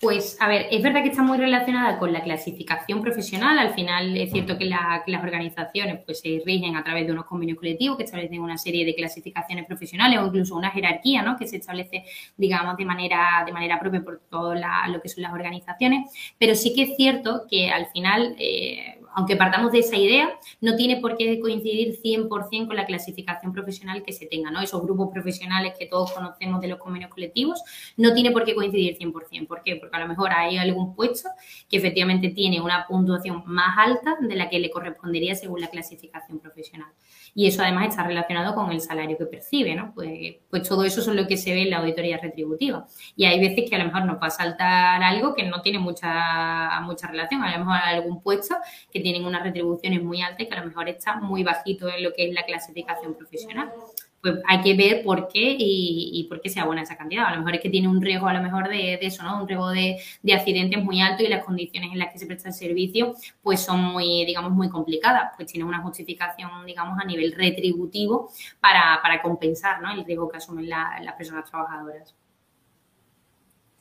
pues, 0.00 0.38
a 0.40 0.48
ver, 0.48 0.66
es 0.70 0.82
verdad 0.82 1.02
que 1.02 1.10
está 1.10 1.22
muy 1.22 1.36
relacionada 1.36 1.98
con 1.98 2.10
la 2.10 2.22
clasificación 2.22 3.02
profesional. 3.02 3.58
Al 3.58 3.74
final 3.74 4.16
es 4.16 4.32
cierto 4.32 4.56
que, 4.56 4.64
las 4.64 5.22
organizaciones 5.22 6.00
pues, 6.06 6.20
se 6.20 6.40
rigen 6.46 6.74
a 6.74 6.82
través 6.82 7.06
de 7.06 7.12
unos 7.12 7.26
convenios 7.26 7.58
colectivos 7.58 7.98
que 7.98 8.04
establecen 8.04 8.40
una 8.40 8.56
serie 8.56 8.86
de 8.86 8.94
clasificaciones 8.94 9.66
profesionales 9.66 10.18
o 10.18 10.26
incluso 10.26 10.56
una 10.56 10.70
jerarquía 10.70 11.22
¿no? 11.22 11.36
que 11.36 11.46
se 11.46 11.58
establece, 11.58 12.04
digamos, 12.38 12.78
de 12.78 12.86
manera, 12.86 13.42
de 13.44 13.52
manera 13.52 13.78
propia 13.78 14.02
por 14.02 14.22
todo 14.30 14.54
lo 14.54 15.02
que 15.02 15.08
son 15.10 15.22
las 15.22 15.34
organizaciones. 15.34 16.10
Pero 16.38 16.54
sí 16.54 16.74
que 16.74 16.84
es 16.84 16.96
cierto 16.96 17.42
que 17.48 17.70
al 17.70 17.86
final... 17.88 18.36
Eh, 18.38 18.96
aunque 19.14 19.36
partamos 19.36 19.72
de 19.72 19.80
esa 19.80 19.96
idea, 19.96 20.30
no 20.60 20.76
tiene 20.76 20.96
por 21.00 21.16
qué 21.16 21.40
coincidir 21.40 22.00
100% 22.00 22.66
con 22.66 22.76
la 22.76 22.86
clasificación 22.86 23.52
profesional 23.52 24.02
que 24.02 24.12
se 24.12 24.26
tenga, 24.26 24.50
¿no? 24.50 24.60
Esos 24.60 24.82
grupos 24.82 25.10
profesionales 25.12 25.74
que 25.78 25.86
todos 25.86 26.12
conocemos 26.12 26.60
de 26.60 26.68
los 26.68 26.78
convenios 26.78 27.10
colectivos, 27.10 27.62
no 27.96 28.14
tiene 28.14 28.30
por 28.30 28.44
qué 28.44 28.54
coincidir 28.54 28.98
100%. 28.98 29.46
¿Por 29.46 29.62
qué? 29.62 29.76
Porque 29.76 29.96
a 29.96 30.00
lo 30.00 30.08
mejor 30.08 30.32
hay 30.32 30.58
algún 30.58 30.94
puesto 30.94 31.28
que 31.68 31.76
efectivamente 31.76 32.30
tiene 32.30 32.60
una 32.60 32.86
puntuación 32.86 33.42
más 33.46 33.76
alta 33.78 34.16
de 34.20 34.34
la 34.36 34.48
que 34.48 34.58
le 34.58 34.70
correspondería 34.70 35.34
según 35.34 35.60
la 35.60 35.68
clasificación 35.68 36.38
profesional. 36.38 36.88
Y 37.34 37.46
eso 37.46 37.62
además 37.62 37.88
está 37.88 38.04
relacionado 38.04 38.54
con 38.54 38.70
el 38.72 38.80
salario 38.80 39.16
que 39.16 39.26
percibe, 39.26 39.74
¿no? 39.74 39.92
Pues, 39.94 40.36
pues 40.50 40.68
todo 40.68 40.84
eso 40.84 41.00
es 41.00 41.06
lo 41.06 41.26
que 41.26 41.36
se 41.36 41.52
ve 41.52 41.62
en 41.62 41.70
la 41.70 41.78
auditoría 41.78 42.18
retributiva. 42.18 42.86
Y 43.16 43.24
hay 43.24 43.40
veces 43.40 43.68
que 43.68 43.76
a 43.76 43.78
lo 43.78 43.84
mejor 43.84 44.04
nos 44.04 44.20
va 44.20 44.26
a 44.26 44.30
saltar 44.30 45.02
algo 45.02 45.34
que 45.34 45.44
no 45.44 45.62
tiene 45.62 45.78
mucha, 45.78 46.80
mucha 46.82 47.06
relación. 47.06 47.42
A 47.42 47.52
lo 47.52 47.64
mejor 47.64 47.80
algún 47.82 48.22
puesto 48.22 48.56
que 48.92 48.99
tienen 49.00 49.24
unas 49.24 49.42
retribuciones 49.42 50.02
muy 50.02 50.22
altas 50.22 50.40
y 50.40 50.46
que 50.48 50.54
a 50.54 50.60
lo 50.60 50.66
mejor 50.66 50.88
está 50.88 51.16
muy 51.16 51.42
bajito 51.42 51.88
en 51.88 52.02
lo 52.02 52.12
que 52.12 52.28
es 52.28 52.34
la 52.34 52.44
clasificación 52.44 53.14
profesional 53.14 53.72
pues 54.20 54.38
hay 54.46 54.60
que 54.60 54.76
ver 54.76 55.02
por 55.02 55.28
qué 55.28 55.56
y, 55.58 56.26
por 56.28 56.40
qué 56.40 56.50
se 56.50 56.60
abona 56.60 56.82
esa 56.82 56.96
cantidad. 56.96 57.26
A 57.26 57.32
lo 57.32 57.38
mejor 57.38 57.54
es 57.54 57.60
que 57.60 57.70
tiene 57.70 57.88
un 57.88 58.02
riesgo, 58.02 58.28
a 58.28 58.34
lo 58.34 58.42
mejor 58.42 58.68
de, 58.68 58.98
eso, 59.00 59.22
¿no? 59.22 59.40
Un 59.40 59.48
riesgo 59.48 59.70
de, 59.70 59.98
de, 60.22 60.34
accidentes 60.34 60.82
muy 60.82 61.00
alto 61.00 61.22
y 61.22 61.28
las 61.28 61.44
condiciones 61.44 61.92
en 61.92 61.98
las 61.98 62.12
que 62.12 62.18
se 62.18 62.26
presta 62.26 62.48
el 62.48 62.54
servicio, 62.54 63.14
pues 63.42 63.60
son 63.60 63.82
muy, 63.82 64.24
digamos, 64.26 64.52
muy 64.52 64.68
complicadas. 64.68 65.32
Pues 65.36 65.50
tiene 65.50 65.66
una 65.66 65.80
justificación, 65.80 66.66
digamos, 66.66 66.98
a 67.00 67.06
nivel 67.06 67.32
retributivo 67.32 68.30
para, 68.60 69.00
para 69.02 69.22
compensar, 69.22 69.80
¿no? 69.80 69.90
El 69.90 70.04
riesgo 70.04 70.28
que 70.28 70.36
asumen 70.36 70.68
las 70.68 71.14
personas 71.16 71.50
trabajadoras. 71.50 72.14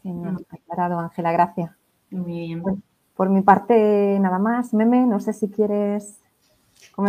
Sí, 0.01 0.09
aclarado, 0.49 0.99
Ángela, 0.99 1.33
gracias. 1.33 1.71
Muy 2.11 2.47
bien. 2.47 2.83
Por 3.19 3.27
mi 3.29 3.41
parte, 3.41 4.17
nada 4.21 4.39
más. 4.39 4.73
Meme, 4.73 5.05
no 5.05 5.19
sé 5.19 5.33
si 5.33 5.49
quieres 5.49 6.21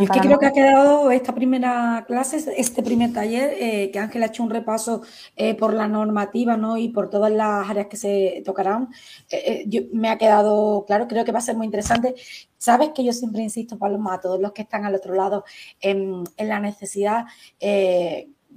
es 0.01 0.11
que 0.11 0.21
creo 0.21 0.39
que 0.41 0.47
ha 0.47 0.53
quedado 0.53 1.13
esta 1.13 1.33
primera 1.33 2.05
clase, 2.05 2.53
este 2.57 2.83
primer 2.83 3.13
taller, 3.13 3.55
eh, 3.61 3.91
que 3.93 3.99
Ángel 4.01 4.25
ha 4.25 4.27
hecho 4.27 4.43
un 4.43 4.51
repaso 4.51 5.03
eh, 5.37 5.55
por 5.55 5.73
la 5.73 5.87
normativa 5.87 6.57
¿no? 6.57 6.77
y 6.77 6.89
por 6.89 7.11
todas 7.11 7.31
las 7.31 7.71
áreas 7.71 7.87
que 7.87 7.97
se 7.97 8.43
tocarán. 8.45 8.89
Eh, 9.31 9.89
me 9.93 10.09
ha 10.09 10.19
quedado 10.19 10.85
claro, 10.85 11.07
creo 11.07 11.25
que 11.25 11.31
va 11.31 11.39
a 11.39 11.43
ser 11.43 11.57
muy 11.57 11.67
interesante. 11.67 12.17
Sabes 12.59 12.91
que 12.93 13.05
yo 13.05 13.13
siempre 13.13 13.43
insisto, 13.43 13.79
Paloma, 13.79 14.15
a 14.15 14.21
todos 14.21 14.41
los 14.41 14.51
que 14.51 14.63
están 14.63 14.85
al 14.85 14.97
otro 14.97 15.15
lado, 15.15 15.45
en, 15.81 16.25
en 16.37 16.49
la 16.49 16.59
necesidad 16.59 17.27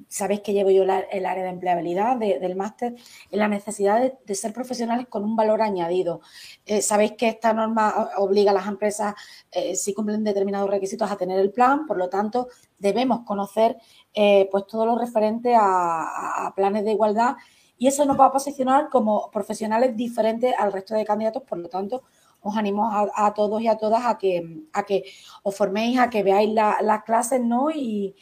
sabéis 0.08 0.42
que 0.42 0.54
llevo 0.54 0.72
yo 0.72 0.84
el 0.84 1.26
área 1.26 1.44
de 1.44 1.50
empleabilidad 1.50 2.18
del 2.18 2.56
máster, 2.56 2.96
en 3.32 3.40
la 3.40 3.48
necesidad 3.48 4.14
de, 4.26 4.36
ser 4.36 4.54
profesionales 4.54 5.08
con 5.08 5.24
un 5.24 5.36
valor 5.36 5.62
añadido. 5.62 6.22
Eh, 6.66 6.82
sabéis 6.82 7.14
que 7.14 7.28
esta 7.28 7.54
norma 7.54 8.10
obliga 8.18 8.52
a 8.52 8.54
las 8.54 8.68
empresas, 8.68 9.16
eh, 9.52 9.76
si 9.76 9.94
cumplen 9.94 10.24
determinados 10.24 10.70
requisitos, 10.70 11.10
a 11.10 11.18
tener 11.18 11.40
el 11.40 11.52
plan, 11.52 11.86
por 11.86 11.98
lo 11.98 12.10
tanto, 12.10 12.48
debemos 12.78 13.22
conocer 13.26 13.78
eh, 14.14 14.48
pues 14.52 14.68
todo 14.68 14.86
lo 14.86 14.98
referente 14.98 15.56
a, 15.58 16.54
planes 16.56 16.84
de 16.86 16.92
igualdad 16.92 17.36
y 17.78 17.88
eso 17.88 18.06
nos 18.06 18.20
va 18.20 18.28
a 18.28 18.32
posicionar 18.32 18.90
como 18.90 19.30
profesionales 19.32 19.96
diferentes 19.96 20.54
al 20.58 20.72
resto 20.72 20.94
de 20.96 21.06
candidatos, 21.06 21.44
por 21.44 21.58
lo 21.58 21.70
tanto, 21.70 22.04
os 22.42 22.56
animo 22.58 22.90
a, 22.92 23.34
todos 23.34 23.62
y 23.62 23.68
a 23.68 23.78
todas 23.78 24.06
a 24.06 24.18
que, 24.18 24.66
a 24.74 24.84
que 24.84 25.06
os 25.44 25.56
forméis, 25.56 25.98
a 25.98 26.10
que 26.10 26.24
veáis 26.24 26.54
las 26.54 27.04
clases, 27.04 27.42
¿no? 27.42 27.72
Y, 27.72 28.16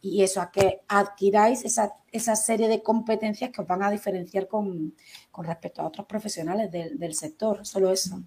y 0.00 0.22
eso, 0.22 0.40
a 0.40 0.50
que 0.50 0.82
adquiráis 0.88 1.64
esa, 1.64 1.94
esa, 2.12 2.36
serie 2.36 2.68
de 2.68 2.82
competencias 2.82 3.50
que 3.50 3.60
os 3.60 3.66
van 3.66 3.82
a 3.82 3.90
diferenciar 3.90 4.46
con, 4.46 4.94
respecto 5.38 5.82
a 5.82 5.86
otros 5.86 6.06
profesionales 6.06 6.70
del, 6.70 6.98
del 6.98 7.14
sector, 7.14 7.66
solo 7.66 7.92
eso. 7.92 8.22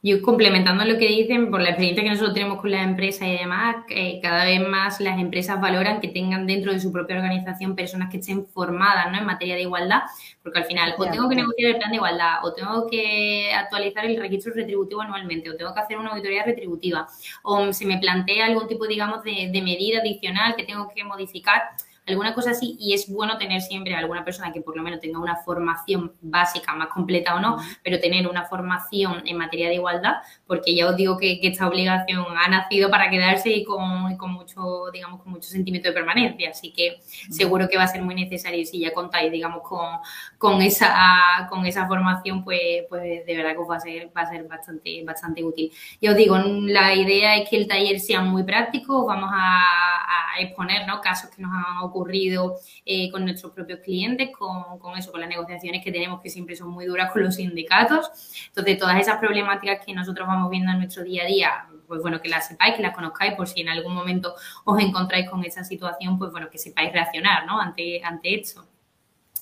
Yo 0.00 0.22
complementando 0.22 0.84
lo 0.84 0.96
que 0.96 1.08
dicen, 1.08 1.50
por 1.50 1.60
la 1.60 1.70
experiencia 1.70 2.04
que 2.04 2.10
nosotros 2.10 2.32
tenemos 2.32 2.60
con 2.60 2.70
las 2.70 2.86
empresas 2.86 3.26
y 3.26 3.36
demás, 3.36 3.84
cada 4.22 4.44
vez 4.44 4.60
más 4.60 5.00
las 5.00 5.18
empresas 5.18 5.60
valoran 5.60 6.00
que 6.00 6.06
tengan 6.06 6.46
dentro 6.46 6.72
de 6.72 6.78
su 6.78 6.92
propia 6.92 7.16
organización 7.16 7.74
personas 7.74 8.08
que 8.08 8.18
estén 8.18 8.46
formadas 8.46 9.10
¿no? 9.10 9.18
en 9.18 9.26
materia 9.26 9.56
de 9.56 9.62
igualdad, 9.62 10.02
porque 10.40 10.60
al 10.60 10.66
final 10.66 10.94
o 10.96 11.04
tengo 11.10 11.28
que 11.28 11.34
negociar 11.34 11.72
el 11.72 11.78
plan 11.78 11.90
de 11.90 11.96
igualdad, 11.96 12.44
o 12.44 12.52
tengo 12.52 12.86
que 12.86 13.52
actualizar 13.52 14.04
el 14.04 14.20
registro 14.20 14.54
retributivo 14.54 15.00
anualmente, 15.00 15.50
o 15.50 15.56
tengo 15.56 15.74
que 15.74 15.80
hacer 15.80 15.98
una 15.98 16.10
auditoría 16.10 16.44
retributiva, 16.44 17.08
o 17.42 17.72
se 17.72 17.84
me 17.84 17.98
plantea 17.98 18.46
algún 18.46 18.68
tipo, 18.68 18.86
digamos, 18.86 19.24
de, 19.24 19.50
de 19.52 19.62
medida 19.62 19.98
adicional 19.98 20.54
que 20.54 20.62
tengo 20.62 20.88
que 20.94 21.02
modificar 21.02 21.62
alguna 22.08 22.34
cosa 22.34 22.50
así, 22.50 22.76
y 22.78 22.94
es 22.94 23.12
bueno 23.12 23.38
tener 23.38 23.60
siempre 23.60 23.94
alguna 23.94 24.24
persona 24.24 24.52
que 24.52 24.60
por 24.60 24.76
lo 24.76 24.82
menos 24.82 25.00
tenga 25.00 25.18
una 25.18 25.36
formación 25.36 26.12
básica, 26.20 26.74
más 26.74 26.88
completa 26.88 27.34
o 27.34 27.40
no, 27.40 27.58
pero 27.82 28.00
tener 28.00 28.26
una 28.26 28.44
formación 28.44 29.22
en 29.26 29.36
materia 29.36 29.68
de 29.68 29.74
igualdad, 29.74 30.16
porque 30.46 30.74
ya 30.74 30.88
os 30.88 30.96
digo 30.96 31.16
que, 31.16 31.38
esta 31.48 31.66
obligación 31.66 32.26
ha 32.36 32.48
nacido 32.48 32.90
para 32.90 33.08
quedarse 33.08 33.48
y 33.50 33.64
con, 33.64 34.16
con, 34.16 34.32
mucho, 34.32 34.90
digamos, 34.92 35.22
con 35.22 35.32
mucho 35.32 35.48
sentimiento 35.48 35.88
de 35.88 35.94
permanencia, 35.94 36.50
así 36.50 36.72
que 36.72 37.00
seguro 37.30 37.68
que 37.68 37.78
va 37.78 37.84
a 37.84 37.88
ser 37.88 38.02
muy 38.02 38.14
necesario 38.14 38.64
si 38.66 38.80
ya 38.80 38.92
contáis, 38.92 39.32
digamos, 39.32 39.62
con, 39.62 39.98
con 40.36 40.60
esa, 40.60 41.46
con 41.48 41.64
esa 41.64 41.86
formación, 41.86 42.44
pues, 42.44 42.84
pues 42.88 43.24
de 43.24 43.36
verdad 43.36 43.52
que 43.52 43.58
os 43.58 43.70
va 43.70 43.76
a 43.76 43.80
ser, 43.80 44.10
va 44.14 44.22
a 44.22 44.30
ser 44.30 44.44
bastante, 44.44 45.02
bastante 45.04 45.42
útil. 45.42 45.72
Ya 46.00 46.10
os 46.10 46.16
digo, 46.16 46.36
la 46.38 46.94
idea 46.94 47.36
es 47.36 47.48
que 47.48 47.56
el 47.56 47.66
taller 47.66 47.98
sea 48.00 48.20
muy 48.20 48.42
práctico, 48.42 49.06
vamos 49.06 49.30
a, 49.32 50.34
a 50.36 50.40
exponer 50.40 50.86
¿no? 50.86 51.00
casos 51.00 51.30
que 51.30 51.42
nos 51.42 51.52
han 51.52 51.78
ocurrido 51.82 51.97
ocurrido 51.98 52.56
eh, 52.84 53.10
con 53.10 53.24
nuestros 53.24 53.52
propios 53.52 53.80
clientes, 53.80 54.30
con, 54.36 54.78
con, 54.78 54.96
eso, 54.96 55.10
con 55.10 55.20
las 55.20 55.28
negociaciones 55.28 55.82
que 55.82 55.90
tenemos 55.90 56.20
que 56.20 56.30
siempre 56.30 56.56
son 56.56 56.70
muy 56.70 56.86
duras 56.86 57.10
con 57.12 57.22
los 57.22 57.34
sindicatos. 57.34 58.10
Entonces, 58.48 58.78
todas 58.78 59.00
esas 59.00 59.18
problemáticas 59.18 59.84
que 59.84 59.92
nosotros 59.92 60.26
vamos 60.26 60.50
viendo 60.50 60.70
en 60.72 60.78
nuestro 60.78 61.02
día 61.02 61.24
a 61.24 61.26
día, 61.26 61.66
pues 61.86 62.02
bueno, 62.02 62.20
que 62.20 62.28
las 62.28 62.46
sepáis, 62.48 62.76
que 62.76 62.82
las 62.82 62.94
conozcáis, 62.94 63.34
por 63.34 63.48
si 63.48 63.62
en 63.62 63.68
algún 63.68 63.94
momento 63.94 64.34
os 64.64 64.80
encontráis 64.80 65.28
con 65.28 65.44
esa 65.44 65.64
situación, 65.64 66.18
pues 66.18 66.30
bueno, 66.30 66.48
que 66.50 66.58
sepáis 66.58 66.92
reaccionar, 66.92 67.46
¿no? 67.46 67.60
Ante, 67.60 68.02
ante 68.04 68.34
esto. 68.40 68.66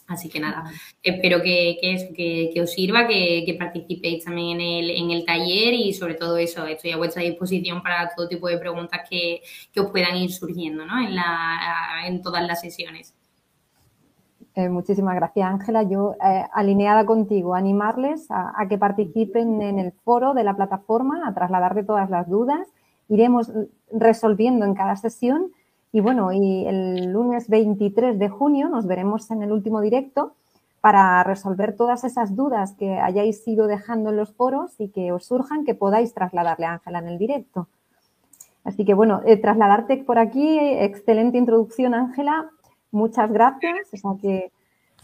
Así 0.09 0.28
que 0.28 0.38
nada, 0.38 0.70
espero 1.02 1.42
que, 1.42 1.78
que, 1.80 2.50
que, 2.54 2.62
os 2.62 2.70
sirva, 2.70 3.09
que, 3.09 3.57
participéis 3.59 4.24
también 4.24 4.61
en 4.61 4.84
el, 4.84 4.90
en 4.90 5.11
el 5.11 5.24
taller 5.24 5.74
y 5.74 5.92
sobre 5.94 6.14
todo 6.14 6.36
eso, 6.36 6.64
estoy 6.64 6.92
a 6.92 6.96
vuestra 6.96 7.22
disposición 7.22 7.82
para 7.82 8.09
todo 8.14 8.28
tipo 8.28 8.46
de 8.46 8.59
preguntas 8.59 9.00
que, 9.09 9.42
os 9.76 9.90
puedan 9.90 10.16
ir 10.16 10.32
surgiendo 10.32 10.86
¿no? 10.86 11.00
en, 11.00 11.16
la, 11.16 12.04
en 12.07 12.22
todas 12.22 12.46
las 12.46 12.61
sesiones. 12.61 13.14
Eh, 14.54 14.68
muchísimas 14.68 15.16
gracias, 15.16 15.46
Ángela. 15.46 15.82
Yo, 15.82 16.14
eh, 16.24 16.44
alineada 16.52 17.04
contigo, 17.04 17.54
animarles 17.54 18.30
a, 18.30 18.54
a, 18.57 18.68
que 18.68 18.78
participen 18.78 19.61
en 19.61 19.78
el 19.78 19.92
foro 19.92 20.34
de 20.34 20.44
la 20.44 20.54
plataforma, 20.54 21.28
a 21.28 21.34
trasladarle 21.34 21.82
todas 21.82 22.09
las 22.11 22.28
dudas. 22.28 22.66
Iremos 23.09 23.50
resolviendo 23.92 24.64
en 24.64 24.74
cada 24.74 24.96
sesión 24.96 25.52
y 25.93 26.01
bueno, 26.01 26.32
y 26.32 26.66
el 26.66 27.12
lunes 27.12 27.49
23 27.49 28.18
de 28.18 28.28
junio 28.28 28.68
nos 28.68 28.87
veremos 28.87 29.30
en 29.30 29.43
el 29.43 29.53
último 29.53 29.80
directo 29.80 30.34
para 30.80 31.22
resolver 31.24 31.74
todas 31.74 32.05
esas 32.05 32.37
dudas 32.37 32.74
que 32.74 32.99
hayáis 32.99 33.47
ido 33.49 33.66
dejando 33.66 34.11
en 34.11 34.16
los 34.16 34.32
foros 34.32 34.78
y 34.78 34.89
que 34.91 35.11
os 35.11 35.26
surjan, 35.26 35.64
que 35.64 35.74
podáis 35.74 36.14
trasladarle 36.14 36.66
a 36.66 36.74
Ángela 36.74 36.99
en 36.99 37.09
el 37.09 37.18
directo. 37.18 37.68
Así 38.62 38.84
que 38.84 38.95
bueno, 38.95 39.20
eh, 39.26 39.37
trasladarte 39.37 39.97
por 39.99 40.18
aquí, 40.18 40.59
excelente 40.59 41.39
introducción 41.39 41.95
Ángela, 41.95 42.51
muchas 42.91 43.32
gracias. 43.32 43.89
O 44.03 44.18
que, 44.18 44.53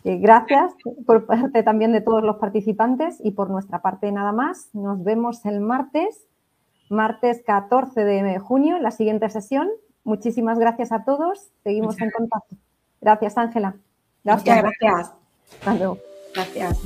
gracias 0.05 0.75
por 1.07 1.27
parte 1.27 1.63
también 1.63 1.93
de 1.93 2.01
todos 2.01 2.23
los 2.23 2.37
participantes 2.37 3.21
y 3.25 3.33
por 3.33 3.51
nuestra 3.51 3.83
parte 3.83 4.11
nada 4.13 4.33
más. 4.33 4.69
Nos 4.75 5.03
vemos 5.03 5.45
el 5.47 5.61
martes, 5.61 6.27
martes 6.91 7.43
14 7.47 8.05
de 8.05 8.39
junio, 8.39 8.77
en 8.77 8.83
la 8.83 8.91
siguiente 8.91 9.29
sesión 9.31 9.69
Muchísimas 10.05 10.59
gracias 10.59 10.93
a 10.93 11.05
todos. 11.05 11.51
Seguimos 11.63 12.01
en 12.01 12.11
contacto. 12.11 12.57
Gracias, 13.01 13.39
Ángela. 13.39 13.77
Gracias. 14.25 14.63
gracias. 14.63 15.13
Hasta 15.59 15.75
luego. 15.75 15.99
Gracias. 16.35 16.79